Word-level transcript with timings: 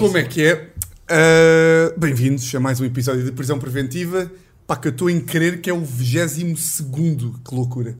Como 0.00 0.16
é 0.16 0.24
que 0.24 0.42
é? 0.44 0.72
Uh, 1.10 1.98
Bem-vindos 2.00 2.52
a 2.54 2.58
mais 2.60 2.80
um 2.80 2.84
episódio 2.84 3.22
de 3.22 3.30
Prisão 3.32 3.58
Preventiva. 3.58 4.30
Pá, 4.66 4.76
que 4.76 4.88
eu 4.88 4.92
estou 4.92 5.10
em 5.10 5.20
crer 5.20 5.60
que 5.60 5.68
é 5.68 5.72
o 5.72 5.84
22 5.84 6.80
que 7.46 7.54
loucura. 7.54 7.96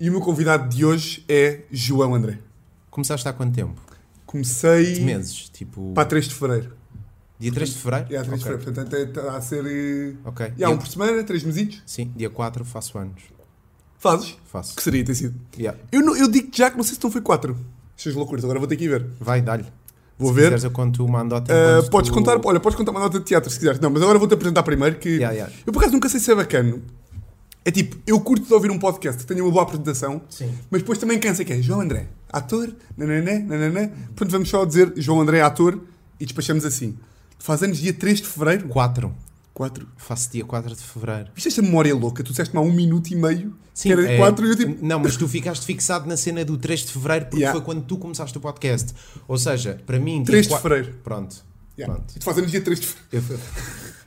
E 0.00 0.08
o 0.08 0.12
meu 0.12 0.20
convidado 0.20 0.68
de 0.74 0.84
hoje 0.84 1.24
é 1.28 1.60
João 1.70 2.14
André. 2.14 2.38
Começaste 2.90 3.28
há 3.28 3.32
quanto 3.32 3.54
tempo? 3.54 3.80
Comecei. 4.26 4.94
De 4.94 5.00
meses, 5.02 5.48
tipo. 5.50 5.92
Para 5.94 6.06
3 6.08 6.26
de 6.28 6.34
fevereiro. 6.34 6.72
Dia 7.38 7.52
3 7.52 7.70
de 7.70 7.78
fevereiro? 7.78 8.06
É, 8.06 8.22
3 8.22 8.24
de 8.24 8.30
fevereiro. 8.44 8.64
Portanto, 8.64 8.96
está 8.96 9.36
a 9.36 9.40
ser. 9.40 9.64
eh, 9.66 10.14
Ok. 10.24 10.52
E 10.56 10.64
há 10.64 10.70
um 10.70 10.78
por 10.78 10.86
semana, 10.88 11.22
3 11.22 11.42
mesitos. 11.44 11.82
Sim, 11.86 12.10
dia 12.16 12.30
4 12.30 12.64
faço 12.64 12.96
anos. 12.98 13.22
Fazes? 13.98 14.36
Faço. 14.46 14.74
Que 14.76 14.82
seria 14.82 15.04
ter 15.04 15.14
sido. 15.14 15.38
Yeah. 15.56 15.78
Eu, 15.92 16.00
não- 16.02 16.16
eu 16.16 16.28
digo 16.28 16.48
já 16.52 16.70
que 16.70 16.76
não 16.76 16.84
sei 16.84 16.94
se 16.94 17.02
não 17.04 17.10
foi 17.10 17.20
4. 17.20 17.56
Estas 17.96 18.14
loucuras, 18.14 18.42
agora 18.44 18.58
vou 18.58 18.66
ter 18.66 18.76
que 18.76 18.84
ir 18.84 18.88
ver. 18.88 19.06
Vai, 19.20 19.40
dá-lhe. 19.40 19.64
Vou 20.18 20.28
Se 20.28 20.34
ver. 20.34 20.42
quiseres, 20.44 20.64
eu 20.64 20.70
conto 20.70 21.04
uma 21.04 21.20
anedota. 21.20 21.52
Uh, 21.52 21.90
podes 21.90 22.10
tu- 22.10 22.14
contar, 22.14 22.40
olha, 22.44 22.60
podes 22.60 22.76
contar 22.76 22.92
uma 22.92 23.00
nota 23.00 23.18
de 23.18 23.24
teatro 23.24 23.50
se 23.50 23.58
quiseres. 23.58 23.80
Não, 23.80 23.90
mas 23.90 24.00
agora 24.02 24.18
vou-te 24.18 24.34
apresentar 24.34 24.62
primeiro 24.62 24.96
que. 24.96 25.08
Yeah, 25.08 25.32
yeah. 25.34 25.52
Eu 25.66 25.72
por 25.72 25.80
acaso 25.80 25.92
nunca 25.94 26.08
sei 26.08 26.20
se 26.20 26.30
é 26.30 26.34
bacana. 26.34 26.78
É 27.64 27.70
tipo, 27.70 27.96
eu 28.06 28.20
curto 28.20 28.46
de 28.46 28.52
ouvir 28.54 28.70
um 28.70 28.78
podcast 28.78 29.22
que 29.22 29.26
tenha 29.26 29.42
uma 29.42 29.50
boa 29.50 29.62
apresentação, 29.62 30.20
Sim. 30.28 30.52
mas 30.70 30.82
depois 30.82 30.98
também 30.98 31.18
cansa 31.18 31.44
que 31.44 31.52
é 31.52 31.62
João 31.62 31.80
André, 31.80 32.06
ator, 32.30 32.70
nananã, 32.96 33.38
nananã. 33.40 33.88
Portanto, 34.08 34.30
vamos 34.32 34.50
só 34.50 34.64
dizer 34.66 34.92
João 34.96 35.20
André, 35.22 35.40
ator, 35.40 35.78
e 36.20 36.24
despachamos 36.26 36.64
assim. 36.66 36.94
Faz 37.38 37.62
anos 37.62 37.78
dia 37.78 37.92
3 37.94 38.20
de 38.20 38.26
fevereiro? 38.28 38.68
4. 38.68 39.12
4. 39.54 39.86
Faço 39.96 40.30
dia 40.32 40.44
4 40.44 40.74
de 40.74 40.82
fevereiro. 40.82 41.28
Viste 41.34 41.46
esta 41.48 41.62
memória 41.62 41.94
louca? 41.94 42.22
Tu 42.24 42.30
disseste-me 42.30 42.58
há 42.58 42.62
um 42.62 42.72
minuto 42.72 43.08
e 43.12 43.16
meio 43.16 43.54
Sim, 43.72 43.88
que 43.88 43.92
era 43.92 44.12
é- 44.12 44.16
4 44.18 44.44
e 44.46 44.50
eu 44.50 44.56
tipo. 44.56 44.84
Não, 44.84 44.98
mas 44.98 45.16
tu 45.16 45.28
ficaste 45.28 45.64
fixado 45.64 46.06
na 46.08 46.16
cena 46.16 46.44
do 46.44 46.58
3 46.58 46.80
de 46.80 46.92
fevereiro 46.92 47.26
porque 47.26 47.38
Yeah. 47.38 47.58
foi 47.58 47.64
quando 47.64 47.84
tu 47.84 47.96
começaste 47.96 48.36
o 48.36 48.40
podcast. 48.40 48.92
Ou 49.28 49.38
seja, 49.38 49.80
para 49.86 49.98
mim. 49.98 50.16
dia 50.16 50.26
3 50.26 50.46
de 50.46 50.52
qua- 50.52 50.60
fevereiro. 50.60 50.94
Pronto. 51.04 51.36
Yeah. 51.78 51.94
Pronto. 51.94 52.12
E 52.14 52.18
tu 52.18 52.24
faz 52.24 52.38
anos 52.38 52.50
dia 52.50 52.60
3 52.60 52.80
de 52.80 52.86
fevereiro. 52.86 53.34
Eu, 53.40 53.40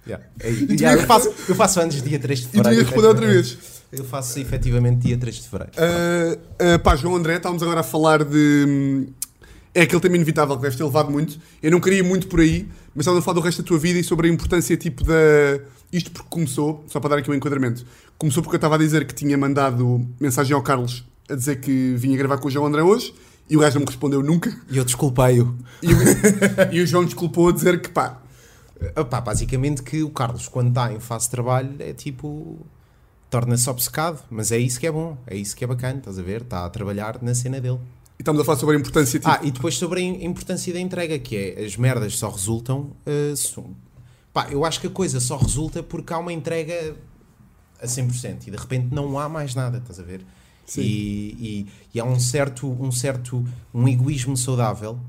Yeah. 0.07 0.25
É- 0.39 0.49
yeah, 0.71 1.01
eu, 1.01 1.05
faço, 1.07 1.33
eu 1.49 1.55
faço 1.55 1.81
antes 1.81 2.01
dia 2.01 2.17
3 2.19 2.39
de 2.39 2.45
E 2.45 2.47
tu 2.47 2.51
fevereiro. 2.51 2.79
ias 2.79 2.85
responder 2.87 3.07
outra 3.07 3.27
vez. 3.27 3.57
Eu 3.91 4.03
faço 4.05 4.39
efetivamente 4.39 4.99
dia 5.07 5.17
3 5.17 5.35
de 5.35 5.41
fevereiro. 5.49 5.73
Uh, 5.77 6.75
uh, 6.75 6.79
pá, 6.79 6.95
João 6.95 7.15
André, 7.15 7.35
estávamos 7.37 7.61
agora 7.63 7.79
a 7.81 7.83
falar 7.83 8.23
de. 8.23 8.65
hum, 8.67 9.07
É 9.75 9.81
aquele 9.81 10.01
tema 10.01 10.15
inevitável 10.15 10.55
que 10.55 10.61
deves 10.61 10.77
ter 10.77 10.83
levado 10.83 11.11
muito. 11.11 11.37
Eu 11.61 11.69
não 11.71 11.79
queria 11.79 11.99
ir 11.99 12.03
muito 12.03 12.27
por 12.27 12.39
aí, 12.39 12.67
mas 12.97 13.03
estávamos 13.03 13.23
a 13.23 13.25
falar 13.25 13.35
do 13.35 13.41
resto 13.41 13.61
da 13.61 13.67
tua 13.67 13.77
vida 13.77 13.99
e 13.99 14.03
sobre 14.03 14.27
a 14.27 14.31
importância 14.31 14.75
tipo 14.75 15.03
da. 15.03 15.13
Isto 15.93 16.09
porque 16.09 16.27
começou, 16.31 16.83
só 16.87 16.99
para 16.99 17.11
dar 17.11 17.17
aqui 17.19 17.29
um 17.29 17.35
enquadramento. 17.35 17.85
Começou 18.17 18.41
porque 18.41 18.55
eu 18.55 18.57
estava 18.57 18.73
a 18.73 18.77
dizer 18.79 19.05
que 19.05 19.13
tinha 19.13 19.37
mandado 19.37 20.03
mensagem 20.19 20.55
ao 20.55 20.63
Carlos 20.63 21.05
a 21.29 21.35
dizer 21.35 21.57
que 21.61 21.93
vinha 21.95 22.17
gravar 22.17 22.39
com 22.39 22.47
o 22.47 22.51
João 22.51 22.65
André 22.65 22.81
hoje 22.81 23.13
e 23.47 23.55
o 23.55 23.59
gajo 23.59 23.75
não 23.75 23.81
me 23.81 23.85
respondeu 23.85 24.23
nunca. 24.23 24.49
E 24.67 24.77
eu 24.77 24.83
desculpei-o. 24.83 25.55
E 25.79 25.93
o, 25.93 25.97
e 26.73 26.81
o 26.81 26.87
João 26.87 27.05
desculpou 27.05 27.49
a 27.49 27.51
dizer 27.51 27.79
que 27.79 27.89
pá, 27.89 28.19
Opá, 28.95 29.21
basicamente 29.21 29.83
que 29.83 30.01
o 30.01 30.09
Carlos, 30.09 30.47
quando 30.47 30.69
está 30.69 30.91
em 30.91 30.99
fase 30.99 31.25
de 31.25 31.31
trabalho, 31.31 31.75
é 31.79 31.93
tipo. 31.93 32.57
torna-se 33.29 33.69
obcecado. 33.69 34.23
Mas 34.29 34.51
é 34.51 34.57
isso 34.57 34.79
que 34.79 34.87
é 34.87 34.91
bom, 34.91 35.15
é 35.27 35.35
isso 35.35 35.55
que 35.55 35.63
é 35.63 35.67
bacana, 35.67 35.99
estás 35.99 36.17
a 36.17 36.23
ver? 36.23 36.41
Está 36.41 36.65
a 36.65 36.69
trabalhar 36.71 37.21
na 37.21 37.35
cena 37.35 37.61
dele. 37.61 37.79
E 38.17 38.21
estamos 38.21 38.41
a 38.41 38.45
falar 38.45 38.57
sobre 38.57 38.75
a 38.75 38.79
importância 38.79 39.19
tipo. 39.19 39.29
Ah, 39.29 39.39
e 39.43 39.51
depois 39.51 39.75
sobre 39.77 39.99
a 40.01 40.03
im- 40.03 40.25
importância 40.25 40.73
da 40.73 40.79
entrega, 40.79 41.19
que 41.19 41.35
é 41.35 41.63
as 41.65 41.75
merdas 41.77 42.17
só 42.17 42.29
resultam. 42.29 42.91
uh, 43.05 43.63
pá, 44.33 44.47
eu 44.51 44.65
acho 44.65 44.79
que 44.81 44.87
a 44.87 44.89
coisa 44.89 45.19
só 45.19 45.37
resulta 45.37 45.81
porque 45.83 46.11
há 46.13 46.17
uma 46.17 46.33
entrega 46.33 46.95
a 47.81 47.85
100% 47.85 48.47
e 48.47 48.51
de 48.51 48.57
repente 48.57 48.87
não 48.93 49.17
há 49.19 49.29
mais 49.29 49.53
nada, 49.55 49.77
estás 49.77 49.99
a 49.99 50.03
ver? 50.03 50.21
Sim. 50.65 50.81
E, 50.81 50.85
e, 51.39 51.67
e 51.93 51.99
há 51.99 52.03
um 52.03 52.19
certo, 52.19 52.67
um 52.67 52.91
certo 52.91 53.45
um 53.73 53.87
egoísmo 53.87 54.35
saudável, 54.35 54.99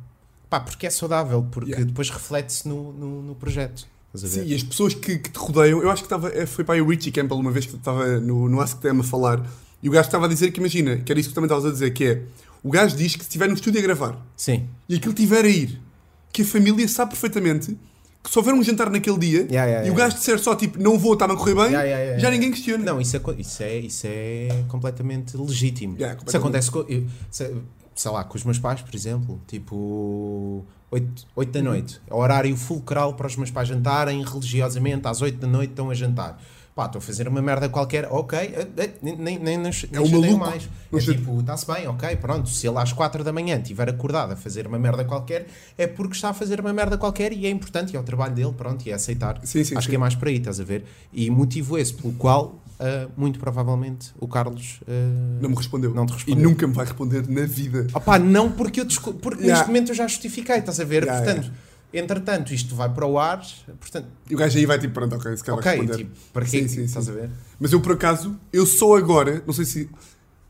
pá, 0.48 0.60
porque 0.60 0.86
é 0.86 0.90
saudável, 0.90 1.46
porque 1.50 1.70
Yeah. 1.70 1.86
depois 1.86 2.10
reflete-se 2.10 2.68
no, 2.68 2.92
no, 2.92 3.22
no 3.22 3.34
projeto. 3.34 3.86
Estás 4.14 4.24
a 4.32 4.36
ver? 4.36 4.44
Sim, 4.44 4.50
e 4.52 4.54
as 4.54 4.62
pessoas 4.62 4.94
que, 4.94 5.18
que 5.18 5.30
te 5.30 5.36
rodeiam, 5.38 5.82
eu 5.82 5.90
acho 5.90 6.02
que 6.02 6.06
estava, 6.06 6.28
eh, 6.28 6.46
foi 6.46 6.64
para 6.64 6.74
aí 6.76 6.80
o 6.80 6.86
Richie 6.88 7.10
Campbell 7.10 7.38
uma 7.38 7.50
vez 7.50 7.66
que 7.66 7.74
estava 7.74 8.20
no, 8.20 8.48
no 8.48 8.60
Ask 8.60 8.84
a 8.86 9.02
falar, 9.02 9.44
e 9.82 9.88
o 9.88 9.92
gajo 9.92 10.06
estava 10.06 10.26
a 10.26 10.28
dizer 10.28 10.50
que, 10.52 10.60
imagina, 10.60 10.96
que 10.98 11.10
era 11.12 11.18
isso 11.20 11.28
que 11.28 11.32
tu 11.32 11.36
também 11.36 11.46
estavas 11.46 11.66
a 11.66 11.70
dizer, 11.70 11.90
que 11.92 12.04
é, 12.04 12.22
o 12.62 12.70
gajo 12.70 12.96
diz 12.96 13.14
que 13.14 13.22
se 13.22 13.28
estiver 13.28 13.48
no 13.48 13.54
estúdio 13.54 13.80
a 13.80 13.82
gravar, 13.82 14.16
Sim. 14.36 14.68
e 14.88 14.96
aquilo 14.96 15.12
estiver 15.12 15.44
a 15.44 15.48
ir, 15.48 15.80
que 16.32 16.42
a 16.42 16.44
família 16.44 16.86
sabe 16.88 17.10
perfeitamente 17.12 17.76
que 18.22 18.30
se 18.30 18.38
houver 18.38 18.52
um 18.52 18.62
jantar 18.62 18.90
naquele 18.90 19.16
dia, 19.18 19.38
Yeah, 19.50 19.64
yeah, 19.64 19.86
e 19.86 19.90
o 19.90 19.94
yeah. 19.94 20.04
gajo 20.04 20.16
disser 20.16 20.38
só, 20.38 20.54
tipo, 20.54 20.78
não 20.82 20.98
vou, 20.98 21.14
está-me 21.14 21.34
a 21.34 21.36
correr 21.36 21.54
bem, 21.54 21.64
Yeah, 21.66 21.82
yeah, 21.84 21.98
yeah, 22.02 22.18
já 22.20 22.28
yeah. 22.28 22.30
ninguém 22.30 22.50
questiona. 22.50 22.84
Não, 22.84 23.00
isso 23.00 23.16
é, 23.16 23.20
co- 23.20 23.32
isso 23.32 23.62
é, 23.62 23.78
isso 23.78 24.06
é 24.06 24.64
completamente 24.68 25.36
legítimo. 25.36 25.96
Yeah, 25.96 26.20
Isso 26.26 26.36
acontece 26.36 26.70
com, 26.70 26.80
eu- 26.88 27.06
se- 27.30 27.54
sei 27.94 28.10
lá, 28.10 28.24
com 28.24 28.36
os 28.36 28.44
meus 28.44 28.58
pais, 28.58 28.82
por 28.82 28.94
exemplo, 28.94 29.40
tipo 29.46 30.64
8, 30.90 31.26
8 31.36 31.52
da 31.52 31.62
noite, 31.62 32.00
é 32.06 32.14
horário 32.14 32.54
fulcral 32.56 33.14
para 33.14 33.26
os 33.28 33.36
meus 33.36 33.50
pais 33.50 33.68
jantarem 33.68 34.22
religiosamente, 34.24 35.06
às 35.06 35.22
8 35.22 35.38
da 35.38 35.46
noite 35.46 35.70
estão 35.70 35.88
a 35.90 35.94
jantar. 35.94 36.42
Pá, 36.78 36.86
estou 36.86 37.00
a 37.00 37.02
fazer 37.02 37.26
uma 37.26 37.42
merda 37.42 37.68
qualquer, 37.68 38.06
ok, 38.08 38.38
eh, 38.38 38.68
eh, 38.76 38.90
nem, 39.02 39.16
nem, 39.16 39.36
nem, 39.36 39.58
nem, 39.58 39.72
É 39.92 40.00
um 40.00 40.08
maluco. 40.08 40.38
mais. 40.38 40.68
É 40.92 40.98
tipo, 41.00 41.40
está-se 41.40 41.66
bem, 41.66 41.88
ok, 41.88 42.14
pronto. 42.14 42.48
Se 42.48 42.68
ele 42.68 42.78
às 42.78 42.92
4 42.92 43.24
da 43.24 43.32
manhã 43.32 43.58
estiver 43.58 43.88
acordado 43.88 44.30
a 44.34 44.36
fazer 44.36 44.64
uma 44.64 44.78
merda 44.78 45.04
qualquer, 45.04 45.48
é 45.76 45.88
porque 45.88 46.14
está 46.14 46.28
a 46.28 46.32
fazer 46.32 46.60
uma 46.60 46.72
merda 46.72 46.96
qualquer 46.96 47.32
e 47.32 47.46
é 47.46 47.50
importante, 47.50 47.92
e 47.94 47.96
é 47.96 48.00
o 48.00 48.04
trabalho 48.04 48.32
dele, 48.32 48.52
pronto, 48.56 48.86
e 48.86 48.92
é 48.92 48.94
aceitar. 48.94 49.40
Sim, 49.42 49.64
sim, 49.64 49.74
Acho 49.76 49.86
sim. 49.86 49.90
que 49.90 49.96
é 49.96 49.98
mais 49.98 50.14
por 50.14 50.28
aí, 50.28 50.36
estás 50.36 50.60
a 50.60 50.64
ver? 50.64 50.84
E 51.12 51.28
motivo 51.30 51.76
esse 51.76 51.92
pelo 51.92 52.12
qual, 52.14 52.54
ah, 52.78 53.08
muito 53.16 53.40
provavelmente, 53.40 54.12
o 54.20 54.28
Carlos 54.28 54.78
ah, 54.86 54.92
Não 55.42 55.50
me 55.50 55.56
respondeu. 55.56 55.92
Não 55.92 56.06
te 56.06 56.10
E 56.12 56.14
respondeu. 56.14 56.48
nunca 56.48 56.64
me 56.64 56.74
vai 56.74 56.84
responder 56.84 57.28
na 57.28 57.44
vida. 57.44 57.88
Opá, 57.92 58.20
não 58.20 58.52
porque 58.52 58.80
eu 58.82 58.86
porque 59.20 59.42
Yeah. 59.42 59.46
neste 59.54 59.66
momento 59.66 59.88
eu 59.88 59.96
já 59.96 60.06
justifiquei, 60.06 60.58
estás 60.58 60.78
a 60.78 60.84
ver? 60.84 61.02
Yeah, 61.02 61.24
portanto, 61.24 61.52
entretanto, 61.92 62.52
isto 62.52 62.74
vai 62.74 62.88
para 62.92 63.06
o 63.06 63.18
ar, 63.18 63.40
portanto, 63.80 64.06
E 64.28 64.34
o 64.34 64.38
gajo 64.38 64.58
aí 64.58 64.66
vai 64.66 64.78
tipo, 64.78 64.94
pronto, 64.94 65.14
ok, 65.16 65.36
se 65.36 65.42
calhar 65.44 65.62
vai 65.62 65.74
ok, 65.74 65.86
responder. 65.86 66.04
tipo, 66.04 66.16
para 66.32 66.44
quê? 66.44 66.50
Sim, 66.62 66.68
sim, 66.68 66.84
estás 66.84 67.06
sim. 67.06 67.10
a 67.12 67.14
ver? 67.14 67.30
Mas 67.58 67.72
eu 67.72 67.80
por 67.80 67.92
acaso, 67.92 68.38
eu 68.52 68.66
só 68.66 68.96
agora, 68.96 69.42
não 69.46 69.54
sei 69.54 69.64
se. 69.64 69.88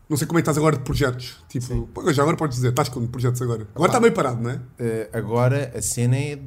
Não 0.08 0.16
sei 0.16 0.26
como 0.26 0.38
é 0.38 0.42
que 0.42 0.44
estás 0.44 0.56
agora 0.56 0.74
de 0.76 0.82
projetos. 0.84 1.36
Tipo, 1.50 1.86
pô, 1.92 2.10
já 2.14 2.22
agora 2.22 2.34
podes 2.36 2.56
dizer, 2.56 2.70
estás 2.70 2.88
com 2.88 3.06
projetos 3.06 3.42
agora. 3.42 3.68
Agora 3.74 3.90
está 3.90 4.00
meio 4.00 4.12
parado, 4.14 4.40
não 4.42 4.50
é? 4.50 4.58
Ah, 5.12 5.18
agora 5.18 5.70
a 5.76 5.82
cena 5.82 6.16
é 6.16 6.38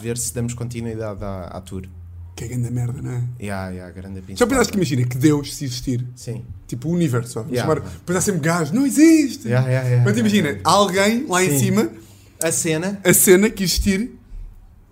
ver 0.00 0.16
se 0.16 0.32
damos 0.34 0.54
continuidade 0.54 1.22
à, 1.22 1.44
à 1.48 1.60
tour. 1.60 1.86
Que 2.34 2.44
é 2.44 2.48
grande 2.48 2.70
merda, 2.70 3.00
não 3.02 3.12
é? 3.12 3.22
Yeah, 3.38 3.68
yeah, 3.70 3.92
grande 3.92 4.16
Já 4.20 4.22
principal. 4.22 4.48
pensaste 4.48 4.72
que 4.72 4.78
imagina 4.78 5.04
que 5.06 5.18
Deus, 5.18 5.54
se 5.54 5.66
existir, 5.66 6.04
Sim. 6.16 6.44
tipo 6.66 6.88
o 6.88 6.92
universo, 6.92 7.34
vamos 7.34 7.52
Yeah. 7.52 7.74
chamar, 7.74 7.88
depois 7.90 8.16
há 8.18 8.20
sempre 8.22 8.40
gajos, 8.40 8.72
não 8.72 8.86
existe. 8.86 9.46
Yeah, 9.48 9.68
yeah, 9.68 9.86
yeah, 9.88 10.04
Mas 10.10 10.18
imagina, 10.18 10.58
alguém 10.64 11.26
lá 11.28 11.44
em 11.44 11.50
Sim. 11.50 11.58
cima, 11.58 11.90
A 12.42 12.50
cena, 12.50 13.00
a 13.04 13.12
cena 13.14 13.50
que 13.50 13.62
existir, 13.62 14.18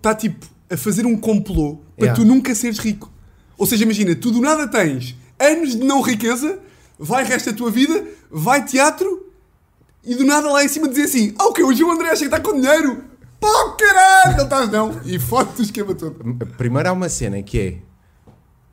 está 0.03 0.13
tipo 0.13 0.45
a 0.69 0.75
fazer 0.75 1.05
um 1.05 1.15
complô 1.17 1.77
para 1.97 2.07
Yeah. 2.07 2.15
tu 2.21 2.25
nunca 2.27 2.53
seres 2.53 2.77
rico. 2.79 3.09
Ou 3.57 3.65
seja, 3.65 3.83
imagina, 3.83 4.13
tu 4.15 4.31
do 4.31 4.41
nada 4.41 4.67
tens 4.67 5.15
anos 5.39 5.71
de 5.77 5.83
não 5.85 6.01
riqueza, 6.01 6.59
vai 6.99 7.23
resto 7.23 7.51
da 7.51 7.57
tua 7.57 7.71
vida, 7.71 8.05
vai 8.29 8.65
teatro 8.65 9.31
e 10.03 10.13
do 10.15 10.25
nada 10.25 10.51
lá 10.51 10.63
em 10.63 10.67
cima 10.67 10.89
dizer 10.89 11.03
assim: 11.03 11.33
Ah, 11.39 11.45
o 11.45 11.53
que? 11.53 11.63
O 11.63 11.91
André 11.91 12.09
acha 12.09 12.17
que 12.19 12.25
está 12.25 12.39
com 12.41 12.59
dinheiro? 12.59 13.05
Pá, 13.39 13.75
caralho! 13.79 14.37
Não 14.37 14.43
estás 14.43 14.69
não. 14.69 15.01
E 15.05 15.17
foto 15.19 15.59
o 15.59 15.61
esquema 15.61 15.95
todo. 15.95 16.15
primeiro 16.57 16.89
há 16.89 16.91
uma 16.91 17.07
cena 17.09 17.41
que 17.41 17.59
é: 17.59 17.77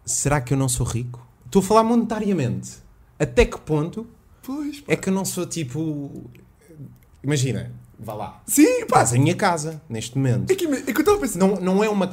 será 0.05 0.41
que 0.41 0.53
eu 0.55 0.59
não 0.59 0.69
sou 0.69 0.85
rico? 0.87 1.25
Estou 1.47 1.61
a 1.61 1.65
falar 1.65 1.85
monetariamente. 1.85 2.71
Até 3.19 3.45
que 3.45 3.59
ponto 3.61 4.07
Pois, 4.43 4.81
pá. 4.81 4.93
é 4.93 4.97
que 4.97 5.09
eu 5.09 5.13
não 5.13 5.25
sou 5.25 5.47
tipo. 5.47 6.31
Imagina, 7.23 7.71
vá 8.01 8.15
lá. 8.15 8.43
Sim, 8.47 8.81
pá. 8.87 9.03
Estás 9.03 9.15
em 9.15 9.21
minha 9.21 9.35
casa, 9.35 9.81
neste 9.89 10.17
momento. 10.17 10.51
É 10.51 10.55
que, 10.55 10.67
é 10.67 10.81
que 10.83 10.91
eu 10.97 11.01
estava 11.01 11.19
a 11.19 11.21
pensar. 11.21 11.39
Não, 11.39 11.57
não 11.57 11.85
é 11.85 11.89
uma. 11.89 12.13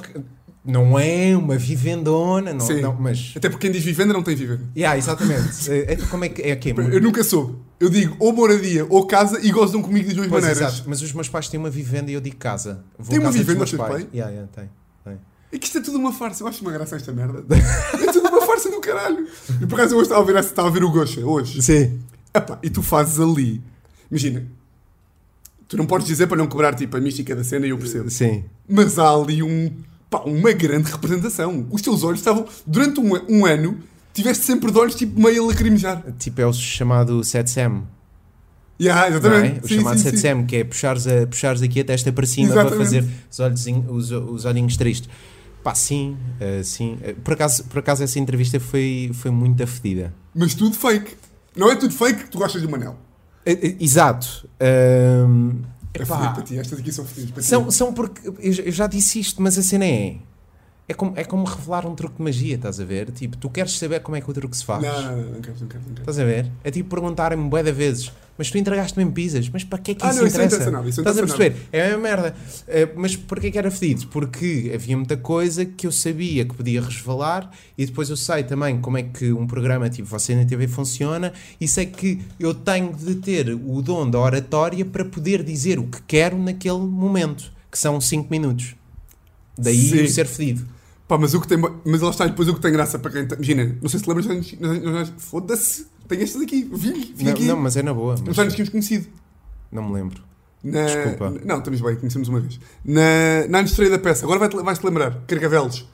Não 0.66 1.00
é 1.00 1.34
uma 1.38 1.56
vivendona, 1.58 2.54
não, 2.54 2.60
Sim. 2.60 2.82
não, 2.82 2.94
mas. 2.94 3.34
Até 3.38 3.48
porque 3.50 3.68
quem 3.68 3.72
diz 3.72 3.86
vivenda 3.86 4.12
não 4.14 4.22
tem 4.22 4.36
vivenda. 4.36 4.64
Yeah, 4.76 4.98
exatamente. 4.98 5.72
É, 5.72 5.94
é, 5.94 5.96
como 5.96 6.26
é 6.26 6.30
que 6.30 6.42
é 6.42 6.52
aqui? 6.52 6.74
Eu 6.78 7.02
nunca 7.02 7.24
soube. 7.24 7.56
Eu 7.80 7.90
digo 7.90 8.18
ou 8.20 8.34
moradia 8.34 8.86
ou 8.90 9.08
casa 9.08 9.40
e 9.42 9.50
gozam 9.50 9.82
comigo 9.82 10.10
de 10.10 10.16
duas 10.16 10.28
Pois, 10.28 10.44
maneiras. 10.44 10.74
exato, 10.74 10.90
mas 10.90 11.02
os 11.02 11.14
meus 11.14 11.30
pais 11.30 11.48
têm 11.48 11.58
uma 11.58 11.70
vivenda 11.70 12.12
e 12.12 12.16
eu 12.16 12.20
digo 12.20 12.36
casa. 12.36 12.84
Vou 13.00 13.08
Tem 13.12 13.20
uma 13.20 13.28
casa 13.28 13.38
dos 13.38 13.46
vivenda 13.46 13.60
meus 13.60 13.72
os 13.72 13.78
teus 13.78 13.88
pais. 13.90 14.04
pais? 14.04 14.14
Yeah, 14.14 14.32
yeah, 14.34 14.52
tem, 14.54 14.70
tem. 15.06 15.18
É 15.54 15.58
que 15.58 15.66
isto 15.68 15.78
é 15.78 15.82
tudo 15.82 15.98
uma 15.98 16.12
farsa. 16.12 16.44
Eu 16.44 16.48
acho 16.50 16.62
uma 16.62 16.72
graça 16.74 16.98
esta 16.98 17.14
merda. 17.14 17.46
É 18.04 18.12
tudo 18.12 18.28
uma 18.28 18.42
farsa 18.42 18.70
do 18.70 18.82
caralho. 18.82 19.26
E 19.62 19.66
por 19.66 19.76
acaso 19.76 19.94
eu 19.94 20.00
hoje 20.00 20.08
estava 20.08 20.22
a 20.22 20.26
ver, 20.26 20.40
estava 20.40 20.68
a 20.68 20.72
ver 20.72 20.84
o 20.84 20.92
Gosha, 20.92 21.26
hoje. 21.26 21.62
Sim. 21.62 21.98
Epá, 22.34 22.60
e 22.62 22.70
tu 22.70 22.84
fazes 22.84 23.22
ali. 23.22 23.64
Imagina. 24.12 24.46
Tu 25.68 25.76
não 25.78 25.86
podes 25.86 26.08
dizer 26.08 26.28
para 26.28 26.38
não 26.38 26.48
cobrar 26.48 26.74
tipo 26.76 26.96
a 26.96 27.00
mística 27.02 27.36
da 27.36 27.44
cena 27.44 27.66
e 27.66 27.70
eu 27.72 27.78
percebo. 27.78 28.10
Sim. 28.10 28.46
Mas 28.68 28.98
há 28.98 29.10
ali 29.14 29.44
um, 29.44 29.72
pá, 30.10 30.20
uma 30.20 30.52
grande 30.54 30.90
representação. 30.92 31.68
Os 31.70 31.82
teus 31.82 32.04
olhos 32.04 32.20
estavam. 32.20 32.46
Durante 32.66 33.00
um, 33.00 33.12
um 33.30 33.46
ano, 33.46 33.80
tiveste 34.14 34.46
sempre 34.46 34.72
de 34.72 34.78
olhos 34.78 34.96
tipo 34.96 35.20
meio 35.20 35.44
a 35.44 35.48
lacrimejar. 35.48 36.04
Tipo, 36.18 36.42
é 36.42 36.46
o 36.46 36.54
chamado 36.54 37.20
7SEM. 37.22 37.84
Yeah, 38.80 39.06
é? 39.06 39.10
exatamente. 39.10 39.66
O 39.66 39.68
Sim, 39.68 39.76
chamado 39.78 40.00
sim, 40.00 40.10
sim. 40.12 40.16
7SEM, 40.18 40.46
que 40.46 40.56
é 40.58 40.64
puxares, 40.64 41.08
a, 41.08 41.26
puxares 41.28 41.62
aqui 41.62 41.80
a 41.80 41.84
testa 41.84 42.12
para 42.14 42.26
cima 42.28 42.54
para 42.54 42.62
Exatamente. 42.62 42.86
fazer 42.86 43.06
os, 43.32 43.40
olhozinho- 43.40 43.86
os, 43.92 44.12
os 44.12 44.46
olhinhos 44.46 44.78
tristes. 44.78 45.10
Pá, 45.64 45.74
sim, 45.76 46.16
eh, 46.40 46.62
sim. 46.64 46.98
Eh, 47.02 47.14
por, 47.24 47.34
acaso, 47.34 47.64
por 47.66 47.80
acaso 47.80 48.04
essa 48.04 48.20
entrevista 48.20 48.60
foi, 48.60 49.10
foi 49.14 49.32
muito 49.32 49.62
afedida. 49.64 50.14
Mas 50.34 50.54
tudo 50.54 50.76
fake. 50.76 51.16
Não 51.56 51.70
é 51.72 51.76
tudo 51.76 51.94
fake 51.94 52.26
que 52.26 52.30
tu 52.30 52.38
gostas 52.38 52.62
de 52.62 52.68
Manel. 52.68 52.92
Eh, 52.92 52.96
eh, 52.96 53.07
Exato. 53.80 54.48
É 54.60 55.24
Epá. 55.94 56.06
fodido 56.18 56.34
para 56.34 56.44
ti, 56.44 56.58
estas 56.60 56.80
aqui 56.80 56.92
são 56.92 57.06
para 57.06 57.14
ti. 57.42 57.44
São, 57.44 57.72
são 57.72 57.94
porque. 57.94 58.28
Eu, 58.40 58.52
já- 58.54 58.64
eu 58.64 58.72
já 58.72 58.88
disse 58.88 59.20
isto, 59.20 59.42
mas 59.42 59.58
a 59.58 59.64
cena 59.64 59.86
é. 59.86 60.18
É 60.90 60.94
como, 60.94 61.14
é 61.18 61.24
como 61.26 61.44
revelar 61.44 61.86
um 61.86 61.94
truque 61.96 62.16
de 62.18 62.24
magia, 62.24 62.56
estás 62.56 62.80
a 62.80 62.86
ver? 62.86 63.12
Tipo, 63.12 63.36
tu 63.36 63.50
queres 63.50 63.78
saber 63.78 64.00
como 64.02 64.16
é 64.16 64.22
que 64.22 64.30
o 64.30 64.34
truque 64.34 64.56
se 64.56 64.64
faz. 64.64 64.82
Não, 64.82 65.02
não, 65.02 65.18
não, 65.18 65.24
não 65.34 65.42
quero, 65.42 65.58
não 65.60 65.68
quero, 65.68 65.84
não 65.86 65.90
quero. 65.94 66.00
Estás 66.00 66.20
a 66.20 66.24
ver? 66.24 66.50
É 66.64 66.72
tipo 66.72 66.90
perguntarem-me 66.90 67.50
bué 67.50 67.62
de 67.62 67.74
vezes, 67.74 68.12
mas 68.38 68.52
tu 68.52 68.58
entregaste 68.58 68.98
mesmo 68.98 69.12
pizzas, 69.14 69.50
mas 69.50 69.64
para 69.64 69.80
que 69.80 69.92
é 69.92 69.96
que 69.96 70.06
Ah, 70.06 70.10
isso 70.10 70.20
não, 70.20 70.28
isso 70.28 70.38
não 70.38 70.46
interessa? 70.46 70.56
interessa 70.56 70.72
nada, 70.78 70.90
isso 70.90 71.02
não 71.04 71.12
Estás 71.12 71.18
a 71.18 71.22
interessa 71.34 71.52
perceber? 71.54 71.68
É 71.72 71.82
a 71.82 71.86
mesma 71.88 72.02
merda. 72.04 72.36
Eh, 72.68 72.90
mas 72.96 73.16
porquê 73.16 73.50
que 73.52 73.58
era 73.58 73.72
fedido? 73.72 74.08
Porque 74.08 74.72
havia 74.74 74.96
muita 74.98 75.18
coisa 75.18 75.66
que 75.66 75.88
eu 75.88 75.92
sabia 75.92 76.46
que 76.46 76.54
podia 76.54 76.82
resvalar 76.82 77.50
e 77.78 77.86
depois 77.86 78.10
eu 78.10 78.18
sei 78.18 78.44
também 78.44 78.80
como 78.80 78.98
é 78.98 79.04
que 79.04 79.32
um 79.34 79.48
programa 79.48 79.90
tipo 79.90 80.08
Você 80.08 80.36
na 80.36 80.46
TV 80.46 80.68
funciona 80.68 81.34
e 81.60 81.68
sei 81.68 81.86
que 81.88 82.22
eu 82.40 82.54
tenho 82.54 82.94
de 82.94 83.16
ter 83.16 83.50
o 83.54 83.82
dom 83.82 84.10
da 84.10 84.20
oratória 84.20 84.86
para 84.86 85.04
poder 85.06 85.44
dizer 85.44 85.80
o 85.80 85.84
que 85.88 86.02
quero 86.04 86.38
naquele 86.38 86.80
momento, 86.80 87.52
que 87.72 87.78
são 87.80 88.00
5 88.00 88.28
minutos. 88.30 88.76
Daí 89.58 89.76
Sim. 89.90 90.04
o 90.04 90.08
ser 90.10 90.28
fedido. 90.28 90.68
Pá, 91.08 91.18
mas 91.18 91.34
o 91.34 91.40
que 91.42 91.48
tem. 91.48 91.58
Mas 91.58 92.02
lá 92.02 92.10
está, 92.10 92.28
depois 92.28 92.50
o 92.50 92.54
que 92.54 92.60
tem 92.60 92.72
graça 92.72 93.00
para 93.00 93.10
quem. 93.12 93.24
Imagina, 93.24 93.76
não 93.82 93.88
sei 93.90 94.00
se 94.00 94.08
lembras 94.08 94.26
nos 94.28 94.58
anos- 94.60 95.14
Foda-se, 95.18 95.88
tenho 96.08 96.24
estas 96.24 96.42
aqui, 96.42 96.70
vim, 96.74 97.14
vim 97.16 97.26
Não, 97.26 97.32
aqui. 97.32 97.44
não, 97.46 97.58
mas 97.58 97.78
é 97.78 97.84
na 97.84 97.94
boa. 97.94 98.14
Nos 98.14 98.22
mas 98.22 98.40
anos 98.40 98.54
que 98.54 98.64
tínhamos 98.64 98.70
conhecido. 98.72 99.08
não 99.72 99.84
me 99.88 99.94
lembro. 99.94 100.22
Na- 100.64 100.86
Desculpa. 100.86 101.34
Não, 101.46 101.58
estamos 101.60 101.82
bem, 101.82 101.96
conhecemos 101.96 102.28
uma 102.28 102.40
vez. 102.40 102.60
Na, 102.84 103.48
na 103.50 103.62
estreia 103.62 103.92
da 103.92 104.00
peça, 104.00 104.26
agora 104.26 104.50
vais-te 104.50 104.84
lembrar, 104.86 105.22
Carcavelos. 105.28 105.88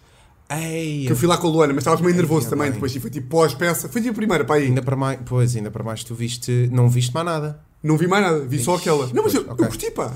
Ei, 0.50 1.06
Que 1.06 1.12
eu 1.12 1.16
fui 1.16 1.28
lá 1.28 1.38
com 1.38 1.48
a 1.48 1.50
Luana, 1.50 1.74
mas 1.74 1.82
estavas 1.82 2.02
meio 2.02 2.16
nervoso 2.16 2.50
também 2.50 2.72
depois. 2.72 2.96
E 2.96 3.00
foi 3.00 3.10
tipo 3.10 3.28
pós-peça. 3.28 3.90
Foi 3.90 4.02
tipo 4.02 4.14
a 4.14 4.16
primeira, 4.16 4.46
pá 4.46 4.56
aí. 4.56 4.66
Ainda 4.66 4.82
para 4.82 4.96
mais, 4.96 5.20
pois, 5.26 5.56
ainda 5.56 5.72
para 5.72 5.84
mais 5.84 6.04
tu 6.04 6.14
viste, 6.14 6.70
não 6.72 6.90
viste 6.90 7.14
mais 7.14 7.26
nada. 7.26 7.60
Não 7.82 7.98
vi 7.98 8.08
mais 8.08 8.24
nada, 8.24 8.40
vi 8.46 8.60
só 8.60 8.76
Ixi, 8.76 8.82
aquela. 8.90 9.08
Não, 9.14 9.24
mas 9.24 9.34
eu, 9.34 9.44
pois, 9.46 9.54
ok. 9.54 9.66
eu 9.66 9.70
curti, 9.70 9.92
pá. 9.92 10.14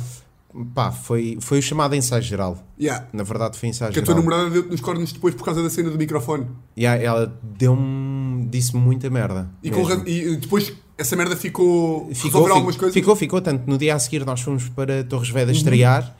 Pá, 0.73 0.91
foi, 0.91 1.37
foi 1.39 1.59
o 1.59 1.61
chamado 1.61 1.93
ensaio 1.95 2.21
geral. 2.23 2.57
Yeah. 2.79 3.07
Na 3.13 3.23
verdade 3.23 3.57
foi 3.57 3.69
ensaio 3.69 3.91
Que 3.93 3.99
a 3.99 4.01
tua 4.01 4.15
geral. 4.15 4.29
namorada 4.29 4.49
deu 4.49 4.69
nos 4.71 4.81
cornos 4.81 5.11
depois 5.11 5.35
por 5.35 5.43
causa 5.45 5.61
da 5.61 5.69
cena 5.69 5.89
do 5.89 5.97
microfone. 5.97 6.47
Yeah, 6.77 7.01
ela 7.03 7.39
deu-me, 7.43 8.45
disse-me 8.47 8.81
muita 8.81 9.09
merda. 9.09 9.49
E, 9.63 9.69
e 9.69 10.35
depois 10.37 10.73
essa 10.97 11.15
merda 11.15 11.35
ficou. 11.35 12.09
Ficou, 12.13 12.23
resolver 12.25 12.47
fi- 12.47 12.53
algumas 12.53 12.75
coisas. 12.75 12.93
ficou, 12.93 13.15
ficou, 13.15 13.41
tanto 13.41 13.69
no 13.69 13.77
dia 13.77 13.93
a 13.95 13.99
seguir 13.99 14.25
nós 14.25 14.41
fomos 14.41 14.67
para 14.69 15.03
Torres 15.03 15.29
Vedras 15.29 15.57
estrear 15.57 16.15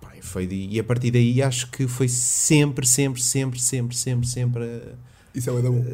Pá, 0.00 0.08
e, 0.18 0.22
foi 0.22 0.46
de- 0.46 0.68
e 0.70 0.80
a 0.80 0.84
partir 0.84 1.10
daí 1.12 1.40
acho 1.42 1.70
que 1.70 1.86
foi 1.86 2.08
sempre, 2.08 2.86
sempre, 2.86 3.22
sempre, 3.22 3.60
sempre, 3.60 3.96
sempre, 3.96 4.26
sempre, 4.26 4.64
eh, 4.64 4.94
Isso 5.34 5.48
é 5.48 5.52
o 5.52 5.62
da 5.62 5.70
bom. 5.70 5.84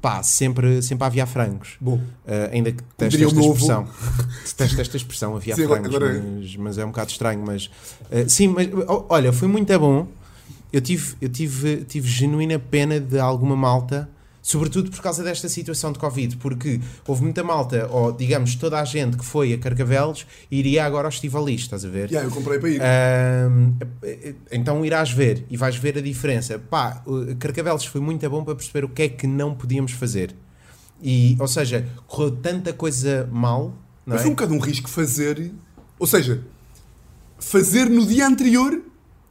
pá, 0.00 0.22
sempre, 0.22 0.82
sempre 0.82 1.06
havia 1.06 1.26
frangos. 1.26 1.76
Bom, 1.80 2.00
Eh, 2.26 2.50
ainda 2.52 2.70
que 2.72 2.82
teste 2.96 3.24
esta 3.24 3.40
expressão. 3.40 3.88
Teste 4.56 4.80
esta 4.80 4.96
expressão, 4.96 5.36
havia 5.36 5.56
Sim, 5.56 5.66
frangos, 5.66 5.94
agora- 5.94 6.22
mas, 6.38 6.56
mas 6.56 6.78
é 6.78 6.84
um 6.84 6.88
bocado 6.88 7.10
estranho. 7.10 7.42
Mas 7.46 7.70
eh, 8.10 8.28
sim, 8.28 8.48
mas 8.48 8.68
olha, 9.08 9.32
foi 9.32 9.48
muito 9.48 9.76
bom. 9.78 10.06
Eu 10.72 10.80
tive, 10.80 11.14
eu 11.20 11.28
tive, 11.28 11.84
tive 11.84 12.08
genuína 12.08 12.58
pena 12.58 12.98
de 13.00 13.18
alguma 13.18 13.56
malta, 13.56 14.08
sobretudo 14.44 14.90
por 14.90 15.00
causa 15.00 15.24
desta 15.24 15.48
situação 15.48 15.90
de 15.90 15.98
Covid, 15.98 16.36
porque 16.36 16.78
houve 17.06 17.22
muita 17.22 17.42
malta, 17.42 17.88
ou 17.90 18.12
digamos 18.12 18.54
toda 18.54 18.78
a 18.78 18.84
gente 18.84 19.16
que 19.16 19.24
foi 19.24 19.54
a 19.54 19.58
Carcavelos, 19.58 20.26
iria 20.50 20.84
agora 20.84 21.08
ao 21.08 21.08
Estivalis, 21.08 21.62
estás 21.62 21.82
a 21.82 21.88
ver? 21.88 22.10
yeah, 22.10 22.28
eu 22.28 22.30
comprei 22.30 22.58
para 22.58 22.68
ir. 22.68 22.80
Então 24.52 24.84
irás 24.84 25.10
ver 25.10 25.46
e 25.48 25.56
vais 25.56 25.76
ver 25.76 25.96
a 25.96 26.02
diferença. 26.02 26.58
Pá, 26.58 27.02
Carcavelos 27.38 27.86
foi 27.86 28.02
muito 28.02 28.28
bom 28.28 28.44
para 28.44 28.54
perceber 28.54 28.84
o 28.84 28.88
que 28.90 29.04
é 29.04 29.08
que 29.08 29.26
não 29.26 29.54
podíamos 29.54 29.92
fazer. 29.92 30.34
E, 31.02 31.38
ou 31.40 31.48
seja, 31.48 31.88
correu 32.06 32.32
tanta 32.32 32.74
coisa 32.74 33.26
mal, 33.32 33.74
Mas 34.04 34.20
é? 34.20 34.22
foi 34.24 34.30
um 34.30 34.34
bocado 34.34 34.52
um 34.52 34.58
risco 34.58 34.90
fazer. 34.90 35.52
Ou 35.98 36.06
seja, 36.06 36.44
fazer 37.38 37.88
no 37.88 38.04
dia 38.04 38.26
anterior. 38.26 38.78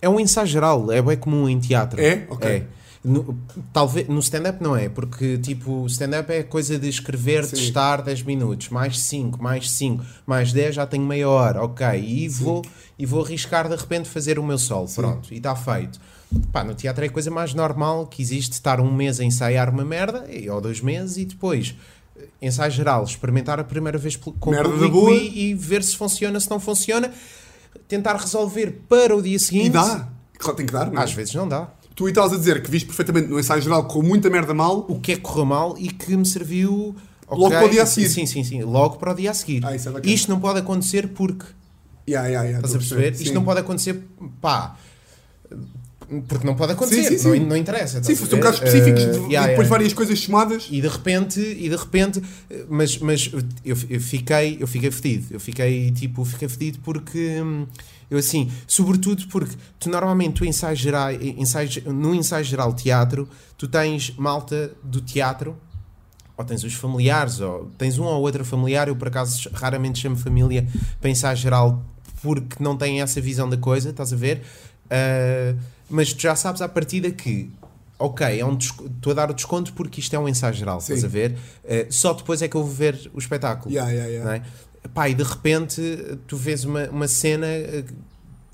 É 0.01 0.09
um 0.09 0.19
ensaio 0.19 0.47
geral, 0.47 0.91
é 0.91 1.01
bem 1.01 1.15
comum 1.15 1.47
em 1.47 1.59
teatro. 1.59 2.01
É? 2.01 2.25
Ok. 2.29 2.49
É. 2.49 2.65
No, 3.03 3.37
talvez, 3.73 4.07
no 4.07 4.19
stand-up 4.19 4.63
não 4.63 4.77
é, 4.77 4.87
porque 4.87 5.37
tipo, 5.37 5.85
stand-up 5.87 6.31
é 6.31 6.41
coisa 6.41 6.79
de 6.79 6.87
escrever, 6.87 7.43
Sim. 7.43 7.57
testar 7.57 8.01
10 8.01 8.23
minutos, 8.23 8.69
mais 8.69 8.97
5, 9.01 9.43
mais 9.43 9.69
5, 9.71 10.03
mais 10.25 10.53
10 10.53 10.75
já 10.75 10.87
tenho 10.87 11.05
meia 11.05 11.27
hora, 11.27 11.61
ok, 11.61 11.85
e 11.99 12.29
vou, 12.29 12.61
e 12.97 13.05
vou 13.05 13.21
arriscar 13.25 13.67
de 13.67 13.75
repente 13.75 14.07
fazer 14.07 14.39
o 14.39 14.43
meu 14.43 14.57
solo, 14.57 14.87
pronto, 14.95 15.33
e 15.33 15.37
está 15.37 15.53
feito. 15.53 15.99
Pá, 16.51 16.63
no 16.63 16.73
teatro 16.73 17.03
é 17.03 17.07
a 17.09 17.11
coisa 17.11 17.29
mais 17.29 17.53
normal 17.53 18.07
que 18.07 18.21
existe 18.21 18.53
estar 18.53 18.79
um 18.79 18.91
mês 18.93 19.19
a 19.19 19.23
ensaiar 19.25 19.69
uma 19.69 19.83
merda, 19.83 20.25
e- 20.31 20.49
ou 20.49 20.61
dois 20.61 20.79
meses, 20.79 21.17
e 21.17 21.25
depois 21.25 21.75
eh, 22.17 22.25
ensaio 22.41 22.71
geral, 22.71 23.03
experimentar 23.03 23.59
a 23.59 23.65
primeira 23.65 23.97
vez 23.97 24.15
com 24.15 24.49
Merda 24.49 24.69
o 24.69 24.71
público 24.71 25.09
e, 25.11 25.49
e 25.49 25.53
ver 25.53 25.83
se 25.83 25.97
funciona, 25.97 26.39
se 26.39 26.49
não 26.49 26.59
funciona, 26.59 27.11
tentar 27.87 28.15
resolver 28.15 28.81
para 28.87 29.13
o 29.13 29.21
dia 29.21 29.37
seguinte. 29.37 29.67
E 29.67 29.69
dá. 29.71 30.07
Claro, 30.37 30.57
tem 30.57 30.65
que 30.65 30.73
dar, 30.73 30.89
não 30.89 30.99
é? 30.99 31.03
Às 31.03 31.11
vezes 31.13 31.33
não 31.35 31.47
dá. 31.47 31.69
Tu 31.95 32.07
e 32.07 32.11
estavas 32.11 32.33
a 32.33 32.37
dizer 32.37 32.61
que 32.63 32.71
viste 32.71 32.87
perfeitamente 32.87 33.27
no 33.27 33.39
ensaio 33.39 33.61
geral 33.61 33.85
com 33.85 34.01
muita 34.01 34.29
merda 34.29 34.53
mal. 34.53 34.85
o 34.89 34.99
que 34.99 35.11
é 35.11 35.15
que 35.15 35.21
correu 35.21 35.45
mal 35.45 35.75
e 35.77 35.89
que 35.89 36.15
me 36.15 36.25
serviu 36.25 36.95
Logo 37.29 37.45
ok, 37.45 37.57
para 37.57 37.67
o 37.67 37.69
dia 37.69 37.83
a 37.83 37.85
seguir. 37.85 38.09
Sim, 38.09 38.25
sim, 38.25 38.43
sim, 38.43 38.61
logo 38.63 38.97
para 38.97 39.11
o 39.11 39.15
dia 39.15 39.31
a 39.31 39.33
seguir. 39.33 39.65
Ah, 39.65 39.75
isso 39.75 39.89
é. 39.89 40.01
Isto 40.03 40.29
não 40.29 40.39
pode 40.39 40.59
acontecer 40.59 41.07
porque, 41.09 41.45
Yeah, 42.07 42.27
yeah, 42.27 42.47
yeah, 42.47 42.57
estás 42.57 42.75
a 42.75 42.77
perceber? 42.79 43.15
Sim. 43.15 43.23
Isto 43.23 43.33
não 43.33 43.43
pode 43.43 43.59
acontecer, 43.61 44.03
pá, 44.41 44.75
porque 46.27 46.45
não 46.45 46.53
pode 46.53 46.73
acontecer, 46.73 47.03
Sim, 47.03 47.17
sim, 47.17 47.39
Não, 47.39 47.47
não 47.47 47.57
interessa. 47.57 48.03
Sim, 48.03 48.11
estás 48.11 48.29
são 48.29 48.39
casos 48.39 48.61
específicos 48.61 49.03
Eh, 49.03 49.11
de, 49.11 49.35
e 49.35 49.47
depois 49.47 49.67
várias 49.67 49.93
coisas 49.93 50.19
chamadas. 50.19 50.67
E 50.69 50.81
de 50.81 50.87
repente, 50.87 51.39
e 51.39 51.69
de 51.69 51.75
repente, 51.75 52.21
mas, 52.69 52.97
mas 52.97 53.31
eu, 53.63 53.77
eu 53.89 54.01
fiquei, 54.01 54.57
eu 54.59 54.67
fiquei 54.67 54.91
fedido. 54.91 55.27
Eu 55.31 55.39
fiquei 55.39 55.91
tipo, 55.91 56.25
fiquei 56.25 56.49
fedido 56.49 56.79
porque 56.83 57.41
hum, 57.41 57.65
eu 58.09 58.17
assim, 58.17 58.51
sobretudo 58.67 59.27
porque 59.27 59.55
tu 59.79 59.89
normalmente 59.89 60.35
tu 60.35 60.45
ensaios 60.45 60.79
geral, 60.79 61.11
ensaios, 61.13 61.83
no 61.85 62.13
ensaio 62.13 62.43
geral 62.43 62.73
teatro, 62.73 63.27
tu 63.57 63.67
tens 63.67 64.13
malta 64.17 64.71
do 64.83 65.01
teatro, 65.01 65.55
ou 66.37 66.43
tens 66.43 66.63
os 66.63 66.73
familiares, 66.73 67.39
ou 67.39 67.71
tens 67.77 67.97
um 67.97 68.05
ou 68.05 68.21
outro 68.21 68.43
familiar, 68.43 68.87
eu 68.87 68.95
por 68.95 69.07
acaso 69.07 69.49
raramente 69.53 69.99
chamo 69.99 70.15
família 70.15 70.67
para 70.99 71.09
ensaio 71.09 71.37
geral 71.37 71.83
porque 72.21 72.63
não 72.63 72.77
têm 72.77 73.01
essa 73.01 73.19
visão 73.19 73.49
da 73.49 73.57
coisa, 73.57 73.89
estás 73.89 74.13
a 74.13 74.15
ver? 74.15 74.41
Ah, 74.89 75.55
mas 75.89 76.13
tu 76.13 76.21
já 76.21 76.35
sabes 76.35 76.61
à 76.61 76.69
partida 76.69 77.11
que 77.11 77.51
ok, 77.99 78.39
é 78.39 78.45
um 78.45 78.57
estou 78.57 79.11
a 79.11 79.13
dar 79.13 79.31
o 79.31 79.33
desconto 79.33 79.73
porque 79.73 79.99
isto 79.99 80.15
é 80.15 80.19
um 80.19 80.27
ensaio 80.27 80.53
geral, 80.53 80.81
Sim. 80.81 80.93
estás 80.93 81.05
a 81.05 81.07
ver? 81.07 81.37
Ah, 81.65 81.85
só 81.89 82.13
depois 82.13 82.41
é 82.41 82.47
que 82.47 82.55
eu 82.55 82.63
vou 82.63 82.71
ver 82.71 83.11
o 83.13 83.19
espetáculo. 83.19 83.73
Yeah, 83.73 83.91
yeah, 83.91 84.11
yeah. 84.11 84.35
é? 84.37 84.43
Pá, 84.93 85.07
e 85.09 85.13
de 85.13 85.23
repente 85.23 85.81
tu 86.27 86.35
vês 86.37 86.63
uma, 86.65 86.89
uma 86.89 87.07
cena 87.07 87.47
eh, 87.47 87.83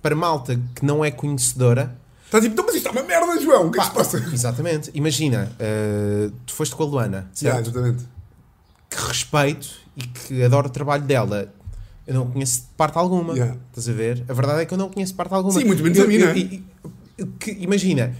para 0.01 0.15
malta 0.15 0.59
que 0.75 0.85
não 0.85 1.03
é 1.03 1.11
conhecedora. 1.11 1.95
Estás 2.25 2.43
tipo, 2.43 2.53
"Então, 2.53 2.65
mas 2.65 2.75
isto 2.75 2.87
é 2.87 2.91
uma 2.91 3.03
merda, 3.03 3.41
João, 3.41 3.67
o 3.67 3.71
que 3.71 3.79
é 3.79 3.81
que 3.81 3.87
se 3.89 3.93
passa? 3.95 4.17
Exatamente. 4.33 4.91
Imagina, 4.93 5.51
eh, 5.59 6.29
tu 6.45 6.53
foste 6.53 6.75
com 6.75 6.83
a 6.83 6.85
Luana, 6.85 7.29
certo? 7.33 7.43
Yeah, 7.43 7.61
exatamente. 7.61 8.05
que 8.89 8.97
respeito 9.07 9.69
e 9.97 10.01
que 10.03 10.43
adoro 10.43 10.67
o 10.67 10.69
trabalho 10.71 11.03
dela. 11.03 11.51
Eu 12.07 12.13
não 12.15 12.31
conheço 12.31 12.63
parte 12.77 12.97
alguma. 12.97 13.33
Yeah. 13.33 13.55
Estás 13.69 13.87
a 13.89 13.93
ver? 13.93 14.23
A 14.27 14.33
verdade 14.33 14.61
é 14.61 14.65
que 14.65 14.73
eu 14.73 14.77
não 14.77 14.89
conheço 14.89 15.13
parte 15.15 15.33
alguma. 15.33 15.59
Sim, 15.59 15.65
muito 15.65 15.83
menos 15.83 15.97
Eu- 15.97 16.05
a 16.05 16.07
mim, 16.07 16.15
eu- 16.15 16.29
é? 16.29 17.27
que- 17.39 17.51
imagina, 17.59 18.15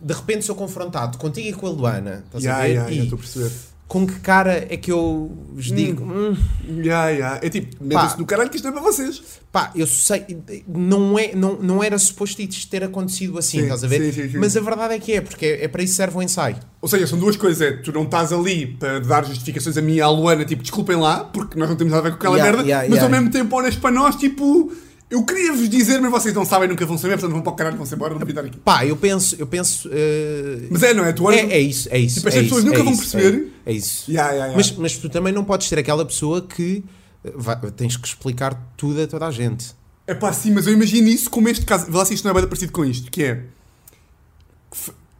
de 0.00 0.14
repente 0.14 0.44
sou 0.44 0.54
confrontado 0.54 1.18
contigo 1.18 1.48
e 1.48 1.52
com 1.52 1.66
a 1.66 1.70
Luana. 1.70 2.22
Estás 2.26 2.44
Yeah, 2.44 2.62
a 2.62 2.66
ver? 2.66 2.72
yeah, 2.74 2.92
e 2.92 2.98
estou 3.04 3.16
a 3.18 3.20
perceber. 3.20 3.50
Com 3.88 4.04
que 4.04 4.18
cara 4.18 4.66
é 4.68 4.76
que 4.76 4.90
eu 4.90 5.30
vos 5.52 5.66
digo? 5.66 6.02
Hum, 6.04 6.36
Yeah, 6.68 7.08
yeah. 7.10 7.40
É 7.40 7.48
tipo, 7.48 7.82
metam-se 7.82 8.18
no 8.18 8.26
caralho 8.26 8.50
que 8.50 8.56
isto 8.56 8.66
é 8.66 8.72
para 8.72 8.80
vocês. 8.80 9.22
pá, 9.52 9.70
eu 9.76 9.86
sei, 9.86 10.24
não, 10.66 11.16
é, 11.18 11.34
não, 11.34 11.54
não 11.56 11.82
era 11.82 11.96
suposto 11.96 12.42
isto 12.42 12.68
ter 12.68 12.82
acontecido 12.82 13.38
assim, 13.38 13.58
Sim, 13.58 13.62
estás 13.64 13.84
a 13.84 13.86
ver? 13.86 14.12
sim, 14.12 14.22
sim, 14.22 14.32
sim. 14.32 14.38
Mas 14.38 14.56
a 14.56 14.60
verdade 14.60 14.94
é 14.94 14.98
que 14.98 15.12
é, 15.12 15.20
porque 15.20 15.46
é, 15.46 15.64
é 15.64 15.68
para 15.68 15.82
isso 15.82 15.92
que 15.92 15.96
serve 15.98 16.18
o 16.18 16.22
ensaio. 16.22 16.56
Ou 16.82 16.88
seja, 16.88 17.06
são 17.06 17.18
duas 17.18 17.36
coisas. 17.36 17.60
É, 17.62 17.72
tu 17.76 17.92
não 17.92 18.02
estás 18.02 18.32
ali 18.32 18.66
para 18.66 18.98
dar 18.98 19.24
justificações 19.24 19.76
a 19.76 19.82
mim 19.82 19.94
e 19.94 20.00
à 20.00 20.08
Luana, 20.10 20.44
tipo, 20.44 20.62
desculpem 20.62 20.96
lá, 20.96 21.20
porque 21.24 21.56
nós 21.58 21.68
não 21.68 21.76
temos 21.76 21.92
nada 21.92 22.06
a 22.06 22.10
ver 22.10 22.16
com 22.16 22.16
aquela 22.16 22.36
Yeah, 22.36 22.52
merda, 22.56 22.68
yeah, 22.68 22.88
mas 22.88 22.98
yeah. 22.98 23.16
ao 23.16 23.22
mesmo 23.22 23.32
tempo 23.32 23.54
olhas 23.56 23.76
para 23.76 23.90
nós, 23.92 24.16
tipo, 24.16 24.72
eu 25.08 25.24
queria 25.24 25.52
vos 25.52 25.68
dizer, 25.68 26.00
mas 26.00 26.10
vocês 26.10 26.34
não 26.34 26.44
sabem, 26.44 26.68
nunca 26.68 26.84
vão 26.84 26.98
saber, 26.98 27.14
portanto 27.14 27.32
vão 27.32 27.42
para 27.42 27.52
o 27.52 27.56
caralho, 27.56 27.76
vão-se 27.76 27.94
embora, 27.94 28.12
não 28.12 28.18
devia 28.18 28.32
estar 28.32 28.44
aqui. 28.44 28.58
Pá, 28.58 28.84
eu 28.84 28.96
penso, 28.96 29.36
eu 29.38 29.46
penso. 29.46 29.88
eh, 29.92 30.66
Mas 30.70 30.82
é, 30.82 30.92
não 30.94 31.04
é? 31.04 31.12
Tu 31.12 31.30
é, 31.30 31.38
é 31.40 31.60
isso, 31.60 31.88
é 31.92 31.98
isso. 31.98 32.16
Tipo, 32.16 32.28
é 32.28 32.30
estas 32.30 32.42
pessoas 32.44 32.62
isso, 32.64 32.66
nunca 32.68 32.80
é 32.80 32.82
vão 32.84 32.92
isso, 32.92 33.10
perceber. 33.12 33.52
É, 33.64 33.70
é 33.70 33.74
isso. 33.74 34.10
Yeah, 34.10 34.32
yeah, 34.32 34.46
yeah. 34.52 34.56
Mas, 34.56 34.72
mas 34.78 34.96
tu 34.98 35.08
também 35.08 35.32
não 35.32 35.44
podes 35.44 35.68
ser 35.68 35.78
aquela 35.78 36.04
pessoa 36.04 36.42
que 36.42 36.82
eh, 37.24 37.32
vai- 37.36 37.56
tens 37.72 37.96
que 37.96 38.08
explicar 38.08 38.54
tudo 38.76 39.00
a 39.02 39.06
toda 39.06 39.26
a 39.26 39.30
gente. 39.30 39.74
É 40.08 40.14
pá, 40.14 40.32
sim, 40.32 40.52
mas 40.52 40.66
eu 40.66 40.72
imagino 40.72 41.08
isso 41.08 41.28
como 41.30 41.48
este 41.48 41.64
caso. 41.64 41.86
Vê 41.90 41.96
lá 41.96 42.04
se 42.04 42.14
isto 42.14 42.24
não 42.24 42.30
é 42.32 42.34
bem 42.34 42.46
parecido 42.48 42.72
com 42.72 42.84
isto, 42.84 43.10
que 43.10 43.22
é. 43.24 43.44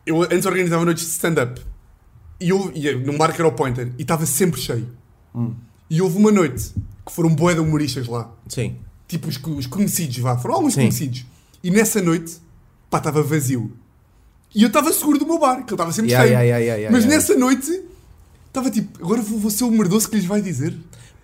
Eu 0.04 0.22
antes 0.22 0.46
organizava 0.46 0.84
noites 0.84 1.04
de 1.04 1.10
stand-up 1.10 1.60
e 2.40 2.50
eu 2.50 2.70
ia 2.74 2.96
num 2.96 3.16
bar 3.18 3.32
que 3.34 3.40
era 3.40 3.48
o 3.48 3.52
Pointer 3.52 3.92
e 3.98 4.02
estava 4.02 4.24
sempre 4.26 4.60
cheio. 4.60 4.88
Hum. 5.34 5.54
E 5.90 6.00
houve 6.00 6.16
uma 6.18 6.30
noite 6.30 6.72
que 7.04 7.12
foram 7.12 7.34
boé 7.34 7.54
de 7.54 7.60
humoristas 7.60 8.06
lá. 8.06 8.30
Sim. 8.48 8.76
Tipo 9.08 9.28
os, 9.28 9.38
os 9.44 9.66
conhecidos, 9.66 10.18
vá, 10.18 10.36
foram 10.36 10.56
alguns 10.56 10.74
Sim. 10.74 10.80
conhecidos. 10.80 11.24
E 11.62 11.70
nessa 11.70 12.00
noite, 12.02 12.36
pá, 12.90 12.98
estava 12.98 13.22
vazio. 13.22 13.72
E 14.54 14.62
eu 14.62 14.68
estava 14.68 14.92
seguro 14.92 15.18
do 15.18 15.26
meu 15.26 15.38
bar, 15.38 15.56
que 15.56 15.62
ele 15.64 15.74
estava 15.74 15.92
sempre 15.92 16.10
Yeah, 16.10 16.28
cheio. 16.28 16.40
yeah, 16.40 16.74
yeah, 16.74 16.90
Mas 16.96 17.04
nessa 17.04 17.36
noite, 17.36 17.82
estava 18.46 18.70
tipo, 18.70 19.04
agora 19.04 19.20
vou, 19.20 19.38
vou 19.38 19.50
ser 19.50 19.64
o 19.64 19.70
merdoso 19.70 20.08
que 20.08 20.16
lhes 20.16 20.24
vai 20.24 20.40
dizer. 20.40 20.76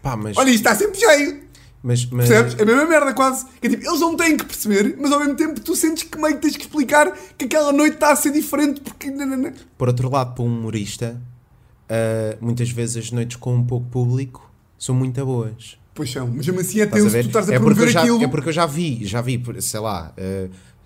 Pá, 0.03 0.17
mas 0.17 0.37
Olha, 0.37 0.51
isto 0.51 0.59
está 0.59 0.75
sempre 0.75 0.99
cheio. 0.99 1.43
Mas, 1.83 2.07
mas 2.07 2.29
Percebes? 2.29 2.55
É 2.59 2.63
a 2.63 2.67
mesma 2.67 2.87
merda 2.87 3.13
quase. 3.13 3.45
Que 3.61 3.67
é 3.67 3.71
tipo, 3.71 3.85
eles 3.89 4.01
não 4.01 4.17
têm 4.17 4.37
que 4.37 4.45
perceber, 4.45 4.97
mas 5.01 5.11
ao 5.11 5.19
mesmo 5.19 5.35
tempo 5.35 5.61
tu 5.61 5.75
sentes 5.75 6.05
que 6.05 6.17
meio 6.19 6.37
que 6.37 6.43
tens 6.43 6.57
que 6.57 6.63
explicar 6.63 7.13
que 7.37 7.45
aquela 7.47 7.73
noite 7.73 7.95
está 7.95 8.13
a 8.13 8.17
ser 8.17 8.33
diferente 8.33 8.81
porque. 8.81 9.11
por 9.77 9.89
outro 9.89 10.09
lado, 10.11 10.35
para 10.35 10.45
um 10.45 10.47
humorista, 10.47 11.21
ah, 11.89 12.37
muitas 12.41 12.71
vezes 12.71 12.97
as 12.97 13.11
noites 13.11 13.37
com 13.37 13.55
um 13.55 13.65
pouco 13.65 13.87
público 13.89 14.49
são 14.79 14.95
muito 14.95 15.25
boas. 15.25 15.77
Pois 15.95 16.11
são, 16.11 16.27
mas 16.27 16.47
mesmo 16.47 16.61
assim 16.61 16.81
é 16.81 16.87
tenso 16.87 17.11
tu 17.11 17.19
estás 17.27 17.51
a 17.51 17.55
é, 17.55 17.59
promover 17.59 17.89
já, 17.91 18.01
aquilo. 18.01 18.23
é 18.23 18.29
porque 18.29 18.49
eu 18.49 18.53
já 18.53 18.65
vi, 18.67 19.05
já 19.05 19.21
vi, 19.21 19.43
sei 19.61 19.81
lá, 19.81 20.13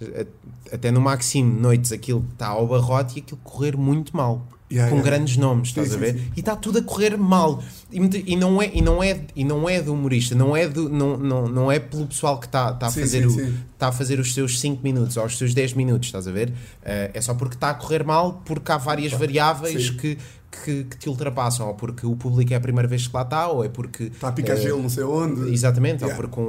a- 0.02 0.74
até 0.74 0.90
no 0.90 1.00
Maxime 1.00 1.60
noites 1.60 1.92
aquilo 1.92 2.24
está 2.32 2.48
ao 2.48 2.66
barrote 2.66 3.18
e 3.18 3.22
aquilo 3.22 3.40
correr 3.44 3.76
muito 3.76 4.16
mal. 4.16 4.46
Yeah, 4.68 4.90
com 4.90 4.96
yeah. 4.96 5.10
grandes 5.16 5.36
nomes, 5.36 5.68
estás 5.68 5.88
Sim, 5.90 5.94
a 5.94 5.98
sim, 5.98 6.04
ver? 6.04 6.14
sim. 6.18 6.32
E 6.36 6.40
está 6.40 6.56
tudo 6.56 6.78
a 6.78 6.82
correr 6.82 7.16
mal. 7.16 7.62
E, 7.92 7.98
e 8.32 8.36
não 8.36 8.60
é, 8.60 8.68
e, 8.74 8.82
não 8.82 9.00
é, 9.02 9.20
e 9.36 9.44
não 9.44 9.68
é 9.68 9.80
do 9.80 9.92
humorista, 9.94 10.34
não 10.34 10.56
é, 10.56 10.66
do, 10.66 10.88
não, 10.88 11.16
não, 11.16 11.48
não 11.48 11.70
é 11.72 11.78
pelo 11.78 12.04
pessoal 12.06 12.40
que 12.40 12.46
está 12.46 12.72
tá 12.72 12.88
a, 12.88 12.90
Sim, 12.90 13.00
fazer 13.02 13.20
sim, 13.20 13.26
o- 13.26 13.30
sim. 13.30 13.54
tá 13.78 13.88
a 13.88 13.92
fazer 13.92 14.18
os 14.18 14.34
seus 14.34 14.58
5 14.58 14.82
minutos 14.82 15.16
ou 15.16 15.24
os 15.24 15.38
seus 15.38 15.54
10 15.54 15.74
minutos, 15.74 16.08
estás 16.08 16.26
a 16.26 16.32
ver? 16.32 16.52
Eh, 16.84 17.12
é 17.14 17.20
só 17.20 17.32
porque 17.34 17.54
está 17.54 17.70
a 17.70 17.74
correr 17.74 18.02
mal, 18.02 18.42
porque 18.44 18.72
há 18.72 18.76
várias 18.76 19.12
variáveis 19.12 19.86
sim. 19.86 19.96
que, 19.98 20.18
que, 20.64 20.82
que 20.84 20.96
te 20.98 21.08
ultrapassam, 21.08 21.68
ou 21.68 21.74
porque 21.74 22.04
o 22.04 22.16
público 22.16 22.52
é 22.52 22.56
a 22.56 22.60
primeira 22.60 22.88
vez 22.88 23.06
que 23.06 23.14
lá 23.14 23.22
está, 23.22 23.46
ou 23.46 23.64
é 23.64 23.68
porque 23.68 24.04
Está 24.04 24.28
a 24.28 24.32
picar 24.32 24.56
eh, 24.56 24.60
gelo, 24.62 24.82
não 24.82 24.88
sei 24.88 25.04
onde. 25.04 25.52
Exatamente, 25.52 26.02
Yeah. 26.02 26.12
ou 26.12 26.20
porque 26.28 26.40
um- 26.40 26.44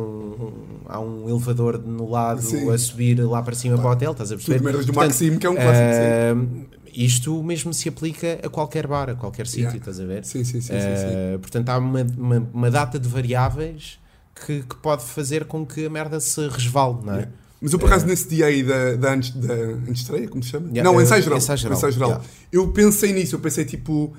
um- 0.47 0.53
há 0.87 0.99
um 0.99 1.29
elevador 1.29 1.77
no 1.85 2.09
lado 2.09 2.41
Sim. 2.41 2.67
a 2.71 2.77
subir 2.79 3.19
lá 3.23 3.43
para 3.43 3.53
cima 3.53 3.77
para 3.77 3.87
o 3.89 3.91
hotel, 3.91 4.11
estás 4.13 4.31
a 4.31 4.35
perceber? 4.35 4.57
Tudo 4.57 4.65
merdas 4.65 4.85
do 4.87 4.93
Maxime, 4.93 5.37
que 5.37 5.45
é 5.45 5.49
um 5.51 5.55
clássico. 5.55 6.63
ah, 6.63 6.67
isto 7.05 7.43
mesmo 7.43 7.73
se 7.73 7.89
aplica 7.89 8.39
a 8.43 8.49
qualquer 8.49 8.87
bar, 8.87 9.09
a 9.09 9.15
qualquer 9.15 9.45
sítio, 9.47 9.61
Yeah. 9.63 9.77
estás 9.79 9.99
a 9.99 10.05
ver? 10.05 10.25
sim, 10.25 10.43
sim, 10.43 10.61
sim, 10.61 10.61
sim, 10.61 10.73
sim, 10.73 10.75
Ah, 11.35 11.39
portanto, 11.39 11.69
há 11.69 11.77
uma, 11.77 12.01
uma, 12.17 12.49
uma 12.53 12.71
data 12.71 12.97
de 12.99 13.07
variáveis 13.07 13.99
que, 14.45 14.63
que 14.63 14.75
pode 14.77 15.03
fazer 15.03 15.45
com 15.45 15.65
que 15.65 15.85
a 15.85 15.89
merda 15.89 16.19
se 16.19 16.47
resvale, 16.47 16.97
não 17.03 17.13
é? 17.13 17.17
Yeah. 17.17 17.31
Mas 17.59 17.73
eu, 17.73 17.79
por 17.79 17.87
acaso, 17.87 18.05
nesse 18.05 18.27
dia 18.29 18.45
aí 18.45 18.61
da, 18.61 18.93
da, 18.95 19.13
antes, 19.13 19.31
da 19.31 19.53
antestreia, 19.53 20.27
como 20.27 20.43
se 20.43 20.49
chama? 20.51 20.67
Yeah, 20.69 20.83
não, 20.83 20.99
eh, 20.99 21.03
ensaio 21.03 21.23
geral. 21.23 21.37
ensaio 21.39 21.57
geral, 21.57 21.77
Ensaio 21.77 21.93
geral. 21.93 22.09
yeah. 22.09 22.25
Eu 22.51 22.67
pensei 22.71 23.13
nisso, 23.13 23.35
eu 23.35 23.39
pensei 23.39 23.65
tipo, 23.65 24.13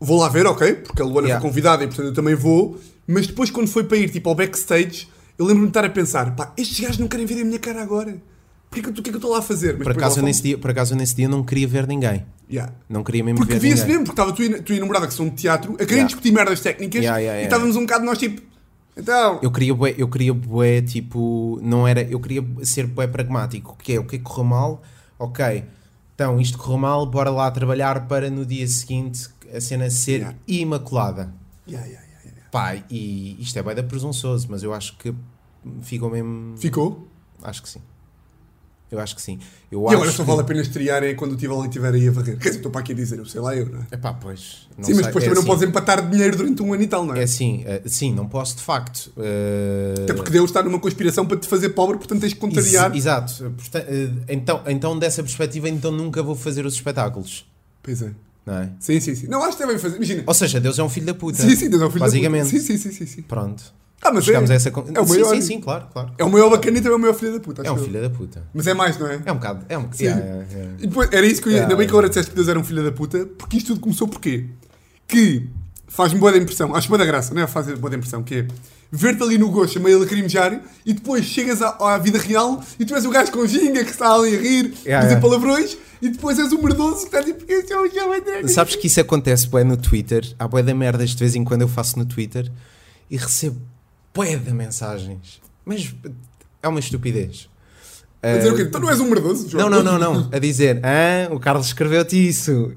vou 0.00 0.20
lá 0.20 0.28
ver, 0.28 0.46
ok, 0.46 0.74
porque 0.74 1.02
a 1.02 1.04
Luana 1.04 1.26
Yeah. 1.28 1.40
foi 1.40 1.50
convidada 1.50 1.82
e 1.82 1.86
portanto 1.88 2.06
eu 2.06 2.14
também 2.14 2.34
vou, 2.34 2.78
mas 3.06 3.26
depois 3.26 3.50
quando 3.50 3.68
foi 3.68 3.84
para 3.84 3.96
ir 3.96 4.08
tipo 4.10 4.28
ao 4.28 4.34
backstage, 4.36 5.08
eu 5.36 5.44
lembro-me 5.46 5.66
de 5.66 5.70
estar 5.70 5.84
a 5.84 5.90
pensar, 5.90 6.34
pá, 6.36 6.52
estes 6.56 6.78
gajos 6.78 6.98
não 6.98 7.08
querem 7.08 7.26
ver 7.26 7.40
a 7.40 7.44
minha 7.44 7.58
cara 7.58 7.82
agora. 7.82 8.16
Porquê 8.74 8.82
que 8.82 8.88
eu- 8.88 8.92
O 8.92 8.94
que 8.94 9.00
é 9.00 9.02
que 9.04 9.10
eu 9.10 9.16
estou 9.16 9.30
lá 9.32 9.38
a 9.38 9.42
fazer? 9.42 9.74
Mas 9.74 9.84
Por 9.84 9.92
acaso, 9.92 10.18
eu 10.20 10.24
nesse 10.24 10.42
dia, 10.42 10.58
por 10.58 10.70
acaso, 10.70 10.94
eu 10.94 10.98
nesse 10.98 11.14
dia 11.14 11.28
não 11.28 11.42
queria 11.44 11.68
ver 11.68 11.86
ninguém. 11.86 12.24
Yeah. 12.50 12.72
Não 12.88 13.02
queria 13.04 13.22
mesmo 13.24 13.38
Porque 13.38 13.54
ver 13.54 13.58
via-se 13.60 13.82
ninguém. 13.82 13.88
mesmo, 13.98 14.04
porque 14.06 14.20
estava 14.20 14.32
tu 14.36 14.42
e, 14.42 14.62
tu 14.62 14.72
e 14.72 14.76
a 14.76 14.80
namorada 14.80 15.06
que 15.06 15.14
são 15.14 15.28
de 15.28 15.34
teatro 15.36 15.72
a 15.74 15.76
querer 15.78 15.90
Yeah. 15.92 16.06
discutir 16.08 16.32
merdas 16.32 16.60
técnicas 16.60 17.02
Yeah, 17.02 17.40
e 17.40 17.44
estávamos 17.44 17.76
um 17.76 17.80
bocado 17.80 18.04
nós 18.04 18.18
tipo, 18.18 18.42
então, 18.96 19.38
Eu 19.42 19.50
queria 19.50 19.74
bué, 19.74 19.94
eu 19.98 20.08
queria 20.08 20.32
bué, 20.34 20.80
tipo, 20.82 21.58
não 21.62 21.86
era, 21.88 22.02
eu 22.02 22.20
queria 22.20 22.44
ser 22.62 22.86
bué 22.86 23.06
pragmático, 23.06 23.76
que 23.82 23.94
é 23.94 23.98
o 24.00 24.04
que 24.04 24.16
é 24.16 24.18
que 24.18 24.24
correu 24.24 24.44
mal, 24.44 24.82
ok, 25.18 25.64
então 26.14 26.40
isto 26.40 26.58
correu 26.58 26.78
mal, 26.78 27.04
bora 27.06 27.30
lá 27.30 27.50
trabalhar 27.50 28.06
para 28.06 28.28
no 28.30 28.44
dia 28.46 28.66
seguinte 28.68 29.28
a 29.52 29.60
cena 29.60 29.88
ser 29.90 30.34
imaculada. 30.46 31.32
yeah, 31.66 31.86
yeah. 31.88 32.04
Pá, 32.52 32.76
e 32.88 33.36
isto 33.40 33.58
é 33.58 33.62
bué 33.62 33.74
da 33.74 33.82
presunçoso, 33.82 34.46
mas 34.48 34.62
eu 34.62 34.72
acho 34.72 34.96
que 34.98 35.12
ficou 35.82 36.08
mesmo, 36.08 36.56
ficou. 36.56 37.08
acho 37.42 37.60
que 37.62 37.68
sim. 37.68 37.80
Eu 38.94 39.00
acho 39.00 39.14
que 39.16 39.20
sim. 39.22 39.38
Eu 39.70 39.82
E 39.90 39.94
agora 39.94 40.10
só 40.12 40.22
que... 40.22 40.28
vale 40.30 40.40
a 40.42 40.44
pena 40.44 40.60
estrear 40.62 41.02
é 41.02 41.14
quando 41.14 41.32
o 41.32 41.36
Tival 41.36 41.64
estiver 41.64 41.92
aí 41.92 42.08
a 42.08 42.10
varrer. 42.12 42.36
Quer 42.38 42.48
dizer, 42.48 42.56
estou 42.60 42.70
para 42.70 42.80
aqui 42.80 42.92
a 42.92 42.94
dizer, 42.94 43.18
eu 43.18 43.26
sei 43.26 43.40
lá 43.40 43.54
eu, 43.56 43.66
não 43.66 43.80
é? 43.80 43.86
Epá, 43.94 44.12
pois. 44.14 44.68
não 44.78 44.84
Sim, 44.84 44.94
mas 44.94 45.06
depois 45.06 45.24
é 45.24 45.28
também 45.28 45.34
não 45.34 45.40
assim, 45.42 45.46
podes 45.50 45.68
empatar 45.68 46.08
dinheiro 46.08 46.36
durante 46.36 46.62
um 46.62 46.72
ano 46.72 46.82
e 46.82 46.86
tal, 46.86 47.04
não 47.04 47.14
é? 47.14 47.20
É 47.20 47.22
assim, 47.24 47.62
eh, 47.66 47.82
sim, 47.86 48.14
não 48.14 48.28
posso 48.28 48.56
de 48.56 48.62
facto. 48.62 49.10
eh, 49.18 49.94
Até 50.04 50.14
porque 50.14 50.30
Deus 50.30 50.48
está 50.50 50.62
numa 50.62 50.78
conspiração 50.78 51.26
para 51.26 51.36
te 51.36 51.48
fazer 51.48 51.70
pobre, 51.70 51.96
portanto 51.98 52.20
tens 52.20 52.32
que 52.32 52.38
contrariar. 52.40 52.86
Ex- 52.90 52.96
Exato. 52.96 53.52
Eh, 53.74 54.08
Então, 54.28 54.62
então, 54.66 54.98
dessa 54.98 55.22
perspectiva, 55.22 55.68
então 55.68 55.90
nunca 55.90 56.22
vou 56.22 56.34
fazer 56.36 56.64
os 56.64 56.74
espetáculos. 56.74 57.44
Pois 57.82 58.00
é. 58.00 58.12
Não 58.46 58.54
é? 58.58 58.70
Sim, 58.78 59.00
sim, 59.00 59.14
sim. 59.14 59.26
Não, 59.26 59.42
acho 59.42 59.56
que 59.56 59.64
devem 59.64 59.78
fazer. 59.78 59.96
Imagina. 59.96 60.22
Ou 60.26 60.34
seja, 60.34 60.60
Deus 60.60 60.78
é 60.78 60.82
um 60.82 60.88
filho 60.88 61.06
da 61.06 61.14
puta. 61.14 61.42
Sim, 61.42 61.56
sim, 61.56 61.68
Deus 61.70 61.82
é 61.82 61.86
um 61.86 61.90
filho 61.90 62.00
da 62.00 62.06
puta. 62.06 62.18
Basicamente. 62.18 62.48
Sim, 62.48 62.60
sim, 62.60 62.76
sim, 62.76 62.92
sim, 62.92 63.06
sim. 63.06 63.22
Pronto. 63.22 63.64
Ah, 64.02 64.12
mas 64.12 64.28
é, 64.28 64.36
a 64.36 64.42
essa. 64.42 64.68
é 64.68 65.00
o 65.00 65.06
sim, 65.06 65.12
maior. 65.12 65.34
sim, 65.34 65.40
sim, 65.40 65.60
claro, 65.60 65.86
claro. 65.90 66.12
é 66.18 66.24
o 66.24 66.30
maior 66.30 66.50
bacana 66.50 66.76
também 66.76 66.92
é 66.92 66.96
o 66.96 66.98
maior 66.98 67.14
filho 67.14 67.32
da 67.32 67.40
puta. 67.40 67.62
É 67.62 67.70
um 67.70 67.76
eu. 67.76 67.84
filho 67.84 68.02
da 68.02 68.10
puta. 68.10 68.42
Mas 68.52 68.66
é 68.66 68.74
mais, 68.74 68.98
não 68.98 69.06
é? 69.06 69.22
É 69.24 69.32
um 69.32 69.36
bocado. 69.36 69.64
É 69.66 69.78
um, 69.78 69.90
Sim. 69.92 70.04
yeah, 70.04 70.24
yeah, 70.24 70.46
yeah. 70.52 70.76
Depois, 70.78 71.08
era 71.10 71.24
isso 71.24 71.40
que 71.40 71.48
eu 71.48 71.52
ia. 71.52 71.62
Ainda 71.62 71.74
bem 71.74 71.86
que 71.86 71.90
agora 71.90 72.08
disseste 72.08 72.30
que 72.30 72.36
Deus 72.36 72.48
era 72.48 72.58
um 72.58 72.64
filho 72.64 72.84
da 72.84 72.92
puta, 72.92 73.26
porque 73.38 73.56
isto 73.56 73.68
tudo 73.68 73.80
começou 73.80 74.06
porquê? 74.06 74.46
Que 75.08 75.48
faz-me 75.88 76.18
boa 76.18 76.32
da 76.32 76.38
impressão, 76.38 76.74
acho 76.74 76.88
boa 76.88 76.98
da 76.98 77.04
graça, 77.06 77.32
não 77.32 77.42
é? 77.42 77.46
Faz 77.46 77.66
boa 77.78 77.88
da 77.88 77.96
impressão, 77.96 78.22
que 78.22 78.34
é 78.34 78.46
ver-te 78.90 79.22
ali 79.22 79.38
no 79.38 79.50
gosto, 79.50 79.80
meio 79.80 79.98
lacrimejar, 79.98 80.60
e 80.84 80.92
depois 80.92 81.24
chegas 81.24 81.62
à, 81.62 81.94
à 81.94 81.98
vida 81.98 82.18
real 82.18 82.62
e 82.78 82.84
tu 82.84 82.94
és 82.94 83.04
o 83.04 83.10
gajo 83.10 83.32
com 83.32 83.46
ginga 83.46 83.84
que 83.84 83.90
está 83.90 84.14
ali 84.14 84.36
a 84.36 84.40
rir, 84.40 84.74
Yeah, 84.84 85.06
dizer 85.06 85.16
yeah. 85.16 85.20
palavrões, 85.20 85.76
e 86.02 86.10
depois 86.10 86.38
és 86.38 86.52
o 86.52 86.62
merdoso 86.62 87.08
que 87.08 87.16
está 87.16 87.22
tipo, 87.22 87.44
André. 87.44 88.48
Sabes 88.48 88.76
que 88.76 88.86
isso 88.86 89.00
acontece 89.00 89.48
bué 89.48 89.64
no 89.64 89.76
Twitter. 89.76 90.24
Há 90.38 90.46
bué 90.46 90.62
de 90.62 90.74
merdas 90.74 91.10
de 91.10 91.16
vez 91.16 91.34
em 91.34 91.42
quando 91.42 91.62
eu 91.62 91.68
faço 91.68 91.98
no 91.98 92.04
Twitter 92.04 92.50
e 93.10 93.16
recebo 93.16 93.60
bué 94.14 94.36
de 94.36 94.52
mensagens. 94.52 95.40
Mas 95.64 95.94
é 96.62 96.68
uma 96.68 96.80
estupidez. 96.80 97.48
A 98.22 98.36
dizer 98.38 98.52
o 98.52 98.56
quê? 98.56 98.62
Então 98.62 98.80
não 98.80 98.88
és 98.88 99.00
um 99.00 99.08
merdoso, 99.08 99.48
João? 99.50 99.68
Não, 99.68 99.82
não, 99.82 99.98
não, 99.98 100.14
não. 100.14 100.30
A 100.32 100.38
dizer, 100.38 100.80
ah, 100.84 101.32
o 101.34 101.38
Carlos 101.38 101.66
escreveu-te 101.66 102.16
isso. 102.28 102.72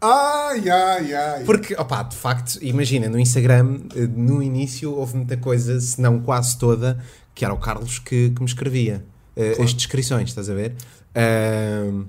Ai, 0.00 0.68
ai, 0.68 1.14
ai. 1.14 1.44
Porque, 1.44 1.74
opá, 1.74 2.02
de 2.02 2.16
facto, 2.16 2.58
imagina, 2.62 3.08
no 3.08 3.18
Instagram, 3.18 3.80
eh, 3.96 4.06
no 4.06 4.42
início 4.42 4.92
houve 4.94 5.16
muita 5.16 5.36
coisa, 5.36 5.80
se 5.80 6.00
não 6.00 6.20
quase 6.20 6.58
toda, 6.58 6.98
que 7.34 7.44
era 7.44 7.52
o 7.54 7.58
Carlos 7.58 7.98
que, 7.98 8.30
que 8.30 8.40
me 8.40 8.46
escrevia 8.46 9.04
eh, 9.36 9.50
Claro. 9.50 9.62
as 9.64 9.74
descrições, 9.74 10.28
estás 10.28 10.48
a 10.50 10.54
ver? 10.54 10.74
Ahm, 11.14 12.04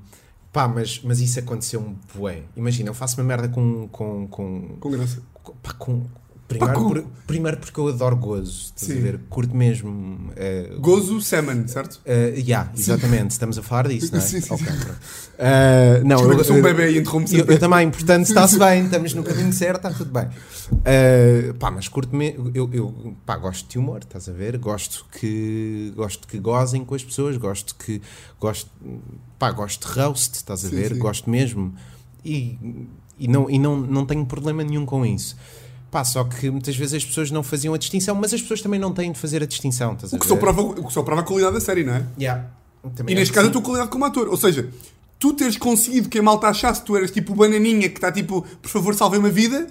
pá, 0.52 0.68
mas, 0.68 1.00
mas 1.04 1.20
isso 1.22 1.40
aconteceu-me 1.40 1.98
bué. 2.14 2.44
Imagina, 2.56 2.90
eu 2.90 2.94
faço 2.94 3.20
uma 3.20 3.24
merda 3.28 3.48
com. 3.50 3.88
com, 3.90 4.28
com, 4.28 4.78
Com 4.80 4.92
graça. 4.92 5.22
com- 5.44 5.54
pá, 5.64 5.74
com- 5.74 6.04
primeiro, 6.48 6.74
por- 6.82 7.04
primeiro 7.26 7.58
porque 7.58 7.80
eu 7.80 7.88
adoro 7.88 8.16
gozo, 8.16 8.72
estás 8.76 8.92
Sim. 8.92 9.00
a 9.00 9.02
ver? 9.02 9.20
Curto 9.30 9.56
mesmo. 9.56 10.32
eh, 10.36 10.76
Gozo 10.80 11.20
Salmon, 11.22 11.68
certo? 11.68 12.00
Uh, 12.06 12.38
yeah, 12.40 12.72
exatamente, 12.78 13.32
estamos 13.32 13.58
a 13.58 13.64
falar 13.64 13.88
disso, 13.88 14.12
não 14.14 14.20
é? 14.20 14.22
Sim, 14.26 14.42
sim, 14.42 14.54
Ok, 14.54 14.66
sim. 14.66 14.78
pronto. 14.80 15.00
Uh, 15.36 16.08
não, 16.08 16.16
Desculpa, 16.18 16.40
eu 16.40 16.44
sou 16.46 16.56
um 16.58 16.62
bebê 16.62 16.92
e 16.92 17.00
interrompo 17.00 17.36
eu, 17.36 17.46
eu 17.46 17.60
também, 17.60 17.90
portanto, 17.90 18.24
está-se 18.28 18.58
bem, 18.60 18.86
estamos 18.86 19.14
no 19.14 19.24
caminho 19.24 19.52
certo, 19.54 19.78
está 19.88 19.92
tudo 19.92 20.12
bem. 20.12 20.28
Uh, 20.72 21.54
pá, 21.56 21.70
mas 21.72 21.88
curto 21.88 22.16
me 22.16 22.36
eu, 22.54 22.70
eu 22.72 23.16
pá, 23.26 23.38
gosto 23.38 23.68
de 23.70 23.78
humor, 23.80 24.00
estás 24.04 24.30
a 24.30 24.32
ver? 24.32 24.58
Gosto 24.58 25.06
que 25.20 25.92
gosto 25.96 26.28
que 26.28 26.38
gozem 26.40 26.86
com 26.86 26.96
as 26.96 27.04
pessoas, 27.04 27.38
gosto 27.38 27.76
que 27.76 28.02
gosto, 28.40 28.70
pá, 29.38 29.52
gosto 29.52 29.88
de 29.88 29.94
roast, 30.00 30.36
estás 30.36 30.64
a 30.66 30.70
Sim, 30.70 30.76
ver? 30.76 30.94
sim. 30.94 31.00
Gosto 31.00 31.30
mesmo 31.30 31.74
e, 32.24 32.58
e, 33.20 33.28
não, 33.28 33.50
e 33.50 33.60
não, 33.60 33.78
não 33.78 34.06
tenho 34.06 34.26
problema 34.26 34.64
nenhum 34.64 34.86
com 34.86 35.06
isso. 35.06 35.36
Pá, 35.96 36.04
só 36.04 36.26
que 36.26 36.50
muitas 36.52 36.76
vezes 36.76 36.96
as 36.96 37.06
pessoas 37.06 37.32
não 37.32 37.42
faziam 37.42 37.74
a 37.74 37.78
distinção, 37.78 38.14
mas 38.16 38.34
as 38.34 38.42
pessoas 38.42 38.62
também 38.62 38.78
não 38.78 38.94
têm 38.94 39.14
de 39.14 39.18
fazer 39.18 39.42
a 39.42 39.46
distinção, 39.46 39.94
estás 39.94 40.14
a 40.14 40.18
O 40.18 40.20
que, 40.20 40.28
só 40.28 40.36
prova, 40.36 40.62
o 40.62 40.86
que 40.86 40.92
só 40.92 41.02
prova 41.04 41.22
a 41.22 41.24
qualidade 41.24 41.54
da 41.54 41.62
série, 41.62 41.86
não 41.86 41.94
é? 41.94 42.04
Yeah. 42.20 42.48
Também 42.94 43.14
E 43.16 43.18
acho 43.18 43.20
neste 43.22 43.32
que 43.32 43.36
caso 43.36 43.46
a 43.48 43.48
sim. 43.48 43.54
tua 43.54 43.62
qualidade 43.62 43.90
como 43.90 44.04
ator. 44.04 44.28
Ou 44.28 44.36
seja, 44.36 44.68
tu 45.18 45.32
teres 45.32 45.56
conseguido 45.56 46.10
que 46.10 46.20
a 46.20 46.22
malta 46.22 46.48
achasse 46.50 46.82
que 46.82 46.86
tu 46.88 46.98
eras 46.98 47.12
tipo 47.12 47.32
o 47.32 47.36
bananinha 47.38 47.88
que 47.88 47.96
está 47.96 48.12
tipo, 48.12 48.42
por 48.62 48.68
favor, 48.70 48.94
salvem-me 48.94 49.30
a 49.30 49.32
vida, 49.32 49.68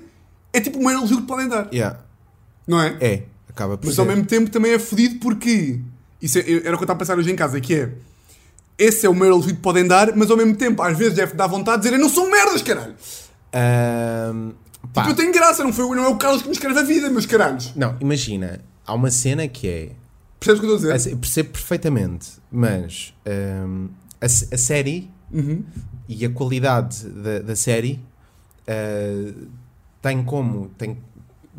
é 0.50 0.62
tipo 0.62 0.78
o 0.78 0.82
maior 0.82 1.00
elogio 1.00 1.18
que 1.18 1.26
podem 1.26 1.46
dar. 1.46 1.68
Yeah. 1.70 1.98
Não 2.66 2.80
é? 2.80 2.96
É, 3.02 3.22
acaba 3.46 3.76
por 3.76 3.84
Mas 3.84 3.94
ser. 3.96 4.00
ao 4.00 4.06
mesmo 4.06 4.24
tempo 4.24 4.48
também 4.48 4.72
é 4.72 4.78
fodido 4.78 5.16
porque. 5.20 5.78
Isso 6.22 6.38
é- 6.38 6.40
era 6.40 6.58
o 6.58 6.62
que 6.62 6.68
eu 6.68 6.72
estava 6.84 6.94
a 6.94 6.96
pensar 6.96 7.18
hoje 7.18 7.30
em 7.30 7.36
casa, 7.36 7.60
que 7.60 7.74
é. 7.74 7.92
Esse 8.78 9.04
é 9.04 9.10
o 9.10 9.14
maior 9.14 9.32
elogio 9.32 9.54
que 9.56 9.60
podem 9.60 9.86
dar, 9.86 10.16
mas 10.16 10.30
ao 10.30 10.38
mesmo 10.38 10.56
tempo, 10.56 10.80
às 10.82 10.96
vezes 10.96 11.12
deve 11.12 11.34
dar 11.34 11.48
vontade 11.48 11.82
de 11.82 11.88
dizer: 11.88 11.96
Eu 11.96 12.00
não 12.02 12.08
sou 12.08 12.30
merdas, 12.30 12.62
caralho! 12.62 12.94
Ahm, 13.52 14.52
pá, 14.94 15.02
Tipo, 15.02 15.12
eu 15.12 15.16
tenho 15.16 15.32
graça, 15.32 15.62
não, 15.62 15.72
foi, 15.72 15.84
não 15.96 16.04
é 16.04 16.08
o 16.08 16.16
Carlos 16.16 16.40
que 16.42 16.48
me 16.48 16.54
escreve 16.54 16.78
a 16.78 16.82
vida, 16.82 17.10
meus 17.10 17.26
caralhos. 17.26 17.72
Não, 17.76 17.96
imagina, 18.00 18.60
há 18.86 18.94
uma 18.94 19.10
cena 19.10 19.46
que 19.48 19.68
é. 19.68 19.90
Percebes 20.40 20.58
o 20.58 20.62
que 20.62 20.70
eu 20.72 20.76
estou 20.76 20.90
a 20.92 20.96
dizer? 20.96 21.12
eu 21.12 21.18
Percebo 21.18 21.50
perfeitamente, 21.50 22.28
mas 22.50 23.12
ahm, 23.26 23.88
a, 24.20 24.26
a 24.26 24.58
série 24.58 25.10
Uhum. 25.32 25.64
e 26.08 26.24
a 26.24 26.30
qualidade 26.30 27.04
da, 27.08 27.40
da 27.40 27.56
série 27.56 28.00
ah, 28.68 29.34
tem 30.02 30.22
como. 30.22 30.68
Tem, 30.78 30.96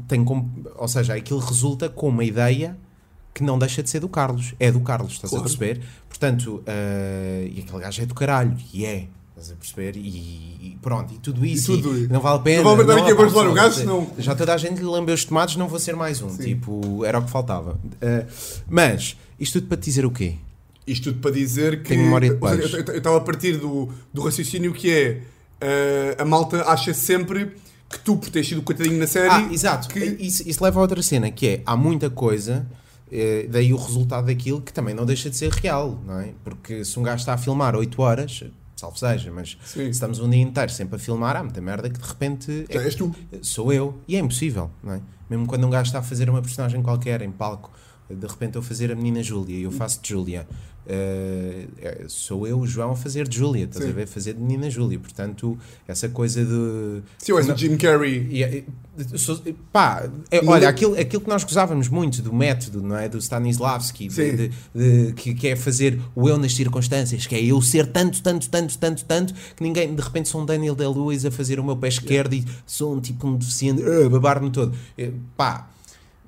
tem 0.07 0.23
como. 0.23 0.51
Ou 0.75 0.87
seja, 0.87 1.13
aquilo 1.15 1.39
resulta 1.39 1.89
com 1.89 2.09
uma 2.09 2.23
ideia 2.23 2.77
que 3.33 3.43
não 3.43 3.59
deixa 3.59 3.83
de 3.83 3.89
ser 3.89 3.99
do 3.99 4.07
Carlos. 4.07 4.53
É 4.59 4.71
do 4.71 4.79
Carlos, 4.79 5.13
estás 5.13 5.29
Claro. 5.31 5.43
a 5.45 5.47
perceber? 5.47 5.81
Portanto, 6.07 6.63
ah, 6.67 7.43
e 7.51 7.59
aquele 7.65 7.79
gajo 7.81 8.01
é 8.01 8.05
do 8.05 8.13
caralho, 8.15 8.55
e 8.73 8.85
é. 8.85 9.07
Estás 9.37 9.51
a 9.51 9.55
perceber? 9.55 9.97
E, 9.97 9.99
e 10.07 10.77
pronto, 10.81 11.13
e 11.13 11.17
tudo 11.17 11.45
isso. 11.45 11.73
E 11.73 11.81
tudo. 11.81 11.97
e 11.99 12.07
não 12.07 12.21
vale 12.21 12.37
a 12.37 12.41
pena. 12.41 12.63
Não 12.63 12.71
vale 12.75 12.83
a 12.83 12.95
pena 12.95 13.01
aqui 13.01 13.11
a 13.11 13.15
bajular 13.15 13.47
o 13.49 13.53
gajo, 13.53 13.75
senão- 13.75 14.07
Já 14.17 14.33
toda 14.33 14.53
a 14.53 14.57
gente 14.57 14.77
lhe 14.79 14.85
lambeu 14.85 15.13
os 15.13 15.25
tomates, 15.25 15.57
não 15.57 15.67
vou 15.67 15.77
ser 15.79 15.93
mais 15.95 16.21
um. 16.21 16.29
Sim. 16.29 16.43
Tipo, 16.43 17.03
era 17.03 17.19
o 17.19 17.23
que 17.25 17.29
faltava. 17.29 17.77
Ah, 18.01 18.25
mas, 18.69 19.17
isto 19.39 19.59
tudo 19.59 19.67
para 19.67 19.77
te 19.77 19.85
dizer 19.85 20.05
o 20.05 20.11
quê? 20.11 20.35
Isto 20.87 21.11
tudo 21.11 21.19
para 21.19 21.31
dizer 21.31 21.81
que. 21.83 21.89
Tenho 21.89 22.03
memória 22.03 22.33
de 22.33 22.37
ou 22.41 22.49
seja, 22.61 22.77
eu- 22.87 22.97
estava 22.97 23.17
a 23.17 23.21
partir 23.21 23.57
do, 23.57 23.89
do 24.13 24.21
raciocínio 24.21 24.71
que 24.73 24.89
é. 24.91 25.21
eh, 25.59 26.15
a 26.17 26.23
malta 26.23 26.63
acha 26.69 26.93
sempre 26.93 27.51
que 27.89 27.99
tu, 27.99 28.15
por 28.17 28.29
ter 28.29 28.43
sido 28.45 28.61
coitadinho 28.61 28.97
na 28.99 29.07
série. 29.07 29.29
Ah, 29.29 29.49
exato. 29.51 29.89
Que... 29.89 29.99
Isso, 29.99 30.47
isso 30.47 30.63
leva 30.63 30.79
a 30.79 30.81
outra 30.81 31.01
cena, 31.01 31.29
que 31.29 31.47
é, 31.47 31.61
há 31.65 31.75
muita 31.75 32.09
coisa, 32.09 32.65
eh, 33.11 33.47
daí 33.49 33.73
o 33.73 33.77
resultado 33.77 34.27
daquilo 34.27 34.61
que 34.61 34.71
também 34.71 34.93
não 34.95 35.05
deixa 35.05 35.29
de 35.29 35.35
ser 35.35 35.51
real, 35.51 35.99
não 36.05 36.19
é? 36.21 36.29
Porque 36.43 36.85
se 36.85 36.97
um 36.99 37.03
gajo 37.03 37.19
está 37.19 37.33
a 37.33 37.37
filmar 37.37 37.75
8 37.75 38.01
horas, 38.01 38.43
salvo 38.85 38.97
seja, 38.99 39.31
mas 39.31 39.57
Sim. 39.65 39.85
se 39.85 39.89
estamos 39.91 40.19
um 40.19 40.29
dia 40.29 40.41
inteiro 40.41 40.71
sempre 40.71 40.95
a 40.95 40.99
filmar, 40.99 41.35
há 41.35 41.43
muita 41.43 41.59
merda 41.61 41.89
que 41.89 41.99
de 41.99 42.07
repente 42.07 42.65
Já 42.71 42.81
é- 42.81 42.85
és 42.85 42.95
tu. 42.95 43.13
sou 43.41 43.73
eu. 43.73 43.97
E 44.07 44.15
é 44.15 44.19
impossível, 44.19 44.69
não 44.83 44.93
é? 44.93 45.01
Mesmo 45.29 45.47
quando 45.47 45.65
um 45.65 45.69
gajo 45.69 45.87
está 45.87 45.99
a 45.99 46.03
fazer 46.03 46.29
uma 46.29 46.41
personagem 46.41 46.81
qualquer 46.83 47.21
em 47.21 47.31
palco, 47.31 47.71
de 48.09 48.27
repente 48.27 48.55
eu 48.55 48.61
fazer 48.61 48.91
a 48.91 48.95
menina 48.95 49.23
Júlia 49.23 49.57
e 49.57 49.63
eu 49.63 49.71
faço 49.71 49.99
de 50.01 50.09
Júlia. 50.09 50.47
Eh, 50.87 51.65
é, 51.81 52.05
sou 52.07 52.47
eu, 52.47 52.59
o 52.59 52.67
João, 52.67 52.91
a 52.91 52.95
fazer 52.95 53.27
de 53.27 53.37
Júlia, 53.37 53.65
estás 53.65 53.83
Sim. 53.85 53.91
a 53.91 53.93
ver? 53.93 54.07
Fazer 54.07 54.33
de 54.33 54.39
menina 54.41 54.69
Júlia. 54.69 54.99
Portanto, 54.99 55.57
essa 55.87 56.07
coisa 56.09 56.43
de. 56.45 57.01
Se 57.19 57.31
eu 57.31 57.37
és 57.37 57.49
o. 57.49 57.55
Jim 57.55 57.77
Carrey. 57.77 58.27
E, 58.31 58.43
e, 58.43 59.17
sou- 59.17 59.41
pá, 59.73 60.09
é, 60.31 60.39
olha, 60.45 60.69
aquilo, 60.69 60.97
aquilo 60.99 61.21
que 61.21 61.29
nós 61.29 61.43
gozávamos 61.43 61.89
muito 61.89 62.21
do 62.21 62.33
método, 62.33 62.81
não 62.81 62.95
é? 62.97 63.09
Do 63.09 63.17
Stanislavski, 63.17 64.07
de- 64.07 64.31
de- 64.37 64.51
de- 64.73 65.13
que, 65.13 65.33
que 65.33 65.47
é 65.49 65.55
fazer 65.55 65.99
o 66.15 66.29
eu 66.29 66.37
nas 66.37 66.53
circunstâncias, 66.53 67.25
que 67.27 67.35
é 67.35 67.43
eu 67.43 67.61
ser 67.61 67.87
tanto, 67.87 68.21
tanto, 68.21 68.49
tanto, 68.49 68.77
tanto, 68.77 69.03
tanto, 69.05 69.33
que 69.55 69.63
ninguém, 69.63 69.93
de 69.93 70.01
repente, 70.01 70.29
sou 70.29 70.41
um 70.41 70.45
Daniel 70.45 70.75
Day-Lewis 70.75 71.25
a 71.25 71.31
fazer 71.31 71.59
o 71.59 71.63
meu 71.63 71.75
pé 71.75 71.87
esquerdo 71.89 72.33
e 72.33 72.45
sou 72.65 72.95
um 72.95 73.01
tipo 73.01 73.27
um 73.27 73.35
deficiente, 73.35 73.81
uh, 73.83 74.09
babar-me 74.09 74.49
todo. 74.49 74.73
Eh, 74.97 75.11
Pá, 75.35 75.69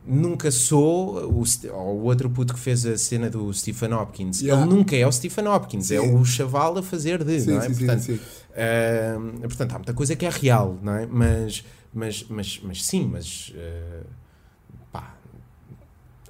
nunca 0.08 0.50
sou 0.52 1.18
o, 1.30 1.44
ou 1.74 2.00
o 2.00 2.04
outro 2.04 2.30
puto 2.30 2.54
que 2.54 2.60
fez 2.60 2.86
a 2.86 2.98
cena 2.98 3.30
do 3.30 3.54
Stephen 3.54 3.94
Hopkins. 3.94 4.42
Yeah. 4.42 4.64
Ele 4.66 4.74
nunca 4.74 4.96
é 4.96 5.06
o 5.06 5.12
Stephen 5.12 5.48
Hopkins, 5.48 5.92
é 5.92 6.00
Sim. 6.00 6.16
o 6.16 6.24
chaval 6.26 6.78
a 6.78 6.84
fazer 6.84 7.24
de, 7.24 7.42
Sim, 7.42 7.52
não 7.52 7.62
é? 7.62 7.70
sim, 7.70 7.76
Portanto. 7.76 8.20
Uh, 8.58 9.40
portanto, 9.42 9.72
há 9.74 9.78
muita 9.78 9.94
coisa 9.94 10.16
que 10.16 10.26
é 10.26 10.30
real, 10.30 10.80
não 10.82 10.94
é? 10.96 11.06
Mas, 11.06 11.64
mas, 11.94 12.26
mas, 12.30 12.60
mas 12.64 12.86
sim, 12.86 13.08
mas 13.12 13.54
uh, 13.56 14.06
pá, 14.92 15.14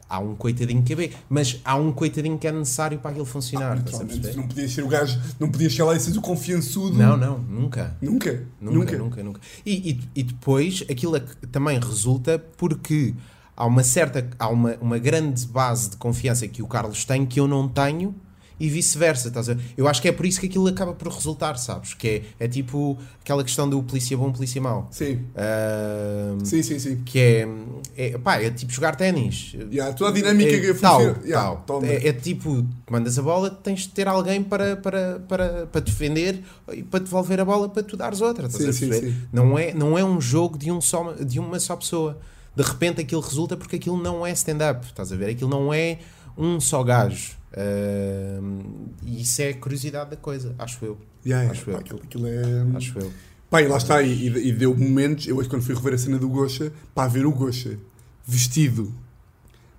há 0.10 0.20
um 0.20 0.36
coitadinho 0.36 0.84
que 0.84 0.94
é 0.94 0.96
bem, 0.96 1.12
mas 1.30 1.62
há 1.64 1.76
um 1.76 1.92
coitadinho 1.94 2.38
que 2.38 2.48
é 2.48 2.52
necessário 2.52 3.00
para 3.00 3.12
aquilo 3.12 3.26
funcionar. 3.26 3.78
estás 3.78 3.96
a 3.96 4.00
Naturalmente, 4.00 4.22
perceber? 4.22 4.42
não 4.42 4.48
podias 4.48 4.72
ser 4.72 4.84
o 4.84 4.88
gajo, 4.88 5.22
não 5.40 5.50
podias 5.50 5.72
chegar 5.72 5.86
lá 5.86 5.96
e 5.96 6.00
seres 6.00 6.18
o 6.18 6.22
confiançudo. 6.22 6.98
Não, 6.98 7.16
não, 7.16 7.38
nunca. 7.40 7.96
Nunca. 8.02 8.44
Nunca, 8.60 8.98
nunca, 8.98 9.24
nunca. 9.24 9.42
E, 9.66 9.92
e, 9.92 10.02
e 10.16 10.24
depois 10.24 10.84
aquilo 10.90 11.16
é 11.16 11.22
também 11.52 11.80
resulta 11.80 12.40
porque 12.58 13.14
há 13.58 13.66
uma 13.66 13.84
certa, 13.84 14.30
há 14.38 14.48
uma, 14.48 14.76
uma 14.80 15.00
grande 15.00 15.46
base 15.48 15.90
de 15.90 15.98
confiança 15.98 16.48
que 16.48 16.62
o 16.62 16.68
Carlos 16.68 17.04
tem 17.04 17.26
que 17.26 17.40
eu 17.40 17.48
não 17.48 17.68
tenho 17.68 18.16
e 18.60 18.70
vice-versa, 18.70 19.28
estás 19.28 19.50
a 19.50 19.54
ver? 19.54 19.64
Eu 19.78 19.88
acho 19.88 20.02
que 20.02 20.08
é 20.08 20.12
por 20.12 20.26
isso 20.26 20.40
que 20.40 20.48
aquilo 20.48 20.68
acaba 20.68 20.92
por 20.92 21.12
resultar, 21.12 21.58
sabes? 21.58 21.94
Que 21.94 22.24
é, 22.40 22.46
é 22.46 22.48
tipo 22.48 22.98
aquela 23.22 23.44
questão 23.44 23.70
do 23.70 23.84
polícia 23.84 24.18
bom, 24.18 24.32
polícia 24.32 24.60
mau. 24.60 24.88
Sim, 24.90 25.26
Ahm, 25.36 26.44
sim, 26.44 26.64
sim, 26.64 26.80
sim. 26.80 27.02
que 27.06 27.20
é, 27.20 27.48
é, 27.96 28.18
pá, 28.18 28.42
é 28.42 28.50
tipo 28.50 28.72
jogar 28.72 28.96
ténis. 28.96 29.54
Yeah, 29.72 29.94
toda 29.94 30.10
a 30.10 30.14
dinâmica 30.14 30.56
é, 30.56 30.60
que 30.60 30.74
tal. 30.74 31.02
Yeah, 31.24 31.56
tal. 31.68 31.84
É, 31.86 32.08
é 32.08 32.14
tipo, 32.14 32.66
mandas 32.90 33.20
a 33.20 33.22
bola, 33.22 33.52
tens 33.52 33.82
de 33.82 33.90
ter 33.90 34.08
alguém 34.08 34.42
para, 34.42 34.76
para, 34.76 35.20
para, 35.20 35.68
para 35.68 35.82
defender 35.82 36.42
e 36.74 36.82
para 36.82 37.02
devolver 37.02 37.40
a 37.40 37.46
bola 37.46 37.70
para 37.70 37.84
tu 37.84 37.96
dares 37.96 38.22
outra. 38.22 38.48
Estás 38.48 38.76
Sim, 38.76 38.88
a 38.88 38.92
sim, 38.92 39.08
sim. 39.08 39.16
Não, 39.32 39.58
é, 39.58 39.72
não 39.72 39.96
é 39.98 40.04
um 40.04 40.20
jogo 40.20 40.58
de, 40.58 40.72
um 40.72 40.82
só, 40.82 41.14
de 41.14 41.40
uma 41.40 41.60
só 41.60 41.76
pessoa. 41.76 42.20
De 42.58 42.64
repente 42.64 43.00
aquilo 43.00 43.22
resulta 43.22 43.56
porque 43.56 43.76
aquilo 43.76 44.02
não 44.02 44.26
é 44.26 44.32
stand-up. 44.32 44.84
Estás 44.84 45.12
a 45.12 45.16
ver? 45.16 45.30
Aquilo 45.30 45.48
não 45.50 45.72
é 45.72 46.00
um 46.36 46.60
só 46.60 46.84
gajo. 46.84 47.38
Ahm, 47.56 48.62
e 49.06 49.22
isso 49.22 49.40
é 49.44 49.50
a 49.50 49.54
curiosidade 49.56 50.10
da 50.10 50.16
coisa, 50.18 50.56
acho 50.58 50.84
eu. 50.84 50.98
Yeah, 51.24 51.52
acho 51.52 51.66
pá, 51.66 51.72
eu. 51.74 51.78
aquilo, 51.78 52.02
aquilo 52.04 52.28
é. 52.28 52.66
Acho 52.76 52.98
eu. 52.98 53.12
Pá, 53.48 53.62
e 53.62 53.68
lá 53.68 53.78
está, 53.78 54.02
e, 54.02 54.28
e- 54.28 54.52
deu 54.52 54.76
momentos, 54.76 55.28
eu 55.28 55.38
hoje 55.38 55.48
quando 55.48 55.62
fui 55.62 55.76
rever 55.76 55.94
a 55.94 55.98
cena 56.00 56.18
do 56.18 56.28
Gosha, 56.28 56.74
pá, 56.96 57.08
ver 57.08 57.28
o 57.28 57.32
Gosha 57.32 57.78
vestido, 58.26 58.92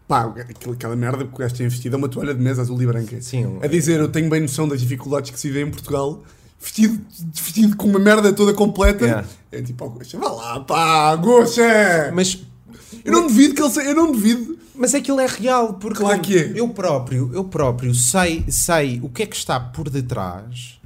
pá, 0.06 0.32
aquela, 0.70 0.94
merda 0.94 1.24
que 1.24 1.34
o 1.34 1.36
gajo 1.36 1.54
tem 1.56 1.68
vestido 1.68 1.96
é 1.96 1.98
uma 1.98 2.08
toalha 2.08 2.32
de 2.32 2.40
mesa 2.40 2.62
azul 2.62 2.80
e 2.80 2.86
branca. 2.86 3.20
Sim, 3.20 3.58
A 3.60 3.66
dizer, 3.66 3.98
eu 3.98 4.08
tenho 4.08 4.30
bem 4.30 4.40
noção 4.40 4.68
das 4.68 4.80
dificuldades 4.80 5.32
que 5.32 5.38
se 5.38 5.50
vê 5.50 5.62
em 5.62 5.70
Portugal, 5.70 6.22
vestido, 6.60 6.98
vestido 7.34 7.76
com 7.76 7.88
uma 7.88 7.98
merda 7.98 8.32
toda 8.32 8.54
completa. 8.54 9.04
Yeah. 9.04 9.28
É 9.50 9.62
tipo, 9.62 9.84
ó 9.84 9.88
Gosha, 9.88 10.16
vá 10.18 10.30
lá, 10.30 10.60
pá, 10.60 11.16
Gosha! 11.16 12.10
Mas 12.14 12.42
eu 13.04 13.12
não 13.12 13.26
duvido 13.26 13.54
que 13.54 13.62
ele 13.62 13.70
seja, 13.70 13.88
eu 13.88 13.94
não 13.94 14.12
duvido. 14.12 14.58
Mas 14.74 14.94
aquilo 14.94 15.18
é 15.20 15.26
real, 15.26 15.74
porque 15.74 15.98
Claro 15.98 16.20
que 16.20 16.38
é. 16.38 16.52
eu 16.54 16.68
próprio, 16.68 17.30
eu 17.34 17.44
próprio 17.44 17.94
sei, 17.94 18.44
sei 18.48 19.00
o 19.02 19.08
que 19.08 19.24
é 19.24 19.26
que 19.26 19.36
está 19.36 19.58
por 19.58 19.90
detrás. 19.90 20.78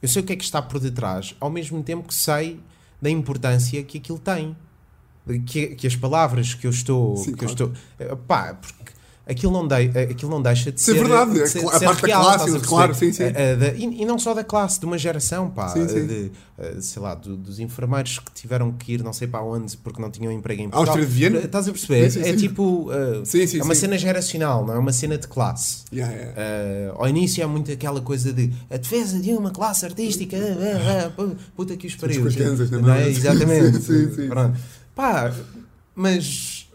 Eu 0.00 0.08
sei 0.08 0.22
o 0.22 0.24
que 0.24 0.32
é 0.32 0.36
que 0.36 0.44
está 0.44 0.62
por 0.62 0.80
detrás, 0.80 1.34
ao 1.40 1.50
mesmo 1.50 1.82
tempo 1.82 2.08
que 2.08 2.14
sei 2.14 2.60
da 3.00 3.10
importância 3.10 3.82
que 3.82 3.98
aquilo 3.98 4.18
tem. 4.18 4.56
Que, 5.44 5.74
que 5.74 5.86
as 5.86 5.96
palavras 5.96 6.54
que 6.54 6.66
eu 6.66 6.70
estou. 6.70 7.16
Sim, 7.16 7.34
que 7.34 7.44
eu 7.44 7.48
claro. 7.48 7.52
estou 7.52 7.72
eh, 7.98 8.16
pá, 8.28 8.54
porque 8.54 8.92
aquilo 9.28 9.52
não, 9.52 9.66
dei, 9.66 9.90
eh, 9.94 10.02
aquilo 10.10 10.30
não 10.30 10.40
deixa 10.40 10.70
de 10.70 10.80
é 10.80 10.84
ser. 10.84 10.94
verdade, 10.94 11.32
de 11.32 11.42
a 11.42 11.46
ser- 11.46 11.60
cla- 11.60 11.70
de 11.70 11.76
a 11.76 11.78
ser 11.80 11.84
parte 11.84 12.00
da 12.02 12.06
real, 12.06 12.20
classe, 12.22 12.36
estás 12.36 12.50
a 12.50 12.52
perceber? 12.58 12.68
claro, 12.68 12.94
sim, 12.94 13.12
sim. 13.12 13.22
Eh, 13.24 13.32
eh, 13.34 13.56
da- 13.56 13.72
e, 13.74 14.04
não 14.04 14.18
só 14.18 14.32
da 14.34 14.44
classe, 14.44 14.78
de 14.80 14.86
uma 14.86 14.96
geração, 14.96 15.50
pá. 15.50 15.68
Sim, 15.68 15.88
sim. 15.88 16.06
De, 16.06 16.30
sei 16.80 17.02
lá, 17.02 17.14
do- 17.14 17.36
dos 17.36 17.58
enfermeiros 17.58 18.18
que 18.18 18.32
tiveram 18.32 18.72
que 18.72 18.92
ir 18.94 19.02
não 19.02 19.12
sei 19.12 19.26
para 19.28 19.42
onde 19.42 19.76
porque 19.78 20.00
não 20.00 20.10
tinham 20.10 20.32
emprego 20.32 20.62
em 20.62 20.68
Portugal. 20.70 20.94
Áustria 20.96 21.06
de 21.06 21.12
Viena? 21.12 21.38
Estás 21.40 21.68
a 21.68 21.72
perceber? 21.72 22.10
Sim, 22.10 22.22
sim, 22.22 22.28
é 22.28 22.32
sim. 22.32 22.36
tipo. 22.38 22.88
Sim, 23.24 23.46
sim, 23.46 23.58
é 23.60 23.62
uma 23.62 23.74
sim. 23.74 23.82
cena 23.82 23.98
geracional, 23.98 24.64
não 24.64 24.74
é 24.74 24.78
uma 24.78 24.92
cena 24.92 25.18
de 25.18 25.26
classe. 25.26 25.82
Yeah, 25.92 26.14
yeah. 26.14 26.34
Eh, 26.40 26.92
ao 26.96 27.08
início 27.08 27.42
é 27.42 27.46
muito 27.46 27.70
aquela 27.70 28.00
coisa 28.00 28.32
de 28.32 28.52
a 28.70 28.76
defesa 28.76 29.18
de 29.18 29.32
uma 29.32 29.50
classe 29.50 29.84
artística, 29.84 30.36
puta 31.54 31.76
que 31.76 31.86
os 31.86 31.94
pariu. 31.96 32.22
mão. 32.80 32.94
é? 32.94 33.08
Exatamente. 33.10 33.82
Sim, 33.82 34.12
sim. 34.14 34.28
Pronto. 34.28 34.56
Pá, 34.94 35.32
mas. 35.94 36.65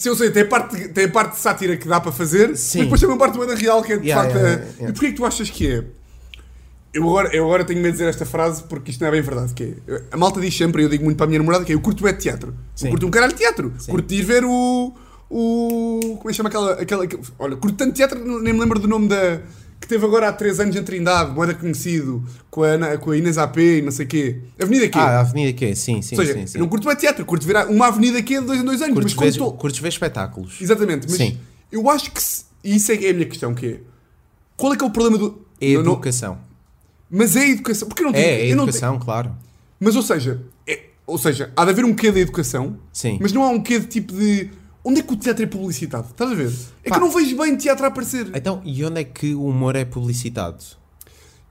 Sim, 0.00 0.08
eu 0.08 0.16
sei, 0.16 0.30
tem 0.30 0.42
a, 0.42 0.46
parte, 0.46 0.88
tem 0.88 1.04
a 1.04 1.08
parte 1.10 1.32
de 1.34 1.40
sátira 1.40 1.76
que 1.76 1.86
dá 1.86 2.00
para 2.00 2.10
fazer, 2.10 2.56
Sim. 2.56 2.78
mas 2.78 2.84
depois 2.86 3.00
tem 3.00 3.08
uma 3.10 3.18
parte 3.18 3.38
da 3.38 3.54
real 3.54 3.82
que 3.82 3.92
é 3.92 3.96
de 3.98 4.06
Yeah, 4.08 4.22
facto. 4.24 4.36
yeah, 4.38 4.54
a- 4.54 4.58
yeah, 4.58 4.72
yeah. 4.78 4.88
E 4.90 4.92
porquê 4.92 5.08
que 5.08 5.14
tu 5.16 5.24
achas 5.26 5.50
que 5.50 5.70
é? 5.70 5.84
Eu 6.92 7.02
agora, 7.04 7.36
eu 7.36 7.44
agora 7.44 7.64
tenho 7.64 7.78
medo 7.80 7.92
de 7.92 7.98
dizer 7.98 8.08
esta 8.08 8.24
frase 8.26 8.62
porque 8.64 8.90
isto 8.90 9.00
não 9.00 9.08
é 9.08 9.10
bem 9.10 9.20
verdade. 9.20 9.52
Que 9.54 9.76
é, 9.86 10.02
a 10.10 10.16
malta 10.16 10.40
diz 10.40 10.56
sempre, 10.56 10.82
e 10.82 10.84
eu 10.86 10.88
digo 10.88 11.04
muito 11.04 11.16
para 11.18 11.26
a 11.26 11.28
minha 11.28 11.38
namorada, 11.38 11.64
que 11.64 11.70
é 11.70 11.74
eu 11.74 11.80
curto 11.80 12.08
é 12.08 12.12
de 12.12 12.18
teatro. 12.18 12.54
Sim. 12.74 12.86
Eu 12.86 12.90
curto 12.92 13.06
um 13.06 13.10
caralho 13.10 13.32
de 13.32 13.38
teatro. 13.38 13.72
Sim. 13.78 13.90
Curto 13.92 14.12
ir 14.14 14.22
ver 14.22 14.42
o. 14.44 14.92
o 15.28 16.00
como 16.18 16.28
é 16.28 16.32
que 16.32 16.36
chama 16.36 16.48
aquela. 16.48 16.72
aquela 16.72 17.06
olha, 17.38 17.56
curto 17.56 17.76
tanto 17.76 17.92
teatro, 17.94 18.18
nem 18.40 18.52
me 18.52 18.58
lembro 18.60 18.78
do 18.80 18.88
nome 18.88 19.06
da. 19.06 19.40
Que 19.80 19.88
teve 19.88 20.04
agora 20.04 20.28
há 20.28 20.32
3 20.32 20.60
anos 20.60 20.76
em 20.76 20.82
Trindade, 20.82 21.32
moeda 21.32 21.54
conhecido, 21.54 22.22
com 22.50 22.62
a, 22.62 22.68
Ana- 22.68 22.98
com 22.98 23.10
a 23.12 23.16
Inês 23.16 23.38
AP 23.38 23.56
e 23.58 23.82
não 23.82 23.90
sei 23.90 24.04
o 24.04 24.08
quê. 24.08 24.40
Avenida 24.62 24.88
Q. 24.88 24.98
Ah, 24.98 25.02
a 25.02 25.20
Avenida 25.20 25.52
Q, 25.58 25.74
sim, 25.74 26.02
sim, 26.02 26.16
Ou 26.16 26.20
seja, 26.24 26.34
sim. 26.38 26.46
sim. 26.46 26.58
eu 26.58 26.62
não 26.62 26.68
curto 26.68 26.88
é 26.90 26.94
teatro, 26.96 27.24
curto 27.24 27.46
ver 27.46 27.56
uma 27.68 27.86
Avenida 27.86 28.22
Q 28.22 28.40
de 28.40 28.46
dois 28.46 28.60
em 28.60 28.64
dois 28.64 28.82
anos. 28.82 28.94
Curtes, 28.94 29.14
mas 29.14 29.22
ver, 29.24 29.30
estou- 29.30 29.52
curtes 29.54 29.80
ver 29.80 29.88
espetáculos. 29.88 30.60
Exatamente, 30.60 31.06
mas 31.08 31.16
Sim. 31.16 31.38
eu 31.72 31.88
acho 31.88 32.10
que. 32.12 32.22
se- 32.22 32.44
E 32.62 32.76
isso 32.76 32.92
é, 32.92 33.04
é 33.06 33.10
a 33.10 33.14
minha 33.14 33.26
questão, 33.26 33.54
que 33.54 33.66
é. 33.66 33.80
Qual 34.56 34.72
é 34.74 34.76
que 34.76 34.84
é 34.84 34.86
o 34.86 34.90
problema 34.90 35.16
do. 35.16 35.40
É 35.60 35.72
Não, 35.74 35.82
não- 35.82 35.92
educação. 35.94 36.38
mas 37.10 37.34
é 37.36 37.40
a 37.40 37.48
educação. 37.48 37.88
Porque 37.88 38.02
não 38.02 38.12
tenho. 38.12 38.24
É, 38.26 38.50
é 38.50 38.54
não 38.54 38.64
educação, 38.64 38.98
claro. 38.98 39.28
tenho- 39.30 39.38
mas 39.80 39.96
ou 39.96 40.02
seja, 40.02 40.42
é- 40.66 40.80
ou 41.06 41.16
seja, 41.16 41.50
há 41.56 41.64
de 41.64 41.70
haver 41.70 41.84
um 41.86 41.94
quê 41.94 42.12
da 42.12 42.20
educação, 42.20 42.76
Sim. 42.92 43.18
mas 43.20 43.32
não 43.32 43.42
há 43.42 43.48
um 43.48 43.60
quê 43.62 43.78
de 43.80 43.86
tipo 43.86 44.12
de. 44.12 44.50
Onde 44.82 45.00
é 45.00 45.02
que 45.02 45.12
o 45.12 45.16
teatro 45.16 45.42
é 45.44 45.46
publicitado? 45.46 46.06
Estás 46.10 46.30
a 46.30 46.34
ver? 46.34 46.52
É 46.84 46.88
Pá. 46.88 46.96
que 46.98 47.02
eu 47.02 47.06
não 47.08 47.14
vejo 47.14 47.36
bem 47.36 47.56
teatro 47.56 47.84
a 47.84 47.88
aparecer. 47.88 48.30
Então, 48.34 48.62
e 48.64 48.82
onde 48.84 49.00
é 49.00 49.04
que 49.04 49.34
o 49.34 49.44
humor 49.46 49.76
é 49.76 49.84
publicitado? 49.84 50.64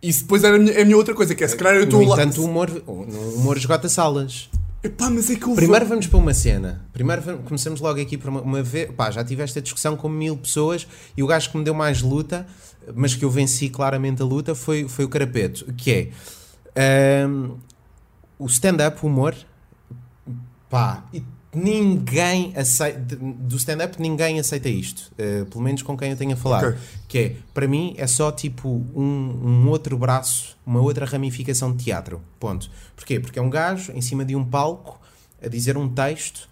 Isso 0.02 0.22
depois 0.22 0.44
era 0.44 0.56
a 0.56 0.60
minha, 0.60 0.72
é 0.74 0.82
a 0.82 0.86
minha 0.86 0.98
outra 0.98 1.14
coisa, 1.14 1.36
que 1.36 1.44
é 1.44 1.48
se 1.48 1.56
calhar 1.56 1.76
eu 1.76 1.84
estou 1.84 2.04
lá. 2.06 2.16
entanto, 2.16 2.42
o 2.42 2.46
humor, 2.46 2.70
o 2.88 2.92
humor 3.36 3.58
esgota 3.58 3.88
salas. 3.90 4.50
Epá, 4.82 5.10
mas 5.10 5.30
é 5.30 5.36
que 5.36 5.46
eu 5.46 5.54
Primeiro 5.56 5.86
vamos 5.86 6.08
para 6.08 6.18
uma 6.18 6.34
cena. 6.34 6.86
Primeiro 6.94 7.22
vamos- 7.22 7.42
começamos 7.46 7.82
logo 7.82 8.00
aqui 8.02 8.18
por 8.18 8.30
uma, 8.30 8.42
uma 8.42 8.64
vez. 8.64 8.90
Pá, 8.92 9.12
já 9.12 9.24
tive 9.26 9.44
esta 9.44 9.62
discussão 9.62 9.98
com 9.98 10.08
mil 10.08 10.38
pessoas 10.38 10.88
e 11.18 11.22
o 11.22 11.28
gajo 11.28 11.52
que 11.52 11.58
me 11.58 11.64
deu 11.66 11.74
mais 11.74 12.02
luta, 12.02 12.48
mas 12.96 13.14
que 13.14 13.26
eu 13.26 13.30
venci 13.30 13.70
claramente 13.70 14.22
a 14.22 14.26
luta, 14.26 14.56
foi, 14.56 14.88
foi 14.88 15.04
o 15.04 15.10
Carapeto. 15.10 15.66
Que 15.74 16.12
é 16.76 17.24
ahm, 17.26 17.58
o 18.40 18.46
stand-up, 18.48 18.98
o 19.04 19.08
humor. 19.08 19.36
Pá, 20.70 21.04
e 21.14 21.22
ninguém 21.54 22.54
aceita. 22.56 23.16
Do 23.16 23.56
stand-up, 23.58 24.00
ninguém 24.02 24.40
aceita 24.40 24.70
isto. 24.70 25.12
eh, 25.18 25.46
pelo 25.46 25.64
menos 25.64 25.82
com 25.82 25.98
quem 25.98 26.12
eu 26.12 26.18
tenho 26.18 26.34
a 26.34 26.36
falar. 26.36 26.64
Ok. 26.66 26.80
Que 27.08 27.18
é, 27.20 27.36
para 27.54 27.68
mim, 27.68 27.94
é 27.98 28.06
só 28.08 28.32
tipo 28.32 28.70
um, 28.96 29.02
um 29.04 29.68
outro 29.70 29.98
braço, 29.98 30.58
uma 30.66 30.80
outra 30.82 31.06
ramificação 31.06 31.76
de 31.76 31.84
teatro. 31.86 32.22
Ponto. 32.40 32.70
Porquê? 32.96 33.20
Porque 33.20 33.40
é 33.40 33.42
um 33.42 33.50
gajo 33.50 33.92
em 33.94 34.02
cima 34.02 34.24
de 34.24 34.36
um 34.36 34.46
palco 34.46 35.00
a 35.44 35.48
dizer 35.48 35.78
um 35.78 35.90
texto 35.90 36.48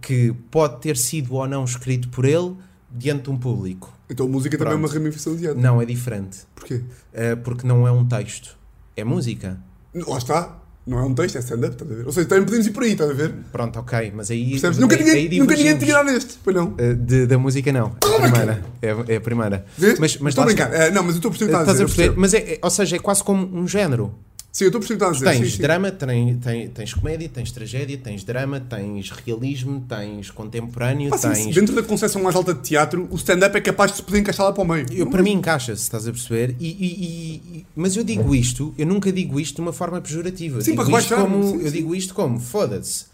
que 0.00 0.32
pode 0.50 0.80
ter 0.80 0.96
sido 0.96 1.34
ou 1.34 1.46
não 1.46 1.64
escrito 1.64 2.08
por 2.08 2.24
ele 2.24 2.56
diante 2.90 3.24
de 3.24 3.30
um 3.30 3.36
público. 3.36 3.92
Então 4.08 4.26
a 4.26 4.28
música 4.28 4.56
também 4.56 4.74
é 4.74 4.76
Pronto. 4.76 4.88
uma 4.90 4.94
ramificação 4.98 5.34
de 5.34 5.42
teatro. 5.42 5.60
Não, 5.60 5.80
é 5.80 5.84
diferente. 5.84 6.38
Porquê? 6.54 6.82
Eh, 7.12 7.36
porque 7.36 7.66
não 7.66 7.86
é 7.86 7.92
um 7.92 8.04
texto. 8.06 8.56
É 8.96 9.04
música. 9.04 9.60
Lá 9.94 10.18
está. 10.18 10.58
Não 10.86 10.98
é 10.98 11.02
um 11.02 11.14
texto, 11.14 11.36
é 11.36 11.38
stand-up, 11.40 11.72
estás 11.74 11.90
a 11.90 11.94
ver? 11.94 12.06
Ou 12.06 12.12
seja, 12.12 12.28
também 12.28 12.44
podemos 12.44 12.66
ir 12.66 12.70
por 12.72 12.82
aí, 12.82 12.92
estás 12.92 13.08
a 13.10 13.14
ver? 13.14 13.32
Pronto, 13.50 13.78
ok. 13.78 14.12
Mas 14.14 14.30
aí. 14.30 14.50
Percebes? 14.50 14.76
Nunca 14.78 14.96
aí- 14.96 15.02
ninguém, 15.02 15.14
aí 15.30 15.38
nunca 15.38 15.54
ninguém 15.56 15.72
divergimos. 15.78 15.84
tinha 15.84 15.94
dado 15.94 16.10
este, 16.10 16.38
pois 16.44 16.54
não. 16.56 16.74
Eh, 16.76 16.92
de- 16.92 17.26
da 17.26 17.38
música, 17.38 17.72
não. 17.72 17.96
É 18.02 18.06
a 18.16 18.20
primeira. 18.20 18.64
É, 18.82 19.14
é 19.14 19.16
a 19.16 19.20
primeira. 19.20 19.64
Vês? 19.78 19.98
Mas, 19.98 20.18
mas 20.18 20.32
estou 20.32 20.42
a 20.42 20.46
brincar. 20.46 20.74
Eh, 20.74 20.90
não, 20.90 21.02
mas 21.02 21.14
eu 21.14 21.16
estou 21.18 21.30
a 21.30 21.32
perceber 21.32 21.52
o 21.54 21.56
que 21.56 21.62
Estás 21.62 21.68
a 21.68 21.72
estás 21.72 21.80
a 21.80 21.84
dizer. 21.84 21.96
perceber? 21.96 22.20
Mas 22.20 22.34
é, 22.34 22.38
é- 22.54 22.58
ou 22.62 22.70
seja, 22.70 22.96
é 22.96 22.98
quase 22.98 23.24
como 23.24 23.56
um 23.58 23.66
género. 23.66 24.14
Sim, 24.54 24.66
eu 24.66 24.68
estou 24.68 24.78
a 24.78 24.82
perceber 24.82 25.04
o 25.04 25.08
que 25.10 25.16
estás 25.16 25.16
a 25.16 25.30
dizer. 25.32 25.40
Tens 25.42 25.50
sim, 25.50 25.56
sim. 25.56 25.62
drama, 25.62 25.90
tens, 25.90 26.38
tens, 26.38 26.70
tens 26.72 26.94
comédia, 26.94 27.28
tens 27.28 27.50
tragédia, 27.50 27.98
tens 27.98 28.22
drama, 28.22 28.60
tens 28.60 29.10
realismo, 29.10 29.84
tens 29.88 30.30
contemporâneo, 30.30 31.10
Pá, 31.10 31.18
sim, 31.18 31.32
tens. 31.32 31.54
Dentro 31.56 31.74
da 31.74 31.82
concepção 31.82 32.22
mais 32.22 32.36
alta 32.36 32.54
de 32.54 32.60
teatro, 32.60 33.08
o 33.10 33.16
stand-up 33.16 33.56
é 33.56 33.60
capaz 33.60 33.90
de 33.90 33.96
se 33.96 34.04
poder 34.04 34.20
encaixar 34.20 34.46
lá 34.46 34.52
para 34.52 34.62
o 34.62 34.64
meio. 34.64 34.86
Eu, 34.92 35.10
para 35.10 35.24
mim 35.24 35.32
encaixa-se, 35.32 35.82
estás 35.82 36.06
a 36.06 36.12
perceber? 36.12 36.54
E, 36.60 36.68
e- 36.68 37.34
e- 37.58 37.66
mas 37.74 37.96
eu 37.96 38.04
digo 38.04 38.32
isto, 38.32 38.72
eu 38.78 38.86
nunca 38.86 39.10
digo 39.10 39.40
isto 39.40 39.56
de 39.56 39.60
uma 39.60 39.72
forma 39.72 40.00
pejorativa. 40.00 40.60
Sim, 40.60 40.70
digo 40.70 40.84
para 40.88 41.00
isto 41.00 41.16
como, 41.16 41.42
sim, 41.42 41.54
Eu 41.60 41.66
sim. 41.66 41.72
digo 41.72 41.94
isto 41.96 42.14
como, 42.14 42.38
foda-se. 42.38 43.06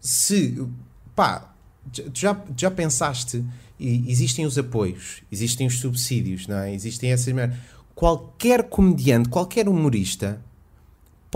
Se, 0.00 0.64
pá, 1.14 1.52
tu 1.92 2.10
já, 2.14 2.42
já 2.56 2.70
pensaste, 2.70 3.44
e 3.78 4.10
existem 4.10 4.46
os 4.46 4.56
apoios, 4.56 5.20
existem 5.30 5.66
os 5.66 5.78
subsídios, 5.78 6.46
não 6.46 6.56
é? 6.56 6.74
Existem 6.74 7.12
essas 7.12 7.34
merdas. 7.34 7.58
Qualquer 7.94 8.62
comediante, 8.62 9.28
qualquer 9.28 9.68
humorista 9.68 10.40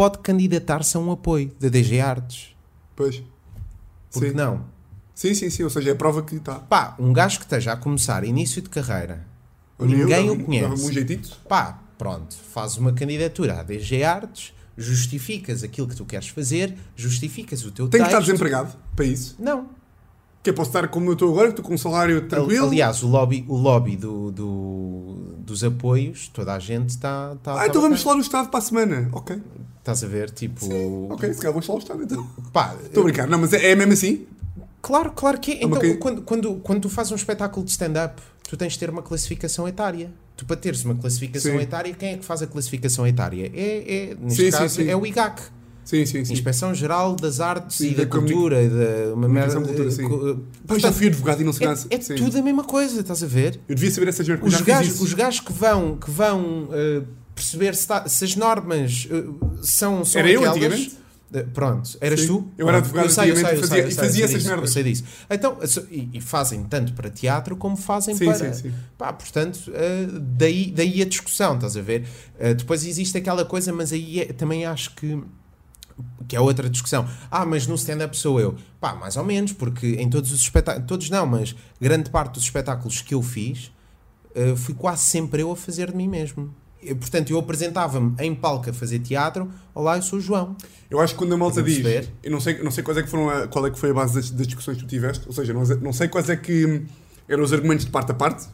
pode 0.00 0.18
candidatar-se 0.20 0.96
a 0.96 1.00
um 1.00 1.12
apoio 1.12 1.52
da 1.60 1.68
DG 1.68 2.00
Artes. 2.00 2.56
Pois. 2.96 3.22
Porque 4.10 4.30
sim. 4.30 4.34
não? 4.34 4.64
Sim, 5.14 5.34
sim, 5.34 5.50
sim. 5.50 5.62
Ou 5.62 5.68
seja, 5.68 5.90
é 5.90 5.92
a 5.92 5.94
prova 5.94 6.22
que 6.22 6.36
está. 6.36 6.54
Pá, 6.54 6.96
um 6.98 7.12
gajo 7.12 7.36
que 7.38 7.44
esteja 7.44 7.74
a 7.74 7.76
começar 7.76 8.24
início 8.24 8.62
de 8.62 8.70
carreira, 8.70 9.26
eu 9.78 9.84
ninguém 9.84 10.26
dava- 10.26 10.32
o 10.40 10.44
conhece. 10.46 10.86
um 10.86 10.90
jeitito. 10.90 11.36
Pá, 11.46 11.80
pronto, 11.98 12.34
faz 12.34 12.78
uma 12.78 12.94
candidatura 12.94 13.60
à 13.60 13.62
DG 13.62 14.02
Artes, 14.02 14.54
justificas 14.74 15.62
aquilo 15.62 15.86
que 15.86 15.94
tu 15.94 16.06
queres 16.06 16.28
fazer, 16.28 16.74
justificas 16.96 17.62
o 17.66 17.70
teu 17.70 17.86
Tenho 17.86 18.02
que 18.04 18.08
estar 18.08 18.20
texto. 18.20 18.30
desempregado 18.32 18.72
para 18.96 19.04
isso. 19.04 19.36
Não. 19.38 19.68
Que 20.42 20.48
eu 20.48 20.54
posso 20.54 20.70
estar 20.70 20.88
como 20.88 21.10
eu 21.10 21.12
estou 21.12 21.28
agora, 21.30 21.48
que 21.48 21.52
estou 21.52 21.64
com 21.66 21.74
um 21.74 21.78
salário 21.78 22.26
tranquilo. 22.26 22.68
Aliás, 22.68 23.02
o 23.02 23.06
lobby, 23.08 23.44
o 23.46 23.54
lobby 23.54 23.96
do, 23.98 24.30
do- 24.32 25.34
dos 25.40 25.62
apoios, 25.62 26.28
toda 26.28 26.54
a 26.54 26.58
gente 26.58 26.88
está. 26.88 27.36
ah, 27.44 27.66
então 27.66 27.82
vamos 27.82 28.00
falar 28.02 28.16
do 28.16 28.22
Estado 28.22 28.48
para 28.48 28.58
a 28.60 28.62
semana. 28.62 29.10
Ok. 29.12 29.38
Estás 29.80 30.04
a 30.04 30.06
ver? 30.06 30.30
Tipo. 30.30 30.66
Ok, 31.12 31.32
se 31.32 31.38
calhar 31.40 31.52
vamos 31.52 31.66
falar 31.66 31.78
do 31.78 31.82
Estado 31.82 32.02
então. 32.04 32.26
Pá, 32.52 32.76
Estou 32.84 33.00
a 33.02 33.04
brincar. 33.04 33.26
Não, 33.28 33.38
mas 33.38 33.52
é, 33.52 33.70
é 33.70 33.74
mesmo 33.74 33.92
assim? 33.92 34.26
claro, 34.82 35.12
claro 35.12 35.38
que 35.40 35.52
é. 35.52 35.66
uma 35.66 35.76
Então, 35.78 35.90
ca- 35.92 35.96
quando, 35.98 36.22
quando, 36.22 36.54
quando 36.56 36.80
tu 36.82 36.88
fazes 36.88 37.12
um 37.12 37.16
espetáculo 37.16 37.64
de 37.64 37.72
stand-up, 37.72 38.20
tu 38.48 38.56
tens 38.56 38.74
de 38.74 38.78
ter 38.78 38.90
uma 38.90 39.02
classificação 39.02 39.66
etária. 39.66 40.10
Tu, 40.36 40.44
para 40.46 40.56
teres 40.56 40.84
uma 40.84 40.94
classificação 40.94 41.52
Sim. 41.52 41.60
etária, 41.60 41.92
quem 41.94 42.12
é 42.14 42.16
que 42.16 42.24
faz 42.24 42.40
a 42.42 42.46
classificação 42.46 43.06
etária? 43.06 43.50
É, 43.54 44.10
é 44.12 44.16
neste 44.20 44.42
Sim, 44.44 44.50
sim, 44.50 44.58
caso, 44.58 44.74
sim. 44.76 44.88
é 44.88 44.96
o 44.96 45.04
IGAC. 45.06 45.42
Sim, 45.84 46.06
sim, 46.06 46.24
sim. 46.24 46.32
Inspeção 46.34 46.72
Geral 46.74 47.16
das 47.16 47.40
Artes 47.40 47.78
Sim, 47.78 47.90
e 47.90 47.94
da, 47.94 48.04
da 48.04 48.08
Cultura, 48.10 48.62
e 48.62 48.68
da 48.68 49.14
uma 49.14 49.28
merda. 49.28 49.60
Cultura, 49.60 49.90
sim. 49.90 50.08
co- 50.08 50.38
Pá, 50.66 50.78
já 50.78 50.92
fui 50.92 51.08
advogado 51.08 51.40
e 51.40 51.44
não 51.44 51.52
sei 51.52 51.66
nada. 51.66 51.80
é, 51.90 51.94
é 51.96 52.00
Sim. 52.00 52.14
tudo 52.14 52.38
a 52.38 52.42
mesma 52.42 52.62
coisa, 52.64 53.00
estás 53.00 53.22
a 53.24 53.26
ver? 53.26 53.58
Eu 53.68 53.74
devia 53.74 53.90
saber 53.90 54.08
essa 54.08 54.22
merda. 54.22 54.46
Os 54.46 54.60
gajos, 54.60 55.00
os 55.00 55.12
gajos 55.14 55.40
que 55.40 55.52
vão, 55.52 55.96
que 55.96 56.10
vão 56.10 56.68
eh, 56.72 57.02
perceber 57.40 57.74
se, 57.74 57.86
tá- 57.86 58.08
se 58.08 58.24
as 58.24 58.36
normas 58.36 59.08
eh, 59.10 59.24
são, 59.62 60.04
são 60.04 60.20
Era 60.20 60.30
eu 60.30 60.40
aquelas. 60.40 60.56
antigamente? 60.56 61.00
Eh, 61.32 61.42
Pronto, 61.54 61.96
eras 62.00 62.20
Sim. 62.22 62.26
tu? 62.26 62.48
Eu 62.58 62.68
era 62.68 62.78
advogado 62.78 63.04
eu 63.06 63.10
sei, 63.10 63.30
eu 63.30 63.36
sei, 63.36 63.44
eu 63.44 63.46
e 63.46 63.58
sei, 63.58 63.60
fazia- 63.60 63.82
eu 63.82 63.88
e 63.88 63.92
sei, 63.92 64.02
eu 64.02 64.06
fazia 64.08 64.24
essas 64.24 64.36
disso, 64.38 64.48
merdas. 64.48 64.68
Eu 64.68 64.72
sei 64.72 64.82
disso. 64.82 65.04
Então, 65.30 65.58
e, 65.90 66.08
e 66.14 66.20
fazem 66.20 66.64
tanto 66.64 66.92
para 66.92 67.08
teatro 67.08 67.56
como 67.56 67.76
fazem 67.76 68.16
Sim, 68.16 68.24
para. 68.24 68.52
sim, 68.52 68.62
sim. 68.70 68.74
Pá, 68.98 69.12
portanto, 69.12 69.60
eh, 69.72 70.08
daí, 70.20 70.72
daí 70.72 71.00
a 71.00 71.04
discussão, 71.04 71.54
estás 71.54 71.76
a 71.76 71.82
ver? 71.82 72.04
Eh, 72.38 72.54
depois 72.54 72.84
existe 72.84 73.16
aquela 73.16 73.44
coisa, 73.44 73.72
mas 73.72 73.92
aí 73.92 74.20
é- 74.20 74.32
também 74.32 74.66
acho 74.66 74.94
que 74.96 75.22
que 76.26 76.34
é 76.34 76.40
outra 76.40 76.68
discussão. 76.70 77.06
Ah, 77.30 77.44
mas 77.44 77.66
no 77.66 77.74
stand-up 77.74 78.16
sou 78.16 78.40
eu. 78.40 78.56
Pá, 78.80 78.94
mais 78.94 79.16
ou 79.18 79.24
menos, 79.24 79.52
porque 79.52 79.86
em 79.98 80.08
todos 80.08 80.32
os 80.32 80.40
espetáculos, 80.40 80.88
todos 80.88 81.10
não, 81.10 81.26
mas 81.26 81.54
grande 81.80 82.08
parte 82.08 82.34
dos 82.34 82.44
espetáculos 82.44 83.02
que 83.02 83.12
eu 83.14 83.22
fiz, 83.22 83.70
eh, 84.34 84.56
fui 84.56 84.74
quase 84.74 85.02
sempre 85.02 85.42
eu 85.42 85.50
a 85.52 85.56
fazer 85.56 85.90
de 85.90 85.96
mim 85.96 86.08
mesmo. 86.08 86.54
E, 86.82 86.94
portanto, 86.94 87.30
eu 87.30 87.38
apresentava-me 87.38 88.14
em 88.18 88.34
palco 88.34 88.70
a 88.70 88.72
fazer 88.72 89.00
teatro. 89.00 89.50
Olá, 89.74 89.98
eu 89.98 90.02
sou 90.02 90.18
o 90.18 90.22
João. 90.22 90.56
Eu 90.90 90.98
acho 90.98 91.12
que 91.12 91.18
quando 91.18 91.34
a 91.34 91.36
malta 91.36 91.62
diz, 91.62 91.78
perceber? 91.78 92.08
eu 92.22 92.30
não 92.30 92.40
sei, 92.40 92.62
não 92.62 92.70
sei 92.70 92.82
quais 92.82 92.96
é 92.98 93.02
que 93.02 93.08
foram 93.08 93.28
a- 93.28 93.46
qual 93.48 93.66
é 93.66 93.70
que 93.70 93.78
foi 93.78 93.90
a 93.90 93.94
base 93.94 94.14
das, 94.14 94.30
das 94.30 94.46
discussões 94.46 94.78
que 94.78 94.84
tu 94.84 94.88
tiveste, 94.88 95.24
ou 95.26 95.32
seja, 95.32 95.52
não, 95.52 95.62
não 95.62 95.92
sei 95.92 96.08
quais 96.08 96.30
é 96.30 96.36
que 96.36 96.82
eram 97.28 97.42
os 97.44 97.52
argumentos 97.52 97.84
de 97.84 97.90
parte 97.90 98.10
a 98.12 98.14
parte, 98.14 98.48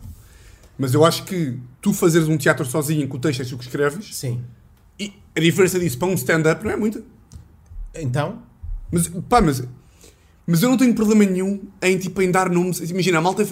mas 0.77 0.93
eu 0.93 1.05
acho 1.05 1.25
que 1.25 1.57
tu 1.81 1.93
fazeres 1.93 2.27
um 2.29 2.37
teatro 2.37 2.67
sozinho 2.67 3.07
com 3.07 3.17
o 3.17 3.21
texto 3.21 3.41
és 3.41 3.49
tu 3.49 3.57
que 3.57 3.65
escreves, 3.65 4.15
Sim. 4.17 4.43
e 4.99 5.13
a 5.35 5.41
diferença 5.41 5.79
disso 5.79 5.97
para 5.97 6.09
um 6.09 6.15
stand-up 6.15 6.65
não 6.65 6.71
é 6.73 6.77
muita. 6.77 7.03
Então, 7.95 8.43
Mas, 8.91 9.07
pá, 9.29 9.41
mas, 9.41 9.63
mas 10.47 10.63
eu 10.63 10.69
não 10.69 10.77
tenho 10.77 10.95
problema 10.95 11.25
nenhum 11.25 11.61
em, 11.81 11.97
tipo, 11.97 12.21
em 12.21 12.31
dar 12.31 12.51
nomes. 12.51 12.79
Imagina, 12.91 13.19
a 13.19 13.21
malta. 13.21 13.45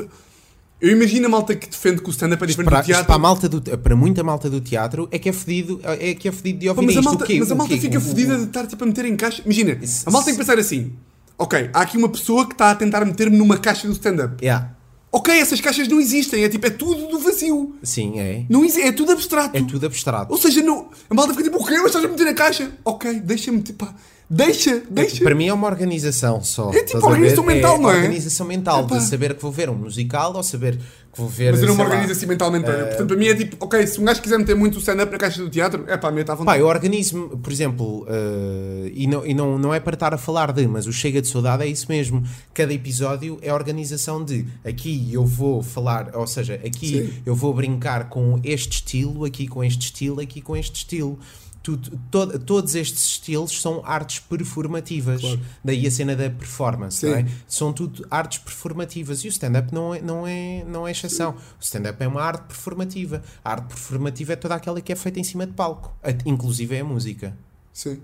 Eu 0.85 0.91
imagino 0.91 1.25
a 1.25 1.29
malta 1.31 1.55
que 1.57 1.67
defende 1.67 2.03
que 2.03 2.09
o 2.09 2.11
stand-up 2.11 2.45
é 2.45 2.47
diferente 2.47 2.69
para, 2.69 2.83
do 2.83 2.85
teatro. 2.85 3.07
para, 3.07 3.15
a 3.15 3.19
malta 3.19 3.49
do, 3.49 3.63
para 3.79 3.97
muita 3.97 4.23
malta 4.23 4.51
do 4.51 4.61
teatro 4.61 5.09
é 5.11 5.19
que 5.19 5.31
é 5.31 5.33
fedido, 5.33 5.81
é 5.83 6.15
que 6.15 6.29
é 6.29 6.33
fedido 6.33 6.59
de 6.59 6.69
ouvir 6.69 6.85
mas 6.85 6.97
a 6.97 7.01
isto. 7.01 7.09
malta, 7.09 7.25
o 7.25 7.27
quê? 7.27 7.37
mas 7.41 7.51
a 7.51 7.55
malta 7.55 7.77
fica 7.79 7.99
o- 7.99 8.15
de 8.15 8.45
estar 8.45 8.67
tipo, 8.67 8.85
a 8.85 8.87
meter 8.87 9.07
em 9.07 9.17
caixa. 9.17 9.41
Imagina, 9.47 9.79
a 10.05 10.11
malta 10.11 10.27
tem 10.27 10.35
que 10.35 10.41
pensar 10.41 10.59
assim: 10.59 10.93
ok, 11.39 11.71
há 11.73 11.81
aqui 11.81 11.97
uma 11.97 12.11
pessoa 12.11 12.47
que 12.47 12.53
está 12.53 12.71
a 12.71 12.75
tentar 12.75 13.03
meter-me 13.07 13.35
numa 13.39 13.57
caixa 13.57 13.87
do 13.87 13.95
stand-up. 13.95 14.45
Yeah. 14.45 14.73
Ok, 15.11 15.33
essas 15.33 15.59
caixas 15.61 15.89
não 15.89 15.99
existem, 16.01 16.45
é 16.45 16.49
tipo, 16.51 16.67
é 16.67 16.71
tudo 16.71 17.07
do 17.07 17.19
vazio. 17.19 17.77
Sim, 17.83 18.19
é. 18.19 18.45
Não 18.51 18.63
é 18.65 18.93
tudo 18.93 19.13
abstrato. 19.13 19.57
É 19.57 19.63
tudo 19.63 19.87
abstrato. 19.87 20.31
Ou 20.33 20.37
seja, 20.39 20.61
não, 20.61 20.89
a 21.09 21.15
malta 21.15 21.33
fica 21.33 21.45
tipo, 21.45 21.63
o 21.63 21.65
quê? 21.65 21.77
Mas 21.79 21.87
estás 21.87 22.05
a 22.05 22.09
meter 22.09 22.25
na 22.25 22.35
caixa? 22.35 22.73
Ok, 22.85 23.21
deixa-me, 23.21 23.63
tipo, 23.63 23.87
pá, 23.87 23.95
deixa, 24.29 24.83
deixa. 24.91 25.23
Para 25.23 25.35
mim 25.35 25.49
é 25.49 25.53
uma 25.55 25.67
organização 25.67 26.43
só. 26.43 26.71
É 26.73 26.83
tipo 26.83 27.07
organização 27.07 27.45
mental, 27.45 27.81
não 27.81 27.91
é? 27.91 27.97
organização 27.97 28.47
mental, 28.47 28.85
Epá. 28.85 28.99
de 28.99 29.05
saber 29.05 29.35
que 29.35 29.43
vou 29.43 29.53
ver 29.53 29.69
um 29.71 29.75
musical 29.75 30.35
ou 30.35 30.43
saber 30.43 30.77
que 31.13 31.21
vou 31.21 31.29
ver. 31.29 31.53
Mas 31.53 31.63
eu 31.63 31.69
não 31.69 31.77
me 31.77 31.83
organizo 31.83 32.13
assim 32.13 32.27
mentalmente. 32.27 32.69
olha. 32.69 32.87
Portanto, 32.87 33.07
para 33.07 33.17
mim 33.17 33.27
é 33.27 33.35
tipo, 33.35 33.57
ok, 33.65 33.87
se 33.87 34.01
um 34.01 34.05
gajo 34.05 34.21
quiser 34.21 34.39
meter 34.39 34.57
muito 34.57 34.77
o 34.77 34.79
stand-up 34.79 35.13
na 35.13 35.19
caixa 35.19 35.41
do 35.41 35.49
teatro, 35.49 35.85
é 35.87 35.97
pá, 35.97 36.11
me 36.11 36.21
está 36.21 36.33
à 36.33 36.37
Pá, 36.37 36.41
vontade. 36.41 36.61
eu 36.61 36.67
organizo-me, 36.67 37.37
por 37.37 37.53
exemplo, 37.53 38.05
eh, 38.09 38.91
e, 38.93 39.07
não, 39.07 39.25
e 39.25 39.33
não, 39.33 39.59
não 39.59 39.73
é 39.73 39.79
para 39.79 39.95
estar 39.95 40.13
a 40.13 40.19
falar 40.19 40.53
de, 40.53 40.67
mas 40.67 40.87
o 40.87 40.93
Chega 40.93 41.23
de 41.23 41.29
Saudade 41.29 41.63
é 41.63 41.67
isso 41.67 41.87
mesmo. 41.89 42.23
Cada 42.53 42.73
episódio 42.73 43.39
é 43.43 43.51
a 43.51 43.55
organização 43.55 44.25
de 44.25 44.45
aqui 44.65 45.09
eu 45.13 45.25
vou 45.25 45.63
falar, 45.63 46.11
ou 46.15 46.27
seja, 46.27 46.55
aqui 46.55 46.89
Sim. 46.89 47.13
eu 47.25 47.35
vou 47.37 47.55
brincar 47.55 48.09
com 48.09 48.41
este 48.43 48.73
estilo, 48.79 49.25
aqui 49.25 49.47
com 49.47 49.63
este 49.63 49.83
estilo, 49.83 50.21
aqui 50.21 50.41
com 50.41 50.57
este 50.57 50.77
estilo. 50.79 51.19
Tudo, 51.65 51.99
to- 52.11 52.39
todos 52.41 52.75
estes 52.75 53.07
estilos 53.07 53.59
são 53.61 53.81
artes 53.87 54.19
performativas. 54.21 55.23
Claro. 55.23 55.41
Daí 55.65 55.87
a 55.87 55.91
cena 55.91 56.15
da 56.15 56.29
performance, 56.29 56.99
Sim. 56.99 57.13
é? 57.13 57.27
São 57.49 57.73
tudo 57.73 58.07
artes 58.11 58.37
performativas. 58.39 59.25
E 59.25 59.29
o 59.29 59.31
stand-up 59.31 59.73
não 59.73 59.95
é, 59.95 60.01
não, 60.03 60.27
é, 60.27 60.63
não 60.69 60.87
é 60.87 60.91
exceção. 60.91 61.31
O 61.33 61.63
stand-up 61.63 62.03
é 62.03 62.07
uma 62.07 62.21
arte 62.23 62.43
performativa. 62.49 63.23
A 63.43 63.53
arte 63.53 63.67
performativa 63.69 64.35
é 64.35 64.37
toda 64.37 64.55
aquela 64.55 64.79
que 64.83 64.93
é 64.93 64.95
feita 64.97 65.19
em 65.19 65.25
cima 65.25 65.47
de 65.47 65.55
palco. 65.55 65.91
Inclusive 66.27 66.77
é 66.77 66.81
a 66.81 66.85
música. 66.85 67.35
Sim. 67.73 67.99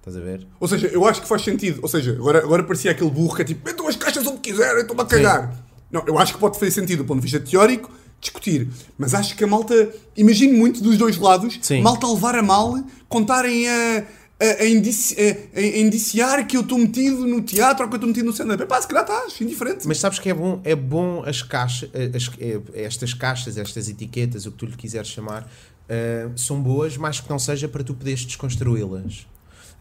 Estás 0.00 0.16
a 0.16 0.20
ver? 0.20 0.46
Ou 0.58 0.66
seja, 0.66 0.88
eu 0.88 1.06
acho 1.06 1.22
que 1.22 1.28
faz 1.28 1.42
sentido. 1.42 1.78
Ou 1.82 1.88
seja, 1.88 2.12
agora, 2.12 2.40
agora 2.40 2.64
parecia 2.64 2.90
aquele 2.90 3.10
burro 3.10 3.36
que 3.36 3.42
é 3.42 3.44
tipo, 3.44 3.64
metam 3.64 3.86
as 3.86 3.94
caixas 3.96 4.26
onde 4.26 4.40
quiserem, 4.40 4.80
estou-me 4.82 5.00
a 5.02 5.06
cagar. 5.06 5.64
Não, 5.88 6.02
eu 6.06 6.18
acho 6.18 6.34
que 6.34 6.40
pode 6.40 6.58
fazer 6.58 6.72
sentido 6.72 6.98
do 6.98 7.04
ponto 7.06 7.20
de 7.20 7.22
vista 7.30 7.38
teórico 7.38 7.90
discutir. 8.20 8.68
Mas 8.98 9.12
acho 9.14 9.36
que 9.36 9.44
a 9.44 9.46
malta, 9.46 9.74
imagino 10.16 10.56
muito 10.58 10.82
dos 10.82 10.96
dois 10.96 11.16
lados, 11.18 11.58
Sim. 11.62 11.82
malta 11.82 12.06
a 12.06 12.12
levar 12.12 12.34
a 12.34 12.42
mal, 12.42 12.74
contarem 13.18 13.68
a. 13.68 14.04
A, 14.40 14.62
a, 14.64 14.66
indici- 14.66 15.14
a- 15.16 15.58
a- 15.60 15.62
indiciar 15.78 16.44
que 16.44 16.56
eu 16.56 16.62
estou 16.62 16.76
metido 16.76 17.24
no 17.24 17.40
teatro 17.40 17.84
ou 17.84 17.88
que 17.88 17.94
eu 17.94 17.98
estou 17.98 18.08
metido 18.08 18.24
no 18.26 18.32
stand-up. 18.32 18.66
Pá, 18.66 18.82
se 18.82 18.88
calhar 18.88 19.04
estás, 19.04 19.40
indiferente. 19.40 19.86
Mas 19.86 19.98
sabes 19.98 20.18
que 20.18 20.28
é 20.28 20.34
bom, 20.34 20.60
é 20.64 20.74
bom 20.74 21.22
as 21.24 21.40
caixas, 21.40 21.88
as- 21.94 22.30
é- 22.40 22.60
estas 22.84 23.14
caixas, 23.14 23.56
estas 23.56 23.88
etiquetas, 23.88 24.44
o 24.44 24.50
que 24.50 24.58
tu 24.58 24.66
lhe 24.66 24.76
quiseres 24.76 25.06
chamar, 25.08 25.48
eh, 25.88 26.28
são 26.34 26.60
boas, 26.60 26.96
mais 26.96 27.20
que 27.20 27.30
não 27.30 27.38
seja 27.38 27.68
para 27.68 27.84
tu 27.84 27.94
poderes 27.94 28.24
desconstruí-las. 28.24 29.24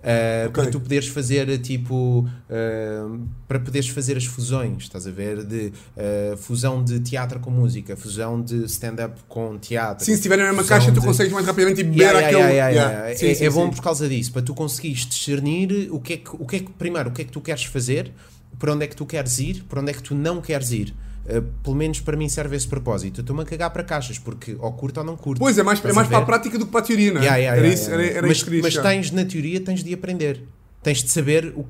Eh, 0.03 0.45
Ok. 0.49 0.61
Para 0.63 0.71
tu 0.71 0.79
poderes 0.81 1.07
fazer 1.07 1.57
tipo 1.59 2.27
eh, 2.49 3.01
para 3.47 3.59
poderes 3.59 3.87
fazer 3.87 4.17
as 4.17 4.25
fusões, 4.25 4.83
estás 4.83 5.07
a 5.07 5.11
ver? 5.11 5.43
De 5.45 5.71
eh, 5.95 6.35
fusão 6.37 6.83
de 6.83 6.99
teatro 6.99 7.39
com 7.39 7.49
música, 7.49 7.95
fusão 7.95 8.41
de 8.41 8.65
stand-up 8.65 9.21
com 9.29 9.57
teatro. 9.57 10.03
Sim, 10.03 10.11
se 10.11 10.17
estiverem 10.17 10.43
na 10.45 10.51
mesma 10.51 10.67
caixa, 10.67 10.91
tu 10.91 10.99
de- 10.99 11.05
consegues 11.07 11.31
mais 11.31 11.45
rapidamente 11.45 11.79
e 11.81 11.83
beber 11.85 12.01
Yeah, 12.03 12.19
aquele. 12.19 12.37
yeah, 12.41 12.69
yeah, 12.69 12.91
yeah. 12.91 13.17
Sim, 13.17 13.27
é 13.27 13.33
sim, 13.35 13.45
é 13.45 13.49
bom 13.49 13.65
sim. 13.69 13.75
por 13.75 13.81
causa 13.83 14.09
disso, 14.09 14.31
para 14.33 14.41
tu 14.41 14.53
conseguires 14.53 15.05
discernir 15.05 15.87
o 15.89 15.99
que, 16.01 16.13
é 16.13 16.17
que, 16.17 16.29
o, 16.33 16.45
que 16.45 16.55
é 16.57 16.59
que, 16.59 16.71
primeiro, 16.71 17.09
o 17.09 17.13
que 17.13 17.21
é 17.21 17.25
que 17.25 17.31
tu 17.31 17.39
queres 17.39 17.63
fazer, 17.63 18.11
por 18.59 18.69
onde 18.69 18.83
é 18.83 18.87
que 18.87 18.95
tu 18.95 19.05
queres 19.05 19.39
ir, 19.39 19.63
por 19.69 19.79
onde 19.79 19.91
é 19.91 19.93
que 19.93 20.03
tu 20.03 20.13
não 20.15 20.41
queres 20.41 20.71
ir. 20.71 20.93
Uh, 21.25 21.41
pelo 21.63 21.75
menos 21.75 22.01
para 22.01 22.17
mim 22.17 22.27
serve 22.27 22.55
esse 22.55 22.67
propósito. 22.67 23.19
Eu 23.19 23.21
estou-me 23.21 23.43
a 23.43 23.45
cagar 23.45 23.69
para 23.71 23.83
caixas, 23.83 24.19
porque 24.19 24.57
ou 24.59 24.71
curto 24.73 24.99
ou 24.99 25.05
não 25.05 25.15
curto. 25.15 25.39
Pois, 25.39 25.57
é 25.57 25.63
mais, 25.63 25.83
é 25.83 25.93
mais 25.93 26.07
a 26.07 26.09
para 26.09 26.19
a 26.19 26.25
prática 26.25 26.59
do 26.59 26.65
que 26.65 26.71
para 26.71 26.81
a 26.81 26.83
teoria, 26.83 27.13
não 27.13 27.21
é? 27.21 27.23
Yeah, 27.23 27.37
yeah, 27.37 27.57
era 27.57 27.67
yeah, 27.67 27.81
isso, 27.81 27.91
era, 27.91 28.05
era 28.05 28.27
mas, 28.27 28.37
isso 28.37 28.61
mas 28.61 28.77
tens 28.77 29.11
na 29.11 29.23
teoria 29.23 29.61
tens 29.61 29.83
de 29.83 29.93
aprender. 29.93 30.43
Tens 30.81 31.01
de 31.01 31.09
saber 31.09 31.53
o 31.55 31.65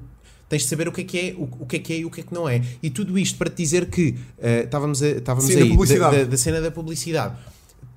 tens 0.50 0.64
de 0.64 0.68
saber 0.68 0.88
o 0.88 0.92
que 0.92 1.02
é 1.02 1.04
que 1.04 1.20
é, 1.20 1.34
o, 1.34 1.50
o 1.62 1.66
que 1.66 1.78
é 1.78 1.80
que 1.80 1.94
é 1.94 1.98
e 1.98 2.06
o 2.06 2.12
que 2.12 2.22
é 2.22 2.24
que 2.24 2.34
não 2.34 2.48
é. 2.48 2.62
E 2.82 2.90
tudo 2.90 3.18
isto 3.18 3.38
para 3.38 3.50
te 3.50 3.58
dizer 3.58 3.88
que 3.88 4.10
uh, 4.12 4.64
estávamos, 4.64 5.02
a, 5.02 5.08
estávamos 5.08 5.50
Sim, 5.50 5.56
da 5.56 5.64
aí 5.64 5.70
publicidade. 5.70 6.18
da, 6.18 6.24
da 6.26 6.38
cena 6.38 6.62
da 6.62 6.72
publicidade. 6.72 7.36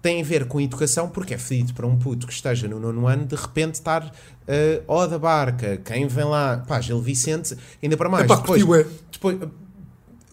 Tem 0.00 0.20
a 0.20 0.24
ver 0.24 0.46
com 0.46 0.60
educação, 0.60 1.08
porque 1.08 1.34
é 1.34 1.38
fedido 1.38 1.74
para 1.74 1.86
um 1.86 1.98
puto 1.98 2.26
que 2.26 2.32
esteja 2.32 2.68
no 2.68 2.78
nono 2.78 3.06
ano 3.08 3.26
de 3.26 3.34
repente 3.34 3.74
estar 3.74 4.04
uh, 4.04 4.82
ó 4.86 5.06
da 5.06 5.18
barca, 5.18 5.78
quem 5.78 6.06
vem 6.06 6.24
lá, 6.24 6.58
pá, 6.58 6.80
Gil 6.80 7.00
Vicente, 7.00 7.56
ainda 7.82 7.96
para 7.96 8.08
mais. 8.08 8.24
Epá, 8.24 8.36
depois, 8.36 8.62
curtiu, 8.62 8.74
é. 8.74 8.86
depois, 9.10 9.38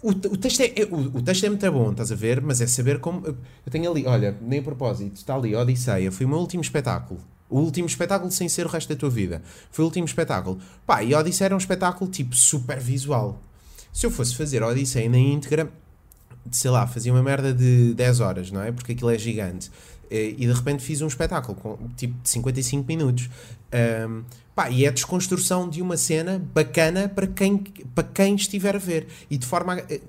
o, 0.04 0.10
o 0.10 0.38
texto 0.38 0.62
é, 0.62 0.66
é- 0.82 0.86
o, 0.86 1.18
o 1.18 1.22
texto 1.22 1.46
é 1.46 1.50
muito 1.50 1.72
bom, 1.72 1.92
estás 1.92 2.12
a 2.12 2.16
ver? 2.16 2.42
Mas 2.42 2.62
é 2.62 2.68
saber 2.68 3.00
como. 3.00 3.26
Eu 3.26 3.36
tenho 3.72 3.90
ali, 3.90 4.06
olha, 4.06 4.38
nem 4.42 4.60
a 4.60 4.64
propósito, 4.64 5.16
está 5.16 5.36
ali, 5.36 5.56
Odisseia, 5.56 6.12
foi 6.12 6.26
o 6.26 6.30
meu 6.30 6.38
último 6.40 6.62
espetáculo. 6.62 7.20
O 7.50 7.60
último 7.60 7.88
espetáculo 7.88 8.32
sem 8.32 8.50
ser 8.50 8.66
o 8.66 8.70
resto 8.70 8.90
da 8.90 8.96
tua 9.00 9.10
vida. 9.10 9.42
Foi 9.72 9.84
o 9.84 9.88
último 9.88 10.06
espetáculo. 10.06 10.60
Pá, 10.86 11.04
e 11.04 11.14
Odisseia 11.14 11.48
era 11.48 11.56
um 11.56 11.58
espetáculo 11.60 12.10
tipo 12.10 12.36
super 12.36 12.80
visual. 12.80 13.40
Se 13.92 14.06
eu 14.06 14.12
fosse 14.12 14.36
fazer 14.36 14.64
Odisseia 14.64 15.08
na 15.08 15.20
íntegra, 15.20 15.70
sei 16.52 16.72
lá, 16.72 16.88
fazia 16.88 17.14
uma 17.14 17.22
merda 17.22 17.54
de 17.54 17.94
10 17.94 18.20
horas, 18.22 18.52
não 18.52 18.62
é? 18.62 18.72
Porque 18.72 18.94
aquilo 18.94 19.10
é 19.12 19.18
gigante. 19.20 19.70
Eh, 20.10 20.30
E 20.38 20.48
de 20.48 20.52
repente 20.52 20.82
fiz 20.82 21.02
um 21.02 21.08
espetáculo 21.08 21.56
com 21.56 21.78
tipo 21.96 22.16
de 22.24 22.28
55 22.30 22.86
minutos. 22.88 23.30
Ahm, 23.72 24.24
pá, 24.56 24.70
e 24.70 24.86
é 24.86 24.90
a 24.90 24.92
desconstrução 24.92 25.68
de 25.70 25.82
uma 25.82 25.98
cena 25.98 26.42
bacana 26.54 27.10
para 27.10 27.28
quem, 27.28 27.58
para 27.96 28.04
quem 28.04 28.36
estiver 28.36 28.76
a 28.76 28.80
ver. 28.80 29.08
E 29.30 29.38
de 29.38 29.46
forma 29.46 29.74
a, 29.74 29.80
eh, 29.80 30.02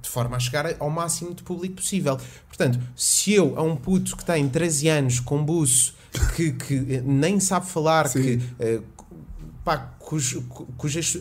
de 0.00 0.08
forma 0.08 0.36
a 0.36 0.40
chegar 0.40 0.74
ao 0.78 0.90
máximo 0.90 1.34
de 1.34 1.42
público 1.42 1.76
possível. 1.76 2.18
Portanto, 2.48 2.78
se 2.96 3.32
eu, 3.32 3.58
a 3.58 3.62
um 3.62 3.76
puto 3.76 4.16
que 4.16 4.24
tem 4.24 4.48
13 4.48 4.88
anos, 4.88 5.20
com 5.20 5.44
buço, 5.44 5.94
que, 6.36 6.52
que 6.52 6.74
eh, 6.94 7.02
nem 7.04 7.38
sabe 7.38 7.66
falar, 7.66 8.08
Sim. 8.08 8.22
que, 8.22 8.40
eh, 8.58 8.80
pá, 9.64 9.76
cujo- 9.98 10.42
cu- 10.42 10.66
cujas. 10.76 11.16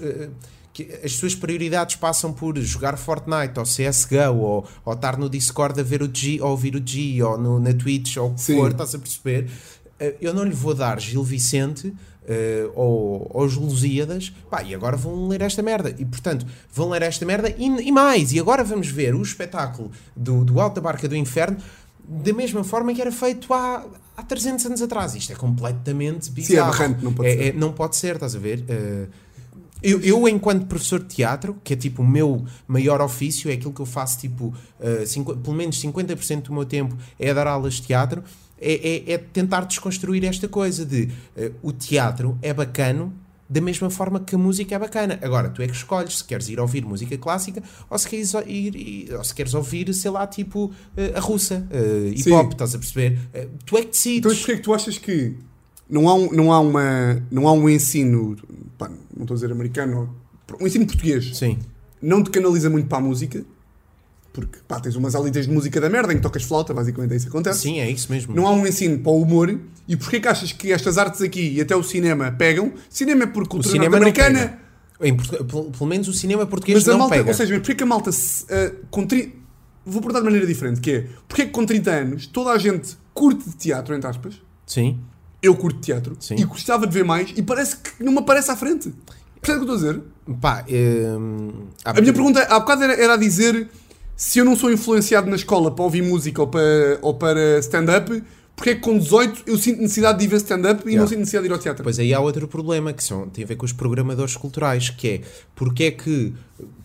que 0.73 0.83
as 1.03 1.11
suas 1.17 1.35
prioridades 1.35 1.97
passam 1.97 2.31
por 2.31 2.57
jogar 2.59 2.97
Fortnite 2.97 3.59
ou 3.59 3.65
CSGO 3.65 4.37
ou, 4.37 4.67
ou 4.85 4.93
estar 4.93 5.17
no 5.17 5.29
Discord 5.29 5.77
a 5.77 5.83
ver 5.83 6.01
o 6.01 6.09
G 6.11 6.39
ou 6.41 6.51
ouvir 6.51 6.77
o 6.77 6.81
G 6.83 7.21
ou 7.21 7.37
no, 7.37 7.59
na 7.59 7.73
Twitch 7.73 8.15
ou 8.15 8.29
o 8.31 8.35
que 8.35 8.41
for, 8.55 8.71
estás 8.71 8.95
a 8.95 8.99
perceber? 8.99 9.49
Eu 10.21 10.33
não 10.33 10.45
lhe 10.45 10.53
vou 10.53 10.73
dar 10.73 10.97
Gil 10.99 11.23
Vicente 11.25 11.93
eh, 12.31 12.69
ou, 12.75 13.29
os 13.43 13.55
Lusíadas, 13.55 14.31
pá, 14.49 14.63
e 14.63 14.73
agora 14.73 14.95
vão 14.95 15.27
ler 15.27 15.41
esta 15.41 15.61
merda. 15.61 15.93
E 15.97 16.05
portanto, 16.05 16.45
vão 16.73 16.89
ler 16.89 17.01
esta 17.01 17.25
merda 17.25 17.49
e, 17.57 17.65
e 17.65 17.91
mais. 17.91 18.31
E 18.31 18.39
agora 18.39 18.63
vamos 18.63 18.87
ver 18.87 19.13
o 19.15 19.21
espetáculo 19.21 19.91
do, 20.15 20.43
do 20.45 20.59
Alto 20.61 20.75
da 20.75 20.81
Barca 20.81 21.07
do 21.07 21.15
Inferno 21.15 21.57
da 22.07 22.33
mesma 22.33 22.63
forma 22.63 22.93
que 22.93 23.01
era 23.01 23.11
feito 23.11 23.53
há, 23.53 23.85
há 24.17 24.23
300 24.23 24.65
anos 24.65 24.81
atrás. 24.81 25.15
Isto 25.15 25.33
é 25.33 25.35
completamente 25.35 26.29
bizarro. 26.31 26.69
aberrante, 26.73 27.03
não 27.03 27.13
pode 27.13 27.29
É- 27.29 27.35
ser. 27.37 27.43
é- 27.47 27.53
não 27.53 27.71
pode 27.73 27.95
ser, 27.95 28.15
estás 28.15 28.35
a 28.35 28.39
ver? 28.39 28.63
Eh, 28.67 29.07
eu, 29.83 29.99
eu, 30.01 30.27
enquanto 30.27 30.67
professor 30.67 30.99
de 30.99 31.07
teatro, 31.15 31.55
que 31.63 31.73
é 31.73 31.75
tipo 31.75 32.01
o 32.03 32.07
meu 32.07 32.45
maior 32.67 33.01
ofício, 33.01 33.49
é 33.49 33.53
aquilo 33.53 33.73
que 33.73 33.79
eu 33.81 33.85
faço, 33.85 34.19
tipo, 34.19 34.53
eh, 34.79 35.05
cinqu- 35.07 35.35
pelo 35.37 35.55
menos 35.55 35.79
50% 35.79 36.43
do 36.49 36.53
meu 36.53 36.65
tempo 36.65 36.95
é 37.17 37.33
dar 37.33 37.47
aulas 37.47 37.75
de 37.75 37.83
teatro, 37.83 38.23
é, 38.61 39.11
é- 39.11 39.13
é 39.13 39.17
tentar 39.17 39.61
desconstruir 39.65 40.23
esta 40.23 40.47
coisa 40.47 40.85
de 40.85 41.09
eh, 41.35 41.51
o 41.63 41.71
teatro 41.73 42.37
é 42.41 42.53
bacano 42.53 43.13
da 43.49 43.59
mesma 43.59 43.89
forma 43.89 44.17
que 44.21 44.33
a 44.33 44.37
música 44.37 44.73
é 44.75 44.79
bacana. 44.79 45.19
Agora, 45.21 45.49
tu 45.49 45.61
é 45.61 45.67
que 45.67 45.73
escolhes 45.75 46.19
se 46.19 46.23
queres 46.23 46.47
ir 46.47 46.57
ouvir 46.57 46.85
música 46.85 47.17
clássica 47.17 47.61
ou 47.89 47.97
se 47.97 48.07
queres, 48.07 48.33
ir, 48.47 49.13
ou 49.13 49.23
se 49.25 49.35
queres 49.35 49.53
ouvir, 49.53 49.93
sei 49.93 50.09
lá, 50.09 50.25
tipo, 50.25 50.71
eh, 50.95 51.11
a 51.13 51.19
russa, 51.19 51.67
eh, 51.69 52.13
hip 52.15 52.31
hop, 52.31 52.53
estás 52.53 52.73
a 52.75 52.77
perceber? 52.79 53.19
Eh, 53.33 53.49
tu 53.65 53.77
é 53.77 53.81
que 53.81 53.89
decides. 53.89 54.19
Então, 54.19 54.31
porquê 54.37 54.51
é 54.53 54.55
que 54.55 54.61
tu 54.61 54.73
achas 54.73 54.97
que 54.97 55.35
não 55.89 56.07
há 56.07 56.13
um, 56.15 56.31
não 56.31 56.53
há 56.53 56.59
uma, 56.61 57.21
não 57.29 57.45
há 57.45 57.51
um 57.51 57.67
ensino, 57.67 58.37
pá, 58.77 58.87
não 58.87 59.23
estou 59.23 59.33
a 59.33 59.37
dizer 59.37 59.51
americano, 59.51 60.15
um 60.61 60.65
ensino 60.65 60.85
português, 60.85 61.35
Sim. 61.35 61.57
não 62.01 62.23
te 62.23 62.29
canaliza 62.29 62.69
muito 62.69 62.87
para 62.87 62.99
a 62.99 63.01
música, 63.01 63.43
porque 64.33 64.59
pá, 64.67 64.79
tens 64.79 64.95
umas 64.95 65.13
aulitas 65.13 65.45
de 65.45 65.51
música 65.53 65.79
da 65.81 65.89
merda 65.89 66.13
em 66.13 66.15
que 66.17 66.21
tocas 66.21 66.43
flauta, 66.43 66.73
basicamente 66.73 67.13
é 67.13 67.15
isso 67.17 67.25
que 67.25 67.29
acontece. 67.31 67.59
Sim, 67.59 67.79
é 67.79 67.89
isso 67.89 68.11
mesmo. 68.11 68.33
Não 68.33 68.47
há 68.47 68.51
um 68.51 68.65
ensino 68.65 68.97
para 68.99 69.11
o 69.11 69.21
humor. 69.21 69.59
E 69.87 69.97
porquê 69.97 70.19
que 70.19 70.27
achas 70.27 70.51
que 70.53 70.71
estas 70.71 70.97
artes 70.97 71.21
aqui 71.21 71.53
e 71.55 71.61
até 71.61 71.75
o 71.75 71.83
cinema 71.83 72.31
pegam? 72.31 72.71
Cinema 72.89 73.23
é 73.23 73.27
por 73.27 73.47
cultura 73.47 73.77
norte-americana. 73.77 74.59
pelo, 74.97 75.85
menos 75.85 76.07
o 76.07 76.13
cinema 76.13 76.45
português 76.45 76.79
Mas 76.79 76.87
a 76.87 76.91
não 76.91 76.99
malta, 76.99 77.15
pega. 77.15 77.27
ou 77.29 77.33
seja, 77.33 77.55
porquê 77.55 77.75
que 77.75 77.83
a 77.83 77.85
malta 77.85 78.11
se, 78.11 78.45
ah, 78.49 78.71
com 78.89 79.05
tri... 79.05 79.35
Vou 79.83 79.99
perguntar 79.99 80.19
de 80.19 80.25
maneira 80.25 80.45
diferente, 80.45 80.79
que 80.79 80.91
é 80.91 81.07
porquê 81.27 81.45
que 81.45 81.51
com 81.51 81.65
30 81.65 81.91
anos 81.91 82.27
toda 82.27 82.51
a 82.51 82.57
gente 82.57 82.95
curte 83.13 83.49
de 83.49 83.55
teatro, 83.55 83.95
entre 83.95 84.07
aspas, 84.07 84.35
Sim. 84.65 84.99
eu 85.41 85.55
curto 85.55 85.79
teatro 85.81 86.15
Sim. 86.19 86.35
e 86.37 86.43
gostava 86.45 86.85
de 86.85 86.93
ver 86.93 87.03
mais 87.03 87.33
e 87.35 87.41
parece 87.41 87.77
que 87.77 88.03
não 88.03 88.11
me 88.11 88.19
aparece 88.19 88.51
à 88.51 88.55
frente. 88.55 88.93
Percebe 89.41 89.63
o 89.63 89.65
que 89.65 89.71
eu 89.71 89.75
estou 89.75 89.89
a 89.89 89.93
dizer? 89.93 90.03
Pá, 90.39 90.63
hum, 90.69 91.49
A 91.83 91.99
minha 91.99 92.13
pergunta 92.13 92.43
há 92.43 92.59
bocado 92.59 92.83
era, 92.83 92.93
era 92.93 93.13
a 93.15 93.17
dizer 93.17 93.67
se 94.23 94.37
eu 94.37 94.45
não 94.45 94.55
sou 94.55 94.71
influenciado 94.71 95.27
na 95.27 95.35
escola 95.35 95.71
para 95.71 95.83
ouvir 95.83 96.03
música 96.03 96.39
ou 96.41 96.47
para, 96.47 96.99
ou 97.01 97.15
para 97.15 97.57
stand-up, 97.57 98.23
porque 98.55 98.69
é 98.69 98.75
que 98.75 98.81
com 98.81 98.95
18 98.99 99.41
eu 99.47 99.57
sinto 99.57 99.81
necessidade 99.81 100.19
de 100.19 100.25
ir 100.25 100.27
ver 100.27 100.35
stand-up 100.37 100.83
e 100.83 100.89
Yeah. 100.89 101.01
não 101.01 101.07
sinto 101.07 101.19
necessidade 101.19 101.47
de 101.47 101.51
ir 101.51 101.53
ao 101.53 101.59
teatro? 101.59 101.83
Pois 101.83 101.97
aí 101.97 102.13
há 102.13 102.19
outro 102.19 102.47
problema 102.47 102.93
que 102.93 103.03
são, 103.03 103.27
tem 103.29 103.43
a 103.43 103.47
ver 103.47 103.55
com 103.55 103.65
os 103.65 103.73
programadores 103.73 104.35
culturais, 104.37 104.91
que 104.91 105.07
é 105.09 105.21
porque 105.55 105.85
é 105.85 105.91
que, 105.91 106.33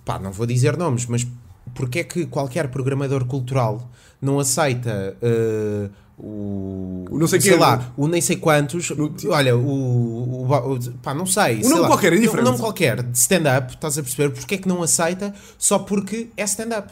pá, 0.03 0.19
não 0.19 0.33
vou 0.33 0.47
dizer 0.47 0.79
nomes, 0.79 1.05
mas 1.05 1.27
porque 1.75 1.99
é 1.99 2.05
que 2.05 2.25
qualquer 2.25 2.69
programador 2.69 3.27
cultural 3.27 3.87
não 4.23 4.41
aceita 4.41 5.15
eh, 5.21 5.91
o, 6.19 7.05
O 7.11 7.19
não 7.19 7.27
sei 7.27 7.39
sei 7.43 7.53
quê, 7.53 7.59
lá, 7.59 7.93
o 7.99 8.09
nem 8.09 8.23
sei 8.23 8.37
quantos, 8.37 8.91
olha, 9.29 9.55
o, 9.55 9.61
o, 9.61 10.73
o- 10.73 10.81
pá, 11.03 11.13
não 11.13 11.27
sei, 11.27 11.61
sei 11.61 11.69
nome 11.69 11.83
lá, 11.83 11.87
qualquer, 11.89 12.15
é 12.15 12.17
indiferente. 12.17 12.41
Um 12.49 12.51
nome 12.53 12.59
qualquer 12.59 13.03
de 13.03 13.19
stand-up, 13.19 13.75
estás 13.75 13.99
a 13.99 14.03
perceber, 14.03 14.31
porque 14.33 14.55
é 14.55 14.59
que 14.59 14.67
não 14.67 14.83
aceita 14.83 15.35
só 15.59 15.79
porque 15.79 16.31
é 16.35 16.45
stand-up. 16.45 16.91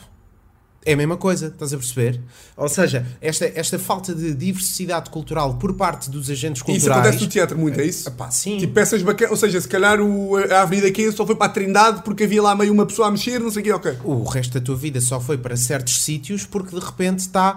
É 0.87 0.93
a 0.93 0.97
mesma 0.99 1.17
coisa, 1.17 1.47
estás 1.47 1.73
a 1.73 1.79
perceber? 1.79 2.21
Ou 2.57 2.69
seja, 2.69 3.07
esta, 3.21 3.51
esta 3.55 3.79
falta 3.79 4.15
de 4.15 4.35
diversidade 4.35 5.09
cultural 5.09 5.55
por 5.57 5.73
parte 5.75 6.11
dos 6.11 6.29
agentes 6.29 6.59
Isso 6.61 6.65
culturais. 6.67 7.01
acontece 7.01 7.25
no 7.25 7.31
teatro 7.31 7.59
muito, 7.59 7.81
é 7.81 7.87
isso? 7.87 8.11
Pá, 8.13 8.31
sim. 8.31 8.59
Tipo 8.59 8.75
peças 8.75 9.03
bacanas, 9.03 9.31
ou 9.31 9.37
seja, 9.39 9.59
se 9.61 9.67
calhar 9.69 9.99
o, 10.01 10.37
a 10.37 10.61
Avenida 10.61 10.91
Q 10.93 11.11
só 11.13 11.25
foi 11.27 11.37
para 11.37 11.47
a 11.47 11.49
Trindade 11.49 12.03
porque 12.03 12.25
havia 12.25 12.43
lá 12.43 12.55
meio 12.55 12.71
uma 12.73 12.85
pessoa 12.85 13.09
a 13.09 13.11
mexer, 13.11 13.41
não 13.41 13.51
sei 13.51 13.63
o 13.63 13.65
quê, 13.65 13.73
ok. 13.73 13.99
o 14.05 14.25
resto 14.25 14.53
da 14.53 14.61
tua 14.61 14.77
vida 14.77 15.01
só 15.01 15.19
foi 15.19 15.39
para 15.39 15.57
certos 15.57 16.03
sítios 16.03 16.45
porque 16.45 16.79
de 16.79 16.85
repente 16.85 17.21
está 17.21 17.53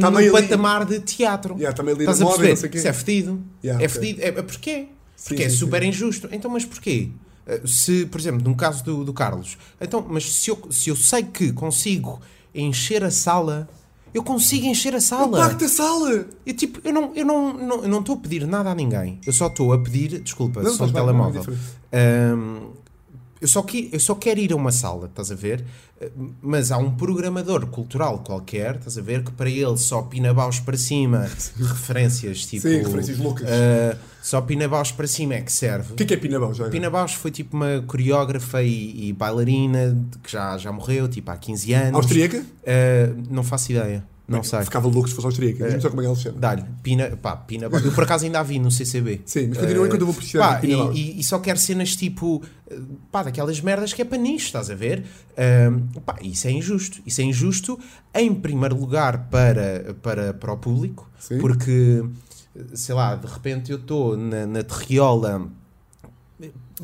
Tá 0.00 0.10
num 0.10 0.16
meio 0.16 0.34
ali- 0.34 0.46
patamar 0.48 0.84
de 0.86 0.98
teatro. 1.00 1.54
Yeah, 1.54 1.70
está 1.70 1.82
meio 1.82 1.94
ali 1.96 2.04
Estás 2.04 2.22
a 2.22 2.26
perceber? 2.26 2.68
quê. 2.70 2.78
Isso 2.78 2.88
é 2.88 2.92
fedido. 2.92 3.42
Yeah, 3.62 3.82
é 3.84 3.86
ok. 3.86 4.00
fedido. 4.00 4.22
É, 4.22 4.28
é 4.28 4.42
porquê? 4.42 4.86
Porque 5.24 5.42
Sim, 5.42 5.44
é 5.44 5.50
sim, 5.50 5.56
super 5.56 5.82
injusto. 5.82 6.28
Então, 6.32 6.50
mas 6.50 6.64
porquê? 6.64 7.10
Eh, 7.46 7.60
Se, 7.64 8.06
por 8.06 8.20
exemplo, 8.20 8.42
no 8.48 8.54
caso 8.56 8.84
do, 8.84 9.04
do 9.04 9.12
Carlos, 9.12 9.56
então, 9.80 10.04
mas 10.08 10.24
se 10.32 10.50
eu, 10.50 10.58
se 10.70 10.90
eu 10.90 10.96
sei 10.96 11.22
que 11.22 11.52
consigo 11.52 12.20
encher 12.54 13.04
a 13.04 13.10
sala, 13.10 13.68
eu 14.14 14.22
consigo 14.22 14.66
encher 14.66 14.94
a 14.94 15.00
sala. 15.00 15.36
pago-te 15.38 15.64
a 15.64 15.68
sala! 15.68 16.26
Eu, 16.46 16.54
tipo, 16.54 16.80
eu 16.82 16.92
não 16.92 17.12
eu 17.14 17.24
não, 17.26 17.52
não, 17.52 17.82
eu 17.82 17.88
não 17.88 18.00
estou 18.00 18.14
a 18.16 18.18
pedir 18.18 18.46
nada 18.46 18.70
a 18.70 18.74
ninguém. 18.74 19.20
Eu 19.26 19.32
só 19.32 19.46
estou 19.48 19.72
a 19.72 19.78
pedir, 19.78 20.20
desculpa, 20.20 20.60
Não, 20.62 20.70
som 20.70 20.86
estás 20.86 20.90
de 20.90 20.94
bem, 20.94 21.04
telemóvel. 21.04 21.42
é 21.42 21.44
diferente. 21.44 22.76
Eu, 23.46 23.48
só 23.48 23.62
que, 23.62 23.88
eu 23.92 24.00
só 24.00 24.16
quero 24.16 24.40
ir 24.40 24.52
a 24.52 24.56
uma 24.56 24.72
sala, 24.72 25.06
estás 25.06 25.30
a 25.30 25.36
ver? 25.36 25.64
Mas 26.42 26.72
há 26.72 26.78
um 26.78 26.90
programador 26.96 27.64
cultural 27.68 28.18
qualquer, 28.18 28.74
estás 28.74 28.98
a 28.98 29.00
ver? 29.00 29.22
Que 29.22 29.30
para 29.30 29.48
ele 29.48 29.76
só 29.76 30.02
pinabaus 30.02 30.58
para 30.58 30.76
cima, 30.76 31.30
referências 31.56 32.44
tipo. 32.44 32.62
Sim, 32.62 32.78
referências 32.78 33.18
loucas. 33.18 33.46
ah, 33.48 33.96
só 34.20 34.40
pinabaus 34.40 34.90
para 34.90 35.06
cima 35.06 35.34
é 35.34 35.42
que 35.42 35.52
serve. 35.52 35.92
O 35.92 35.94
que 35.94 36.02
é 36.02 36.06
que 36.06 36.14
é 36.14 36.16
Pinabão 36.16 36.52
já? 36.52 36.68
Pina 36.68 36.90
Bausch 36.90 37.14
foi 37.14 37.30
tipo 37.30 37.56
uma 37.56 37.84
coreógrafa 37.86 38.60
e, 38.64 39.10
e 39.10 39.12
bailarina 39.12 39.96
que 40.24 40.32
já, 40.32 40.58
já 40.58 40.72
morreu, 40.72 41.06
tipo 41.06 41.30
há 41.30 41.36
15 41.36 41.72
anos. 41.72 41.94
Austríaca? 41.94 42.44
Ah, 42.66 43.14
não 43.30 43.44
faço 43.44 43.70
ideia, 43.70 44.04
não 44.28 44.42
sei. 44.42 44.62
Ficava 44.62 44.88
louco 44.88 45.08
se 45.08 45.14
fosse 45.14 45.26
austríaca. 45.26 45.64
Diz-me 45.64 45.80
só 45.80 45.88
como 45.88 46.00
é 46.00 46.04
que 46.04 46.06
ela 46.08 46.16
se 46.16 46.22
chama. 46.22 46.38
Dá-lhe, 46.38 46.64
Pina, 46.82 47.16
pá, 47.16 47.36
Pina 47.36 47.68
Bausch. 47.68 47.84
Eu 47.86 47.92
por 47.92 48.04
acaso 48.04 48.24
ainda 48.24 48.40
a 48.40 48.42
vi 48.42 48.58
no 48.58 48.70
CCB. 48.70 49.20
Sim, 49.24 49.48
mas 49.48 49.58
continua 49.58 49.86
enquanto 49.86 50.00
eu 50.00 50.06
vou 50.06 50.14
precisar 50.14 50.38
Pá, 50.48 50.54
de 50.56 50.66
Pina 50.66 50.92
e, 50.94 50.98
e- 51.16 51.20
e 51.20 51.24
só 51.24 51.38
quero 51.38 51.58
cenas 51.58 51.94
tipo, 51.94 52.42
eh, 52.70 52.76
pá, 53.12 53.22
daquelas 53.22 53.60
merdas 53.60 53.92
que 53.92 54.02
é 54.02 54.04
para 54.04 54.18
nicho, 54.18 54.46
estás 54.46 54.68
a 54.70 54.74
ver? 54.74 55.04
Ahm, 55.36 56.00
pá, 56.04 56.16
isso 56.22 56.46
é 56.48 56.50
injusto. 56.50 57.00
Isso 57.06 57.20
é 57.20 57.24
injusto, 57.24 57.78
em 58.14 58.34
primeiro 58.34 58.76
lugar, 58.78 59.28
para, 59.30 59.94
para, 60.02 60.34
para 60.34 60.52
o 60.52 60.56
público, 60.56 61.08
Sim. 61.20 61.38
porque, 61.38 62.02
sei 62.74 62.94
lá, 62.94 63.14
de 63.14 63.26
repente 63.26 63.70
eu 63.70 63.78
estou 63.78 64.16
na, 64.16 64.46
na 64.46 64.62
terriola. 64.62 65.48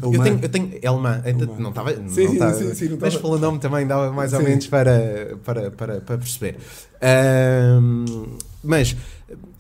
Eu 0.01 0.23
tenho, 0.23 0.39
eu 0.41 0.49
tenho. 0.49 0.71
É 0.81 0.87
alemã, 0.87 1.21
ainda- 1.25 1.45
Alemã. 1.45 1.59
não 1.61 1.69
estava. 1.71 1.95
sim, 1.95 2.09
sim, 2.09 2.75
sim, 2.75 2.89
não 2.89 2.99
mas 3.01 3.15
pelo 3.17 3.39
nome 3.39 3.59
também 3.59 3.87
dava 3.87 4.11
mais 4.11 4.33
ou 4.33 4.39
Sim. 4.41 4.47
menos 4.47 4.67
para, 4.67 5.37
para, 5.45 5.71
para, 5.71 6.01
para 6.01 6.19
perceber. 6.19 6.57
Ahm, 7.01 8.37
mas, 8.65 8.97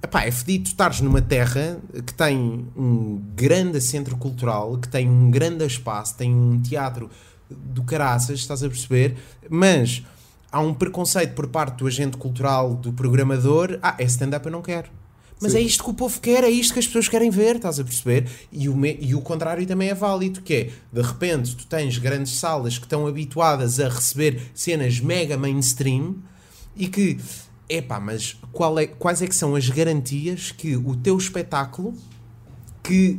epá, 0.02 0.24
é 0.24 0.30
fedido 0.30 0.68
estares 0.68 1.00
numa 1.00 1.20
terra 1.20 1.78
que 2.06 2.14
tem 2.14 2.66
um 2.76 3.20
grande 3.34 3.80
centro 3.80 4.16
cultural, 4.16 4.78
que 4.78 4.88
tem 4.88 5.08
um 5.08 5.30
grande 5.30 5.64
espaço, 5.66 6.16
tem 6.16 6.32
um 6.34 6.60
teatro 6.60 7.10
do 7.50 7.82
caraças, 7.82 8.38
estás 8.38 8.62
a 8.62 8.68
perceber? 8.68 9.16
Mas 9.50 10.02
há 10.50 10.60
um 10.60 10.72
preconceito 10.72 11.34
por 11.34 11.46
parte 11.48 11.76
do 11.78 11.86
agente 11.86 12.16
cultural, 12.16 12.74
do 12.74 12.92
programador. 12.92 13.78
Ah, 13.82 13.94
é 13.98 14.04
stand-up, 14.04 14.46
eu 14.46 14.52
não 14.52 14.62
quero. 14.62 14.88
Mas 15.42 15.52
Sim. 15.52 15.58
é 15.58 15.60
isto 15.60 15.82
que 15.84 15.90
o 15.90 15.94
povo 15.94 16.20
quer, 16.20 16.44
é 16.44 16.48
isto 16.50 16.72
que 16.72 16.78
as 16.78 16.86
pessoas 16.86 17.08
querem 17.08 17.28
ver, 17.30 17.56
estás 17.56 17.80
a 17.80 17.84
perceber? 17.84 18.28
E 18.52 18.68
o, 18.68 18.76
me- 18.76 18.96
e 19.00 19.14
o 19.14 19.20
contrário 19.20 19.66
também 19.66 19.88
é 19.88 19.94
válido, 19.94 20.40
que 20.40 20.54
é, 20.54 20.70
de 20.92 21.02
repente, 21.02 21.56
tu 21.56 21.66
tens 21.66 21.98
grandes 21.98 22.38
salas 22.38 22.78
que 22.78 22.84
estão 22.86 23.06
habituadas 23.06 23.80
a 23.80 23.88
receber 23.88 24.40
cenas 24.54 25.00
mega 25.00 25.36
mainstream 25.36 26.16
e 26.76 26.86
que, 26.86 27.18
epá, 27.68 27.98
mas 27.98 28.36
qual 28.52 28.78
é, 28.78 28.86
quais 28.86 29.20
é 29.20 29.26
que 29.26 29.34
são 29.34 29.54
as 29.56 29.68
garantias 29.68 30.52
que 30.52 30.76
o 30.76 30.94
teu 30.96 31.16
espetáculo, 31.18 31.94
que 32.82 33.18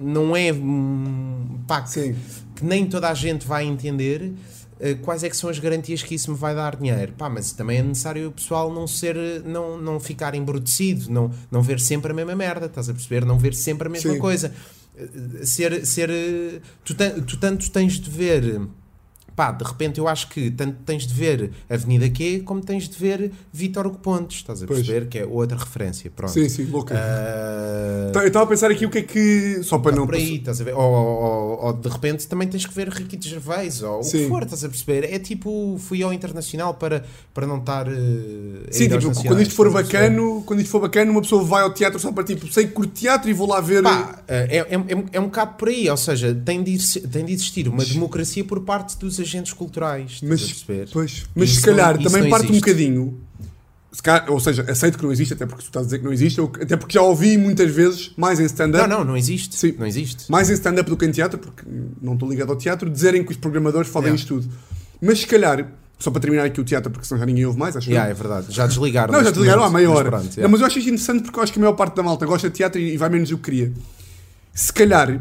não 0.00 0.34
é, 0.36 0.52
hum, 0.52 1.58
pá, 1.66 1.82
que, 1.82 2.14
que 2.56 2.64
nem 2.64 2.86
toda 2.86 3.08
a 3.10 3.14
gente 3.14 3.46
vai 3.46 3.64
entender, 3.66 4.32
quais 5.02 5.22
é 5.24 5.28
que 5.28 5.36
são 5.36 5.50
as 5.50 5.58
garantias 5.58 6.02
que 6.02 6.14
isso 6.14 6.30
me 6.30 6.36
vai 6.36 6.54
dar 6.54 6.76
dinheiro? 6.76 7.12
Pá, 7.16 7.28
mas 7.28 7.52
também 7.52 7.78
é 7.78 7.82
necessário 7.82 8.28
o 8.28 8.32
pessoal 8.32 8.72
não 8.72 8.86
ser, 8.86 9.16
não, 9.44 9.76
não 9.80 10.00
ficar 10.00 10.34
embrutecido, 10.34 11.10
não, 11.10 11.30
não 11.50 11.60
ver 11.62 11.78
sempre 11.80 12.12
a 12.12 12.14
mesma 12.14 12.34
merda, 12.34 12.66
estás 12.66 12.88
a 12.88 12.92
perceber? 12.94 13.24
Não 13.24 13.38
ver 13.38 13.54
sempre 13.54 13.88
a 13.88 13.90
mesma 13.90 14.12
Sim. 14.14 14.18
coisa. 14.18 14.52
Eh, 14.96 15.44
Ser, 15.44 15.86
ser, 15.86 16.10
eh, 16.10 16.60
tu, 16.84 16.94
ten- 16.94 17.20
tu 17.22 17.36
tanto 17.38 17.70
tens 17.70 17.94
de 18.00 18.10
ver, 18.10 18.60
pá, 19.40 19.52
de 19.52 19.64
repente 19.64 19.98
eu 19.98 20.06
acho 20.06 20.28
que 20.28 20.50
tanto 20.50 20.76
tens 20.84 21.06
de 21.06 21.14
ver 21.14 21.50
Avenida 21.66 22.10
Q 22.10 22.40
como 22.44 22.60
tens 22.60 22.86
de 22.86 22.98
ver 22.98 23.32
Vítor 23.50 23.88
Pontes, 23.92 24.36
estás 24.40 24.62
a 24.62 24.66
Pois. 24.66 24.80
perceber? 24.80 25.08
Que 25.08 25.20
é 25.20 25.24
outra 25.24 25.56
referência, 25.56 26.10
pronto. 26.14 26.30
Sim, 26.34 26.46
sim, 26.50 26.64
louca. 26.64 26.94
Ah, 26.94 28.10
Tá, 28.12 28.20
Eu 28.22 28.26
estava 28.26 28.44
a 28.44 28.48
pensar 28.48 28.70
aqui 28.70 28.84
o 28.84 28.90
que 28.90 28.98
é 28.98 29.02
que. 29.02 29.62
Só 29.62 29.78
para 29.78 29.92
Tá 29.92 29.98
não. 29.98 30.06
por 30.06 30.14
aí, 30.16 30.36
estás 30.36 30.60
a 30.60 30.64
ver? 30.64 30.74
Ou, 30.74 30.82
ou- 30.82 31.64
ou 31.66 31.72
de 31.72 31.88
repente 31.88 32.26
também 32.28 32.46
tens 32.48 32.66
que 32.66 32.74
ver 32.74 32.88
Riquito 32.88 33.26
Gervais, 33.26 33.82
ou 33.82 34.00
o 34.00 34.02
Sim. 34.02 34.18
que 34.24 34.28
for, 34.28 34.42
estás 34.42 34.64
a 34.64 34.68
perceber? 34.68 35.04
É 35.12 35.18
tipo, 35.18 35.76
fui 35.78 36.02
ao 36.02 36.12
internacional 36.12 36.74
para, 36.74 37.04
para 37.32 37.46
não 37.46 37.58
estar. 37.58 37.88
a 37.88 37.92
Sim, 38.70 38.88
tipo, 38.88 39.22
quando 39.26 39.40
isto 39.42 39.54
for 39.54 39.70
bacano, 39.72 40.42
quando 40.44 40.60
isto 40.60 40.70
for 40.70 40.80
bacano, 40.80 41.12
uma 41.12 41.22
pessoa 41.22 41.42
vai 41.44 41.62
ao 41.62 41.72
teatro 41.72 41.98
só 41.98 42.10
para 42.12 42.24
tipo, 42.24 42.52
sei 42.52 42.66
que 42.66 42.72
curto 42.72 42.92
teatro 42.92 43.30
e 43.30 43.32
vou 43.32 43.48
lá 43.48 43.60
ver. 43.60 43.82
Pá, 43.82 44.22
é, 44.28 44.58
é, 44.58 44.58
é, 44.58 45.04
é 45.12 45.20
um 45.20 45.24
bocado 45.24 45.54
por 45.54 45.68
aí, 45.68 45.88
ou 45.88 45.96
seja, 45.96 46.34
tem 46.44 46.62
de, 46.62 47.00
tem 47.08 47.24
de 47.24 47.32
existir 47.32 47.68
uma 47.68 47.84
democracia 47.84 48.44
por 48.44 48.60
parte 48.62 48.98
dos 48.98 49.18
agentes 49.20 49.29
culturais, 49.52 50.20
estás 50.22 50.42
a 50.42 50.72
mas, 50.74 50.90
pois, 50.92 51.24
mas 51.34 51.48
Isso 51.50 51.60
se 51.60 51.66
calhar 51.66 51.96
não- 51.96 52.02
também 52.04 52.22
não 52.22 52.30
parte 52.30 52.46
um 52.46 52.50
existe. 52.50 52.60
bocadinho. 52.60 53.20
se 53.92 54.00
calhar- 54.02 54.30
ou 54.30 54.38
seja, 54.38 54.62
aceito 54.70 54.96
que 54.96 55.02
não 55.04 55.10
existe, 55.10 55.34
até 55.34 55.44
porque 55.44 55.62
tu 55.62 55.66
estás 55.66 55.84
a 55.84 55.86
dizer 55.86 55.98
que 55.98 56.04
não 56.04 56.12
existe, 56.12 56.40
ou- 56.40 56.52
até 56.62 56.76
porque 56.76 56.94
já 56.94 57.02
ouvi 57.02 57.36
muitas 57.36 57.68
vezes, 57.72 58.12
mais 58.16 58.38
em 58.38 58.44
stand-up. 58.44 58.88
Não, 58.88 58.98
não, 58.98 59.04
não 59.04 59.16
existe. 59.16 59.56
Sim. 59.56 59.74
Não 59.76 59.84
existe. 59.86 60.30
mais 60.30 60.48
em 60.48 60.52
stand-up 60.54 60.88
do 60.88 60.96
que 60.96 61.04
em 61.04 61.10
teatro, 61.10 61.38
porque 61.40 61.64
não 62.00 62.12
estou 62.14 62.28
ligado 62.30 62.50
ao 62.50 62.56
teatro, 62.56 62.88
dizerem 62.88 63.24
que 63.24 63.32
os 63.32 63.36
programadores 63.36 63.88
fazem 63.90 64.10
Yeah. 64.10 64.22
isto 64.22 64.28
tudo. 64.42 64.54
Mas 65.02 65.18
se 65.18 65.26
calhar, 65.26 65.72
só 65.98 66.08
para 66.12 66.20
terminar 66.20 66.44
aqui 66.44 66.60
o 66.60 66.64
teatro, 66.64 66.88
porque 66.88 67.04
senão 67.04 67.18
já 67.18 67.26
ninguém 67.26 67.44
ouve 67.44 67.58
mais, 67.58 67.76
acho. 67.76 67.90
Yeah, 67.90 68.08
é 68.08 68.14
verdade. 68.14 68.46
Já 68.50 68.64
desligaram. 68.68 69.12
Não, 69.12 69.24
já 69.24 69.30
desligaram 69.30 69.62
há 69.64 69.66
momento, 69.68 69.76
meia 69.78 69.88
mas 69.88 69.98
hora. 69.98 70.08
pronto, 70.10 70.24
Não, 70.26 70.32
yeah. 70.34 70.48
mas 70.48 70.60
eu 70.60 70.66
acho 70.68 70.78
isto 70.78 70.88
interessante 70.88 71.22
porque 71.24 71.38
eu 71.38 71.42
acho 71.42 71.52
que 71.52 71.58
a 71.58 71.62
maior 71.62 71.72
parte 71.74 71.96
da 71.96 72.02
malta 72.04 72.24
gosta 72.26 72.48
de 72.48 72.54
teatro 72.54 72.80
e 72.80 72.96
vai 72.96 73.08
menos 73.08 73.28
do 73.28 73.38
que 73.38 73.42
queria. 73.50 73.72
Se 74.54 74.72
calhar, 74.72 75.20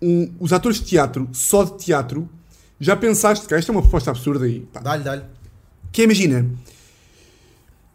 um- 0.00 0.32
os 0.40 0.52
atores 0.52 0.78
de 0.80 0.86
teatro, 0.86 1.28
só 1.32 1.62
de 1.64 1.78
teatro, 1.78 2.28
já 2.82 2.96
pensaste, 2.96 3.46
que 3.46 3.54
esta 3.54 3.70
é 3.70 3.74
uma 3.74 3.82
proposta 3.82 4.10
absurda 4.10 4.44
aí, 4.44 4.60
pá, 4.72 4.80
Dá-lhe, 4.80 5.04
dá-lhe. 5.04 5.22
que 5.92 6.02
é, 6.02 6.04
imagina, 6.04 6.46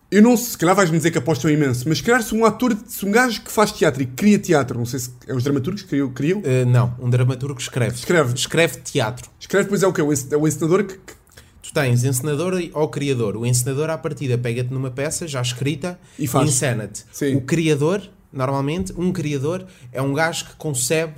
eu 0.09 0.21
não 0.21 0.37
sei, 0.37 0.51
se 0.51 0.57
calhar 0.57 0.73
vais-me 0.75 0.97
dizer 0.97 1.11
que 1.11 1.17
apostam 1.17 1.51
imenso, 1.51 1.87
mas 1.89 1.97
se 1.97 2.03
calhar 2.03 2.23
se 2.23 2.33
um 2.33 2.45
ator, 2.45 2.75
se 2.87 3.05
um 3.05 3.11
gajo 3.11 3.41
que 3.41 3.51
faz 3.51 3.71
teatro 3.73 4.01
e 4.01 4.05
cria 4.05 4.39
teatro, 4.39 4.77
não 4.77 4.85
sei 4.85 4.99
se 4.99 5.11
é 5.27 5.33
os 5.33 5.43
dramaturgos 5.43 5.81
que 5.83 5.89
criam, 5.89 6.09
criam 6.11 6.39
Uh, 6.39 6.65
não, 6.65 6.95
um 6.99 7.09
dramaturgo 7.09 7.59
escreve. 7.59 7.95
Escreve. 7.95 8.33
Escreve 8.33 8.77
teatro. 8.77 9.29
escreve 9.39 9.65
depois 9.65 9.83
é 9.83 9.87
o 9.87 9.91
quê? 9.91 10.01
É 10.31 10.37
o 10.37 10.47
encenador 10.47 10.83
que, 10.85 10.97
Tu 11.61 11.73
tens 11.73 12.05
encenador 12.05 12.53
ou 12.73 12.87
criador. 12.87 13.35
O 13.35 13.45
encenador, 13.45 13.89
à 13.89 13.97
partida, 13.97 14.37
pega-te 14.37 14.71
numa 14.73 14.89
peça 14.89 15.27
já 15.27 15.41
escrita 15.41 15.99
E 16.17 16.25
faz. 16.25 16.47
encena-te. 16.47 17.03
Sim. 17.11 17.35
O 17.35 17.41
criador, 17.41 18.01
normalmente, 18.31 18.93
um 18.95 19.11
criador 19.11 19.65
é 19.91 20.01
um 20.01 20.13
gajo 20.13 20.45
que 20.45 20.55
concebe 20.55 21.15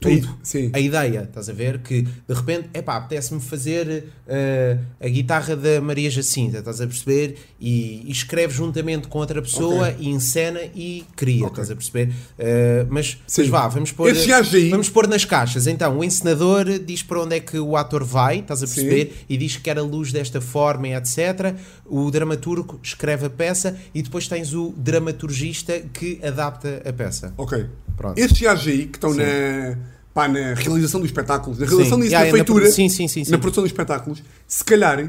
tudo. 0.00 0.38
sim. 0.42 0.70
A 0.72 0.78
ideia, 0.80 1.24
estás 1.28 1.48
a 1.48 1.52
ver? 1.52 1.78
Que 1.80 2.02
de 2.02 2.34
repente, 2.34 2.68
epá, 2.74 2.96
apetece-me 2.96 3.40
fazer 3.40 4.04
eh, 4.26 4.78
a 5.00 5.08
guitarra 5.08 5.56
da 5.56 5.80
Maria 5.80 6.10
Jacinta, 6.10 6.58
estás 6.58 6.80
a 6.80 6.86
perceber? 6.86 7.36
E, 7.60 8.02
e 8.06 8.10
escreve 8.10 8.52
juntamente 8.54 9.08
com 9.08 9.18
outra 9.18 9.40
pessoa 9.42 9.88
Ok. 9.88 9.96
e 10.00 10.08
encena 10.08 10.60
e 10.74 11.04
cria, 11.16 11.46
Ok. 11.46 11.50
estás 11.52 11.70
a 11.70 11.74
perceber? 11.76 12.12
Eh, 12.38 12.86
mas, 12.88 13.18
Sim. 13.26 13.42
mas 13.42 13.48
vá, 13.50 13.68
vamos 13.68 13.92
pôr, 13.92 14.10
aí- 14.10 14.70
vamos 14.70 14.88
pôr 14.88 15.06
nas 15.08 15.24
caixas. 15.24 15.66
Então, 15.66 15.98
o 15.98 16.04
encenador 16.04 16.66
diz 16.78 17.02
para 17.02 17.20
onde 17.22 17.36
é 17.36 17.40
que 17.40 17.58
o 17.58 17.76
ator 17.76 18.04
vai, 18.04 18.38
estás 18.40 18.62
a 18.62 18.66
Sim. 18.66 18.74
perceber? 18.74 19.24
E 19.28 19.36
diz 19.36 19.56
que 19.56 19.62
quer 19.62 19.78
a 19.78 19.82
luz 19.82 20.12
desta 20.12 20.40
forma 20.40 20.88
e 20.88 20.94
etc. 20.94 21.54
O 21.84 22.10
dramaturgo 22.10 22.78
escreve 22.82 23.26
a 23.26 23.30
peça 23.30 23.76
e 23.94 24.02
depois 24.02 24.28
tens 24.28 24.52
o 24.54 24.72
dramaturgista 24.76 25.80
que 25.92 26.20
adapta 26.22 26.82
a 26.88 26.92
peça. 26.92 27.32
Ok. 27.36 27.66
Pronto. 27.96 28.16
Esses 28.18 28.40
gajos 28.40 28.68
aí 28.68 28.86
que 28.86 28.96
estão 28.96 29.12
Sim. 29.12 29.18
na, 29.18 29.76
pá, 30.18 30.26
na 30.26 30.54
realização 30.54 30.98
dos 31.00 31.10
espetáculos, 31.10 31.60
na 31.60 31.66
realização 31.66 31.98
disso, 32.00 32.10
Yeah, 32.10 32.28
na 32.28 32.34
feitura, 32.36 32.60
produ- 32.62 32.74
sim, 32.74 32.88
sim, 32.88 33.06
sim, 33.06 33.24
sim. 33.24 33.30
na 33.30 33.38
produção 33.38 33.62
dos 33.62 33.70
espetáculos, 33.70 34.20
se 34.48 34.64
calhar, 34.64 35.08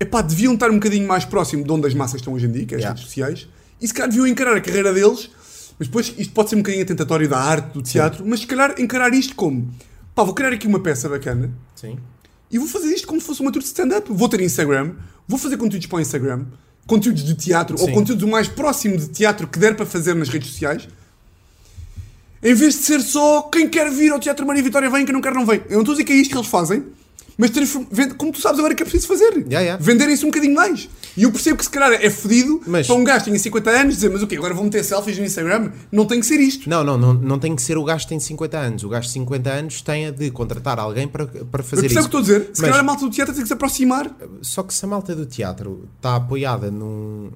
epá, 0.00 0.22
deviam 0.22 0.54
estar 0.54 0.70
um 0.70 0.74
bocadinho 0.74 1.06
mais 1.06 1.26
próximo 1.26 1.62
de 1.62 1.70
onde 1.70 1.86
as 1.86 1.92
massas 1.92 2.20
estão 2.22 2.32
hoje 2.32 2.46
em 2.46 2.52
dia, 2.52 2.64
que 2.64 2.74
é 2.74 2.78
as 2.78 2.82
Yeah. 2.82 2.94
redes 2.94 3.04
sociais, 3.10 3.48
e 3.78 3.86
se 3.86 3.92
calhar 3.92 4.08
deviam 4.08 4.26
encarar 4.26 4.56
a 4.56 4.60
carreira 4.62 4.90
deles, 4.94 5.28
mas 5.78 5.86
depois 5.88 6.14
isto 6.16 6.32
pode 6.32 6.48
ser 6.48 6.56
um 6.56 6.60
bocadinho 6.60 6.82
atentatório 6.82 7.28
da 7.28 7.38
arte, 7.38 7.74
do 7.74 7.82
teatro, 7.82 8.24
mas 8.26 8.40
se 8.40 8.46
calhar 8.46 8.74
encarar 8.80 9.12
isto 9.12 9.34
como, 9.34 9.70
pá, 10.14 10.22
vou 10.22 10.32
criar 10.32 10.50
aqui 10.54 10.66
uma 10.66 10.80
peça 10.80 11.10
bacana, 11.10 11.50
Sim. 11.74 11.98
e 12.50 12.58
vou 12.58 12.66
fazer 12.66 12.86
isto 12.86 13.06
como 13.06 13.20
se 13.20 13.26
fosse 13.26 13.42
uma 13.42 13.52
tour 13.52 13.60
de 13.60 13.68
stand-up. 13.68 14.10
Vou 14.10 14.30
ter 14.30 14.40
Instagram, 14.40 14.92
vou 15.28 15.38
fazer 15.38 15.58
conteúdos 15.58 15.86
para 15.86 15.98
o 15.98 16.00
Instagram, 16.00 16.46
conteúdos 16.86 17.22
de 17.22 17.34
teatro, 17.34 17.76
ou 17.78 17.86
Sim. 17.86 17.92
conteúdos 17.92 18.24
o 18.24 18.28
mais 18.28 18.48
próximo 18.48 18.96
de 18.96 19.08
teatro 19.08 19.46
que 19.46 19.58
der 19.58 19.76
para 19.76 19.84
fazer 19.84 20.14
nas 20.14 20.30
redes 20.30 20.48
sociais. 20.52 20.88
Em 22.42 22.54
vez 22.54 22.74
de 22.74 22.80
ser 22.82 23.00
só 23.00 23.42
quem 23.42 23.68
quer 23.68 23.90
vir 23.90 24.10
ao 24.12 24.18
Teatro 24.18 24.46
Maria 24.46 24.62
Vitória 24.62 24.90
vem, 24.90 25.04
quem 25.04 25.12
não 25.14 25.20
quer 25.20 25.32
não 25.32 25.46
vem. 25.46 25.62
Eu 25.68 25.74
não 25.74 25.80
estou 25.80 25.92
a 25.92 25.94
dizer 25.96 26.04
que 26.04 26.12
é 26.12 26.16
isto 26.16 26.32
que 26.32 26.36
eles 26.36 26.48
fazem, 26.48 26.84
mas 27.38 27.50
como 28.18 28.32
tu 28.32 28.40
sabes 28.40 28.58
agora 28.58 28.74
que 28.74 28.82
é 28.82 28.84
preciso 28.84 29.06
fazer. 29.08 29.30
Yeah, 29.38 29.60
yeah. 29.60 29.82
Venderem-se 29.82 30.24
um 30.24 30.28
bocadinho 30.28 30.54
mais. 30.54 30.88
E 31.16 31.22
eu 31.24 31.30
percebo 31.30 31.58
que 31.58 31.64
se 31.64 31.70
calhar 31.70 31.92
é 31.92 32.10
fodido 32.10 32.60
Mas- 32.66 32.86
para 32.86 32.96
um 32.96 33.04
gajo 33.04 33.20
que 33.20 33.24
tenha 33.30 33.38
50 33.38 33.70
anos 33.70 33.94
dizer, 33.94 34.10
mas 34.10 34.22
o 34.22 34.26
quê, 34.26 34.36
agora 34.36 34.54
vou 34.54 34.64
meter 34.64 34.82
selfies 34.84 35.18
no 35.18 35.24
Instagram? 35.24 35.70
Não 35.92 36.04
tem 36.06 36.18
que 36.20 36.26
ser 36.26 36.40
isto. 36.40 36.68
Não, 36.68 36.82
não, 36.82 36.96
não, 36.98 37.14
não 37.14 37.38
tem 37.38 37.54
que 37.54 37.62
ser 37.62 37.76
o 37.78 37.84
gajo 37.84 38.04
que 38.04 38.08
tem 38.08 38.18
50 38.20 38.58
anos. 38.58 38.82
O 38.82 38.88
gajo 38.88 39.06
de 39.06 39.12
50 39.12 39.50
anos 39.50 39.82
tem 39.82 40.06
a 40.06 40.10
de 40.10 40.30
contratar 40.30 40.78
alguém 40.78 41.06
para, 41.06 41.26
para 41.26 41.62
fazer 41.62 41.82
percebe 41.82 41.84
o 41.84 42.00
isso. 42.00 42.08
que 42.10 42.16
estou 42.16 42.18
a 42.18 42.22
dizer? 42.22 42.40
Se 42.54 42.60
Mas- 42.62 42.70
calhar 42.70 42.78
a 42.80 42.82
malta 42.82 43.04
do 43.04 43.10
teatro 43.10 43.34
tem 43.34 43.42
que 43.42 43.48
se 43.48 43.52
aproximar. 43.54 44.10
Só 44.40 44.62
que 44.62 44.72
se 44.74 44.84
a 44.84 44.88
malta 44.88 45.14
do 45.14 45.26
teatro 45.26 45.88
está 45.96 46.16
apoiada 46.16 46.70
num. 46.70 47.30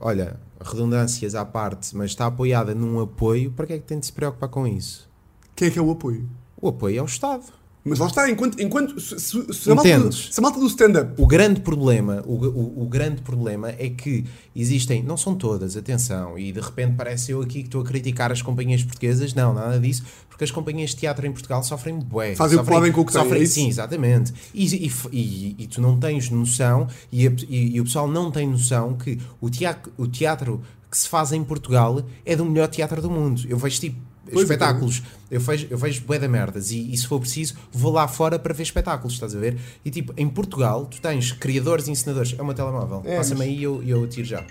Olha, 0.00 0.36
redundâncias 0.60 1.34
à 1.34 1.44
parte, 1.44 1.96
mas 1.96 2.10
está 2.10 2.26
apoiada 2.26 2.74
num 2.74 3.00
apoio, 3.00 3.50
para 3.52 3.66
que 3.66 3.72
é 3.72 3.78
que 3.78 3.84
tem 3.84 3.98
de 3.98 4.06
se 4.06 4.12
preocupar 4.12 4.48
com 4.48 4.66
isso? 4.66 5.08
Quem 5.54 5.68
é 5.68 5.70
que 5.70 5.78
é 5.78 5.82
o 5.82 5.90
apoio? 5.90 6.28
O 6.60 6.68
apoio 6.68 6.98
é 6.98 7.02
o 7.02 7.06
Estado. 7.06 7.44
Mas 7.82 7.98
lá 7.98 8.06
está, 8.08 8.30
enquanto, 8.30 8.60
enquanto 8.60 9.00
se, 9.00 9.18
se- 9.18 9.38
a, 9.70 9.74
malta, 9.74 9.88
se 10.12 10.38
a 10.38 10.42
malta 10.42 10.60
do 10.60 10.66
stand-up 10.66 11.14
O 11.16 11.26
grande 11.26 11.60
problema, 11.60 12.22
o, 12.26 12.34
o, 12.34 12.82
o 12.82 12.86
grande 12.86 13.22
problema 13.22 13.70
é 13.70 13.88
que 13.88 14.24
existem, 14.54 15.02
não 15.02 15.16
são 15.16 15.34
todas, 15.34 15.76
atenção, 15.78 16.38
e 16.38 16.52
de 16.52 16.60
repente 16.60 16.94
parece 16.96 17.32
eu 17.32 17.40
aqui 17.40 17.60
que 17.62 17.68
estou 17.68 17.80
a 17.80 17.84
criticar 17.84 18.30
as 18.30 18.42
companhias 18.42 18.82
portuguesas, 18.84 19.32
não, 19.32 19.54
nada 19.54 19.80
disso, 19.80 20.02
porque 20.28 20.44
as 20.44 20.50
companhias 20.50 20.90
de 20.90 20.96
teatro 20.96 21.26
em 21.26 21.32
Portugal 21.32 21.62
sofrem 21.62 21.98
bué. 21.98 22.34
Fazem 22.34 22.58
o 22.58 22.60
que 22.60 22.64
sofrem- 22.66 22.78
podem 22.80 22.92
com 22.92 23.00
o 23.00 23.04
que 23.06 23.12
têm, 23.12 23.22
sofrem, 23.22 23.40
é 23.40 23.44
isso? 23.44 23.54
Sim, 23.54 23.68
exatamente. 23.68 24.34
E, 24.52 24.66
e, 24.86 24.92
e- 25.12 25.56
e 25.60 25.66
tu 25.66 25.80
não 25.80 25.98
tens 25.98 26.28
noção, 26.28 26.86
e, 27.10 27.26
a- 27.26 27.32
e- 27.48 27.76
e 27.76 27.80
o 27.80 27.84
pessoal 27.84 28.06
não 28.06 28.30
tem 28.30 28.46
noção 28.46 28.94
que 28.94 29.18
o 29.40 29.48
teatro, 29.48 29.90
o 29.96 30.06
teatro 30.06 30.60
que 30.90 30.98
se 30.98 31.08
faz 31.08 31.32
em 31.32 31.42
Portugal 31.42 32.02
é 32.26 32.34
do 32.36 32.44
melhor 32.44 32.68
teatro 32.68 33.00
do 33.00 33.08
mundo. 33.10 33.42
Eu 33.48 33.56
vejo 33.56 33.80
tipo 33.80 33.96
Pois, 34.32 34.42
espetáculos, 34.44 35.02
eu 35.30 35.40
vejo, 35.40 35.66
eu 35.70 35.78
vejo 35.78 36.02
bué 36.02 36.18
da 36.18 36.28
merdas 36.28 36.70
e, 36.70 36.92
e 36.92 36.96
se 36.96 37.06
for 37.06 37.20
preciso 37.20 37.54
vou 37.72 37.92
lá 37.92 38.06
fora 38.08 38.38
para 38.38 38.52
ver 38.54 38.62
espetáculos, 38.62 39.14
estás 39.14 39.34
a 39.34 39.38
ver? 39.38 39.58
E 39.84 39.90
tipo, 39.90 40.12
em 40.16 40.28
Portugal 40.28 40.86
tu 40.86 41.00
tens 41.00 41.32
criadores 41.32 41.86
e 41.88 41.90
ensinadores. 41.90 42.34
É 42.38 42.42
meu 42.42 42.54
telemóvel, 42.54 43.02
É, 43.04 43.16
passa-me 43.16 43.38
mas- 43.40 43.48
aí 43.48 43.56
e 43.58 43.62
eu, 43.62 43.82
eu 43.82 44.06
tiro 44.08 44.26
já. 44.26 44.44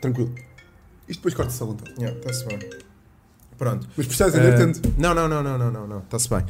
Tranquilo. 0.00 0.34
Isto 1.08 1.18
depois 1.18 1.34
corta-se 1.34 1.62
à 1.62 1.66
vontade. 1.66 1.92
Yeah, 1.98 2.16
Está-se 2.18 2.46
bem. 2.46 2.58
Pronto. 3.58 3.86
Mas 3.96 4.06
precisas 4.06 4.34
ainda 4.34 4.54
Ah, 4.54 4.58
tanto. 4.58 4.94
Não, 4.96 5.12
não, 5.14 5.28
não, 5.28 5.42
não, 5.42 5.58
não, 5.58 5.70
não, 5.70 5.86
não. 5.86 5.98
Está-se 5.98 6.28
bem. 6.30 6.44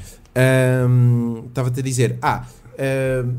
Estava-te 1.48 1.80
a 1.80 1.82
dizer. 1.82 2.18
Ah, 2.22 2.46
ahm, 2.78 3.34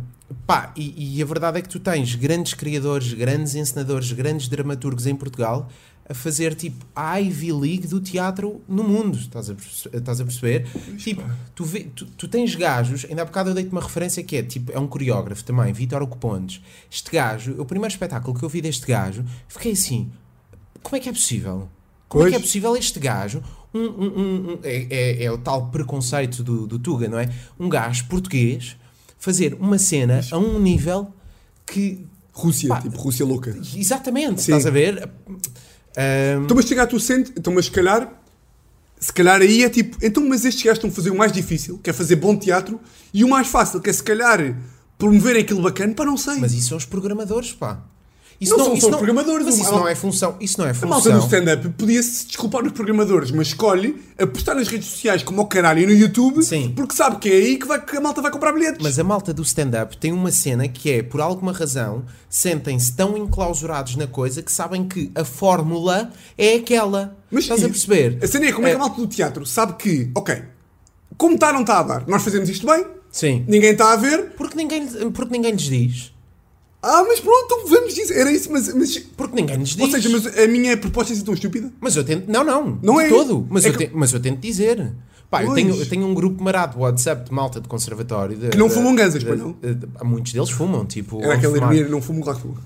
pá, 0.45 0.71
e, 0.76 1.17
e 1.17 1.21
a 1.21 1.26
verdade 1.26 1.60
é 1.60 1.62
que 1.62 1.69
tu 1.69 1.80
tens 1.80 2.15
grandes 2.15 2.54
criadores, 2.54 3.13
grandes 3.13 3.56
encenadores, 3.56 4.12
grandes 4.12 4.47
dramaturgos 4.50 5.06
em 5.08 5.15
Portugal 5.15 5.69
a 6.12 6.13
fazer 6.13 6.54
tipo 6.56 6.86
a 6.95 7.15
Ivy 7.19 7.52
League 7.54 7.88
do 7.88 8.02
teatro 8.02 8.62
no 8.67 8.84
mundo. 8.84 9.17
Estás 9.17 9.50
a, 9.50 9.54
estás 9.93 10.19
a 10.19 10.26
perceber? 10.26 10.67
Tipo, 10.97 11.24
tu, 11.56 11.63
vê, 11.63 11.88
tu, 11.95 12.06
tu 12.06 12.28
tens 12.28 12.54
gajos, 12.54 13.06
ainda 13.10 13.21
há 13.21 13.26
bocado 13.26 13.50
eu 13.50 13.54
dei-te 13.56 13.71
uma 13.71 13.82
referência 13.82 14.21
que 14.24 14.36
é 14.36 14.43
tipo, 14.43 14.71
é 14.71 14.80
um 14.80 14.88
coreógrafo 14.88 15.43
também, 15.43 15.71
Vítor 15.74 16.02
Ocupontes. 16.02 16.62
Este 16.91 17.12
gajo, 17.12 17.56
o 17.60 17.65
primeiro 17.65 17.91
espetáculo 17.93 18.38
que 18.38 18.43
eu 18.43 18.50
vi 18.50 18.62
deste 18.62 18.86
gajo, 18.86 19.24
fiquei 19.47 19.71
assim, 19.71 20.12
como 20.83 20.98
é 20.98 21.00
que 21.00 21.10
é 21.10 21.13
possível? 21.13 21.69
Como 22.10 22.25
é 22.25 22.29
que 22.29 22.35
é 22.35 22.40
Pois. 22.40 22.48
possível 22.50 22.75
este 22.75 23.00
gajo, 23.00 23.42
um, 23.73 23.79
um- 23.79 24.19
um- 24.19 24.52
um- 24.54 24.60
é, 24.63 24.88
é- 24.90 25.23
é 25.23 25.31
o 25.31 25.38
tal 25.38 25.67
preconceito 25.71 26.44
do, 26.44 26.67
do 26.67 26.77
Tuga, 26.77 27.08
não 27.08 27.17
é? 27.17 27.29
Um 27.58 27.69
gajo 27.69 28.06
português 28.08 28.75
fazer 29.17 29.54
uma 29.62 29.77
cena 29.77 30.19
a 30.29 30.38
um 30.38 30.60
nível 30.60 31.13
que. 31.65 32.06
Rússia, 32.33 32.69
Pá. 32.69 32.81
tipo 32.81 32.98
Rússia 32.98 33.25
louca. 33.25 33.56
Exatamente, 33.75 34.42
Sim. 34.42 34.52
estás 34.54 34.65
a 34.65 34.69
ver? 34.69 35.10
Ahm, 35.98 36.44
Então, 36.46 36.56
mas 36.56 36.65
chegar 36.65 36.87
tu 36.87 37.00
sente, 37.00 37.31
então, 37.37 37.54
mas 37.54 37.65
se 37.65 37.71
calhar, 37.71 38.12
se 39.00 39.12
calhar 39.12 39.42
aí 39.42 39.63
é 39.63 39.69
tipo, 39.69 39.98
então, 40.02 40.27
mas 40.27 40.46
estes 40.46 40.63
gajos 40.63 40.77
estão 40.77 40.89
a 40.89 40.94
fazer 40.94 41.10
o 41.10 41.15
mais 41.17 41.31
difícil, 41.31 41.77
que 41.83 41.89
é 41.89 41.94
fazer 41.94 42.15
bom 42.15 42.35
teatro, 42.37 42.79
e 43.13 43.23
o 43.23 43.27
mais 43.27 43.48
fácil, 43.48 43.81
que 43.81 43.89
é 43.89 43.94
se 43.94 44.04
calhar 44.04 44.56
promoverem 44.98 45.42
aquilo 45.42 45.62
bacana, 45.62 45.94
pá, 45.94 46.06
não 46.06 46.15
sei. 46.17 46.35
mas 46.35 46.54
isso 46.54 46.69
são 46.69 46.77
os 46.77 46.85
programadores, 46.85 47.52
pá. 47.54 47.81
Isso 48.42 48.58
Não 48.58 48.65
são 48.65 48.75
só 48.81 48.89
os 48.89 48.96
programadores, 48.96 49.46
Mas 49.46 49.60
isso 49.60 49.71
não 49.71 49.87
é 49.87 49.94
função. 49.94 50.35
Isso 50.42 50.60
não 50.60 50.65
é 50.65 50.71
A 50.71 50.85
malta 50.87 51.12
do 51.12 51.21
função. 51.21 51.39
stand-up 51.39 51.69
podia-se 51.77 52.25
desculpar 52.25 52.63
nos 52.63 52.71
programadores, 52.73 53.29
mas 53.29 53.50
escolhe 53.50 54.02
apostar 54.17 54.56
nas 54.56 54.67
redes 54.67 54.87
sociais 54.87 55.21
como 55.21 55.44
o 55.44 55.46
caralho 55.46 55.79
e 55.81 55.85
no 55.85 55.94
YouTube 55.94 56.42
Sim. 56.42 56.73
porque 56.75 56.96
sabe 56.96 57.17
que 57.17 57.29
é 57.29 57.33
aí 57.35 57.58
que, 57.60 57.67
vai, 57.67 57.79
que 57.79 57.96
a 57.96 58.02
malta 58.02 58.19
vai 58.19 58.31
comprar 58.31 58.52
bilhetes. 58.52 58.79
Mas 58.81 58.98
a 58.98 59.04
malta 59.04 59.31
do 59.31 59.44
stand-up 59.44 59.96
tem 59.98 60.12
uma 60.12 60.31
cena 60.31 60.67
que 60.67 60.89
é, 60.92 61.04
por 61.04 61.21
alguma 61.21 61.52
razão, 61.54 62.04
sentem-se 62.27 62.94
tão 62.96 63.15
enclausurados 63.15 63.96
na 63.96 64.08
coisa 64.08 64.42
que 64.42 64.52
sabem 64.52 64.87
que 64.87 65.12
a 65.13 65.23
fórmula 65.23 66.12
é 66.35 66.56
aquela. 66.56 67.15
Estás 67.31 67.62
e- 67.62 67.65
a 67.65 67.69
perceber? 67.69 68.17
A 68.23 68.27
cena 68.27 68.48
é 68.48 68.52
como 68.52 68.65
é 68.65 68.71
que 68.71 68.75
É. 68.75 68.75
a 68.75 68.79
malta 68.79 69.00
do 69.00 69.06
teatro 69.08 69.46
sabe 69.46 69.73
que, 69.73 70.10
ok, 70.15 70.42
como 71.15 71.35
está, 71.35 71.54
não 71.54 71.62
está 71.62 71.77
a 71.79 71.83
dar. 71.83 72.08
Nós 72.08 72.23
fazemos 72.23 72.50
isto 72.50 72.65
bem, 72.65 72.85
Sim. 73.12 73.46
ninguém 73.48 73.73
está 73.73 73.94
a 73.94 73.96
ver. 73.98 74.31
Porque 74.35 74.56
ninguém, 74.58 74.87
porque 75.12 75.31
ninguém 75.31 75.52
lhes 75.52 75.62
diz. 75.62 76.10
Ah, 76.84 77.04
mas 77.08 77.19
pronto, 77.19 77.46
então 77.46 77.67
vamos 77.67 77.94
dizer. 77.94 78.17
Era 78.17 78.32
isso, 78.32 78.52
mas. 78.52 78.73
mas 78.73 78.98
Porque 79.15 79.36
ninguém 79.36 79.58
lhes 79.58 79.69
diz. 79.75 79.79
ou 79.82 79.90
seja, 79.92 80.10
mas 80.10 80.25
a 80.38 80.48
minha 80.48 80.75
proposta 80.77 81.13
é 81.13 81.15
assim 81.15 81.23
tão 81.23 81.34
estúpida. 81.34 81.71
Mas 81.79 81.96
eu 81.96 82.04
tento. 82.04 82.27
Não, 82.32 82.44
não. 82.44 82.79
Não 82.82 82.96
de 82.96 83.04
é. 83.06 83.10
todo. 83.10 83.46
Mas, 83.50 83.65
É 83.65 83.69
eu 83.69 83.73
que- 83.73 83.88
te- 83.88 83.92
mas 83.96 84.12
eu 84.13 84.19
tento 84.19 84.40
dizer. 84.40 84.92
Pá, 85.29 85.44
eu 85.46 85.54
tenho, 85.54 85.73
eu 85.75 85.86
tenho 85.88 86.06
um 86.06 86.13
grupo 86.13 86.44
marado 86.44 86.77
WhatsApp 86.79 87.23
de 87.23 87.32
malta 87.34 87.62
de 87.62 87.67
conservatório. 87.69 88.36
de- 88.36 88.50
Que 88.50 88.58
não 88.58 88.67
de- 88.67 88.73
fumam 88.73 88.94
gansas, 88.96 89.21
de- 89.21 89.25
pois 89.25 89.40
não? 89.40 89.54
de- 89.54 89.88
muitos 90.04 90.34
deles 90.34 90.50
fumam, 90.50 90.86
tipo. 90.86 91.19
Era 91.19 91.27
vão 91.27 91.38
aquela 91.38 91.54
fumar. 91.56 91.90
não 91.90 92.02
fumo, 92.02 92.21
claro 92.23 92.38
que 92.40 92.42
fumo. 92.48 92.58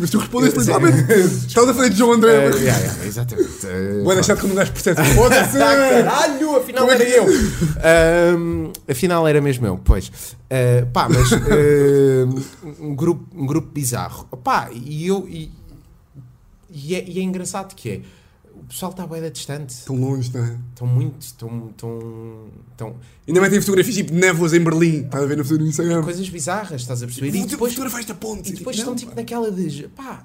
Mas 0.00 0.10
tu 0.10 0.18
respondeste 0.18 0.58
literalmente. 0.60 1.12
Estavas 1.12 1.70
a 1.70 1.74
fazer 1.74 1.90
de 1.90 1.96
João 1.98 2.12
André. 2.12 2.30
É, 2.32 2.44
yeah, 2.50 2.78
yeah, 2.78 3.04
exatamente. 3.04 3.66
Eh, 3.66 4.00
Vou 4.04 4.14
deixar 4.14 4.36
quando 4.36 4.52
um 4.52 4.54
gajo 4.54 4.70
percebe. 4.72 5.02
Foda-se! 5.14 5.58
Caralho, 5.58 6.56
afinal 6.56 6.86
Como 6.86 6.92
é 6.92 6.94
era 6.94 7.04
que- 7.04 7.16
eu. 7.16 7.26
Ahm, 8.36 8.72
afinal 8.88 9.26
era 9.26 9.40
mesmo 9.40 9.66
eu, 9.66 9.76
pois. 9.84 10.12
Ah, 10.48 10.86
pá, 10.92 11.08
mas 11.08 11.32
ahm, 11.32 12.40
um, 12.80 12.94
grupo, 12.94 13.26
um 13.36 13.44
grupo 13.44 13.68
bizarro. 13.72 14.24
Pá, 14.44 14.68
e 14.72 15.06
eu. 15.08 15.26
E, 15.28 15.50
e 16.70 16.94
é, 16.94 17.04
e 17.04 17.18
é 17.18 17.22
engraçado 17.22 17.74
que 17.74 17.90
é. 17.90 18.00
O 18.68 18.70
pessoal 18.70 18.90
está 18.92 19.06
bem 19.06 19.30
distante. 19.30 19.74
Tão 19.86 19.96
longe, 19.96 20.30
não 20.34 20.44
é? 20.44 20.58
Estão 20.68 20.86
muito. 20.86 21.22
Estão. 21.22 21.68
Estão. 21.70 22.48
Estão. 22.70 22.96
Ainda 23.26 23.40
tem 23.48 23.60
fotografias 23.62 23.96
tipo 23.96 24.12
de 24.12 24.18
névoas 24.18 24.52
em 24.52 24.60
Berlim. 24.60 25.04
Estás 25.06 25.24
a 25.24 25.26
ver 25.26 25.38
no 25.38 25.42
no 25.44 25.66
Instagram. 25.66 26.02
Coisas 26.02 26.28
bizarras, 26.28 26.82
estás 26.82 27.02
a 27.02 27.06
perceber? 27.06 27.28
E 27.28 27.30
Depois, 27.30 27.50
depois, 27.50 27.72
fotografaste 27.72 28.12
a 28.12 28.14
ponte. 28.14 28.50
e 28.50 28.56
depois 28.56 28.76
estão 28.76 28.94
tipo 28.94 29.12
pá. 29.12 29.16
naquela 29.16 29.50
de. 29.50 29.88
pá, 29.88 30.22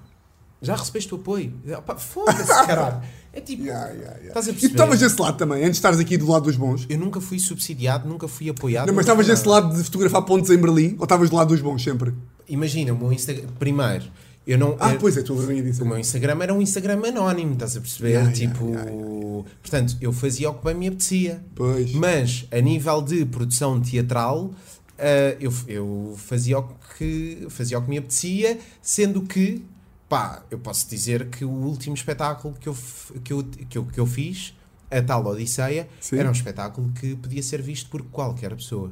já 0.61 0.75
recebeste 0.75 1.13
o 1.13 1.17
apoio. 1.17 1.53
Foda-se, 1.97 2.47
caralho. 2.67 3.01
É 3.31 3.39
tipo. 3.39 3.63
Yeah, 3.63 3.87
yeah, 3.91 4.03
yeah. 4.17 4.27
Estás 4.27 4.47
a 4.47 4.51
E 4.51 4.53
tu 4.53 4.59
perceber? 4.59 4.73
estavas 4.73 4.99
desse 4.99 5.21
lado 5.21 5.37
também, 5.37 5.59
antes 5.59 5.71
de 5.71 5.77
estares 5.77 5.99
aqui 6.01 6.17
do 6.17 6.27
lado 6.29 6.43
dos 6.43 6.57
bons. 6.57 6.85
Eu 6.89 6.99
nunca 6.99 7.21
fui 7.21 7.39
subsidiado, 7.39 8.09
nunca 8.09 8.27
fui 8.27 8.49
apoiado. 8.49 8.87
Não, 8.87 8.93
mas 8.93 9.05
estavas 9.05 9.25
desse 9.25 9.47
lado 9.47 9.73
de 9.73 9.81
fotografar 9.85 10.21
pontes 10.23 10.49
em 10.51 10.57
Berlim 10.57 10.97
ou 10.99 11.03
estavas 11.05 11.29
do 11.29 11.35
lado 11.37 11.47
dos 11.47 11.61
bons 11.61 11.81
sempre? 11.81 12.13
Imagina, 12.49 12.91
o 12.91 12.97
meu 12.97 13.13
Instagram. 13.13 13.47
Primeiro, 13.57 14.03
eu 14.45 14.57
não. 14.57 14.75
Ah, 14.79 14.93
eu- 14.93 14.99
pois 14.99 15.15
é, 15.17 15.21
tu 15.21 15.33
a 15.33 15.37
vergonha 15.37 15.63
disso. 15.63 15.83
O 15.83 15.87
meu 15.87 15.97
Instagram 15.97 16.41
era 16.41 16.53
um 16.53 16.61
Instagram 16.61 17.01
anónimo, 17.07 17.53
estás 17.53 17.77
a 17.77 17.81
perceber? 17.81 18.09
Yeah, 18.09 18.31
tipo. 18.31 18.65
yeah, 18.69 18.89
yeah, 18.89 19.49
Portanto, 19.61 19.97
eu 19.99 20.13
fazia 20.13 20.49
o 20.49 20.53
que 20.53 20.65
bem 20.65 20.75
me 20.75 20.87
apetecia. 20.87 21.43
Pois. 21.55 21.93
Mas, 21.93 22.45
a 22.51 22.59
nível 22.59 23.01
de 23.01 23.25
produção 23.25 23.81
teatral, 23.81 24.51
ah, 24.97 25.35
eu, 25.39 25.51
eu 25.67 26.15
fazia, 26.17 26.59
o 26.59 26.69
que, 26.97 27.47
fazia 27.49 27.77
o 27.79 27.81
que 27.81 27.89
me 27.89 27.97
apetecia, 27.97 28.59
sendo 28.81 29.21
que, 29.21 29.63
pá, 30.07 30.43
eu 30.51 30.59
posso 30.59 30.89
dizer 30.89 31.27
que 31.27 31.43
o 31.43 31.49
último 31.49 31.95
espetáculo 31.95 32.55
que 32.59 32.67
eu, 32.69 32.77
que 33.23 33.33
eu, 33.33 33.43
que 33.43 33.77
eu, 33.77 33.85
que 33.85 33.99
eu 33.99 34.05
fiz, 34.05 34.53
a 34.91 35.01
tal 35.01 35.25
Odisseia, 35.25 35.87
Sim. 35.99 36.17
era 36.17 36.29
um 36.29 36.31
espetáculo 36.31 36.91
que 36.93 37.15
podia 37.15 37.41
ser 37.41 37.61
visto 37.61 37.89
por 37.89 38.03
qualquer 38.03 38.55
pessoa. 38.55 38.91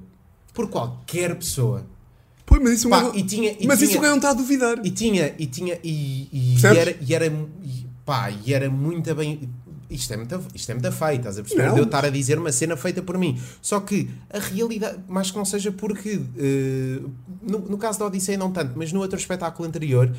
Por 0.53 0.67
qualquer 0.69 1.35
pessoa. 1.35 1.85
Pois, 2.51 2.61
mas 2.61 2.73
isso 2.73 2.89
Pá, 2.89 3.01
gajo- 3.03 3.15
e 3.17 3.23
tinha, 3.23 3.55
e 3.57 3.65
Mas 3.65 3.79
tinha, 3.79 3.89
isso 3.89 3.97
o 3.97 4.01
gajo 4.01 4.09
não 4.11 4.17
está 4.17 4.29
a 4.31 4.33
duvidar. 4.33 4.85
e 4.85 4.91
tinha, 4.91 5.33
e 5.39 5.45
tinha, 5.47 5.79
e, 5.81 6.27
e, 6.33 6.51
Percebes? 6.59 6.77
era, 6.77 6.97
e 6.99 7.13
era, 7.15 7.25
e, 7.27 7.87
pá, 8.05 8.29
e 8.29 8.53
era 8.53 8.69
muito 8.69 9.15
bem. 9.15 9.49
Isto 9.89 10.13
é 10.13 10.17
muito, 10.17 10.41
isto 10.53 10.69
é 10.69 10.73
muito 10.73 10.91
feito, 10.91 11.17
estás 11.19 11.37
a 11.39 11.41
perceber? 11.43 11.67
Não. 11.67 11.73
De 11.75 11.79
eu 11.79 11.85
estar 11.85 12.03
a 12.03 12.09
dizer 12.09 12.37
uma 12.37 12.51
cena 12.51 12.75
feita 12.75 13.01
por 13.01 13.17
mim. 13.17 13.39
Só 13.61 13.79
que 13.79 14.09
a 14.29 14.39
realidade, 14.39 14.99
mais 15.07 15.31
que 15.31 15.37
não 15.37 15.45
seja 15.45 15.71
porque, 15.71 16.19
eh, 16.37 16.99
no, 17.41 17.59
no 17.59 17.77
caso 17.77 17.99
da 17.99 18.05
Odisseia 18.07 18.37
não 18.37 18.51
tanto, 18.51 18.73
mas 18.75 18.91
no 18.91 18.99
outro 18.99 19.17
espetáculo 19.17 19.65
anterior, 19.67 20.13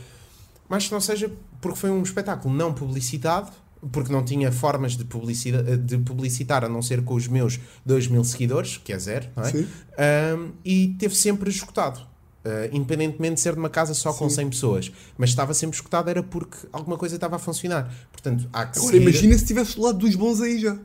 mais 0.71 0.87
que 0.87 0.93
não 0.93 1.01
seja 1.03 1.31
porque 1.61 1.79
foi 1.79 1.91
um 1.91 2.03
espetáculo 2.03 2.55
não 2.55 2.73
publicitado, 2.73 3.51
porque 3.91 4.11
não 4.13 4.25
tinha 4.25 4.51
formas 4.53 4.97
de, 4.97 5.05
publicidade, 5.05 5.77
de 5.77 5.99
publicitar 5.99 6.65
a 6.65 6.69
não 6.69 6.81
ser 6.81 7.03
com 7.03 7.15
os 7.15 7.27
meus 7.29 7.59
2 7.85 8.07
mil 8.09 8.25
seguidores, 8.25 8.77
que 8.77 8.93
é 8.93 8.99
zero, 8.99 9.27
não 9.37 9.43
é? 9.45 10.35
Um, 10.37 10.53
e 10.65 10.89
teve 10.99 11.15
sempre 11.15 11.51
esgotado. 11.51 12.01
Uh, 12.45 12.75
independentemente 12.77 13.35
de 13.37 13.41
ser 13.41 13.53
de 13.53 13.61
uma 13.61 13.71
casa 13.71 13.95
só 13.95 14.13
com 14.13 14.29
Sim. 14.29 14.35
100 14.37 14.51
pessoas, 14.51 14.93
mas 15.17 15.31
estava 15.31 15.55
sempre 15.55 15.77
esgotado 15.77 16.11
era 16.11 16.25
porque 16.25 16.57
alguma 16.73 16.99
coisa 16.99 17.15
estava 17.15 17.37
a 17.37 17.39
funcionar. 17.39 17.89
Portanto, 18.11 18.49
há 18.53 18.67
que 18.67 18.79
Agora 18.79 18.93
seguir- 18.95 19.03
imagina 19.09 19.35
se 19.35 19.43
estivesse 19.45 19.77
do 19.77 19.83
lado 19.83 19.99
dos 19.99 20.17
bons 20.17 20.41
aí 20.41 20.59
já. 20.59 20.77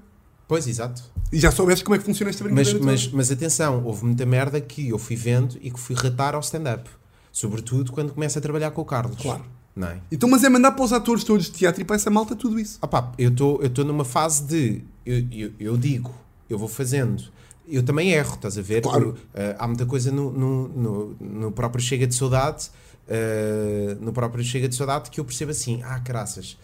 Pois, 0.47 0.67
exato. 0.67 1.01
E 1.33 1.39
já 1.39 1.51
soubesses 1.51 1.81
como 1.83 1.95
é 1.95 1.97
que 1.97 2.05
funciona 2.05 2.29
esta 2.29 2.43
Mas, 2.43 2.53
brincadeira. 2.53 2.85
mas, 2.85 3.03
toda. 3.05 3.17
mas 3.17 3.31
atenção, 3.31 3.83
houve 3.83 4.05
muita 4.05 4.23
merda 4.23 4.61
que 4.61 4.89
eu 4.89 4.99
fui 4.99 5.15
vendo 5.15 5.57
e 5.59 5.71
que 5.71 5.79
fui 5.79 5.95
ratar 5.95 6.35
ao 6.35 6.41
stand-up. 6.41 6.87
Sobretudo 7.31 7.91
quando 7.91 8.13
começo 8.13 8.37
a 8.37 8.41
trabalhar 8.41 8.69
com 8.71 8.81
o 8.81 8.85
Carlos. 8.85 9.17
Claro. 9.19 9.43
Não 9.75 9.87
é? 9.87 9.97
Então, 10.11 10.29
mas 10.29 10.43
é 10.43 10.49
mandar 10.49 10.71
para 10.73 10.85
os 10.85 10.93
atores 10.93 11.23
todos 11.23 11.45
de 11.47 11.51
teatro 11.53 11.81
e 11.81 11.85
para 11.85 11.95
essa 11.95 12.09
malta 12.09 12.35
tudo 12.35 12.59
isso. 12.59 12.77
Ah 12.81 12.87
pá, 12.87 13.11
eu 13.17 13.29
estou 13.29 13.83
numa 13.83 14.05
fase 14.05 14.43
de. 14.43 14.81
Eu, 15.05 15.25
eu, 15.31 15.51
eu 15.59 15.77
digo, 15.77 16.13
eu 16.49 16.57
vou 16.57 16.67
fazendo. 16.67 17.23
Eu 17.67 17.83
também 17.83 18.11
erro, 18.11 18.35
estás 18.35 18.57
a 18.57 18.61
ver? 18.61 18.81
Claro. 18.81 19.17
Eu, 19.33 19.41
eh, 19.41 19.55
há 19.59 19.67
muita 19.67 19.85
coisa 19.85 20.11
no, 20.11 20.31
no, 20.31 20.67
no, 20.69 21.15
no 21.19 21.51
próprio 21.51 21.83
Chega 21.83 22.07
de 22.07 22.15
Saudade, 22.15 22.69
eh, 23.09 23.97
no 23.99 24.13
próprio 24.13 24.43
Chega 24.43 24.69
de 24.69 24.75
Saudade, 24.75 25.09
que 25.09 25.19
eu 25.19 25.25
percebo 25.25 25.51
assim: 25.51 25.81
ah, 25.83 25.99
caraças, 25.99 26.57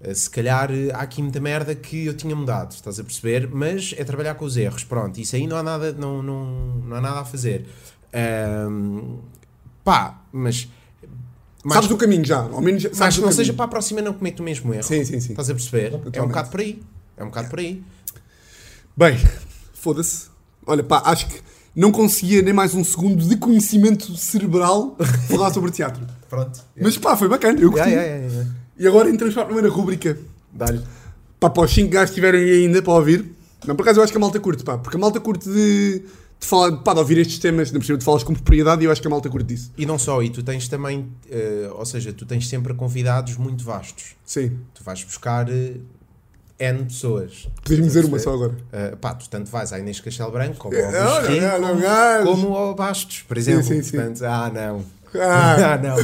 eh, 0.00 0.12
se 0.14 0.28
calhar 0.28 0.68
há 0.94 0.98
aqui 1.02 1.22
muita 1.22 1.38
merda 1.40 1.74
que 1.76 2.06
eu 2.06 2.14
tinha 2.14 2.34
mudado, 2.34 2.72
estás 2.72 2.98
a 2.98 3.04
perceber? 3.04 3.48
Mas 3.52 3.94
é 3.96 4.02
trabalhar 4.02 4.34
com 4.34 4.44
os 4.44 4.56
erros, 4.56 4.82
pronto, 4.82 5.20
isso 5.20 5.36
aí 5.36 5.46
não 5.46 5.56
há 5.56 5.62
nada, 5.62 5.92
não, 5.92 6.20
não, 6.22 6.44
não 6.86 6.96
há 6.96 7.00
nada 7.00 7.20
a 7.20 7.24
fazer. 7.24 7.66
Ahm, 8.12 9.18
pá, 9.84 10.22
mas. 10.32 10.68
mais 11.62 11.74
sabes 11.74 11.90
o 11.92 11.96
caminho 11.96 12.24
já, 12.24 12.38
ao 12.40 12.60
menos 12.60 12.82
mas 12.84 12.96
sabes 12.96 13.14
que 13.14 13.20
o 13.20 13.22
não 13.22 13.28
caminho. 13.28 13.44
seja 13.44 13.52
para 13.52 13.64
a 13.64 13.68
próxima 13.68 14.02
não 14.02 14.12
cometo 14.12 14.40
o 14.40 14.42
mesmo 14.42 14.74
erro. 14.74 14.82
Sim, 14.82 15.04
sim, 15.04 15.20
sim. 15.20 15.30
Estás 15.30 15.48
a 15.48 15.54
perceber? 15.54 15.92
É 15.92 15.96
um 15.96 16.00
Totalmente. 16.00 16.28
bocado 16.30 16.50
por 16.50 16.60
aí. 16.60 16.82
É 17.16 17.22
um 17.22 17.26
bocado 17.28 17.48
por 17.48 17.60
aí. 17.60 17.82
Bem, 18.96 19.16
foda-se. 19.72 20.31
Olha, 20.66 20.82
pá, 20.82 21.02
acho 21.06 21.26
que 21.26 21.40
não 21.74 21.90
conseguia 21.90 22.42
nem 22.42 22.52
mais 22.52 22.74
um 22.74 22.84
segundo 22.84 23.26
de 23.26 23.36
conhecimento 23.36 24.14
cerebral 24.16 24.96
falar 25.28 25.52
sobre 25.52 25.70
teatro. 25.70 26.06
Pronto. 26.28 26.60
Mas 26.80 26.96
pá, 26.98 27.16
foi 27.16 27.28
bacana, 27.28 27.60
eu 27.60 27.70
curti. 27.70 27.88
Yeah, 27.88 28.02
yeah, 28.02 28.24
yeah, 28.24 28.34
yeah. 28.34 28.62
E 28.78 28.86
agora 28.86 29.10
entramos 29.10 29.34
para 29.34 29.42
a 29.42 29.46
primeira 29.46 29.68
rúbrica. 29.68 30.18
Dá-lhe. 30.52 30.82
Pá, 31.40 31.50
para 31.50 31.64
os 31.64 31.72
5 31.72 31.90
gajos 31.90 32.10
que 32.10 32.20
estiverem 32.20 32.50
ainda 32.50 32.82
para 32.82 32.92
ouvir. 32.92 33.32
Não, 33.66 33.76
por 33.76 33.82
acaso 33.82 34.00
eu 34.00 34.04
acho 34.04 34.12
que 34.12 34.18
a 34.18 34.20
malta 34.20 34.40
curte, 34.40 34.64
pá. 34.64 34.78
Porque 34.78 34.96
a 34.96 35.00
malta 35.00 35.20
curte 35.20 35.48
de, 35.48 36.02
de 36.40 36.46
falar, 36.46 36.72
pá, 36.78 36.92
de 36.92 37.00
ouvir 37.00 37.18
estes 37.18 37.38
temas, 37.38 37.70
não 37.70 37.78
precisa 37.78 37.98
de 37.98 38.04
falas 38.04 38.22
com 38.22 38.34
propriedade 38.34 38.82
e 38.82 38.86
eu 38.86 38.92
acho 38.92 39.00
que 39.00 39.06
a 39.06 39.10
malta 39.10 39.28
curte 39.28 39.46
disso. 39.46 39.72
E 39.76 39.86
não 39.86 39.98
só, 39.98 40.22
e 40.22 40.30
tu 40.30 40.42
tens 40.42 40.68
também, 40.68 41.08
eh, 41.30 41.70
ou 41.72 41.84
seja, 41.84 42.12
tu 42.12 42.26
tens 42.26 42.48
sempre 42.48 42.74
convidados 42.74 43.36
muito 43.36 43.64
vastos. 43.64 44.16
Sim. 44.24 44.58
Tu 44.74 44.82
vais 44.82 45.02
buscar 45.04 45.48
eh, 45.48 45.76
N 46.62 46.84
pessoas. 46.84 47.48
Podes-me 47.62 47.86
dizer 47.86 48.04
uma 48.04 48.18
só 48.18 48.32
agora. 48.34 48.54
Eh, 48.72 48.96
pá, 49.00 49.14
tu 49.14 49.28
tanto 49.28 49.50
vais 49.50 49.72
à 49.72 49.78
Inês 49.78 49.98
Castelo 50.00 50.30
Branco, 50.30 50.56
como 50.56 50.76
ao 50.76 50.80
É, 50.80 51.00
olha, 51.04 51.28
Rio, 51.28 51.44
olha, 51.44 51.68
como, 51.68 51.80
gajo. 51.80 52.24
como 52.26 52.56
ao 52.56 52.74
Bastos, 52.74 53.22
por 53.26 53.36
exemplo. 53.36 53.64
sim, 53.64 53.82
sim. 53.82 53.96
Portanto, 53.96 54.22
ah, 54.24 54.50
não. 54.54 54.84
Ah. 55.20 55.56
Ah, 55.74 55.78
não. 55.78 55.96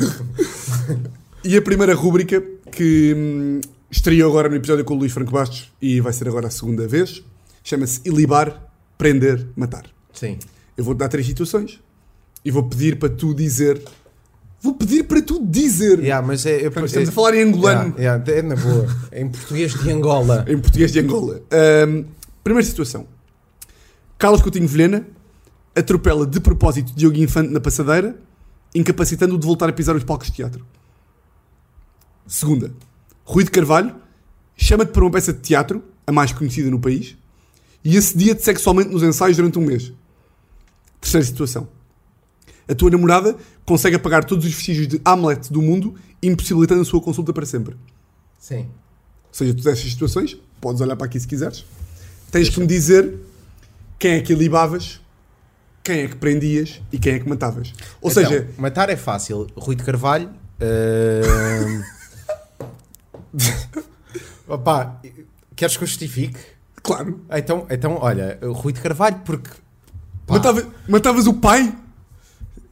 E 1.44 1.56
a 1.56 1.62
primeira 1.62 1.94
rúbrica 1.94 2.42
que 2.72 3.14
hum, 3.16 3.60
estreou 3.90 4.28
agora 4.30 4.48
no 4.48 4.56
episódio 4.56 4.84
com 4.84 4.94
o 4.94 4.98
Luís 4.98 5.12
Franco 5.12 5.30
Bastos 5.32 5.72
e 5.80 6.00
vai 6.00 6.12
ser 6.12 6.28
agora 6.28 6.48
a 6.48 6.50
segunda 6.50 6.86
vez, 6.86 7.22
chama-se 7.62 8.00
Ilibar, 8.04 8.70
Prender, 8.98 9.46
Matar. 9.56 9.84
Sim. 10.12 10.38
Eu 10.76 10.84
vou-te 10.84 10.98
dar 10.98 11.08
três 11.08 11.26
situações 11.26 11.80
e 12.44 12.50
vou 12.50 12.64
pedir 12.64 12.98
para 12.98 13.08
tu 13.08 13.32
dizer. 13.34 13.80
Vou 14.60 14.74
pedir 14.74 15.04
para 15.04 15.22
tu 15.22 15.44
dizer. 15.44 16.00
Yeah, 16.00 16.26
mas 16.26 16.44
é, 16.44 16.56
eu, 16.56 16.62
Portanto, 16.72 16.86
estamos 16.86 17.08
a 17.08 17.12
falar 17.12 17.34
em 17.36 17.42
angolano, 17.42 17.94
Yeah, 17.96 18.24
yeah, 18.24 18.32
é 18.32 18.42
na 18.42 18.56
boa. 18.56 18.86
em 19.12 19.28
português 19.28 19.72
de 19.72 19.90
Angola. 19.90 20.44
em 20.48 20.58
português 20.58 20.90
de 20.92 20.98
Angola. 21.00 21.40
Hum, 21.88 22.04
primeira 22.42 22.66
situação: 22.66 23.06
Carlos 24.18 24.42
Coutinho 24.42 24.66
Vilhena 24.66 25.06
atropela 25.76 26.26
de 26.26 26.40
propósito 26.40 26.92
Diogo 26.94 27.16
Infante 27.18 27.52
na 27.52 27.60
passadeira, 27.60 28.16
incapacitando-o 28.74 29.38
de 29.38 29.46
voltar 29.46 29.68
a 29.68 29.72
pisar 29.72 29.94
os 29.94 30.02
palcos 30.02 30.26
de 30.26 30.34
teatro. 30.34 30.66
Segunda: 32.26 32.72
Rui 33.24 33.44
de 33.44 33.50
Carvalho 33.50 33.94
chama-te 34.56 34.90
para 34.90 35.02
uma 35.04 35.10
peça 35.10 35.32
de 35.32 35.38
teatro, 35.38 35.84
a 36.04 36.10
mais 36.10 36.32
conhecida 36.32 36.68
no 36.68 36.80
país, 36.80 37.16
e 37.84 37.96
assedia-te 37.96 38.42
sexualmente 38.42 38.90
nos 38.90 39.04
ensaios 39.04 39.36
durante 39.36 39.56
um 39.56 39.62
mês. 39.62 39.92
Terceira 41.00 41.24
situação: 41.24 41.68
A 42.68 42.74
tua 42.74 42.90
namorada 42.90 43.36
consegue 43.68 43.96
apagar 43.96 44.24
todos 44.24 44.44
os 44.46 44.52
vestígios 44.54 44.88
de 44.88 45.00
Hamlet 45.04 45.52
do 45.52 45.60
mundo, 45.60 45.94
impossibilitando 46.22 46.80
a 46.80 46.84
sua 46.84 47.00
consulta 47.02 47.32
para 47.32 47.44
sempre. 47.46 47.76
Sim. 48.38 48.60
Ou 49.26 49.32
seja, 49.32 49.52
tu 49.54 49.62
destas 49.62 49.90
situações, 49.90 50.36
podes 50.60 50.80
olhar 50.80 50.96
para 50.96 51.06
aqui 51.06 51.20
se 51.20 51.28
quiseres, 51.28 51.64
tens 52.32 52.48
que 52.48 52.58
me 52.58 52.66
dizer 52.66 53.14
quem 53.98 54.12
é 54.12 54.20
que 54.20 54.32
alibavas, 54.32 55.00
quem 55.84 56.00
é 56.00 56.08
que 56.08 56.16
prendias 56.16 56.80
e 56.90 56.98
quem 56.98 57.14
é 57.14 57.18
que 57.18 57.28
matavas. 57.28 57.72
Ou 58.00 58.10
Então, 58.10 58.24
seja, 58.24 58.48
matar 58.58 58.88
é 58.88 58.96
fácil. 58.96 59.46
Rui 59.54 59.76
de 59.76 59.84
Carvalho, 59.84 60.30
Ahm, 60.60 61.82
Opa, 64.48 65.00
queres 65.54 65.76
que 65.76 65.82
eu 65.84 65.86
justifique? 65.86 66.38
Claro. 66.82 67.20
Então, 67.30 67.66
então 67.70 67.98
olha, 68.00 68.38
o 68.42 68.52
Rui 68.52 68.72
de 68.72 68.80
Carvalho, 68.80 69.20
porque. 69.24 69.50
Matava- 70.28 70.66
matavas 70.88 71.26
o 71.26 71.34
pai? 71.34 71.74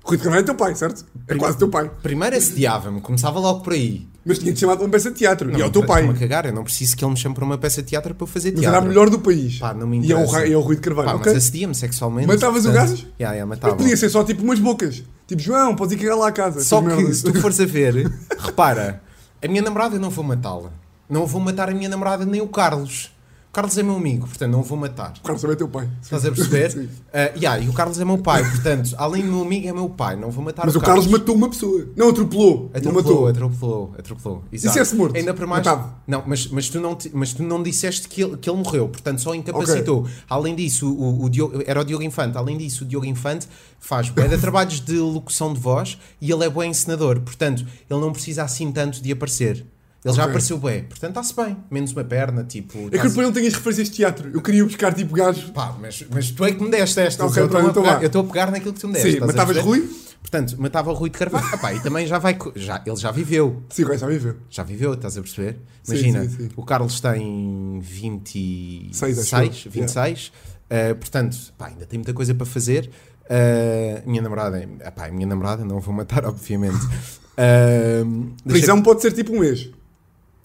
Rui 0.06 0.16
de 0.16 0.22
Carvalho 0.22 0.42
é 0.42 0.44
teu 0.46 0.54
pai, 0.54 0.74
certo? 0.76 1.04
É 1.26 1.34
quase 1.34 1.58
teu 1.58 1.68
pai. 1.68 1.90
Primeiro 2.02 2.36
assediava-me, 2.36 3.00
começava 3.00 3.40
logo 3.40 3.60
por 3.60 3.72
aí. 3.72 4.06
Mas 4.24 4.38
tinha-te 4.38 4.60
chamado 4.60 4.78
para 4.78 4.86
uma 4.86 4.90
peça 4.92 5.10
de 5.10 5.16
teatro. 5.16 5.50
e 5.50 5.54
é 5.54 5.56
o 5.56 5.58
Não, 5.60 5.70
teu 5.70 5.84
pai. 5.84 6.00
estou-me 6.02 6.16
a 6.16 6.20
cagar, 6.20 6.46
eu 6.46 6.52
não 6.52 6.64
preciso 6.64 6.96
que 6.96 7.04
ele 7.04 7.12
me 7.12 7.16
chame 7.16 7.34
para 7.34 7.44
uma 7.44 7.58
peça 7.58 7.82
de 7.82 7.88
teatro 7.88 8.14
para 8.14 8.22
eu 8.24 8.26
fazer 8.28 8.50
Mas 8.52 8.60
teatro. 8.60 8.76
era 8.76 8.84
a 8.84 8.88
melhor 8.88 9.08
do 9.10 9.18
país. 9.20 9.58
Pá, 9.58 9.72
não 9.74 9.86
me 9.86 10.00
e 10.00 10.10
é 10.12 10.16
o, 10.16 10.20
interessa. 10.24 10.48
É 10.48 10.56
o 10.56 10.60
Rui 10.60 10.76
de 10.76 10.82
Carvalho, 10.82 11.08
Pá, 11.10 11.14
ok? 11.16 11.32
mas 11.32 11.42
assedia-me 11.42 11.74
sexualmente. 11.74 12.26
Matavas 12.28 12.66
o 12.66 12.72
gajo? 12.72 13.06
Ya, 13.20 13.30
Mas 13.30 13.48
matava. 13.48 13.76
podia 13.76 13.96
ser 13.96 14.08
só 14.08 14.22
tipo 14.24 14.42
umas 14.42 14.58
bocas. 14.58 15.02
Tipo, 15.26 15.42
João, 15.42 15.74
podes 15.76 15.94
ir 15.94 15.98
cagar 16.00 16.16
lá 16.18 16.28
a 16.28 16.32
casa. 16.32 16.60
Só 16.62 16.80
Essas 16.80 16.96
que 16.96 17.14
se 17.14 17.22
tu 17.24 17.40
fores 17.40 17.60
a 17.60 17.66
ver, 17.66 18.10
repara, 18.38 19.02
a 19.44 19.48
minha 19.48 19.62
namorada 19.62 19.96
eu 19.96 20.00
não 20.00 20.10
vou 20.10 20.24
matá-la. 20.24 20.70
Não 21.08 21.24
vou 21.26 21.40
matar 21.40 21.68
a 21.68 21.74
minha 21.74 21.88
namorada 21.88 22.24
nem 22.24 22.40
o 22.40 22.48
Carlos. 22.48 23.12
O 23.56 23.58
Carlos 23.58 23.78
é 23.78 23.82
meu 23.82 23.96
amigo, 23.96 24.26
portanto 24.26 24.52
não 24.52 24.60
o 24.60 24.62
vou 24.62 24.76
matar. 24.76 25.14
O 25.18 25.22
Carlos 25.22 25.40
também 25.40 25.54
é 25.54 25.56
teu 25.56 25.66
pai. 25.66 25.88
Estás 26.02 26.26
a 26.26 26.30
perceber? 26.30 26.72
Sim. 26.76 26.84
Uh, 26.84 27.38
yeah, 27.38 27.58
e 27.58 27.70
o 27.70 27.72
Carlos 27.72 27.98
é 27.98 28.04
meu 28.04 28.18
pai, 28.18 28.44
portanto, 28.44 28.94
além 28.98 29.22
do 29.22 29.32
meu 29.32 29.40
amigo 29.40 29.66
é 29.66 29.72
meu 29.72 29.88
pai, 29.88 30.14
não 30.14 30.30
vou 30.30 30.44
matar 30.44 30.66
Mas 30.66 30.76
o 30.76 30.78
o 30.78 30.82
Carlos 30.82 31.06
matou 31.06 31.34
uma 31.34 31.48
pessoa. 31.48 31.88
Não, 31.96 32.10
atropelou. 32.10 32.70
Não 32.70 32.78
Atropelou, 32.78 32.92
matou. 32.92 33.28
atropelou, 33.28 33.94
atropelou. 33.98 34.44
Exato. 34.52 34.74
se 34.74 34.80
esse 34.80 34.94
morto? 34.94 35.16
Ainda 35.16 35.32
por 35.32 35.46
mais. 35.46 35.64
Matava. 35.64 35.94
Não, 36.06 36.22
mas, 36.26 36.48
mas, 36.48 36.68
tu 36.68 36.78
não 36.78 36.98
mas 37.14 37.32
tu 37.32 37.42
não 37.42 37.62
disseste 37.62 38.06
que 38.08 38.22
ele, 38.22 38.36
que 38.36 38.50
ele 38.50 38.58
morreu, 38.58 38.90
portanto 38.90 39.22
só 39.22 39.34
incapacitou. 39.34 40.06
Além 40.28 40.54
disso, 40.54 40.92
o, 40.92 41.24
o 41.24 41.30
Diogo, 41.30 41.62
era 41.66 41.80
o 41.80 41.84
Diogo 41.84 42.04
Infante. 42.04 42.36
Além 42.36 42.58
disso, 42.58 42.84
o 42.84 42.86
Diogo 42.86 43.06
Infante 43.06 43.48
faz 43.80 44.10
bué 44.10 44.28
de 44.28 44.36
trabalhos 44.36 44.80
de 44.80 44.98
locução 44.98 45.54
de 45.54 45.60
voz 45.60 45.96
e 46.20 46.30
ele 46.30 46.44
é 46.44 46.50
bom 46.50 46.62
encenador, 46.62 47.20
portanto 47.20 47.64
ele 47.88 48.00
não 48.00 48.12
precisa 48.12 48.42
assim 48.42 48.70
tanto 48.70 49.02
de 49.02 49.10
aparecer. 49.10 49.64
Ele 50.04 50.14
já 50.14 50.22
Ok. 50.22 50.30
apareceu 50.30 50.58
bué, 50.58 50.82
portanto 50.82 51.18
está-se 51.20 51.34
bem. 51.34 51.56
Menos 51.70 51.90
uma 51.92 52.04
perna, 52.04 52.44
tipo. 52.44 52.78
É 52.88 52.90
que 52.90 53.08
depois 53.08 53.16
não 53.16 53.32
tenho 53.32 53.48
as 53.48 53.54
referências 53.54 53.88
de 53.90 53.96
teatro. 53.96 54.30
Eu 54.32 54.40
queria 54.40 54.64
buscar 54.64 54.94
tipo 54.94 55.14
gajos. 55.14 55.50
Pá, 55.50 55.76
mas, 55.80 56.04
mas 56.10 56.30
tu 56.30 56.44
é 56.44 56.52
que 56.52 56.62
me 56.62 56.70
deste 56.70 57.00
esta. 57.00 57.24
Ok, 57.26 57.42
eu 57.42 57.46
estou 57.46 57.60
pronto, 57.60 57.66
a 57.66 57.70
então 57.70 57.82
pegar- 57.82 58.04
estou 58.06 58.20
a 58.22 58.24
pegar 58.24 58.50
naquilo 58.52 58.72
que 58.72 58.80
tu 58.80 58.86
me 58.86 58.92
deste. 58.94 59.12
Sim, 59.12 59.20
matavas? 59.20 59.56
Rui? 59.58 59.88
Portanto, 60.20 60.56
matava 60.60 60.90
o 60.90 60.94
Rui 60.94 61.08
de 61.10 61.18
Carvalho. 61.18 61.46
Ah, 61.52 61.58
pá, 61.58 61.72
e 61.74 61.80
também 61.80 62.06
já 62.06 62.18
vai. 62.18 62.36
Já, 62.56 62.82
ele 62.86 62.96
já 62.96 63.10
viveu. 63.10 63.62
Sim, 63.70 63.84
já 63.96 64.06
viveu. 64.06 64.36
Já 64.50 64.62
viveu, 64.62 64.94
estás 64.94 65.16
a 65.16 65.22
perceber? 65.22 65.58
Sim, 65.82 65.92
Imagina, 65.94 66.22
sim, 66.24 66.28
sim. 66.36 66.48
o 66.56 66.64
Carlos 66.64 67.00
tem 67.00 67.80
26, 67.80 68.96
Seis, 68.96 69.18
acho 69.32 69.68
eu. 69.68 69.72
26, 69.72 70.32
uh, 70.70 70.94
portanto, 70.96 71.36
pá, 71.56 71.66
ainda 71.68 71.86
tem 71.86 71.98
muita 71.98 72.12
coisa 72.12 72.34
para 72.34 72.46
fazer. 72.46 72.90
Uh, 73.24 74.08
minha 74.08 74.22
namorada, 74.22 74.68
pá, 74.94 75.06
a 75.06 75.10
minha 75.10 75.26
namorada 75.26 75.64
não 75.64 75.80
vou 75.80 75.92
matar, 75.94 76.24
obviamente. 76.24 76.76
Uh, 77.38 78.32
Prisão 78.48 78.82
pode 78.82 79.02
ser 79.02 79.12
tipo 79.12 79.30
um 79.36 79.40
mês. 79.40 79.68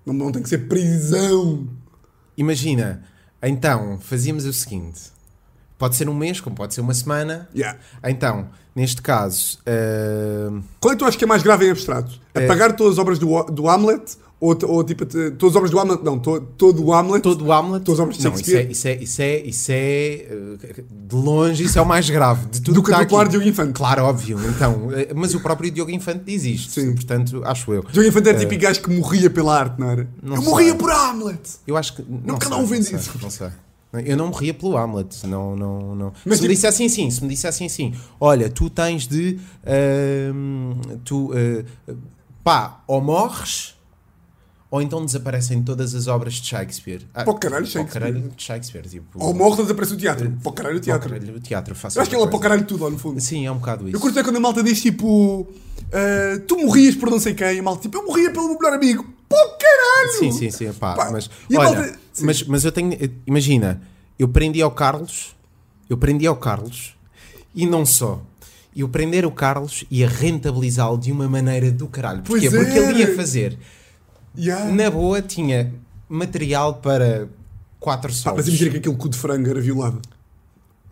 Não, 0.05 0.13
não 0.13 0.31
tem 0.31 0.41
que 0.41 0.49
ser 0.49 0.67
prisão. 0.67 1.67
Imagina, 2.37 3.03
então, 3.41 3.99
fazíamos 3.99 4.45
o 4.45 4.53
seguinte: 4.53 5.11
pode 5.77 5.95
ser 5.95 6.07
um 6.07 6.13
mês, 6.13 6.39
como 6.39 6.55
pode 6.55 6.73
ser 6.73 6.81
uma 6.81 6.93
semana. 6.93 7.49
Yeah. 7.55 7.79
Então, 8.03 8.49
neste 8.75 9.01
caso, 9.01 9.59
uh, 9.61 10.63
Qual 10.79 10.91
é 10.91 10.95
que 10.95 10.99
tu 10.99 11.05
achas 11.05 11.15
que 11.15 11.23
é 11.23 11.27
mais 11.27 11.43
grave 11.43 11.65
em 11.65 11.71
abstrato? 11.71 12.19
É. 12.33 12.45
Apagar 12.45 12.75
todas 12.75 12.93
as 12.93 12.99
obras 12.99 13.19
do, 13.19 13.43
do 13.45 13.67
Hamlet? 13.67 14.17
Ou, 14.41 14.57
ou 14.67 14.83
tipo, 14.83 15.05
todas 15.05 15.51
as 15.51 15.55
obras 15.55 15.69
do 15.69 15.79
Hamlet? 15.79 16.03
Não, 16.03 16.17
to, 16.17 16.41
todo 16.57 16.83
o 16.83 16.91
Hamlet. 16.91 17.21
todo 17.21 17.45
o 17.45 17.53
Hamlet. 17.53 17.85
Todas 17.85 17.99
as 17.99 18.03
obras 18.03 18.17
de 18.17 18.23
não, 18.23 18.33
isso 18.33 18.55
é, 18.57 18.63
isso 18.63 18.87
é, 18.87 18.95
isso 18.95 19.21
é, 19.21 19.37
isso 19.37 19.71
é, 19.71 20.27
uh, 20.31 20.83
de 21.07 21.15
longe, 21.15 21.63
isso 21.63 21.77
é 21.77 21.81
o 21.83 21.85
mais 21.85 22.09
grave 22.09 22.47
de 22.47 22.59
tudo 22.59 22.73
Do 22.73 22.81
que 22.81 22.89
que 22.89 22.95
atropelar 22.95 23.25
aqui. 23.27 23.31
Diogo 23.33 23.47
Infante. 23.47 23.73
Claro, 23.73 24.03
óbvio. 24.03 24.39
Então, 24.49 24.89
eh, 24.93 25.13
mas 25.13 25.35
o 25.35 25.39
próprio 25.41 25.69
Diogo 25.69 25.91
Infante 25.91 26.23
diz 26.25 26.43
isto, 26.43 26.71
Sim. 26.81 26.95
portanto, 26.95 27.43
acho 27.45 27.71
eu. 27.71 27.83
Diogo 27.91 28.09
Infante 28.09 28.29
era 28.29 28.39
tipo 28.39 28.57
gajo 28.59 28.81
que 28.81 28.89
morria 28.89 29.29
pela 29.29 29.59
arte, 29.59 29.79
não 29.79 29.91
era? 29.91 30.09
Não 30.23 30.35
eu 30.35 30.41
sei. 30.41 30.49
morria 30.49 30.73
por 30.75 30.89
Hamlet! 30.91 31.39
Eu 31.67 31.77
acho 31.77 31.95
que. 31.97 32.03
Não 32.25 32.39
cada 32.39 32.55
sei, 32.55 32.63
um 32.63 32.67
vende 32.67 32.91
não 32.91 32.99
isso. 32.99 33.11
Não 33.21 33.29
sei. 33.29 33.49
Eu 34.05 34.17
não 34.17 34.27
morria 34.29 34.53
pelo 34.55 34.75
Hamlet, 34.75 35.27
não, 35.27 35.55
não, 35.55 35.95
não. 35.95 36.13
Mas 36.25 36.37
se 36.37 36.41
me 36.43 36.47
tipo- 36.47 36.53
dissessem 36.55 36.87
assim, 36.87 37.11
se 37.11 37.21
me 37.21 37.29
dissessem 37.29 37.67
assim, 37.67 37.93
olha, 38.19 38.49
tu 38.49 38.71
tens 38.71 39.05
de. 39.05 39.37
ahm, 39.67 40.73
tu. 41.03 41.31
ah, 41.33 41.93
pá, 42.43 42.83
ou 42.87 43.01
morres, 43.01 43.75
ou 44.71 44.81
então 44.81 45.05
desaparecem 45.05 45.61
todas 45.61 45.93
as 45.93 46.07
obras 46.07 46.35
de 46.35 46.47
Shakespeare. 46.47 47.01
Ah, 47.13 47.23
o 47.29 47.33
caralho, 47.35 47.65
o 47.65 47.67
Shakespeare. 47.67 48.01
caralho 48.01 48.29
de 48.35 48.41
Shakespeare, 48.43 48.87
tipo. 48.87 49.23
Ou 49.23 49.33
morre 49.33 49.57
ou 49.57 49.63
desaparece 49.63 49.93
o 49.93 49.97
teatro. 49.97 50.31
Para 50.41 50.49
o 50.49 50.53
caralho, 50.53 50.75
o 50.75 50.77
o 50.77 50.81
teatro. 50.81 51.09
caralho, 51.09 51.35
o 51.35 51.39
teatro, 51.41 51.75
faço 51.75 51.97
Eu 51.97 52.01
acho 52.01 52.09
que 52.09 52.15
ele 52.15 52.23
é 52.23 52.25
o 52.25 52.29
coisa. 52.29 52.41
caralho 52.41 52.63
tudo, 52.65 52.85
lá 52.85 52.89
no 52.89 52.97
fundo. 52.97 53.19
Sim, 53.19 53.45
é 53.45 53.51
um 53.51 53.57
bocado 53.57 53.85
isso. 53.87 53.95
Eu 53.97 53.99
curto 53.99 54.17
é 54.17 54.23
quando 54.23 54.37
a 54.37 54.39
malta 54.39 54.63
diz 54.63 54.81
tipo. 54.81 55.45
ah, 55.91 56.41
tu 56.47 56.57
morrias 56.57 56.95
por 56.95 57.09
não 57.11 57.19
sei 57.19 57.33
quem, 57.33 57.57
e 57.57 57.59
a 57.59 57.63
malta 57.63 57.81
tipo, 57.81 57.97
eu 57.97 58.05
morria 58.05 58.31
pelo 58.31 58.47
meu 58.47 58.57
melhor 58.57 58.73
amigo. 58.73 59.05
Pô, 59.27 59.35
caralho! 59.59 60.19
Sim, 60.19 60.31
sim, 60.31 60.49
sim, 60.51 60.73
pá, 60.73 60.93
Pá, 60.95 61.11
mas, 61.11 61.29
e 61.49 61.57
olha, 61.57 61.69
malta- 61.79 61.99
mas, 62.21 62.43
mas 62.43 62.65
eu 62.65 62.71
tenho, 62.71 62.97
imagina, 63.27 63.81
eu 64.17 64.27
prendi 64.29 64.61
ao 64.61 64.71
Carlos, 64.71 65.35
eu 65.89 65.97
prendi 65.97 66.25
ao 66.27 66.35
Carlos, 66.37 66.95
e 67.55 67.65
não 67.65 67.85
só, 67.85 68.21
eu 68.75 68.87
prender 68.89 69.25
o 69.25 69.31
Carlos 69.31 69.83
e 69.91 70.03
a 70.03 70.07
rentabilizá-lo 70.07 70.97
de 70.97 71.11
uma 71.11 71.27
maneira 71.29 71.71
do 71.71 71.87
caralho. 71.87 72.21
Porquê? 72.23 72.49
Pois 72.49 72.63
Porque 72.65 72.77
ele 72.77 72.99
ia 72.99 73.15
fazer, 73.15 73.57
Yeah. 74.37 74.71
na 74.71 74.89
boa, 74.89 75.21
tinha 75.21 75.73
material 76.07 76.75
para 76.75 77.27
quatro 77.79 78.11
solos. 78.13 78.37
mas 78.39 78.47
imagina 78.47 78.71
que 78.71 78.77
aquele 78.77 78.95
cu 78.95 79.09
de 79.09 79.17
frango 79.17 79.49
era 79.49 79.59
violado. 79.61 80.01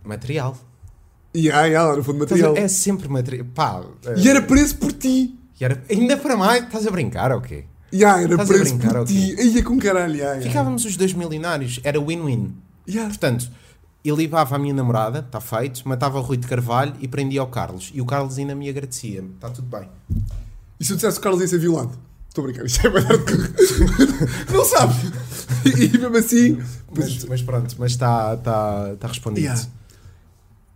Material. 0.03 0.57
E 1.33 1.49
ah, 1.51 1.65
yeah, 1.65 1.95
no 1.95 2.03
fundo, 2.03 2.17
a- 2.17 2.19
material. 2.21 2.55
É 2.57 2.67
sempre 2.67 3.07
material. 3.07 3.45
Pá, 3.53 3.81
eh, 4.05 4.15
E 4.17 4.29
era 4.29 4.41
preso 4.41 4.75
por 4.77 4.91
ti. 4.91 5.37
e 5.59 5.63
era- 5.63 5.81
ainda 5.89 6.17
para 6.17 6.35
mais, 6.35 6.63
estás 6.63 6.87
a 6.87 6.91
brincar 6.91 7.31
ou 7.31 7.41
quê? 7.41 7.65
Yeah, 7.93 8.21
era 8.21 8.31
Estás 8.33 8.49
a 8.49 8.53
preso 8.53 8.75
brincar, 8.77 8.93
por 8.99 9.05
ti. 9.07 9.35
Ia 9.41 9.63
com 9.63 9.77
caralho. 9.79 10.13
Yeah, 10.13 10.33
yeah. 10.35 10.47
Ficávamos 10.47 10.85
os 10.85 10.95
dois 10.97 11.13
milionários, 11.13 11.79
era 11.83 11.99
win-win. 11.99 12.55
Yeah. 12.87 13.09
Portanto, 13.09 13.49
ele 14.03 14.15
levava 14.17 14.55
a 14.55 14.59
minha 14.59 14.73
namorada, 14.73 15.19
está 15.19 15.39
feito, 15.41 15.87
matava 15.87 16.17
o 16.19 16.21
Rui 16.21 16.37
de 16.37 16.47
Carvalho 16.47 16.93
e 16.99 17.07
prendia 17.07 17.43
o 17.43 17.47
Carlos. 17.47 17.91
E 17.93 18.01
o 18.01 18.05
Carlos 18.05 18.37
ainda 18.37 18.55
me 18.55 18.69
agradecia. 18.69 19.23
Está 19.35 19.49
tudo 19.49 19.67
bem. 19.67 19.87
E 20.79 20.85
se 20.85 20.91
eu 20.93 20.95
dissesse 20.95 21.15
que 21.17 21.19
o 21.19 21.23
Carlos 21.23 21.41
ia 21.41 21.47
ser 21.47 21.59
violado? 21.59 21.91
Estou 22.29 22.43
a 22.43 22.47
brincar, 22.47 22.65
isto 22.65 22.85
é 22.87 22.89
verdade. 22.89 23.23
Não 24.53 24.63
sabes. 24.63 24.95
E 25.65 25.97
mesmo 25.97 26.15
assim. 26.17 26.57
Mas, 26.95 27.25
mas 27.25 27.41
pronto, 27.41 27.75
mas 27.77 27.91
está 27.91 28.37
tá, 28.37 28.95
tá 28.97 29.07
respondido. 29.07 29.45
Yeah. 29.45 29.61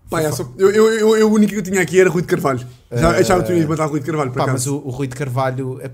Pá, 0.09 0.21
é 0.21 0.31
só- 0.31 0.51
eu, 0.57 0.69
eu, 0.71 0.89
eu, 0.91 1.17
eu, 1.17 1.29
o 1.29 1.33
único 1.33 1.53
que 1.53 1.59
eu 1.59 1.63
tinha 1.63 1.81
aqui 1.81 1.99
era 1.99 2.09
Rui 2.09 2.21
de 2.21 2.27
Carvalho. 2.27 2.59
Já 2.91 3.15
Eh, 3.15 3.21
achava 3.21 3.41
que 3.43 3.51
tu 3.51 3.53
ias 3.57 3.65
matar 3.67 3.85
Rui 3.87 3.99
de 3.99 4.05
Carvalho, 4.05 4.31
por 4.31 4.39
Pá, 4.45 4.51
mas 4.51 4.67
o, 4.67 4.75
o 4.77 4.89
Rui 4.89 5.07
de 5.07 5.15
Carvalho, 5.15 5.79
é, 5.81 5.91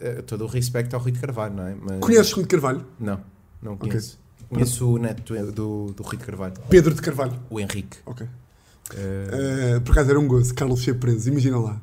é, 0.00 0.12
todo 0.22 0.44
o 0.44 0.46
respeito 0.46 0.94
ao 0.94 1.00
Rui 1.02 1.12
de 1.12 1.18
Carvalho, 1.20 1.54
não 1.54 1.66
é? 1.66 1.74
Mas, 1.80 1.98
Conheces 2.00 2.32
Rui 2.32 2.42
de 2.44 2.48
Carvalho? 2.48 2.84
Não, 3.00 3.20
não 3.62 3.76
conheço. 3.76 4.18
Conheço 4.48 4.88
o 4.88 4.98
neto 4.98 5.34
do, 5.52 5.92
do, 5.92 6.02
Rui 6.02 6.16
de 6.16 6.24
Carvalho, 6.24 6.54
Pedro 6.68 6.94
de 6.94 7.00
Carvalho. 7.00 7.32
o 7.50 7.58
Henrique. 7.58 7.96
Ok. 8.06 8.26
Eh, 8.94 9.28
Eh, 9.76 9.80
por 9.80 9.92
acaso 9.92 10.10
era 10.10 10.20
um 10.20 10.28
gozo, 10.28 10.52
Carlos 10.54 10.82
ser 10.82 10.94
preso, 10.94 11.28
imagina 11.30 11.58
lá. 11.58 11.80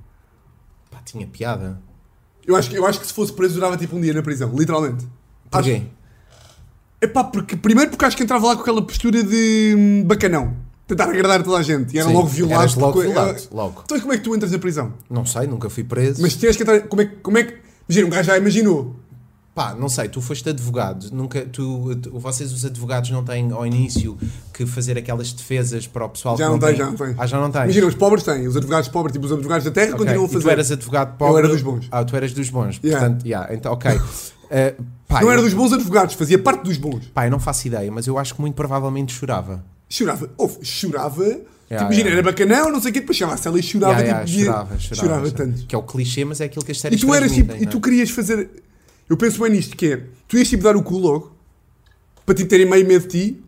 pá, 0.89 0.99
tinha 1.03 1.25
piada. 1.27 1.79
Eu 2.45 2.55
acho, 2.55 2.69
que- 2.69 2.75
eu 2.75 2.85
acho 2.85 2.99
que 2.99 3.07
se 3.07 3.13
fosse 3.13 3.31
preso 3.33 3.53
durava 3.55 3.77
tipo 3.77 3.95
um 3.95 4.01
dia 4.01 4.13
na 4.13 4.21
prisão, 4.21 4.51
literalmente. 4.55 5.05
Acho- 5.51 5.69
Porquê? 5.69 5.83
Epá, 7.01 7.23
porque, 7.23 7.55
primeiro 7.55 7.89
porque 7.91 8.05
acho 8.05 8.15
que 8.15 8.23
entrava 8.23 8.45
lá 8.47 8.55
com 8.55 8.61
aquela 8.61 8.81
postura 8.81 9.23
de 9.23 9.75
hum, 9.77 10.03
bacanão. 10.05 10.55
Tentar 10.87 11.05
agradar 11.05 11.41
toda 11.41 11.57
a 11.57 11.63
gente. 11.63 11.95
E 11.95 11.99
era 11.99 12.07
Sim, 12.09 12.13
logo 12.13 12.27
violado. 12.27 12.79
logo 12.79 12.93
porque- 12.93 13.07
violado, 13.07 13.37
eh, 13.39 13.47
logo. 13.51 13.81
Então 13.85 13.99
como 13.99 14.13
é 14.13 14.17
que 14.17 14.23
tu 14.23 14.35
entras 14.35 14.51
na 14.51 14.59
prisão? 14.59 14.93
Não 15.09 15.25
sei, 15.25 15.47
nunca 15.47 15.69
fui 15.69 15.83
preso. 15.83 16.21
Mas 16.21 16.35
tinhas 16.35 16.55
que 16.55 16.63
entrar. 16.63 16.81
Como 16.81 17.01
é, 17.01 17.05
que- 17.05 17.15
como 17.17 17.37
é 17.37 17.43
que. 17.43 17.55
Imagina, 17.89 18.07
um 18.07 18.09
gajo 18.09 18.23
já 18.27 18.37
imaginou. 18.37 18.95
Pá, 19.53 19.75
não 19.75 19.89
sei, 19.89 20.07
tu 20.07 20.21
foste 20.21 20.47
advogado, 20.49 21.09
nunca, 21.11 21.41
tu, 21.41 21.93
tu- 21.97 22.17
vocês 22.19 22.53
os 22.53 22.63
advogados 22.63 23.09
não 23.09 23.21
têm 23.21 23.51
ao 23.51 23.65
início 23.67 24.17
que 24.53 24.65
fazer 24.65 24.97
aquelas 24.97 25.33
defesas 25.33 25.85
para 25.85 26.05
o 26.05 26.09
pessoal 26.09 26.37
Já 26.37 26.45
que 26.45 26.51
não 26.51 26.57
não 26.57 26.59
tem, 26.59 26.69
tem. 26.69 26.77
já 26.77 26.85
não 26.85 26.95
tem. 26.95 27.15
Ah, 27.17 27.27
já 27.27 27.37
não 27.41 27.51
tens? 27.51 27.63
Imagina, 27.63 27.87
os 27.87 27.95
pobres 27.95 28.23
têm. 28.23 28.47
Os 28.47 28.55
advogados 28.55 28.87
pobres, 28.87 29.11
tipo 29.11 29.25
os 29.25 29.31
advogados 29.33 29.65
da 29.65 29.71
terra, 29.71 29.87
Ok, 29.93 29.97
continuam 30.05 30.23
a 30.25 30.29
e 30.29 30.31
fazer. 30.31 30.43
tu 30.45 30.49
eras 30.49 30.71
advogado 30.71 31.17
pobre? 31.17 31.39
era 31.39 31.47
dos 31.49 31.61
bons. 31.61 31.87
Ah, 31.91 32.05
tu 32.05 32.15
eras 32.15 32.31
dos 32.31 32.49
bons, 32.49 32.79
Yeah. 32.81 32.99
portanto, 33.05 33.25
yeah, 33.25 33.53
então, 33.53 33.73
ok. 33.73 33.91
Eh, 34.53 34.75
pá, 35.07 35.21
Não 35.21 35.27
eu- 35.27 35.31
era 35.31 35.41
dos 35.41 35.53
bons 35.53 35.71
advogados, 35.71 36.13
fazia 36.15 36.37
parte 36.37 36.63
dos 36.65 36.75
bons. 36.77 37.05
Pá, 37.13 37.25
eu 37.25 37.31
não 37.31 37.39
faço 37.39 37.67
ideia, 37.67 37.89
mas 37.89 38.05
eu 38.05 38.17
acho 38.17 38.35
que 38.35 38.41
muito 38.41 38.53
provavelmente 38.53 39.13
chorava. 39.13 39.63
Chorava. 39.89 40.29
Ouve, 40.37 40.57
chorava. 40.61 41.23
tipo, 41.23 41.45
Yeah, 41.71 41.85
imagina, 41.85 42.09
yeah. 42.09 42.11
era 42.11 42.21
bacanão, 42.23 42.69
não 42.69 42.81
sei 42.81 42.91
o 42.91 42.93
quê, 42.93 42.99
depois 42.99 43.17
chamasse 43.17 43.47
ela 43.47 43.57
e 43.57 43.63
chorava. 43.63 44.01
Yeah, 44.01 44.25
tipo, 44.25 44.39
chorava, 44.43 44.77
chorava, 44.79 45.07
chorava. 45.07 45.31
tanto. 45.31 45.65
Que 45.65 45.73
é 45.73 45.77
o 45.77 45.83
clichê, 45.83 46.25
mas 46.25 46.41
é 46.41 46.45
aquilo 46.45 46.65
que 46.65 46.71
as 46.73 46.77
E 46.77 46.81
séries 46.81 46.99
tu 46.99 47.13
eras 47.13 47.31
tipo, 47.31 47.53
e 47.55 47.65
tu 47.65 47.77
é? 47.77 47.81
querias 47.81 48.09
fazer. 48.09 48.49
Eu 49.11 49.17
penso 49.17 49.41
bem 49.41 49.51
nisto, 49.51 49.75
que 49.75 49.87
é. 49.87 50.03
Tu 50.25 50.37
ias 50.37 50.47
tipo 50.47 50.63
dar 50.63 50.77
o 50.77 50.81
cu 50.81 50.97
logo, 50.97 51.35
para 52.25 52.33
tipo 52.33 52.49
terem 52.49 52.65
meio 52.65 52.87
medo 52.87 53.07
de 53.07 53.09
ti, 53.09 53.43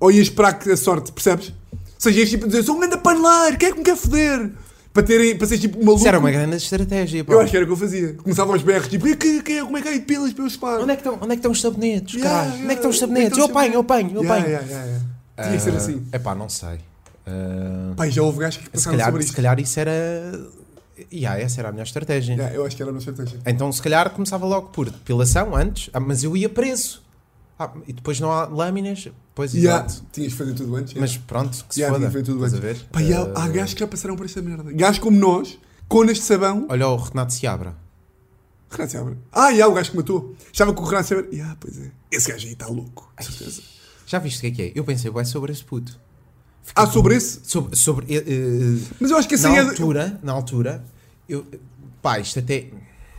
ou 0.00 0.10
ias 0.10 0.22
esperar 0.28 0.58
que 0.58 0.70
a 0.70 0.76
sorte, 0.76 1.12
percebes? 1.12 1.48
Ou 1.70 1.78
seja, 1.98 2.18
ias 2.20 2.30
tipo 2.30 2.46
dizer, 2.46 2.62
sou 2.62 2.76
um 2.76 2.80
grande 2.80 2.96
paneleiro, 2.96 3.58
quem 3.58 3.68
é 3.68 3.72
que 3.72 3.78
me 3.78 3.84
quer 3.84 3.94
foder? 3.94 4.50
Para, 4.90 5.02
terem, 5.02 5.36
para 5.36 5.46
seres 5.46 5.60
tipo 5.60 5.76
maluco. 5.78 5.98
Isso 5.98 6.08
era 6.08 6.18
uma 6.18 6.30
grande 6.30 6.56
estratégia, 6.56 7.22
pá. 7.24 7.34
Eu 7.34 7.40
acho 7.40 7.50
que 7.50 7.56
era 7.58 7.64
o 7.64 7.68
que 7.68 7.72
eu 7.74 7.76
fazia. 7.76 8.14
Começava 8.14 8.52
aos 8.54 8.62
berros, 8.62 8.88
tipo, 8.88 9.04
que, 9.04 9.42
que, 9.42 9.60
como 9.60 9.76
é 9.76 9.82
que 9.82 9.88
é 9.88 9.92
de 9.92 10.00
pilas 10.00 10.32
para 10.32 10.44
eu 10.44 10.48
espar? 10.48 10.80
Onde 10.80 10.92
é 10.92 10.96
que 10.96 11.00
estão, 11.00 11.14
onde 11.14 11.24
é 11.24 11.28
que 11.28 11.34
estão 11.34 11.52
os 11.52 11.60
sabonetes, 11.60 12.14
Yeah, 12.14 12.30
caralho? 12.30 12.50
yeah, 12.52 12.62
onde 12.64 12.64
é 12.64 12.74
que 12.74 12.78
estão 12.78 12.90
os 12.90 12.96
é 12.96 13.00
sabonetes? 13.00 13.38
Eu 13.38 13.44
apanho, 13.44 13.74
eu 13.74 13.80
apanho, 13.80 14.10
eu 14.14 14.22
apanho. 14.22 14.46
yeah, 14.46 14.66
yeah, 14.66 14.86
yeah. 14.86 15.04
Tinha 15.42 15.56
que 15.58 15.62
ser 15.62 15.76
assim. 15.76 16.06
É 16.10 16.18
pá, 16.18 16.34
não 16.34 16.48
sei. 16.48 16.78
Ah, 17.26 17.92
Pai, 17.96 18.10
já 18.10 18.22
houve 18.22 18.38
gajos 18.38 18.56
que 18.58 18.64
se, 18.64 18.70
passaram 18.70 18.96
calhar, 18.96 19.10
sobre 19.10 19.22
se 19.26 19.32
calhar 19.34 19.60
isso 19.60 19.78
era. 19.78 19.92
E 21.10 21.26
ah, 21.26 21.38
essa 21.38 21.60
era 21.60 21.68
a 21.68 21.72
melhor 21.72 21.84
estratégia. 21.84 22.34
Yeah, 22.34 22.54
eu 22.54 22.64
acho 22.66 22.76
que 22.76 22.82
era 22.82 22.90
uma 22.90 22.98
estratégia. 22.98 23.40
Então, 23.46 23.70
se 23.72 23.80
calhar, 23.82 24.08
começava 24.10 24.46
logo 24.46 24.68
por 24.70 24.90
depilação 24.90 25.54
antes, 25.56 25.90
ah, 25.92 26.00
mas 26.00 26.22
eu 26.24 26.36
ia 26.36 26.48
preso. 26.48 27.02
Ah, 27.58 27.70
e 27.86 27.92
depois 27.92 28.18
não 28.18 28.32
há 28.32 28.46
lâminas, 28.46 29.08
pois 29.34 29.54
Yeah, 29.54 29.84
exato. 29.86 30.04
Tinhas 30.12 30.32
de 30.32 30.38
fazer 30.38 30.54
tudo 30.54 30.74
antes. 30.76 30.94
Mas 30.94 31.16
pronto, 31.16 31.64
que 31.68 31.74
se 31.74 31.80
yeah, 31.80 31.98
foda. 31.98 32.10
tudo 32.22 32.44
Estás 32.44 32.54
a 32.54 32.56
antes. 32.68 32.80
ver? 32.80 32.86
Pá, 32.90 33.02
e 33.02 33.12
há, 33.14 33.20
Ah, 33.34 33.48
gajos 33.48 33.74
que 33.74 33.80
já 33.80 33.86
passaram 33.86 34.16
por 34.16 34.26
esta 34.26 34.42
merda. 34.42 34.72
Gajos 34.72 34.98
como 34.98 35.18
nós, 35.18 35.58
com 35.88 36.04
este 36.04 36.24
sabão. 36.24 36.66
Olha 36.68 36.88
o 36.88 36.96
Renato 36.96 37.32
Seabra. 37.32 37.74
Renato 38.70 38.92
Seabra. 38.92 39.16
Ah, 39.30 39.52
e 39.52 39.60
há 39.60 39.68
o 39.68 39.74
gajo 39.74 39.90
que 39.90 39.96
matou. 39.96 40.34
Estava 40.52 40.72
com 40.72 40.82
o 40.82 40.86
Renato 40.86 41.08
Seabra. 41.08 41.28
Yeah, 41.30 41.56
pois 41.60 41.78
é. 41.78 41.90
Esse 42.10 42.32
gajo 42.32 42.46
aí 42.46 42.52
está 42.54 42.66
louco. 42.66 43.12
de 43.18 43.26
certeza. 43.26 43.62
Já 44.06 44.18
viste 44.18 44.38
o 44.38 44.40
que 44.40 44.46
é 44.46 44.50
que 44.50 44.62
é? 44.62 44.72
Eu 44.74 44.84
pensei, 44.84 45.10
vai 45.10 45.24
sobre 45.24 45.52
esse 45.52 45.62
puto. 45.62 45.98
Fiquei 46.64 46.82
Ah, 46.82 46.86
com- 46.86 46.92
sobre 46.92 47.14
esse? 47.16 47.40
Sobre, 47.44 47.76
sobre 47.76 48.06
eh, 48.14 48.24
eh, 48.26 48.78
Mas 49.00 49.10
eu 49.10 49.16
acho 49.16 49.28
que 49.28 49.34
esse 49.34 49.44
na 49.44 49.56
é. 49.56 49.60
altura, 49.60 50.18
na 50.22 50.32
altura, 50.32 50.84
eu, 51.32 51.46
pá, 52.00 52.18
isto 52.18 52.38
até. 52.38 52.66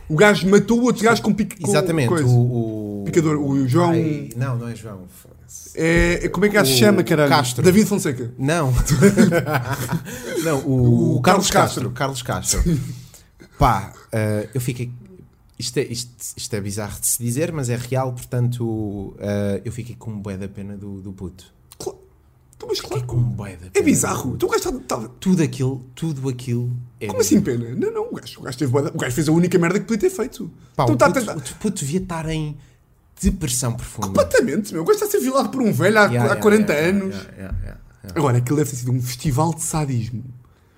O 0.08 0.16
gajo 0.16 0.48
matou 0.48 0.80
o 0.80 0.84
outro 0.84 1.02
gajo 1.02 1.22
com 1.22 1.32
pique. 1.32 1.60
com 1.60 1.68
Exatamente, 1.70 2.08
coisa. 2.08 2.26
o, 2.26 3.00
o- 3.00 3.04
Picador, 3.04 3.36
o 3.38 3.66
João- 3.68 3.90
Ai, 3.92 4.28
não, 4.36 4.56
não 4.58 4.68
é 4.68 4.74
João. 4.76 5.02
foda-se. 5.08 5.70
É, 5.78 6.24
é- 6.24 6.28
como 6.28 6.44
é 6.44 6.48
que 6.48 6.54
o 6.54 6.58
gajo 6.58 6.70
se 6.72 6.78
chama, 6.78 7.02
caralho? 7.02 7.30
Castro. 7.30 7.62
David 7.62 7.86
Fonseca. 7.86 8.32
Não. 8.38 8.72
não, 10.44 10.58
o, 10.60 11.16
O 11.16 11.20
Carlos 11.22 11.50
Carlos 11.50 11.72
Castro. 11.74 11.90
Carlos 11.90 12.22
Castro. 12.22 12.62
Pá, 13.58 13.92
eh, 14.12 14.48
eu 14.54 14.60
fiquei. 14.60 14.90
Isto 15.58 15.78
é, 15.78 15.82
isto, 15.84 16.10
isto 16.36 16.54
é 16.54 16.60
bizarro 16.60 16.98
de 17.00 17.06
se 17.06 17.22
dizer, 17.22 17.52
mas 17.52 17.70
é 17.70 17.76
real, 17.76 18.12
portanto, 18.12 19.14
eh, 19.20 19.62
eu 19.64 19.70
fiquei 19.72 19.94
com 19.94 20.10
um 20.10 20.18
bué 20.20 20.36
da 20.36 20.48
pena 20.48 20.76
do, 20.76 21.00
do 21.00 21.12
puto. 21.12 21.52
Então, 22.56 22.68
mas 22.68 22.80
claro. 22.80 23.04
com 23.04 23.16
bué 23.16 23.52
da 23.52 23.56
pena. 23.58 23.70
É 23.74 23.82
bizarro. 23.82 24.34
Então 24.36 24.48
o 24.48 24.52
gajo 24.52 24.76
está. 24.78 24.98
Tudo 25.20 25.42
aquilo, 25.42 25.84
tudo 25.94 26.28
aquilo 26.28 26.70
é 27.00 27.06
Como 27.08 27.20
assim 27.20 27.40
pena? 27.40 27.74
Não, 27.74 27.92
não. 27.92 28.08
O 28.10 28.14
gajo, 28.14 28.40
o, 28.40 28.42
gajo 28.44 28.58
teve 28.58 28.70
bué 28.72 28.82
da- 28.82 28.90
o 28.94 28.98
gajo 28.98 29.14
fez 29.14 29.28
a 29.28 29.32
única 29.32 29.58
merda 29.58 29.80
que 29.80 29.86
podia 29.86 30.08
ter 30.08 30.14
feito. 30.14 30.50
Pá, 30.76 30.84
então 30.84 30.92
o, 30.92 30.94
está 30.94 31.06
a 31.06 31.10
puto, 31.10 31.20
tentar. 31.20 31.36
o 31.36 31.54
puto 31.58 31.84
devia 31.84 32.00
estar 32.00 32.28
em 32.28 32.56
depressão 33.20 33.72
profunda. 33.74 34.06
Completamente, 34.08 34.72
meu. 34.72 34.82
O 34.82 34.84
gajo 34.84 34.94
está 34.96 35.06
a 35.06 35.10
ser 35.10 35.20
violado 35.20 35.48
por 35.48 35.62
um 35.62 35.72
velho 35.72 35.98
há, 35.98 36.06
há 36.06 36.10
yeah, 36.12 36.36
40 36.36 36.72
yeah, 36.72 36.88
yeah, 36.88 37.04
anos. 37.04 38.14
Agora, 38.14 38.38
aquilo 38.38 38.56
deve 38.58 38.70
ter 38.70 38.76
sido 38.76 38.92
um 38.92 39.00
festival 39.02 39.54
de 39.54 39.62
sadismo. 39.62 40.22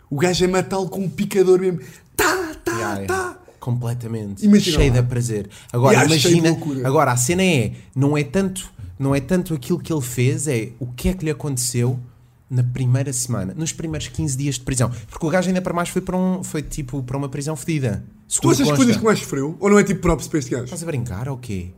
O 0.09 0.17
gajo 0.17 0.45
é 0.45 0.49
matá-lo 0.49 0.89
com 0.89 1.01
um 1.01 1.09
picador 1.09 1.59
mesmo. 1.59 1.81
Tá, 2.17 2.55
tá, 2.65 3.05
tá. 3.07 3.39
Completamente. 3.59 4.45
Imagina 4.47 4.77
cheio 4.79 4.95
lá. 4.95 5.01
de 5.01 5.09
prazer. 5.09 5.49
Agora, 5.73 5.95
Yeah, 5.97 6.09
cheio 6.19 6.21
de 6.21 6.29
imagina. 6.39 6.51
loucura. 6.51 6.87
Agora, 6.89 7.11
a 7.13 7.17
cena 7.17 7.43
é. 7.43 7.73
Não 7.97 8.17
é 8.17 8.23
tanto. 8.23 8.71
Não 8.99 9.15
é 9.15 9.21
tanto 9.21 9.53
aquilo 9.55 9.79
que 9.79 9.93
ele 9.93 10.01
fez, 10.03 10.47
é 10.49 10.71
o 10.79 10.87
que 10.87 11.09
é 11.09 11.15
que 11.15 11.25
lhe 11.25 11.31
aconteceu 11.31 11.99
na 12.49 12.63
primeira 12.63 13.13
semana, 13.13 13.53
nos 13.57 13.73
primeiros 13.73 14.09
15 14.09 14.37
dias 14.39 14.55
de 14.55 14.61
prisão. 14.63 14.91
Porque 15.11 15.27
o 15.27 15.29
gajo 15.29 15.49
ainda 15.49 15.61
para 15.61 15.73
mais 15.75 15.89
foi 15.89 16.01
para 16.01 16.17
um. 16.17 16.43
Foi 16.45 16.63
tipo 16.63 17.03
para 17.03 17.17
uma 17.17 17.29
prisão 17.29 17.57
fedida. 17.57 18.05
Tu 18.41 18.51
achas 18.51 18.71
coisas 18.73 18.97
que 18.97 19.05
mais 19.05 19.19
sofreu? 19.19 19.57
Ou 19.61 19.69
não 19.71 19.79
é 19.79 19.85
tipo 19.85 20.01
próprio 20.01 20.29
para 20.29 20.39
este 20.39 20.51
gajo? 20.51 20.65
Estás 20.65 20.83
a 20.83 20.87
brincar 20.87 21.29
ou 21.29 21.37
quê? 21.37 21.71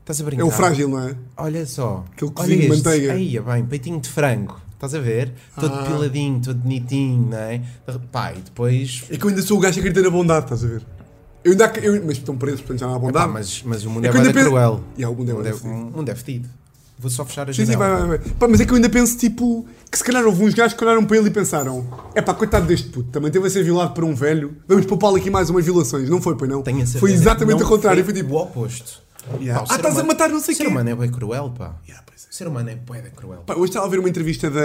Estás 0.00 0.20
a 0.20 0.24
brincar? 0.24 0.42
É 0.42 0.44
o 0.46 0.50
frágil, 0.50 0.88
não 0.88 1.00
é? 1.08 1.14
Olha 1.36 1.64
só. 1.66 2.04
Aquele 2.12 2.30
cozinho 2.30 2.60
de 2.62 2.68
manteiga. 2.68 3.12
Aí, 3.12 3.38
bem, 3.40 3.64
peitinho 3.66 4.00
de 4.00 4.08
frango. 4.08 4.60
Estás 4.74 4.94
a 4.94 5.00
ver? 5.00 5.32
Todo 5.58 5.74
Ah. 5.74 5.82
piladinho, 5.84 6.40
todo 6.40 6.56
bonitinho, 6.58 7.30
não 7.30 7.38
é? 7.38 7.60
Pá, 8.12 8.32
e 8.32 8.40
depois. 8.40 9.04
É 9.10 9.16
que 9.16 9.24
eu 9.24 9.28
ainda 9.28 9.42
sou 9.42 9.58
o 9.58 9.60
gajo 9.60 9.74
que 9.74 9.80
acredita 9.80 10.02
na 10.02 10.10
bondade, 10.10 10.44
estás 10.46 10.64
a 10.64 10.68
ver? 10.68 10.82
Eu 11.44 11.52
ainda. 11.52 11.66
Eu, 11.80 12.04
mas 12.06 12.16
estão 12.18 12.36
presos, 12.36 12.60
portanto 12.60 12.80
já 12.80 12.86
não 12.86 12.94
há 12.94 12.96
Epá, 12.96 13.06
bondade. 13.06 13.32
mas, 13.32 13.62
mas 13.64 13.84
o 13.84 13.90
mundo 13.90 14.04
É 14.04 14.08
é, 14.08 14.12
bem 14.12 14.22
penso- 14.32 14.46
cruel. 14.48 14.80
Yeah, 14.96 15.14
o 15.14 15.18
mundo 15.18 15.30
é 15.30 15.34
mundo 15.34 15.46
é, 15.48 15.52
o 15.54 15.66
mundo 15.96 16.08
é 16.10 16.14
fedido. 16.14 16.48
Vou 16.98 17.10
só 17.10 17.24
fechar 17.24 17.48
a 17.48 17.52
Sim, 17.52 17.64
sim, 17.64 17.72
janela. 17.72 17.96
vai, 17.98 18.08
vai, 18.08 18.18
vai. 18.18 18.28
Pá, 18.34 18.48
mas 18.48 18.60
é 18.60 18.64
que 18.66 18.72
eu 18.72 18.76
ainda 18.76 18.88
penso, 18.88 19.16
tipo, 19.16 19.64
que 19.90 19.96
se 19.96 20.02
calhar 20.02 20.24
houve 20.26 20.42
uns 20.44 20.52
gajos 20.52 20.76
que 20.76 20.84
olharam 20.84 21.04
para 21.04 21.16
ele 21.16 21.28
e 21.28 21.30
pensaram: 21.30 21.86
é 22.14 22.20
pá, 22.20 22.34
coitado 22.34 22.66
deste 22.66 22.88
puto, 22.88 23.10
também 23.10 23.30
teve 23.30 23.46
a 23.46 23.50
ser 23.50 23.62
violado 23.62 23.94
por 23.94 24.02
um 24.04 24.14
velho, 24.14 24.56
vamos 24.66 24.84
poupá-lo 24.86 25.16
aqui 25.16 25.30
mais 25.30 25.48
umas 25.48 25.64
violações. 25.64 26.08
Não 26.10 26.20
foi, 26.20 26.36
pois 26.36 26.50
não? 26.50 26.60
Tenho 26.62 26.78
a 26.78 26.80
certeza 26.80 26.98
foi 27.00 27.12
exatamente 27.12 27.62
o 27.62 27.68
contrário. 27.68 28.04
Foi 28.04 28.12
tipo, 28.14 28.34
o 28.34 28.42
oposto. 28.42 29.00
Yeah. 29.40 29.60
Pá, 29.60 29.66
o 29.66 29.72
Ah, 29.72 29.76
estás 29.76 29.84
a 29.84 29.98
humano- 29.98 30.08
matar 30.08 30.28
não 30.30 30.40
sei 30.40 30.54
O 30.54 30.56
ser 30.56 30.64
quem. 30.64 30.72
humano 30.72 30.90
é 30.90 30.94
bem 30.96 31.10
cruel, 31.10 31.50
pá. 31.56 31.76
Yeah, 31.86 32.02
é. 32.10 32.14
O 32.30 32.34
ser 32.34 32.48
humano 32.48 32.70
é 32.70 32.74
bem 32.74 33.02
cruel. 33.14 33.42
Pá, 33.46 33.54
hoje 33.54 33.64
estava 33.70 33.86
a 33.86 33.88
ver 33.88 33.98
uma 34.00 34.08
entrevista 34.08 34.50
da, 34.50 34.60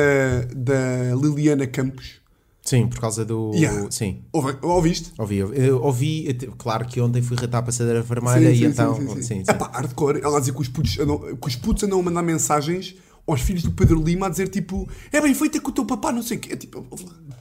da 0.55 1.15
Liliana 1.15 1.67
Campos. 1.67 2.22
Sim, 2.63 2.87
por 2.87 2.99
causa 2.99 3.25
do... 3.25 3.51
Yeah. 3.53 3.91
Sim. 3.91 4.23
Ouviste? 4.31 5.11
Ouvi, 5.17 5.43
ouvi, 5.43 6.37
eu 6.41 6.51
claro 6.57 6.85
que 6.85 7.01
ontem 7.01 7.21
fui 7.21 7.35
ratar 7.35 7.59
a 7.59 7.63
passadeira 7.63 8.01
vermelha 8.01 8.51
e 8.51 8.63
então. 8.63 8.95
Sim, 9.15 9.21
sim. 9.21 9.43
É 9.45 9.53
pá, 9.53 9.69
hardcore. 9.73 10.21
Ela 10.23 10.37
a 10.37 10.39
dizer 10.39 10.53
que 10.53 10.61
os, 10.61 10.69
putos 10.69 10.97
andam, 10.97 11.35
que 11.35 11.47
os 11.47 11.55
putos 11.57 11.83
andam 11.83 11.99
a 11.99 12.03
mandar 12.03 12.23
mensagens 12.23 12.95
aos 13.27 13.41
filhos 13.41 13.63
do 13.63 13.71
Pedro 13.71 14.01
Lima 14.01 14.27
a 14.27 14.29
dizer 14.29 14.47
tipo: 14.47 14.87
é 15.11 15.19
bem 15.19 15.33
feito 15.33 15.57
é 15.57 15.61
com 15.61 15.71
o 15.71 15.73
teu 15.73 15.85
papá, 15.85 16.13
não 16.13 16.23
sei 16.23 16.37
o 16.37 16.39
quê. 16.39 16.53
É 16.53 16.55
tipo. 16.55 16.87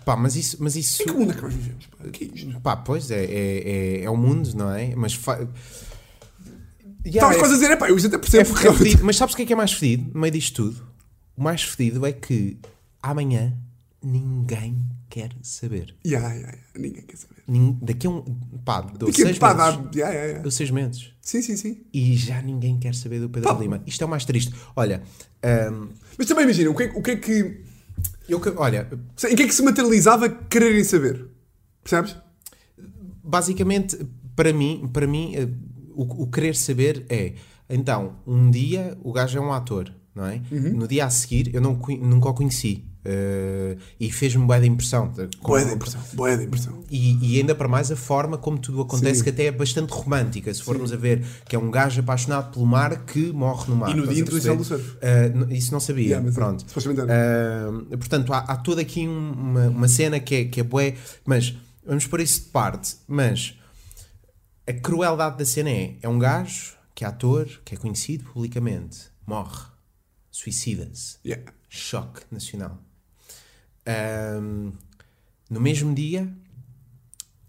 Pá, 0.05 0.17
mas 0.17 0.35
isso. 0.35 0.57
Mas 0.59 0.75
isso 0.75 1.03
em 1.03 1.07
que 1.07 1.13
mundo 1.13 1.31
é 1.31 1.35
que 1.37 1.43
nós 1.43 1.55
vivemos? 1.55 1.87
Pá? 1.87 2.05
Que 2.11 2.25
é 2.25 2.27
isto? 2.35 2.61
pá, 2.61 2.77
pois 2.77 3.11
é, 3.13 3.25
é, 3.25 3.31
é, 4.01 4.05
é 4.05 4.11
o 4.11 4.17
mundo, 4.17 4.53
não 4.57 4.73
é? 4.73 4.93
Mas. 4.97 5.15
Fa... 5.15 5.35
Yeah, 7.05 7.15
Estavas 7.15 7.37
é- 7.37 7.39
quase 7.39 7.55
a 7.55 7.57
dizer: 7.59 7.71
é 7.71 7.77
pá, 7.77 7.89
eu 7.89 7.97
isso 7.97 8.09
até 8.09 8.17
É 8.17 8.19
percebo. 8.19 8.51
porque 8.51 8.67
é 8.67 8.73
fedido. 8.73 9.05
Mas 9.05 9.17
sabes 9.17 9.35
o 9.35 9.37
que 9.37 9.43
é 9.43 9.47
que 9.47 9.53
é 9.53 9.57
mais 9.57 9.73
fedido 9.73 10.11
no 10.13 10.21
meio 10.21 10.33
disto 10.33 10.65
tudo? 10.65 10.83
O 11.37 11.43
mais 11.45 11.63
fedido 11.63 12.05
é 12.05 12.13
que 12.13 12.59
amanhã 13.01 13.57
ninguém 14.03 14.85
quer 15.13 15.31
saber. 15.43 15.95
Ya, 16.07 16.21
ya, 16.21 16.35
ya, 16.35 16.55
Ninguém 16.75 17.05
quer 17.09 17.17
saber. 17.19 17.43
Nin- 17.47 17.77
Daqui 17.83 18.07
a 18.07 18.11
um. 18.11 18.23
Pá, 18.65 18.81
dou 18.81 19.09
Daqui, 19.11 19.23
seis 19.23 19.39
pá, 19.39 19.53
meses. 19.55 19.81
dá- 19.93 20.09
ya, 20.11 20.25
ya. 20.33 20.39
Dou 20.41 20.51
seis 20.51 20.71
meses. 20.71 21.13
Sim, 21.21 21.43
sim, 21.43 21.57
sim. 21.57 21.75
E 21.93 22.17
já 22.17 22.41
ninguém 22.41 22.79
quer 22.79 22.95
saber 22.95 23.21
do 23.21 23.29
Pedro 23.29 23.53
Pá. 23.55 23.61
Lima. 23.61 23.83
Isto 23.87 24.03
é 24.03 24.07
o 24.07 24.09
mais 24.09 24.25
triste. 24.25 24.53
Olha, 24.75 25.03
hum, 25.71 25.89
Mas 26.17 26.27
também 26.27 26.45
imagina, 26.45 26.71
o 26.71 26.75
que, 26.75 26.85
é, 26.85 26.93
o 26.97 27.03
que 27.03 27.11
é 27.11 27.17
que. 27.17 27.61
eu, 28.29 28.41
olha, 28.57 28.89
Em 29.31 29.37
que 29.37 29.43
é 29.43 29.47
que 29.47 29.55
se 29.55 29.63
materializava 29.63 30.29
quererem 30.31 30.83
saber? 30.85 31.27
Percebes? 31.85 32.17
basicamente, 33.25 33.99
para 34.35 34.53
mim, 34.53 34.89
para 34.93 35.07
mim 35.07 35.35
eh, 35.37 35.49
o, 35.95 36.25
o 36.25 36.27
querer 36.31 36.57
saber 36.57 37.05
é, 37.09 37.35
então, 37.69 38.17
um 38.27 38.51
dia 38.51 38.97
o 39.03 39.13
gajo 39.13 39.39
é 39.39 39.41
um 39.41 39.53
ator, 39.53 39.93
não 40.15 40.27
é? 40.27 40.41
Uhum. 40.51 40.75
No 40.75 40.89
dia 40.89 41.07
a 41.07 41.11
seguir, 41.11 41.55
eu 41.55 41.61
não, 41.61 41.75
nunca 42.01 42.29
o 42.29 42.35
conheci. 42.35 42.85
Eh, 43.05 43.77
e 43.99 44.11
fez-me 44.13 44.45
boa 44.47 44.61
da 44.61 44.67
impressão. 44.67 45.09
de- 45.09 45.29
Boa 45.43 45.65
da 45.65 45.73
impressão. 45.73 46.01
Boa 46.15 46.37
da 46.37 46.43
impressão. 46.45 46.83
E, 46.91 47.35
e 47.35 47.39
ainda 47.41 47.55
para 47.55 47.67
mais 47.69 47.91
a 47.91 47.97
forma 47.97 48.39
como 48.39 48.59
tudo 48.59 48.83
acontece, 48.83 49.17
Sim. 49.19 49.25
que 49.25 49.31
até 49.31 49.45
é 49.47 49.51
bastante 49.53 49.91
romântica. 49.91 50.53
Se 50.55 50.63
formos 50.63 50.93
a 50.93 50.97
ver 50.97 51.25
que 51.49 51.57
é 51.57 51.59
um 51.59 51.71
gajo 51.71 52.01
apaixonado 52.01 52.53
pelo 52.53 52.67
mar 52.67 53.05
que 53.05 53.33
morre 53.33 53.69
no 53.71 53.77
mar. 53.77 53.91
E 53.91 53.95
no 53.95 54.07
Dia? 54.07 54.21
Internacional 54.23 54.57
do 54.59 54.65
Surf. 54.65 54.97
N- 55.35 55.57
isso 55.57 55.73
não 55.73 55.81
sabia. 55.81 56.07
Yeah, 56.17 56.33
Pronto. 56.33 56.65
Ah, 57.09 57.97
portanto, 57.97 58.33
há, 58.33 58.39
há 58.39 58.57
toda 58.57 58.81
aqui 58.83 59.07
um- 59.09 59.33
uma, 59.33 59.69
uma 59.69 59.89
cena 59.89 60.21
que 60.21 60.35
é, 60.35 60.45
que 60.45 60.61
é 60.61 60.63
bué, 60.63 60.97
mas 61.25 61.57
vamos 61.87 62.07
pôr 62.07 62.21
isso 62.21 62.43
de 62.45 62.47
parte. 62.51 62.97
Mas 63.09 63.59
a 64.67 64.73
crueldade 64.73 65.39
da 65.39 65.45
cena 65.45 65.71
é: 65.71 65.97
é 66.03 66.09
um 66.09 66.19
gajo 66.19 66.75
que 66.95 67.05
é 67.05 67.09
ator, 67.09 67.49
que 67.65 67.75
é 67.75 67.79
conhecido 67.79 68.25
publicamente, 68.33 68.99
morre, 69.27 69.65
suicida-se 70.31 71.17
Yeah. 71.25 71.51
choque 71.69 72.21
nacional. 72.31 72.79
Ahm, 73.87 74.73
no 75.51 75.61
mesmo 75.61 75.95
dia 75.95 76.33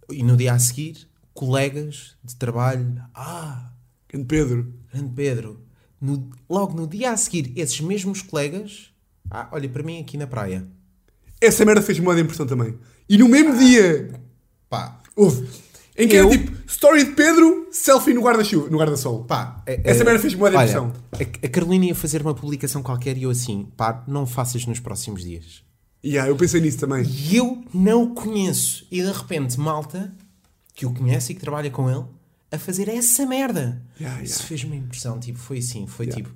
e 0.10 0.24
no 0.24 0.36
dia 0.36 0.54
a 0.54 0.60
seguir, 0.60 1.08
colegas 1.34 2.16
de 2.24 2.36
trabalho, 2.36 3.02
ah, 3.14 3.72
Grande 4.10 4.26
Pedro. 4.28 4.74
grande 4.92 5.14
Pedro, 5.16 5.60
no- 6.00 6.30
logo 6.50 6.74
no 6.76 6.88
dia 6.88 7.12
a 7.12 7.18
seguir, 7.18 7.52
esses 7.56 7.80
mesmos 7.82 8.22
colegas, 8.22 8.92
ah, 9.30 9.48
olha, 9.52 9.68
para 9.70 9.84
mim 9.84 10.00
aqui 10.02 10.18
na 10.18 10.28
praia, 10.28 10.68
Essa 11.42 11.66
merda 11.66 11.82
fez-me 11.82 12.08
uma 12.08 12.18
impressão 12.18 12.46
também. 12.48 12.78
E 13.10 13.18
no 13.18 13.28
mesmo 13.28 13.58
dia, 13.58 14.18
pá, 14.70 15.02
houve. 15.14 15.46
Em 15.98 16.08
que 16.08 16.16
Eu- 16.16 16.30
era 16.32 16.38
tipo, 16.40 16.58
story 16.72 17.04
de 17.04 17.12
Pedro, 17.12 17.68
selfie 17.70 18.14
no 18.14 18.22
guarda-chuva, 18.22 18.70
no 18.70 18.78
guarda-sol. 18.78 19.26
pá, 19.26 19.62
é- 19.66 19.82
Essa 19.84 20.04
é- 20.04 20.06
merda 20.06 20.20
fez-me 20.22 20.40
uma 20.42 20.48
impressão. 20.50 20.94
a, 21.12 21.46
a 21.46 21.50
Carolina 21.50 21.86
ia 21.86 21.96
fazer 21.96 22.22
uma 22.22 22.34
publicação 22.34 22.82
qualquer 22.82 23.18
e 23.18 23.24
eu 23.24 23.30
assim, 23.30 23.66
pá, 23.76 24.04
não 24.08 24.26
faças 24.26 24.66
nos 24.66 24.80
próximos 24.80 25.22
dias. 25.24 25.64
Yeah, 26.06 26.30
eu 26.30 26.36
pensei 26.36 26.60
nisso 26.60 26.80
também. 26.80 27.06
E 27.06 27.38
eu 27.38 27.64
não 27.74 28.04
o 28.04 28.14
conheço. 28.14 28.86
E 28.92 29.02
de 29.02 29.12
repente, 29.12 29.60
malta 29.60 30.14
que 30.76 30.86
o 30.86 30.94
conhece 30.94 31.32
e 31.32 31.36
que 31.36 31.42
trabalha 31.42 31.70
com 31.70 31.90
ele 31.90 32.04
a 32.52 32.58
fazer 32.60 32.90
essa 32.90 33.26
merda. 33.26 33.82
Yeah, 34.00 34.20
yeah. 34.20 34.24
Isso 34.24 34.44
fez 34.44 34.64
uma 34.64 34.76
impressão. 34.76 35.20
Tipo, 35.20 35.40
foi 35.40 35.60
assim. 35.60 35.88
Foi 35.88 36.08
tipo. 36.08 36.30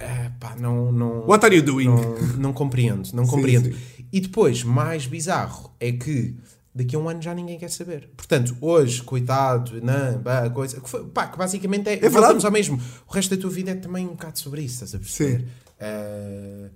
ah, 0.00 0.30
pá, 0.38 0.54
não, 0.56 0.92
não, 0.92 1.26
What 1.26 1.44
are 1.46 1.56
you 1.56 1.62
doing? 1.62 1.86
não, 1.86 2.18
não 2.38 2.52
compreendo. 2.52 3.08
Não 3.14 3.24
Sim, 3.26 3.30
compreendo. 3.30 3.72
sim. 3.72 3.78
E 4.12 4.20
depois, 4.20 4.62
mais 4.62 5.06
bizarro, 5.06 5.72
é 5.80 5.90
que 5.92 6.34
daqui 6.74 6.94
a 6.94 6.98
um 6.98 7.08
ano 7.08 7.20
já 7.22 7.34
ninguém 7.34 7.58
quer 7.58 7.70
saber. 7.70 8.08
Portanto, 8.16 8.56
hoje, 8.60 9.02
coitado, 9.02 9.80
não, 9.82 10.22
pá, 10.22 10.48
coisa, 10.50 10.80
que, 10.80 10.88
foi- 10.88 11.04
pá, 11.06 11.26
que 11.28 11.36
basicamente 11.38 11.88
é. 11.88 11.96
verdade. 11.96 12.14
voltamos 12.14 12.44
ao 12.44 12.50
mesmo. 12.52 12.80
O 13.08 13.12
resto 13.12 13.34
da 13.34 13.40
tua 13.40 13.50
vida 13.50 13.70
é 13.70 13.74
também 13.74 14.04
um 14.06 14.10
bocado 14.10 14.38
sobre 14.38 14.62
isso, 14.62 14.74
estás 14.84 14.94
a 14.94 14.98
perceber? 14.98 15.40
Sim. 15.40 15.46
Ah, 15.80 16.68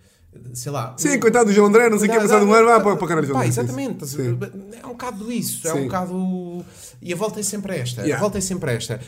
sei 0.55 0.72
lá. 0.72 0.95
Sim, 0.99 1.18
coitado 1.18 1.47
do 1.47 1.53
João 1.53 1.68
André, 1.68 1.89
não 1.91 1.99
sei 1.99 2.09
o 2.09 2.12
que, 2.12 2.18
passado 2.18 2.47
um 2.47 2.53
ano, 2.53 2.66
vá 2.66 2.80
para, 2.80 2.97
para 2.97 3.05
o 3.05 3.09
caralho. 3.09 3.28
Pá, 3.28 3.39
André. 3.39 3.49
exatamente. 3.49 4.07
Sim. 4.07 4.39
É 4.83 4.87
um 4.87 4.91
bocado 4.91 5.30
isso. 5.33 5.66
É 5.68 5.74
um 5.74 5.85
bocado. 5.85 6.64
E 7.01 7.12
a 7.12 7.16
volta 7.16 7.41
é 7.41 7.43
sempre 7.43 7.76
esta. 7.76 8.03
Yeah. 8.03 8.16
A 8.18 8.20
volta 8.20 8.39
é 8.39 8.41
sempre 8.41 8.72
esta. 8.72 9.01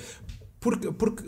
Porque, 0.60 0.90
porque 0.92 1.24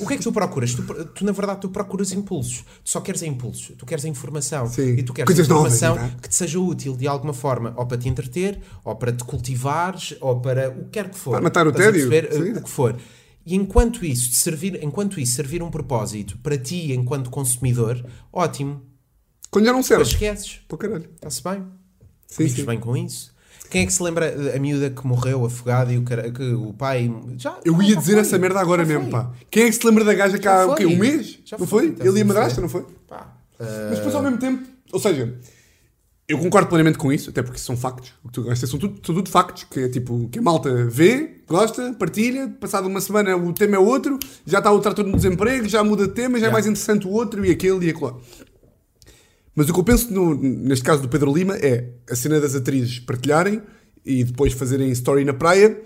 O 0.00 0.06
que 0.06 0.14
é 0.14 0.16
que 0.16 0.22
tu 0.22 0.32
procuras? 0.32 0.74
Tu, 0.74 0.82
tu, 0.82 1.24
na 1.24 1.32
verdade, 1.32 1.60
tu 1.60 1.68
procuras 1.68 2.10
impulsos. 2.12 2.64
Tu 2.82 2.90
só 2.90 3.00
queres 3.00 3.22
a 3.22 3.26
impulsos. 3.26 3.72
Tu 3.76 3.84
queres 3.84 4.04
a 4.04 4.08
informação. 4.08 4.66
Sim. 4.68 4.94
E 4.96 5.02
tu 5.02 5.12
queres 5.12 5.26
Coisas 5.26 5.46
informação 5.46 5.96
novas, 5.96 6.12
é? 6.12 6.16
que 6.20 6.28
te 6.28 6.34
seja 6.34 6.58
útil 6.58 6.96
de 6.96 7.06
alguma 7.06 7.32
forma, 7.34 7.74
ou 7.76 7.86
para 7.86 7.98
te 7.98 8.08
entreter, 8.08 8.58
ou 8.84 8.96
para 8.96 9.12
te 9.12 9.22
cultivares, 9.24 10.16
ou 10.20 10.40
para 10.40 10.70
o 10.70 10.84
que 10.84 10.90
quer 10.90 11.10
que 11.10 11.18
for. 11.18 11.32
Para 11.32 11.42
matar 11.42 11.66
o 11.66 11.70
Estás 11.70 11.88
a 11.88 11.92
tédio. 11.92 12.08
perceber? 12.08 12.52
Sim. 12.54 12.58
O 12.58 12.62
que 12.62 12.70
for. 12.70 12.96
E 13.44 13.54
enquanto 13.54 14.04
isso, 14.04 14.32
servir, 14.32 14.82
enquanto 14.82 15.20
isso 15.20 15.34
servir 15.34 15.62
um 15.62 15.70
propósito 15.70 16.36
para 16.38 16.58
ti, 16.58 16.92
enquanto 16.92 17.30
consumidor, 17.30 18.04
ótimo. 18.32 18.82
Quando 19.56 19.64
já 19.64 19.72
não 19.72 19.82
serve. 19.82 20.02
esqueces. 20.04 20.60
Pô, 20.68 20.76
caralho. 20.76 21.06
Está-se 21.14 21.42
bem. 21.42 21.64
Sim, 22.26 22.42
Vives 22.44 22.56
sim. 22.56 22.64
bem 22.66 22.78
com 22.78 22.94
isso. 22.94 23.34
Quem 23.70 23.82
é 23.82 23.86
que 23.86 23.92
se 23.92 24.02
lembra 24.02 24.54
a 24.54 24.58
miúda 24.58 24.90
que 24.90 25.06
morreu 25.06 25.44
afogada 25.46 25.90
e 25.92 25.96
o, 25.96 26.02
cara, 26.02 26.30
que 26.30 26.42
o 26.52 26.74
pai. 26.74 27.10
Já, 27.38 27.58
Eu 27.64 27.80
ia 27.82 27.94
já 27.94 28.00
dizer 28.00 28.12
foi. 28.12 28.20
essa 28.20 28.38
merda 28.38 28.60
agora 28.60 28.84
Já 28.84 28.88
mesmo, 28.92 29.10
foi. 29.10 29.20
pá. 29.20 29.32
Quem 29.50 29.62
é 29.64 29.66
que 29.66 29.72
se 29.72 29.86
lembra 29.86 30.04
da 30.04 30.12
gaja 30.14 30.38
que 30.38 30.46
há 30.46 30.66
o 30.66 30.74
quê? 30.74 30.84
Um 30.84 30.96
mês? 30.98 31.38
Já 31.44 31.56
não 31.58 31.66
foi, 31.66 31.86
Ele 31.98 32.18
e 32.18 32.22
a 32.22 32.24
madrasta, 32.26 32.60
não 32.60 32.68
foi? 32.68 32.84
Pá, 33.08 33.34
Mas 33.58 33.96
depois 33.98 34.14
ao 34.14 34.22
mesmo 34.22 34.36
tempo, 34.38 34.62
ou 34.92 35.00
seja, 35.00 35.34
eu 36.28 36.38
concordo 36.38 36.68
plenamente 36.68 36.98
com 36.98 37.12
isso, 37.12 37.30
até 37.30 37.42
porque 37.42 37.58
são 37.58 37.76
factos. 37.76 38.12
São 38.66 38.78
tudo, 38.78 39.00
são 39.04 39.14
tudo 39.14 39.30
factos, 39.30 39.64
que 39.64 39.80
é 39.80 39.88
tipo, 39.88 40.28
que 40.28 40.38
a 40.38 40.42
malta 40.42 40.84
vê, 40.86 41.38
gosta, 41.48 41.92
partilha, 41.94 42.48
passado 42.60 42.86
uma 42.86 43.00
semana 43.00 43.36
o 43.36 43.52
tema 43.52 43.76
é 43.76 43.78
outro, 43.78 44.18
já 44.44 44.58
está 44.58 44.70
o 44.70 44.80
trator 44.80 45.04
no 45.06 45.16
desemprego, 45.16 45.68
já 45.68 45.82
muda 45.82 46.06
de 46.06 46.14
tema, 46.14 46.38
já 46.38 46.46
é 46.46 46.48
Yeah. 46.48 46.52
mais 46.52 46.66
interessante 46.66 47.06
o 47.06 47.10
outro 47.10 47.44
e 47.44 47.50
aquele 47.50 47.86
e 47.86 47.90
aquele. 47.90 48.12
Mas 49.56 49.68
o 49.68 49.72
que 49.72 49.80
eu 49.80 49.84
penso 49.84 50.12
no- 50.12 50.34
neste 50.40 50.84
caso 50.84 51.00
do 51.02 51.08
Pedro 51.08 51.32
Lima 51.34 51.56
é 51.56 51.88
a 52.10 52.14
cena 52.14 52.38
das 52.38 52.54
atrizes 52.54 52.98
partilharem 53.00 53.62
e 54.04 54.22
depois 54.22 54.52
fazerem 54.52 54.90
story 54.92 55.24
na 55.24 55.32
praia. 55.32 55.80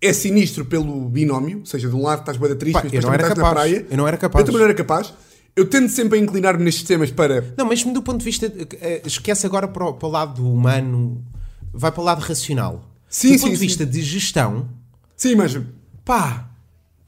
É 0.00 0.12
sinistro 0.12 0.64
pelo 0.64 1.08
binómio, 1.08 1.58
ou 1.60 1.66
seja, 1.66 1.88
de 1.88 1.96
um 1.96 2.02
lado 2.02 2.20
estás 2.20 2.36
bem 2.36 2.52
atriz, 2.52 2.72
Pá, 2.74 2.82
mas 2.84 2.92
depois 2.92 3.14
estás 3.16 3.36
na 3.38 3.50
praia. 3.50 3.86
Eu 3.90 3.96
não 3.96 4.06
era 4.06 4.16
capaz. 4.16 4.40
Eu 4.42 4.46
também 4.46 4.58
não 4.60 4.64
era 4.66 4.74
capaz. 4.74 5.12
Eu 5.56 5.66
tendo 5.68 5.88
sempre 5.88 6.18
a 6.18 6.22
inclinar-me 6.22 6.62
nestes 6.62 6.84
temas 6.84 7.10
para 7.10 7.52
Não, 7.56 7.66
mesmo 7.66 7.92
do 7.92 8.00
ponto 8.00 8.18
de 8.18 8.24
vista. 8.24 8.46
eh, 8.80 9.02
Esquece 9.04 9.44
agora 9.44 9.66
para 9.66 9.84
o, 9.86 9.94
para 9.94 10.06
o 10.06 10.10
lado 10.12 10.34
do 10.40 10.52
humano, 10.52 11.24
vai 11.72 11.90
para 11.90 12.00
o 12.00 12.04
lado 12.04 12.20
racional. 12.20 12.84
Sim, 13.08 13.32
do 13.32 13.38
sim, 13.38 13.40
ponto 13.40 13.50
de 13.54 13.58
sim. 13.58 13.66
vista 13.66 13.86
de 13.86 14.02
gestão, 14.02 14.68
Sim, 15.16 15.34
mas 15.34 15.58
pá, 16.04 16.48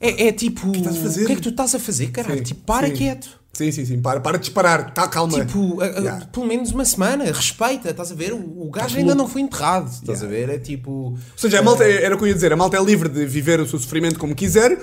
é, 0.00 0.28
é 0.28 0.32
tipo. 0.32 0.66
O 0.68 0.72
que, 0.72 0.78
estás 0.78 0.96
a 0.96 1.00
fazer? 1.00 1.30
é 1.30 1.34
que 1.36 1.42
tu 1.42 1.50
estás 1.50 1.74
a 1.76 1.78
fazer, 1.78 2.08
caralho? 2.10 2.38
Sim, 2.38 2.42
tipo, 2.42 2.64
para 2.64 2.88
sim. 2.88 2.94
quieto. 2.94 3.39
Sim, 3.52 3.72
sim, 3.72 3.84
sim. 3.84 4.00
Para, 4.00 4.20
para 4.20 4.38
de 4.38 4.44
disparar. 4.44 4.94
Tá, 4.94 5.08
calma. 5.08 5.44
Tipo, 5.44 5.80
a- 5.82 5.86
Yeah. 5.86 6.26
pelo 6.26 6.46
menos 6.46 6.70
uma 6.70 6.84
semana, 6.84 7.24
respeita, 7.24 7.90
estás 7.90 8.12
a 8.12 8.14
ver? 8.14 8.32
O, 8.32 8.38
o 8.66 8.70
gajo 8.70 8.94
Tá 8.94 9.00
ainda 9.00 9.14
não 9.14 9.26
foi 9.28 9.42
enterrado, 9.42 9.88
estás 9.90 10.20
Yeah. 10.22 10.26
a 10.26 10.46
ver? 10.46 10.54
É 10.54 10.58
tipo. 10.58 10.90
Ou 10.90 11.18
seja, 11.36 11.58
a 11.58 11.62
malta, 11.62 11.84
era 11.84 12.14
o 12.14 12.18
que 12.18 12.24
eu 12.24 12.28
ia 12.28 12.34
dizer, 12.34 12.52
a 12.52 12.56
malta 12.56 12.76
é 12.76 12.82
livre 12.82 13.08
de 13.08 13.26
viver 13.26 13.60
o 13.60 13.66
seu 13.66 13.78
sofrimento 13.78 14.18
como 14.18 14.34
quiser, 14.34 14.78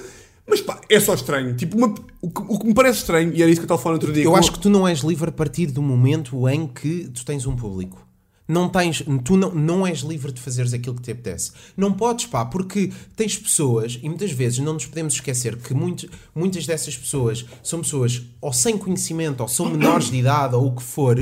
mas 0.47 0.59
pá, 0.61 0.79
é 0.89 0.99
só 0.99 1.13
estranho. 1.13 1.55
Tipo, 1.55 1.77
uma- 1.77 1.95
o, 2.21 2.29
que, 2.29 2.41
o 2.41 2.59
que 2.59 2.67
me 2.67 2.73
parece 2.73 2.99
estranho, 2.99 3.31
e 3.33 3.41
era 3.41 3.49
isso 3.49 3.59
que 3.61 3.63
eu 3.63 3.67
estava 3.67 3.81
falando 3.81 3.99
outro 4.01 4.13
dia. 4.13 4.25
Eu 4.25 4.31
com- 4.31 4.37
acho 4.37 4.51
que 4.51 4.59
tu 4.59 4.69
não 4.69 4.87
és 4.87 4.99
livre 4.99 5.29
a 5.29 5.31
partir 5.33 5.67
do 5.67 5.81
momento 5.81 6.47
em 6.49 6.67
que 6.67 7.09
tu 7.13 7.25
tens 7.25 7.45
um 7.45 7.55
público. 7.55 8.05
Não 8.47 8.69
tens, 8.69 9.03
tu 9.25 9.35
não, 9.35 9.53
não 9.53 9.85
és 9.85 9.99
livre 9.99 10.31
de 10.31 10.39
fazeres 10.39 10.73
aquilo 10.73 10.95
que 10.95 11.01
te 11.01 11.11
apetece. 11.11 11.51
Não 11.75 11.91
podes, 11.91 12.27
pá, 12.27 12.45
porque 12.45 12.93
tens 13.15 13.37
pessoas, 13.37 13.99
e 14.01 14.07
muitas 14.07 14.31
vezes 14.31 14.59
não 14.59 14.73
nos 14.73 14.85
podemos 14.85 15.15
esquecer 15.15 15.57
que 15.57 15.73
muito, 15.73 16.09
muitas 16.33 16.65
dessas 16.65 16.95
pessoas 16.97 17.45
são 17.61 17.81
pessoas 17.81 18.21
ou 18.39 18.53
sem 18.53 18.77
conhecimento, 18.77 19.41
ou 19.41 19.47
são 19.49 19.65
menores 19.71 20.09
de 20.09 20.17
idade, 20.17 20.55
ou 20.55 20.67
o 20.67 20.75
que 20.75 20.81
for, 20.83 21.17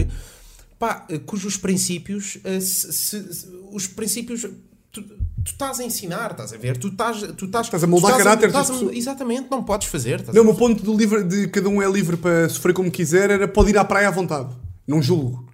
pá, 0.78 1.06
eh, 1.10 1.18
cujos 1.18 1.58
princípios, 1.58 2.38
eh, 2.44 2.60
se- 2.60 2.94
se- 2.94 3.34
se- 3.34 3.48
os 3.72 3.88
princípios. 3.88 4.46
Tu, 4.92 5.02
tu 5.02 5.18
estás 5.52 5.80
a 5.80 5.84
ensinar, 5.84 6.32
estás 6.32 6.54
a 6.54 6.58
ver? 6.58 6.78
Tu 6.78 6.88
estás, 6.88 7.20
tu 7.36 7.46
estás, 7.48 7.66
Estás 7.68 7.84
a 7.84 7.88
moldar 7.88 8.12
tu 8.14 8.18
caráter 8.20 8.48
estás 8.50 8.70
das 8.70 8.82
a-. 8.84 8.94
Exatamente, 8.96 9.48
não 9.52 9.64
podes 9.64 9.88
fazer. 9.88 10.20
estás 10.22 10.30
a 10.30 10.34
Não, 10.34 10.42
o 10.44 10.46
meu 10.46 10.56
ponto 10.56 10.84
do 10.84 10.96
livre, 10.96 11.24
de 11.24 11.48
cada 11.50 11.68
um 11.68 11.82
é 11.82 11.90
livre 11.92 12.16
para 12.18 12.48
sofrer 12.50 12.74
como 12.74 12.90
quiser 12.92 13.30
era 13.32 13.48
pode 13.48 13.72
ir 13.72 13.78
à 13.78 13.84
praia 13.84 14.08
à 14.08 14.12
vontade. 14.12 14.50
Não 14.88 15.02
julgo. 15.02 15.45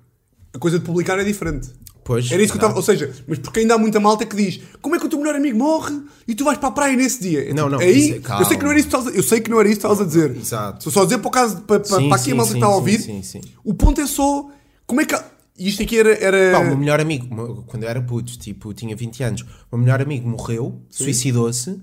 A 0.53 0.59
coisa 0.59 0.79
de 0.79 0.85
publicar 0.85 1.17
é 1.19 1.23
diferente. 1.23 1.69
Pois, 2.03 2.31
Era 2.31 2.41
isso 2.41 2.51
que 2.53 2.57
eu 2.57 2.61
estava. 2.61 2.75
Ou 2.75 2.81
seja, 2.81 3.13
mas 3.27 3.37
porque 3.39 3.59
ainda 3.59 3.75
há 3.75 3.77
muita 3.77 3.99
malta 3.99 4.25
que 4.25 4.35
diz 4.35 4.59
como 4.81 4.95
é 4.95 4.99
que 4.99 5.05
o 5.05 5.09
teu 5.09 5.19
melhor 5.19 5.35
amigo 5.35 5.57
morre 5.57 5.95
e 6.27 6.33
tu 6.33 6.43
vais 6.43 6.57
para 6.57 6.69
a 6.69 6.71
praia 6.71 6.95
nesse 6.97 7.21
dia? 7.21 7.49
É 7.49 7.53
Não, 7.53 7.65
tipo, 7.65 7.69
não, 7.69 7.79
Aí, 7.79 7.97
isso 7.99 8.31
é- 8.33 8.41
eu 8.41 8.45
sei 8.45 8.57
que 8.57 8.63
não 8.63 8.71
era 8.71 8.79
isso 8.79 8.89
que 8.89 8.95
estavas 8.95 9.07
a, 9.13 9.17
eu 9.17 9.23
sei 9.23 9.39
que 9.39 9.49
não 9.51 9.59
era 9.59 9.69
isso 9.69 9.79
que 9.79 9.85
estavas 9.85 10.01
a 10.01 10.05
dizer. 10.05 10.35
Exato. 10.35 10.77
Estou 10.79 10.91
só 10.91 11.01
a 11.01 11.03
dizer 11.05 11.19
para 11.19 11.27
o 11.27 11.31
caso 11.31 11.61
para, 11.61 11.79
para, 11.79 11.97
Sim, 11.99 12.07
para 12.09 12.15
aqui 12.17 12.25
sim, 12.25 12.31
a 12.31 12.35
malta 12.35 12.51
sim, 12.51 12.57
que 12.57 12.63
está 12.65 12.73
a 12.73 12.75
ouvir. 12.75 12.99
sim, 13.01 13.21
sim. 13.21 13.41
O 13.63 13.73
ponto 13.73 14.01
é 14.01 14.07
só 14.07 14.49
como 14.87 14.99
é 14.99 15.05
que. 15.05 15.15
E 15.57 15.69
isto 15.69 15.83
aqui 15.83 15.99
era. 15.99 16.11
era... 16.13 16.51
Pá, 16.57 16.63
o 16.63 16.65
meu 16.67 16.77
melhor 16.77 16.99
amigo, 16.99 17.63
quando 17.67 17.83
eu 17.83 17.89
era 17.89 18.01
puto, 18.01 18.35
tipo, 18.37 18.73
tinha 18.73 18.95
20 18.95 19.23
anos, 19.23 19.41
o 19.71 19.77
meu 19.77 19.85
melhor 19.85 20.01
amigo 20.01 20.27
morreu, 20.27 20.81
suicidou-se, 20.89 21.79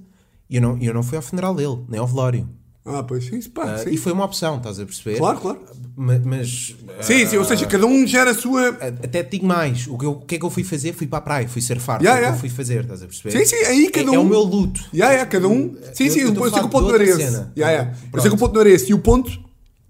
e 0.50 0.56
eu 0.56 0.62
não, 0.62 0.76
eu 0.82 0.92
não 0.92 1.02
fui 1.04 1.16
ao 1.16 1.22
funeral 1.22 1.54
dele, 1.54 1.78
nem 1.88 2.00
ao 2.00 2.06
velório. 2.06 2.48
Ah, 2.88 3.02
pois 3.02 3.24
sim, 3.26 3.40
pá, 3.50 3.74
Ah, 3.74 3.78
sim. 3.78 3.90
e 3.90 3.96
foi 3.96 4.12
uma 4.12 4.24
opção, 4.24 4.56
estás 4.56 4.78
a 4.80 4.84
perceber? 4.84 5.18
Claro, 5.18 5.38
claro. 5.38 5.60
Ma- 5.96 6.18
Mas. 6.24 6.74
ah, 6.98 7.02
Sim, 7.02 7.26
sim, 7.26 7.36
ou 7.36 7.44
seja, 7.44 7.66
cada 7.66 7.84
um 7.86 8.06
gera 8.06 8.30
a 8.30 8.34
sua. 8.34 8.68
Até 8.68 9.22
te 9.22 9.32
digo 9.32 9.46
mais, 9.46 9.86
o 9.86 9.98
que, 9.98 10.04
eu- 10.06 10.12
o 10.12 10.20
que 10.20 10.34
é 10.36 10.38
que 10.38 10.44
eu 10.44 10.50
fui 10.50 10.62
fazer? 10.64 10.92
Fui 10.92 11.06
para 11.06 11.18
a 11.18 11.22
praia, 11.22 11.48
fui 11.48 11.60
surfar, 11.62 12.00
Yeah, 12.00 12.12
o 12.12 12.16
que 12.18 12.24
yeah. 12.24 12.36
eu 12.36 12.40
fui 12.40 12.48
fazer, 12.48 12.80
estás 12.82 13.02
a 13.02 13.06
perceber? 13.06 13.38
Sim, 13.38 13.44
sim, 13.44 13.64
aí 13.66 13.90
cada 13.90 14.06
é, 14.08 14.10
um. 14.10 14.14
é 14.14 14.18
o 14.18 14.24
meu 14.24 14.40
luto. 14.40 14.80
Yeah, 14.94 15.12
yeah, 15.14 15.30
cada 15.30 15.48
um. 15.48 15.76
Sim, 15.92 16.04
Eu- 16.06 16.10
sim, 16.12 16.20
eu 16.20 16.34
eu, 16.34 16.44
a 16.44 16.50
sei 16.50 16.60
que 16.60 16.66
o 16.66 16.68
ponto 16.68 16.88
não 16.88 16.94
era 16.94 17.04
esse. 17.04 17.20
Yeah, 17.20 17.48
yeah. 17.56 17.94
Eu 18.12 18.20
sei 18.20 18.30
que 18.30 18.36
o 18.36 18.38
ponto 18.38 18.54
não 18.54 18.60
era 18.60 18.70
esse. 18.70 18.90
E 18.90 18.94
o 18.94 18.98
ponto, 19.00 19.38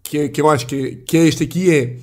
que, 0.02 0.18
é, 0.18 0.28
que 0.28 0.40
eu 0.40 0.48
acho 0.48 0.66
que 0.66 0.76
é, 0.76 0.94
que 1.06 1.16
é 1.16 1.26
este 1.26 1.44
aqui, 1.44 1.70
é. 1.74 1.96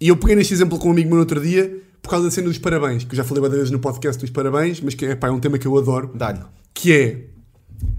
E 0.00 0.08
eu 0.08 0.16
peguei 0.16 0.34
neste 0.34 0.52
exemplo 0.52 0.78
com 0.78 0.88
um 0.88 0.90
amigo 0.92 1.08
meu 1.08 1.14
no 1.16 1.20
outro 1.22 1.40
dia, 1.40 1.80
por 2.02 2.10
causa 2.10 2.24
da 2.26 2.30
cena 2.32 2.48
dos 2.48 2.58
parabéns, 2.58 3.04
que 3.04 3.12
eu 3.12 3.16
já 3.16 3.22
falei 3.22 3.40
várias 3.40 3.58
vezes 3.58 3.70
no 3.70 3.78
podcast 3.78 4.20
dos 4.20 4.30
parabéns, 4.30 4.80
mas 4.80 4.94
que 4.94 5.06
é, 5.06 5.14
pá, 5.14 5.28
é 5.28 5.30
um 5.30 5.38
tema 5.38 5.58
que 5.58 5.66
eu 5.66 5.78
adoro. 5.78 6.10
Dá-lhe. 6.14 6.40
Que 6.74 6.92
é 6.92 7.24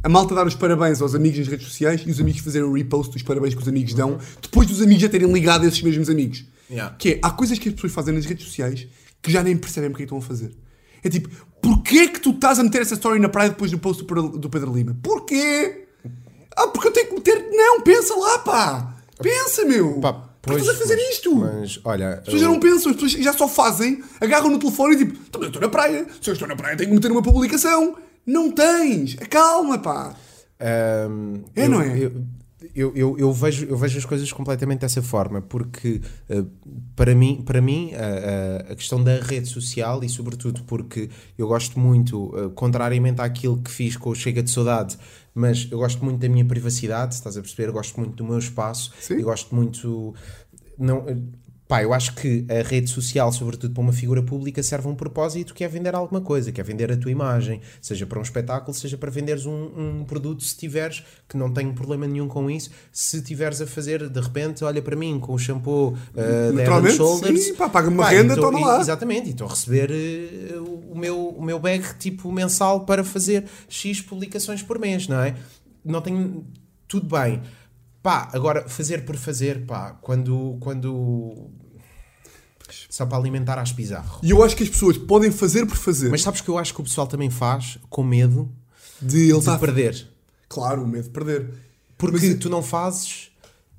a 0.03 0.09
malta 0.09 0.35
dar 0.35 0.45
os 0.45 0.55
parabéns 0.55 1.01
aos 1.01 1.15
amigos 1.15 1.39
nas 1.39 1.47
redes 1.47 1.67
sociais 1.67 2.01
e 2.05 2.11
os 2.11 2.19
amigos 2.19 2.41
fazerem 2.41 2.67
o 2.67 2.73
repost 2.73 3.13
dos 3.13 3.23
parabéns 3.23 3.53
que 3.55 3.61
os 3.61 3.67
amigos 3.67 3.93
dão, 3.93 4.17
depois 4.41 4.67
dos 4.67 4.81
amigos 4.81 5.01
já 5.01 5.09
terem 5.09 5.31
ligado 5.31 5.63
a 5.63 5.67
esses 5.67 5.81
mesmos 5.81 6.09
amigos. 6.09 6.45
Yeah. 6.69 6.95
Que 6.97 7.13
é, 7.13 7.19
há 7.21 7.31
coisas 7.31 7.57
que 7.59 7.69
as 7.69 7.75
pessoas 7.75 7.93
fazem 7.93 8.13
nas 8.13 8.25
redes 8.25 8.45
sociais 8.45 8.87
que 9.21 9.31
já 9.31 9.41
nem 9.43 9.55
percebem 9.55 9.89
porque 9.89 10.03
é 10.03 10.05
que 10.05 10.13
estão 10.13 10.17
a 10.17 10.21
fazer. 10.21 10.51
É 11.03 11.09
tipo, 11.09 11.29
porquê 11.61 12.07
que 12.07 12.19
tu 12.19 12.31
estás 12.31 12.59
a 12.59 12.63
meter 12.63 12.81
essa 12.81 12.93
story 12.95 13.19
na 13.19 13.29
praia 13.29 13.49
depois 13.49 13.71
do 13.71 13.77
post 13.77 14.03
do 14.03 14.49
Pedro, 14.49 14.73
Lima? 14.73 14.95
Porquê? 15.01 15.85
Ah, 16.55 16.67
porque 16.67 16.87
eu 16.87 16.91
tenho 16.91 17.07
que 17.07 17.13
meter. 17.15 17.47
Não, 17.51 17.81
pensa 17.81 18.15
lá, 18.15 18.39
pá! 18.39 18.95
Pensa, 19.21 19.65
meu! 19.65 19.99
Pá, 19.99 20.13
Porquê 20.41 20.59
estás 20.59 20.77
a 20.77 20.81
fazer 20.81 20.95
mas- 20.97 21.09
isto? 21.13 21.35
Mas, 21.35 21.79
olha. 21.85 22.13
As 22.15 22.19
pessoas 22.25 22.41
já 22.41 22.47
não 22.49 22.59
pensam, 22.59 22.91
as 22.91 22.97
pessoas 22.97 23.11
já 23.23 23.31
só 23.33 23.47
fazem, 23.47 24.03
agarram 24.19 24.49
no 24.49 24.59
telefone 24.59 24.95
e 24.95 24.97
tipo, 24.97 25.17
"Então, 25.27 25.41
eu 25.41 25.47
estou 25.47 25.61
na 25.61 25.69
praia, 25.69 26.05
se 26.21 26.29
eu 26.29 26.33
estou 26.33 26.47
na 26.47 26.55
praia 26.55 26.75
tenho 26.75 26.89
que 26.89 26.95
meter 26.95 27.11
uma 27.11 27.21
publicação. 27.23 27.95
Não 28.25 28.51
tens! 28.51 29.15
Calma, 29.29 29.77
pá! 29.79 30.15
Ahm, 30.59 31.41
É, 31.55 31.65
eu, 31.65 31.69
não 31.69 31.81
é? 31.81 31.97
Eu, 31.99 32.25
eu, 32.73 32.93
eu, 32.95 33.17
eu 33.19 33.33
vejo, 33.33 33.65
eu 33.65 33.75
vejo 33.77 33.97
as 33.97 34.05
coisas 34.05 34.31
completamente 34.31 34.79
dessa 34.79 35.01
forma, 35.01 35.41
porque 35.41 35.99
ah, 36.29 36.45
para 36.95 37.13
mim, 37.13 37.43
para 37.45 37.61
mim 37.61 37.91
a, 37.93 38.71
a- 38.71 38.75
questão 38.75 39.03
da 39.03 39.19
rede 39.19 39.47
social 39.47 40.01
e 40.03 40.07
sobretudo 40.09 40.63
porque 40.63 41.09
eu 41.37 41.47
gosto 41.47 41.77
muito, 41.77 42.31
ah, 42.35 42.49
contrariamente 42.55 43.19
àquilo 43.21 43.61
que 43.61 43.69
fiz 43.69 43.97
com 43.97 44.09
o 44.11 44.15
Chega 44.15 44.41
de 44.41 44.49
Saudade, 44.49 44.97
mas 45.35 45.67
eu 45.69 45.77
gosto 45.79 46.03
muito 46.05 46.19
da 46.19 46.29
minha 46.29 46.45
privacidade, 46.45 47.15
estás 47.15 47.35
a 47.35 47.41
perceber? 47.41 47.67
Eu 47.67 47.73
gosto 47.73 47.99
muito 47.99 48.15
do 48.15 48.23
meu 48.23 48.37
espaço, 48.39 48.93
Sim. 49.01 49.15
eu 49.15 49.23
gosto 49.23 49.53
muito. 49.53 50.13
Não, 50.79 51.05
Pá, 51.65 51.81
eu 51.81 51.93
acho 51.93 52.13
que 52.15 52.45
a 52.49 52.61
rede 52.67 52.89
social, 52.89 53.31
sobretudo 53.31 53.73
para 53.73 53.81
uma 53.81 53.93
figura 53.93 54.21
pública, 54.21 54.61
serve 54.61 54.87
a 54.87 54.91
um 54.91 54.95
propósito 54.95 55.53
que 55.53 55.63
é 55.63 55.67
vender 55.67 55.95
alguma 55.95 56.19
coisa, 56.19 56.51
que 56.51 56.59
é 56.59 56.63
vender 56.63 56.91
a 56.91 56.97
tua 56.97 57.09
imagem, 57.09 57.61
seja 57.81 58.05
para 58.05 58.19
um 58.19 58.21
espetáculo, 58.21 58.73
seja 58.73 58.97
para 58.97 59.09
venderes 59.09 59.45
um, 59.45 59.99
um 60.01 60.03
produto, 60.05 60.43
se 60.43 60.57
tiveres, 60.57 61.03
que 61.27 61.37
não 61.37 61.51
tenho 61.51 61.73
problema 61.73 62.05
nenhum 62.05 62.27
com 62.27 62.51
isso, 62.51 62.69
se 62.91 63.21
tiveres 63.21 63.61
a 63.61 63.65
fazer, 63.65 64.09
de 64.09 64.19
repente, 64.19 64.63
olha 64.63 64.81
para 64.81 64.95
mim 64.95 65.17
com 65.19 65.33
o 65.33 65.39
shampoo 65.39 65.93
uh, 65.93 66.53
da 66.53 66.79
Head 66.79 66.91
Shoulders, 66.91 67.43
sim, 67.43 67.53
pá, 67.55 67.69
paga-me 67.69 67.93
uma 67.95 68.03
pá, 68.03 68.09
renda, 68.09 68.33
e 68.33 68.35
tô- 68.35 68.41
toma 68.41 68.59
e- 68.59 68.63
lá. 68.65 68.79
Exatamente, 68.81 69.27
e 69.27 69.31
estou 69.31 69.47
a 69.47 69.49
receber 69.49 69.89
eh, 69.89 70.57
o, 70.59 70.95
meu, 70.95 71.29
o 71.29 71.41
meu 71.41 71.59
bag 71.59 71.83
tipo 71.97 72.29
mensal 72.31 72.81
para 72.81 73.03
fazer 73.05 73.45
X 73.69 74.01
publicações 74.01 74.61
por 74.61 74.77
mês, 74.77 75.07
não 75.07 75.21
é? 75.21 75.33
Não 75.83 76.01
tenho. 76.01 76.45
Tudo 76.87 77.07
bem. 77.07 77.41
Pá, 78.03 78.29
agora 78.33 78.67
fazer 78.67 79.05
por 79.05 79.15
fazer, 79.15 79.65
pá, 79.65 79.91
quando. 80.01 80.57
quando 80.59 81.49
só 82.89 83.05
para 83.05 83.17
alimentar 83.17 83.57
as 83.59 83.71
pizarro. 83.71 84.19
E 84.23 84.29
eu 84.31 84.43
acho 84.43 84.55
que 84.55 84.63
as 84.63 84.69
pessoas 84.69 84.97
podem 84.97 85.31
fazer 85.31 85.65
por 85.65 85.75
fazer. 85.77 86.09
Mas 86.09 86.21
sabes 86.21 86.41
que 86.41 86.49
eu 86.49 86.57
acho 86.57 86.73
que 86.73 86.81
o 86.81 86.83
pessoal 86.83 87.07
também 87.07 87.29
faz 87.29 87.77
com 87.89 88.03
medo 88.03 88.51
de 89.01 89.17
ele 89.23 89.31
de 89.33 89.37
estar. 89.39 89.57
perder. 89.59 90.07
Claro, 90.49 90.83
o 90.83 90.87
medo 90.87 91.03
de 91.05 91.09
perder. 91.09 91.49
Porque 91.97 92.27
Mas- 92.27 92.39
tu 92.39 92.49
não 92.49 92.61
fazes 92.61 93.31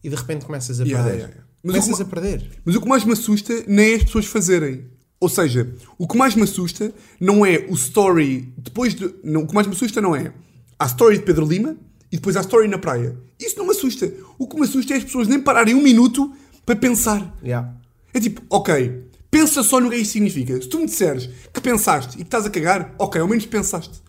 e 0.03 0.09
de 0.09 0.15
repente 0.17 0.45
começas 0.45 0.81
a 0.81 0.85
Yeah, 0.85 1.03
perder. 1.05 1.19
yeah, 1.19 1.35
yeah. 1.35 1.51
Mas 1.63 1.73
Começas 1.77 1.95
o 1.95 1.97
que- 1.97 2.03
a 2.03 2.07
perder. 2.07 2.51
Mas 2.65 2.75
o 2.77 2.81
que 2.81 2.89
mais 2.89 3.05
me 3.05 3.13
assusta 3.13 3.65
nem 3.67 3.93
é 3.93 3.97
as 3.97 4.05
pessoas 4.05 4.27
fazerem. 4.27 4.85
Ou 5.21 5.29
seja, 5.29 5.75
o 5.99 6.07
que 6.07 6.17
mais 6.17 6.35
me 6.35 6.43
assusta 6.43 6.93
não 7.19 7.45
é 7.45 7.67
o 7.69 7.75
story 7.75 8.53
depois 8.59 8.95
de. 8.95 9.15
Não, 9.25 9.43
o 9.43 9.47
que 9.47 9.55
mais 9.55 9.67
me 9.67 9.73
assusta 9.75 10.01
não 10.01 10.15
é 10.15 10.33
a 10.79 10.87
story 10.87 11.19
de 11.19 11.25
Pedro 11.25 11.47
Lima 11.47 11.77
e 12.15 12.17
depois 12.17 12.37
a 12.37 12.43
story 12.43 12.69
na 12.69 12.79
praia. 12.79 13.19
Isso 13.41 13.59
não 13.59 13.65
me 13.65 13.73
assusta. 13.73 14.09
O 14.39 14.47
que 14.47 14.55
me 14.55 14.63
assusta 14.63 14.95
é 14.95 14.99
as 14.99 15.03
pessoas 15.03 15.27
nem 15.27 15.41
pararem 15.41 15.75
um 15.75 15.83
minuto 15.83 16.33
para 16.65 16.77
pensar. 16.77 17.37
Yeah. 17.43 17.75
É 18.15 18.21
tipo, 18.21 18.41
ok, 18.49 19.03
pensa 19.29 19.65
só 19.65 19.81
no 19.81 19.91
que 19.91 19.97
isso 19.97 20.13
significa. 20.13 20.55
Se 20.63 20.69
tu 20.69 20.79
me 20.79 20.87
disseres 20.87 21.29
que 21.53 21.61
pensaste 21.61 22.15
e 22.15 22.19
que 22.19 22.23
estás 22.23 22.47
a 22.47 22.51
cagar, 22.51 22.95
ok, 23.01 23.21
ao 23.21 23.27
menos 23.27 23.45
pensaste. 23.47 24.01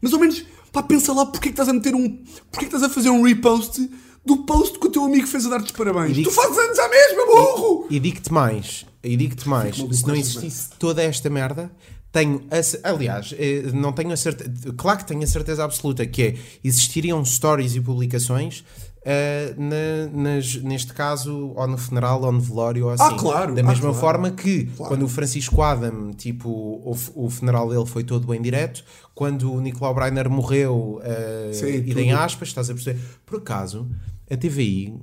Mas 0.00 0.12
ao 0.12 0.18
menos 0.18 0.44
Pá, 0.72 0.82
pensa 0.82 1.12
lá 1.12 1.24
porque 1.24 1.50
é 1.50 1.52
que 1.52 1.52
estás 1.52 1.68
a 1.68 1.72
meter 1.72 1.94
um. 1.94 2.08
Porque 2.50 2.64
é 2.64 2.68
que 2.68 2.74
estás 2.74 2.82
a 2.82 2.88
fazer 2.88 3.10
um 3.10 3.22
repost 3.22 3.88
do 4.26 4.38
post 4.38 4.80
que 4.80 4.86
o 4.88 4.90
teu 4.90 5.04
amigo 5.04 5.28
fez 5.28 5.46
a 5.46 5.50
dar-te 5.50 5.72
parabéns? 5.72 6.16
Tu 6.16 6.30
fazes 6.32 6.58
anos 6.58 6.78
à 6.80 6.88
mesma, 6.88 7.26
burro! 7.26 7.86
E 7.90 8.00
digo-te 8.00 8.32
mais, 8.32 8.86
e 9.04 9.16
digo-te 9.16 9.48
mais, 9.48 9.76
se 9.76 10.06
não 10.06 10.16
existisse 10.16 10.70
toda 10.80 11.00
esta 11.00 11.30
merda, 11.30 11.70
tenho 12.12 12.46
a, 12.50 12.88
aliás, 12.90 13.34
eh, 13.38 13.70
não 13.72 13.92
tenho 13.92 14.12
a 14.12 14.16
certeza, 14.16 14.72
claro 14.76 14.98
que 14.98 15.06
tenho 15.06 15.22
a 15.22 15.26
certeza 15.26 15.64
absoluta 15.64 16.04
que 16.06 16.22
é, 16.22 16.34
existiriam 16.62 17.24
stories 17.24 17.74
e 17.74 17.80
publicações 17.80 18.64
eh, 19.04 19.52
na- 19.58 20.06
nas- 20.22 20.56
neste 20.62 20.92
caso, 20.94 21.52
ou 21.56 21.66
no 21.66 21.76
funeral, 21.76 22.22
ou 22.22 22.30
no 22.30 22.40
velório, 22.40 22.84
ou 22.84 22.90
assim. 22.92 23.02
Ah, 23.02 23.16
claro, 23.18 23.52
Da 23.52 23.60
ah, 23.60 23.64
mesma 23.64 23.80
claro. 23.86 23.94
forma 23.98 24.30
que, 24.30 24.66
Claro. 24.66 24.90
quando 24.94 25.02
o 25.04 25.08
Francisco 25.08 25.60
Adam, 25.60 26.12
tipo, 26.12 26.48
o, 26.48 26.96
o 27.16 27.28
funeral 27.28 27.68
dele 27.68 27.84
foi 27.86 28.04
todo 28.04 28.32
em 28.32 28.40
direto, 28.40 28.84
quando 29.12 29.52
o 29.52 29.60
Nicolau 29.60 29.92
Breiner 29.92 30.30
morreu, 30.30 31.00
eh, 31.02 31.50
Sim, 31.52 31.82
e 31.84 31.92
em 32.00 32.12
aspas, 32.12 32.46
estás 32.48 32.70
a 32.70 32.74
perceber? 32.74 33.00
Por 33.26 33.38
acaso, 33.38 33.90
a 34.30 34.36
TVI, 34.36 34.94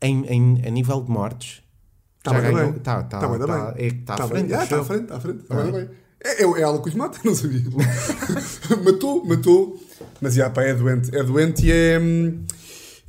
em, 0.00 0.24
em- 0.26 0.62
a 0.66 0.70
nível 0.70 1.02
de 1.02 1.10
mortes, 1.10 1.60
Tá 2.22 2.32
já 2.32 2.40
bem, 2.40 2.52
ganhou. 2.54 2.72
bem. 2.72 2.80
Tá, 2.80 3.02
tá, 3.02 3.18
Tá 3.18 3.28
bem, 3.28 3.38
tá 3.40 3.46
tá, 3.46 3.74
é 3.76 3.88
que 3.90 3.94
está 3.96 4.14
Tá 4.16 4.24
à 4.24 4.28
frente. 4.28 4.54
Ah, 4.54 4.62
está 4.64 4.80
à 4.80 4.84
frente, 4.84 5.02
está 5.02 5.16
à 5.16 5.20
frente. 5.20 5.40
Está 5.42 5.54
Ah. 5.54 5.62
bem, 5.64 5.72
tá 5.72 5.78
bem. 5.80 5.88
É, 6.24 6.42
é, 6.42 6.44
é 6.44 6.60
ela 6.62 6.80
que 6.82 6.88
os 6.88 6.94
mata, 6.94 7.20
não 7.22 7.34
sabia. 7.34 7.62
matou, 8.82 9.24
matou. 9.24 9.80
Mas 10.20 10.34
já, 10.34 10.48
pá, 10.48 10.62
é 10.62 10.74
doente. 10.74 11.14
É 11.14 11.22
doente 11.22 11.66
e 11.66 11.70
é. 11.70 11.98
hum, 12.00 12.44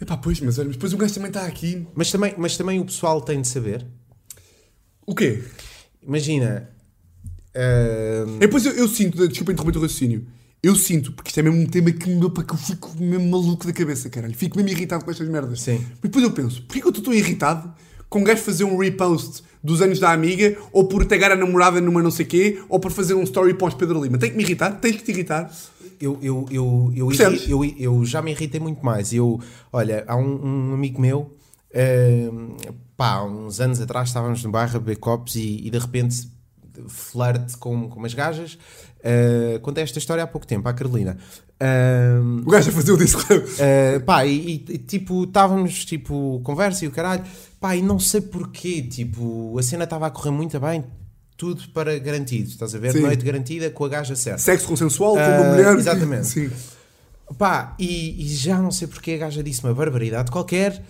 Epá, 0.01 0.17
pois, 0.17 0.41
mas 0.41 0.59
olha, 0.59 0.67
mas 0.67 0.75
depois 0.75 0.93
o 0.93 0.97
gajo 0.97 1.13
também 1.13 1.29
está 1.29 1.45
aqui. 1.45 1.87
Mas, 1.95 2.11
também, 2.11 2.35
mas 2.37 2.57
também 2.57 2.79
o 2.79 2.85
pessoal 2.85 3.21
tem 3.21 3.41
de 3.41 3.47
saber. 3.47 3.85
O 5.05 5.15
quê? 5.15 5.41
Imagina. 6.05 6.69
ah, 7.55 7.59
É, 7.59 8.25
depois 8.39 8.65
eu, 8.65 8.73
eu 8.73 8.87
sinto, 8.89 9.25
desculpa 9.27 9.53
interromper 9.53 9.77
o 9.77 9.81
raciocínio. 9.81 10.27
Eu 10.61 10.75
sinto, 10.75 11.13
porque 11.13 11.29
isto 11.29 11.39
é 11.39 11.43
mesmo 11.43 11.61
um 11.61 11.65
tema 11.67 11.91
que 11.91 12.09
me 12.09 12.19
deu 12.19 12.29
para 12.31 12.43
que 12.43 12.53
eu 12.53 12.57
fico 12.57 12.91
mesmo 12.99 13.29
maluco 13.29 13.65
da 13.67 13.71
cabeça, 13.71 14.09
caralho. 14.09 14.33
Fico 14.33 14.57
mesmo 14.57 14.71
irritado 14.71 15.05
com 15.05 15.11
estas 15.11 15.29
merdas. 15.29 15.61
Sim. 15.61 15.77
Mas 15.77 16.01
depois 16.01 16.23
eu 16.25 16.31
penso, 16.31 16.61
porquê 16.63 16.81
que 16.81 16.87
eu 16.87 16.89
estou 16.89 17.03
tão 17.05 17.13
irritado 17.13 17.71
com 18.09 18.19
um 18.19 18.23
gajo 18.23 18.41
fazer 18.41 18.63
um 18.63 18.77
repost 18.77 19.43
dos 19.63 19.81
anos 19.81 19.99
da 19.99 20.11
amiga, 20.11 20.57
ou 20.71 20.87
por 20.87 21.05
tagar 21.05 21.31
a 21.31 21.35
namorada 21.35 21.81
numa 21.81 22.01
não 22.03 22.11
sei 22.11 22.25
quê, 22.25 22.61
ou 22.69 22.79
por 22.79 22.91
fazer 22.91 23.13
um 23.15 23.23
story 23.23 23.53
pós 23.55 23.73
Pedro 23.73 24.01
Lima? 24.03 24.17
Tem 24.17 24.29
que 24.29 24.37
me 24.37 24.43
irritar? 24.43 24.79
Tens 24.79 24.97
que 24.97 25.03
te 25.03 25.11
irritar? 25.11 25.51
eu, 25.99 26.19
eu, 26.21 26.45
eu, 26.51 26.91
eu, 26.95 27.11
irri- 27.33 27.51
eu, 27.51 27.65
eu 27.79 28.05
já 28.05 28.21
me 28.21 28.31
irritei 28.31 28.59
muito 28.59 28.85
mais. 28.85 29.13
Eu, 29.13 29.39
olha, 29.71 30.03
há 30.07 30.15
um, 30.15 30.69
um 30.69 30.73
amigo 30.73 30.99
meu, 31.01 31.33
ah, 31.73 32.75
pá, 32.97 33.13
há 33.13 33.23
uns 33.25 33.59
anos 33.59 33.79
atrás 33.81 34.09
estávamos 34.09 34.43
no 34.43 34.51
bairro 34.51 34.75
a 34.75 34.79
beber 34.79 34.97
copos 34.97 35.35
e, 35.35 35.65
e 35.65 35.69
de 35.69 35.79
repente 35.79 36.29
flerte 36.87 37.57
com, 37.57 37.89
com 37.89 37.97
umas 37.99 38.13
gajas. 38.13 38.57
Ah, 39.05 39.59
contei 39.61 39.83
esta 39.83 39.99
história 39.99 40.23
há 40.23 40.27
pouco 40.27 40.47
tempo, 40.47 40.67
à 40.67 40.73
Carolina. 40.73 41.17
Ah, 41.59 42.19
O 42.45 42.49
gajo 42.49 42.69
a 42.69 42.73
fazer 42.73 42.91
o 42.91 42.97
disco. 42.97 43.21
Uh, 43.31 43.99
pá, 44.05 44.25
e, 44.25 44.55
e, 44.67 44.77
tipo, 44.79 45.23
estávamos, 45.23 45.85
tipo, 45.85 46.41
conversa 46.43 46.83
e 46.83 46.87
o 46.87 46.91
caralho, 46.91 47.23
pá, 47.59 47.75
e 47.75 47.81
não 47.81 47.99
sei 47.99 48.21
porquê, 48.21 48.81
tipo, 48.81 49.57
a 49.57 49.63
cena 49.63 49.83
estava 49.85 50.07
a 50.07 50.09
correr 50.09 50.31
muito 50.31 50.59
bem, 50.59 50.83
tudo 51.37 51.61
para 51.73 51.97
garantido, 51.99 52.49
estás 52.49 52.73
a 52.73 52.79
ver? 52.79 52.91
Sim. 52.93 53.01
Noite 53.01 53.23
garantida 53.23 53.69
com 53.69 53.85
a 53.85 53.89
gaja 53.89 54.15
certa. 54.15 54.39
Sexo 54.39 54.67
consensual 54.67 55.13
com 55.13 55.19
Ah, 55.19 55.41
uma 55.41 55.51
mulher. 55.51 55.75
exatamente. 55.77 56.27
Sim. 56.27 56.49
Pá, 57.37 57.75
e, 57.79 58.23
e 58.23 58.27
já 58.35 58.57
não 58.61 58.71
sei 58.71 58.87
porque 58.87 59.11
a 59.13 59.17
gaja 59.17 59.41
disse 59.43 59.63
uma 59.63 59.73
barbaridade 59.73 60.29
qualquer, 60.31 60.81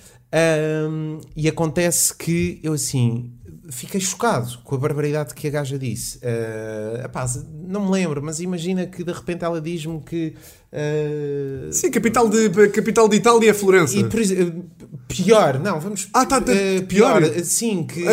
um, 0.90 1.20
e 1.36 1.48
acontece 1.48 2.14
que 2.16 2.60
eu 2.62 2.74
assim 2.74 3.32
fiquei 3.70 4.00
chocado 4.00 4.60
com 4.64 4.76
a 4.76 4.78
barbaridade 4.78 5.34
que 5.34 5.48
a 5.48 5.52
gaja 5.52 5.78
disse. 5.78 6.18
Uh, 6.18 7.04
epá, 7.06 7.26
não 7.68 7.86
me 7.86 7.92
lembro, 7.92 8.22
mas 8.24 8.40
imagina 8.40 8.86
que 8.86 9.04
de 9.04 9.12
repente 9.12 9.44
ela 9.44 9.60
diz-me 9.62 10.00
que. 10.02 10.34
uh, 10.72 11.72
Sim, 11.74 11.90
capital 11.92 12.28
de, 12.30 12.50
capital 12.70 13.08
de 13.10 13.18
Itália 13.18 13.50
é 13.50 13.54
Florença. 13.54 13.96
e 13.98 14.04
por 14.04 14.20
exemplo, 14.20 14.66
pior, 15.08 15.60
não, 15.60 15.80
vamos. 15.80 16.08
Ah, 16.14 16.26
tá, 16.26 16.40
tá, 16.42 16.52
eh, 16.54 16.82
pior. 16.82 17.22
pior, 17.22 17.44
sim, 17.44 17.84
que. 17.86 18.04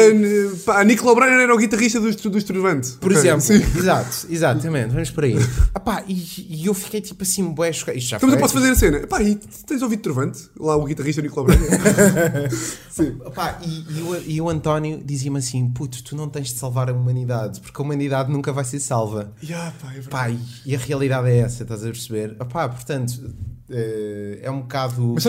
Pá, 0.64 0.80
a 0.80 0.84
Nicolau 0.84 1.14
Breiner 1.14 1.40
era 1.40 1.54
o 1.54 1.58
guitarrista 1.58 2.00
dos, 2.00 2.16
dos 2.16 2.44
Trovante. 2.44 2.92
por 2.92 3.10
Ok, 3.12 3.18
exemplo, 3.18 3.40
sim. 3.40 3.62
exato, 3.78 4.26
exatamente, 4.30 4.92
vamos 4.92 5.10
por 5.10 5.24
aí. 5.24 5.36
Epá, 5.76 6.02
e, 6.08 6.14
e 6.62 6.66
eu 6.66 6.74
fiquei 6.74 7.00
tipo 7.00 7.22
assim, 7.22 7.44
bué, 7.52 7.72
chocado. 7.72 7.98
Isto 7.98 8.10
já 8.10 8.16
Então 8.16 8.36
posso 8.38 8.54
fazer 8.54 8.70
a 8.70 8.74
cena. 8.74 9.06
Pá, 9.06 9.22
e 9.22 9.36
tens 9.66 9.82
ouvido 9.82 10.02
Trovante? 10.02 10.40
Lá 10.58 10.76
o 10.76 10.84
guitarrista 10.84 11.20
Nicolau 11.22 11.46
Breiner. 11.46 11.70
sim. 12.90 13.16
Opá, 13.24 13.58
e, 13.64 13.98
e 13.98 14.02
o, 14.02 14.22
e 14.32 14.40
o 14.40 14.48
António 14.48 14.98
dizia-me 15.22 15.38
assim: 15.38 15.70
puto, 15.70 16.02
tu 16.02 16.16
não 16.16 16.28
tens 16.28 16.48
de 16.48 16.54
salvar 16.54 16.90
a 16.90 16.92
humanidade, 16.92 17.60
porque 17.60 17.80
a 17.80 17.84
humanidade 17.84 18.30
nunca 18.30 18.52
vai 18.52 18.64
ser 18.64 18.80
salva. 18.80 19.32
Ya, 19.42 19.72
pá, 19.80 19.94
é. 19.94 20.00
Pá, 20.02 20.30
e, 20.30 20.38
e 20.66 20.74
a 20.74 20.78
realidade 20.78 21.28
é 21.28 21.38
essa, 21.38 21.62
estás 21.62 21.82
a 21.82 21.86
perceber? 21.86 22.36
Opá, 22.40 22.68
portanto, 22.68 23.34
eh, 23.70 24.40
é 24.42 24.50
um 24.50 24.60
bocado. 24.60 25.14
Mas. 25.14 25.24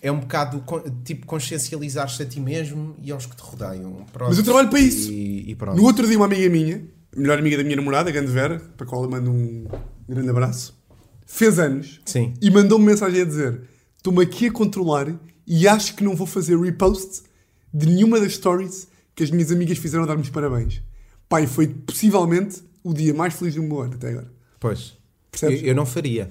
É 0.00 0.12
um 0.12 0.20
bocado 0.20 0.62
tipo 1.04 1.26
consciencializar-te 1.26 2.22
a 2.22 2.26
ti 2.26 2.40
mesmo 2.40 2.94
e 3.02 3.10
aos 3.10 3.26
que 3.26 3.34
te 3.34 3.42
rodeiam. 3.42 4.04
Pronto. 4.12 4.28
Mas 4.28 4.38
eu 4.38 4.44
trabalho 4.44 4.68
para 4.68 4.78
isso. 4.78 5.10
E, 5.10 5.50
e. 5.50 5.56
No 5.74 5.82
outro 5.84 6.06
dia, 6.06 6.16
uma 6.16 6.26
amiga 6.26 6.48
minha, 6.48 6.84
melhor 7.16 7.38
amiga 7.38 7.56
da 7.56 7.64
minha 7.64 7.76
namorada, 7.76 8.10
a 8.10 8.12
grande 8.12 8.30
Vera, 8.30 8.60
para 8.76 8.86
a 8.86 8.88
qual 8.88 9.02
eu 9.02 9.10
mando 9.10 9.30
um 9.30 9.66
grande 10.08 10.30
abraço, 10.30 10.78
fez 11.26 11.58
anos 11.58 12.00
Sim. 12.04 12.34
e 12.40 12.50
mandou-me 12.50 12.84
mensagem 12.84 13.22
a 13.22 13.24
dizer: 13.24 13.62
Estou-me 13.96 14.22
aqui 14.22 14.46
a 14.46 14.52
controlar 14.52 15.12
e 15.46 15.66
acho 15.66 15.94
que 15.94 16.04
não 16.04 16.14
vou 16.14 16.26
fazer 16.26 16.58
repost 16.58 17.22
de 17.72 17.86
nenhuma 17.86 18.20
das 18.20 18.34
stories 18.34 18.88
que 19.18 19.24
as 19.24 19.32
minhas 19.32 19.50
amigas 19.50 19.78
fizeram 19.78 20.06
dar-me 20.06 20.22
os 20.22 20.30
parabéns. 20.30 20.80
Pai, 21.28 21.44
foi 21.48 21.66
possivelmente 21.66 22.62
o 22.84 22.94
dia 22.94 23.12
mais 23.12 23.34
feliz 23.34 23.56
do 23.56 23.62
meu 23.64 23.80
ano 23.82 23.94
até 23.94 24.10
agora. 24.10 24.30
Pois. 24.60 24.92
Eu, 25.42 25.50
eu 25.50 25.74
não 25.74 25.84
faria. 25.84 26.30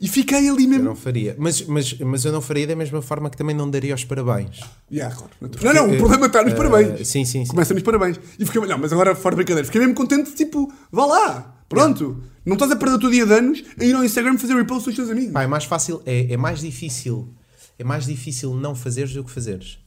E 0.00 0.06
fiquei 0.06 0.48
ali 0.48 0.62
Eu 0.62 0.70
mesmo. 0.70 0.84
não 0.84 0.94
faria. 0.94 1.34
Mas, 1.36 1.62
mas, 1.66 1.98
mas 1.98 2.24
eu 2.24 2.30
não 2.30 2.40
faria 2.40 2.68
da 2.68 2.76
mesma 2.76 3.02
forma 3.02 3.28
que 3.28 3.36
também 3.36 3.54
não 3.56 3.68
daria 3.68 3.94
os 3.96 4.04
parabéns. 4.04 4.60
Yeah, 4.92 5.12
claro. 5.12 5.32
Não, 5.40 5.72
não, 5.74 5.90
o 5.90 5.94
Eh, 5.94 5.98
problema 5.98 6.26
está 6.26 6.44
nos 6.44 6.52
eh, 6.52 6.56
parabéns. 6.56 7.08
sim, 7.08 7.24
sim, 7.24 7.44
sim. 7.44 7.50
Começa 7.50 7.74
nos 7.74 7.82
parabéns. 7.82 8.18
E 8.38 8.46
fiquei, 8.46 8.60
não, 8.64 8.78
mas 8.78 8.92
agora 8.92 9.14
fora 9.16 9.34
de 9.34 9.38
brincadeira. 9.42 9.64
Fiquei 9.66 9.80
mesmo 9.80 9.94
contente, 9.96 10.32
tipo, 10.36 10.72
vá 10.92 11.04
lá, 11.04 11.64
pronto. 11.68 12.22
Não 12.46 12.52
estás 12.54 12.70
a 12.70 12.76
perder 12.76 12.94
o 12.94 12.98
teu 13.00 13.10
dia 13.10 13.26
de 13.26 13.32
anos 13.32 13.64
a 13.76 13.84
ir 13.84 13.94
ao 13.94 14.04
Instagram 14.04 14.38
fazer 14.38 14.54
repost 14.54 14.86
dos 14.86 14.94
teus 14.94 15.10
amigos. 15.10 15.32
Pá, 15.32 15.42
é 15.42 15.46
mais 15.48 15.64
fácil, 15.64 16.00
é, 16.06 16.32
é 16.32 16.36
mais 16.36 16.60
difícil. 16.60 17.34
É 17.76 17.82
mais 17.84 18.06
difícil 18.06 18.54
não 18.54 18.74
fazeres 18.76 19.12
do 19.12 19.24
que 19.24 19.30
fazeres. 19.32 19.78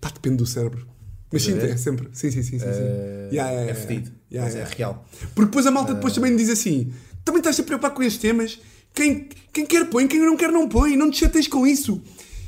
Pá, 0.00 0.10
depende 0.10 0.36
do 0.38 0.46
cérebro. 0.46 0.86
Mas 1.34 1.42
sim, 1.42 1.58
é 1.58 1.76
sempre. 1.76 2.08
Sim, 2.12 2.30
sim, 2.30 2.42
sim. 2.42 2.58
sim, 2.58 2.58
sim. 2.58 2.64
Eh, 2.68 3.28
Yeah, 3.32 3.50
yeah, 3.52 3.70
é 3.70 3.74
fedido. 3.74 4.10
Yeah, 4.32 4.50
mas 4.50 4.54
é 4.70 4.74
real. 4.76 5.04
Porque 5.34 5.46
depois 5.46 5.66
a 5.66 5.70
malta 5.70 5.92
depois 5.94 6.14
também 6.14 6.30
me 6.30 6.38
diz 6.38 6.48
assim: 6.48 6.92
também 7.24 7.40
estás 7.40 7.58
a 7.60 7.62
preocupar 7.62 7.90
com 7.92 8.02
estes 8.02 8.20
temas? 8.22 8.58
Quem, 8.94 9.28
quem 9.52 9.66
quer 9.66 9.84
põe, 9.90 10.06
quem 10.06 10.20
não 10.20 10.36
quer 10.36 10.50
não 10.52 10.68
põe, 10.68 10.96
não 10.96 11.10
te 11.10 11.18
chateias 11.18 11.48
com 11.48 11.66
isso. 11.66 12.00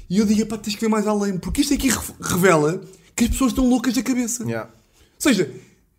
E 0.08 0.18
eu 0.18 0.24
digo: 0.24 0.46
pá, 0.46 0.56
tens 0.56 0.74
que 0.74 0.80
ver 0.80 0.88
mais 0.88 1.06
além, 1.06 1.36
porque 1.38 1.60
isto 1.60 1.74
aqui 1.74 1.88
re- 1.88 1.98
revela 2.20 2.80
que 3.16 3.24
as 3.24 3.30
pessoas 3.30 3.50
estão 3.52 3.68
loucas 3.68 3.94
da 3.94 4.02
cabeça. 4.02 4.44
Yeah. 4.44 4.70
Ou 4.70 5.20
seja, 5.20 5.50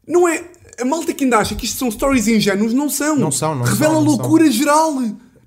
não 0.08 0.28
é. 0.28 0.44
A 0.80 0.86
malta 0.86 1.12
que 1.12 1.24
ainda 1.24 1.38
acha 1.40 1.56
que 1.56 1.66
isto 1.66 1.78
são 1.80 1.90
stories 1.90 2.28
ingênuos, 2.28 2.72
não 2.72 2.88
são. 2.90 3.16
Não 3.18 3.32
são, 3.32 3.56
não 3.56 3.66
Revela 3.66 3.96
são, 3.96 4.04
não 4.04 4.12
loucura 4.12 4.50
geral. 4.52 4.94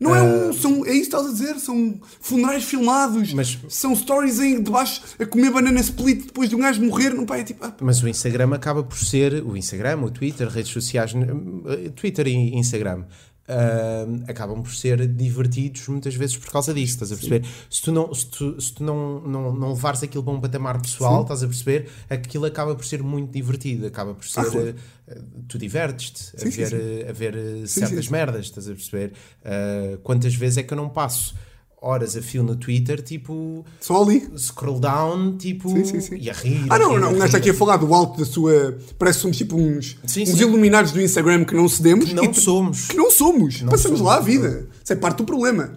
Não 0.01 0.16
é 0.16 0.22
um. 0.22 0.51
São, 0.53 0.84
é 0.86 0.92
isso 0.94 1.11
que 1.11 1.16
estás 1.16 1.26
a 1.26 1.30
dizer. 1.30 1.61
São 1.61 2.01
funerais 2.22 2.64
filmados. 2.64 3.34
Mas- 3.34 3.59
São 3.68 3.94
stories 3.94 4.40
em 4.40 4.62
debaixo 4.62 5.03
a 5.20 5.26
comer 5.26 5.51
banana 5.51 5.78
split 5.80 6.24
depois 6.26 6.48
de 6.48 6.57
um 6.57 6.61
gajo 6.61 6.82
morrer. 6.82 7.11
Não, 7.11 7.26
pá, 7.26 7.36
é 7.36 7.44
tipo. 7.44 7.62
ah, 7.64 7.74
Mas 7.82 8.03
o 8.03 8.09
Instagram 8.09 8.55
acaba 8.55 8.82
por 8.82 8.96
ser 8.98 9.42
o 9.44 9.57
Instagram, 9.57 9.98
o 10.01 10.11
Twitter, 10.11 10.48
redes 10.48 10.72
sociais, 10.72 11.12
eh, 11.14 11.90
Twitter 11.90 12.26
e 12.28 12.57
Instagram. 12.57 13.05
Ah, 13.51 14.07
acabam 14.30 14.62
por 14.62 14.72
ser 14.72 15.07
divertidos 15.07 15.86
muitas 15.88 16.14
vezes 16.14 16.36
por 16.36 16.51
causa 16.51 16.72
disso, 16.72 16.94
estás 16.94 17.12
a 17.12 17.16
perceber? 17.16 17.44
Se 17.68 17.82
tu, 17.82 17.92
não, 17.92 18.14
se 18.14 18.26
tu, 18.26 18.61
se 18.61 18.72
tu 18.72 18.84
não, 18.84 19.20
não, 19.20 19.53
não 19.55 19.68
levares 19.70 20.03
aquilo 20.03 20.22
para 20.22 20.32
um 20.32 20.40
patamar 20.40 20.80
pessoal, 20.80 21.22
estás 21.22 21.42
a 21.42 21.46
perceber? 21.46 21.88
Aquilo 22.09 22.44
acaba 22.46 22.74
por 22.74 22.84
ser 22.84 23.03
muito 23.03 23.32
divertido, 23.32 23.86
acaba 23.86 24.14
por 24.14 24.24
ser. 24.26 24.40
Ah, 24.40 25.12
eh, 25.12 25.18
tu 25.48 25.59
divertes-te 25.59 26.36
a 26.36 26.40
Sim, 26.40 26.51
sim, 26.51 26.57
ver, 26.59 26.68
sim. 26.70 26.76
eh, 26.76 27.07
a 27.09 27.12
ver 27.12 27.34
Sim, 27.34 27.66
certas 27.66 28.05
sim. 28.07 28.12
merdas, 28.12 28.46
estás 28.46 28.68
a 28.68 28.72
perceber? 28.72 29.12
Ah, 29.44 29.98
quantas 30.03 30.34
vezes 30.34 30.59
é 30.59 30.62
que 30.62 30.72
eu 30.72 30.76
não 30.76 30.88
passo 30.88 31.34
horas 31.82 32.16
a 32.16 32.20
fio 32.22 32.42
no 32.42 32.56
Twitter, 32.56 33.00
tipo, 33.02 33.64
só 33.80 34.02
ali. 34.02 34.28
scroll 34.36 34.78
down, 34.78 35.36
tipo, 35.38 35.70
Sim, 35.70 35.84
sim, 35.84 36.00
sim. 36.00 36.16
e 36.18 36.28
a 36.28 36.32
rir. 36.32 36.66
Ah, 36.68 36.78
não, 36.78 36.92
rir, 36.94 37.00
não, 37.00 37.10
um 37.12 37.14
rir, 37.18 37.24
está 37.24 37.38
aqui 37.38 37.50
a 37.50 37.54
falar 37.54 37.76
do 37.78 37.92
alto 37.94 38.18
da 38.18 38.24
sua. 38.26 38.78
Parece 38.98 39.20
somos 39.20 39.36
tipo 39.36 39.56
uns, 39.56 39.96
Sim, 40.06 40.22
uns 40.24 40.28
sim. 40.30 40.40
iluminados 40.42 40.92
do 40.92 41.00
Instagram 41.00 41.44
que 41.44 41.54
não 41.54 41.68
cedemos. 41.68 42.06
Que 42.06 42.14
não 42.14 42.32
somos. 42.34 42.86
Que 42.88 42.96
não 42.96 43.10
somos. 43.10 43.62
Não 43.62 43.70
Passamos 43.70 43.98
somos, 43.98 44.12
lá 44.12 44.16
a 44.16 44.18
não. 44.18 44.24
vida. 44.26 44.68
Isso 44.82 44.92
é 44.92 44.96
parte 44.96 45.18
do 45.18 45.24
problema. 45.24 45.72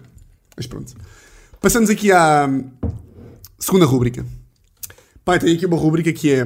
Mas 0.56 0.66
pronto. 0.66 0.92
Passamos 1.60 1.88
aqui 1.88 2.12
à 2.12 2.48
segunda 3.58 3.86
rúbrica. 3.86 4.26
Pai, 5.24 5.38
tem 5.38 5.54
aqui 5.56 5.64
uma 5.64 5.76
rúbrica 5.78 6.12
que 6.12 6.30
é. 6.32 6.42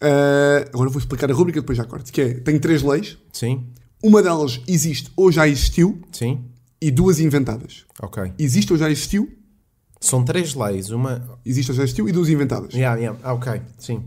ah, 0.00 0.64
agora 0.72 0.88
vou 0.88 0.98
explicar 0.98 1.30
a 1.30 1.34
rúbrica, 1.34 1.60
depois 1.60 1.76
já 1.76 1.84
corto. 1.84 2.10
Que 2.10 2.20
é: 2.22 2.34
tem 2.34 2.58
três 2.58 2.82
leis. 2.82 3.18
Sim, 3.32 3.66
Uma 4.02 4.22
delas 4.22 4.60
existe 4.66 5.10
ou 5.14 5.30
já 5.30 5.46
existiu 5.46 6.00
sim, 6.12 6.40
e 6.80 6.90
duas 6.90 7.18
inventadas. 7.20 7.84
ok. 8.00 8.32
Existe 8.38 8.72
ou 8.72 8.78
já 8.78 8.90
existiu, 8.90 9.28
São 10.00 10.24
três 10.24 10.54
leis, 10.54 10.90
uma... 10.90 11.38
existe 11.44 11.70
ou 11.72 11.76
já 11.76 11.82
existiu 11.82 12.08
e 12.08 12.12
duas 12.12 12.28
inventadas. 12.28 12.72
Yeah, 12.74 12.98
yeah, 13.00 13.18
ah, 13.22 13.32
ok, 13.34 13.60
sim. 13.78 14.04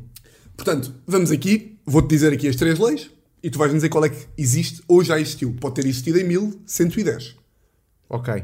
Portanto, 0.55 0.93
vamos 1.05 1.31
aqui, 1.31 1.77
vou-te 1.85 2.07
dizer 2.09 2.31
aqui 2.31 2.47
as 2.47 2.55
três 2.55 2.79
leis 2.79 3.09
e 3.43 3.49
tu 3.49 3.57
vais-me 3.59 3.77
dizer 3.77 3.89
qual 3.89 4.05
é 4.05 4.09
que 4.09 4.25
existe 4.37 4.81
ou 4.87 5.03
já 5.03 5.19
existiu. 5.19 5.53
Pode 5.59 5.75
ter 5.75 5.85
existido 5.85 6.19
em 6.19 6.23
1110. 6.23 7.35
Ok. 8.09 8.43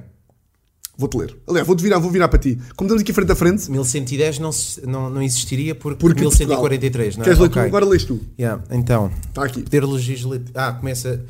Vou-te 0.98 1.16
ler. 1.16 1.38
Aliás, 1.48 1.68
vou-te 1.68 1.84
virar, 1.84 2.00
vou 2.00 2.10
virar 2.10 2.28
para 2.28 2.40
ti. 2.40 2.56
Como 2.76 2.88
estamos 2.88 3.02
aqui 3.04 3.14
frente 3.14 3.32
a 3.32 3.36
frente, 3.36 3.70
1110 3.70 4.40
não, 4.40 4.52
se- 4.52 4.84
não, 4.86 5.10
não 5.12 5.22
existiria 5.22 5.76
porque, 5.76 6.00
porque 6.00 6.22
1143, 6.22 7.18
não 7.18 7.22
é? 7.22 7.26
Queres 7.26 7.40
ler 7.40 7.50
tu? 7.50 7.52
Ok. 7.52 7.62
Agora 7.62 7.86
lês 7.86 8.04
tu. 8.04 8.20
Yeah, 8.40 8.64
Então, 8.72 9.12
Está 9.30 9.44
aqui. 9.46 9.62
poder 9.62 9.86
legislativo. 9.86 10.50
Ah, 10.56 10.74
começa. 10.74 11.24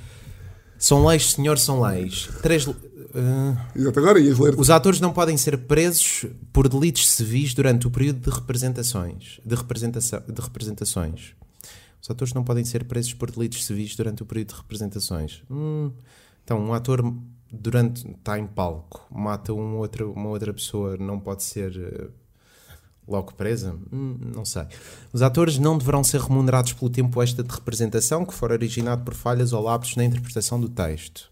São 0.80 1.06
leis, 1.06 1.32
senhor, 1.34 1.58
são 1.60 1.82
leis. 1.82 2.30
Três. 2.42 2.66
Ah, 3.14 3.68
Exato, 3.76 4.00
agora 4.00 4.20
ias 4.20 4.38
ler. 4.40 4.60
os 4.60 4.70
atores 4.70 5.00
não 5.00 5.14
podem 5.14 5.38
ser 5.38 5.58
presos 5.60 6.26
por 6.52 6.68
delitos 6.68 7.10
civis 7.10 7.54
durante 7.54 7.88
o 7.88 7.92
período 7.92 8.20
de 8.20 8.30
representações. 8.30 9.40
De, 9.46 9.56
representação, 9.56 10.22
de 10.28 10.42
representações. 10.42 11.34
Os 12.02 12.10
atores 12.10 12.34
não 12.34 12.44
podem 12.44 12.64
ser 12.64 12.86
presos 12.86 13.14
por 13.14 13.32
delitos 13.32 13.66
civis 13.66 13.96
durante 13.96 14.24
o 14.24 14.26
período 14.26 14.50
de 14.50 14.56
representações. 14.56 15.42
Hum, 15.50 15.92
então, 16.44 16.60
um 16.60 16.74
ator 16.74 17.14
durante 17.52 18.10
está 18.10 18.38
em 18.38 18.48
palco, 18.48 19.06
mata 19.12 19.54
um 19.54 19.78
outro, 19.78 20.12
uma 20.12 20.30
outra 20.30 20.54
pessoa, 20.54 20.98
não 20.98 21.20
pode 21.20 21.44
ser 21.44 21.76
eh, 21.78 22.08
logo 23.08 23.34
presa? 23.34 23.76
Hum, 23.92 24.18
não 24.36 24.46
sei. 24.46 24.64
Os 25.12 25.22
atores 25.22 25.58
não 25.58 25.78
deverão 25.78 26.04
ser 26.04 26.22
remunerados 26.22 26.74
pelo 26.74 26.90
tempo 26.90 27.22
extra 27.22 27.44
de 27.44 27.54
representação 27.54 28.26
que 28.26 28.34
for 28.34 28.52
originado 28.52 29.04
por 29.04 29.14
falhas 29.14 29.54
ou 29.54 29.62
lapsos 29.64 29.96
na 29.96 30.04
interpretação 30.04 30.60
do 30.60 30.70
texto. 30.70 31.32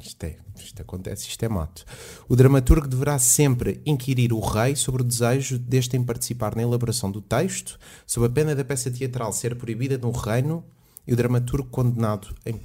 Isto, 0.00 0.24
é, 0.24 0.36
isto 0.56 0.82
acontece, 0.82 1.28
isto 1.28 1.42
é 1.44 1.48
mato. 1.48 1.84
O 2.28 2.34
dramaturgo 2.36 2.86
deverá 2.86 3.18
sempre 3.18 3.80
inquirir 3.86 4.32
o 4.32 4.40
rei 4.40 4.76
sobre 4.76 5.02
o 5.02 5.04
desejo 5.04 5.58
deste 5.58 5.96
em 5.96 6.02
participar 6.02 6.54
na 6.56 6.62
elaboração 6.62 7.10
do 7.10 7.20
texto, 7.22 7.78
sob 8.06 8.26
a 8.26 8.28
pena 8.30 8.54
da 8.54 8.64
peça 8.64 8.90
teatral 8.90 9.32
ser 9.32 9.54
proibida 9.56 9.96
no 9.96 10.10
reino 10.10 10.64
e 11.06 11.12
o 11.12 11.16
dramaturgo 11.16 11.68
condenado 11.70 12.34
em. 12.44 12.60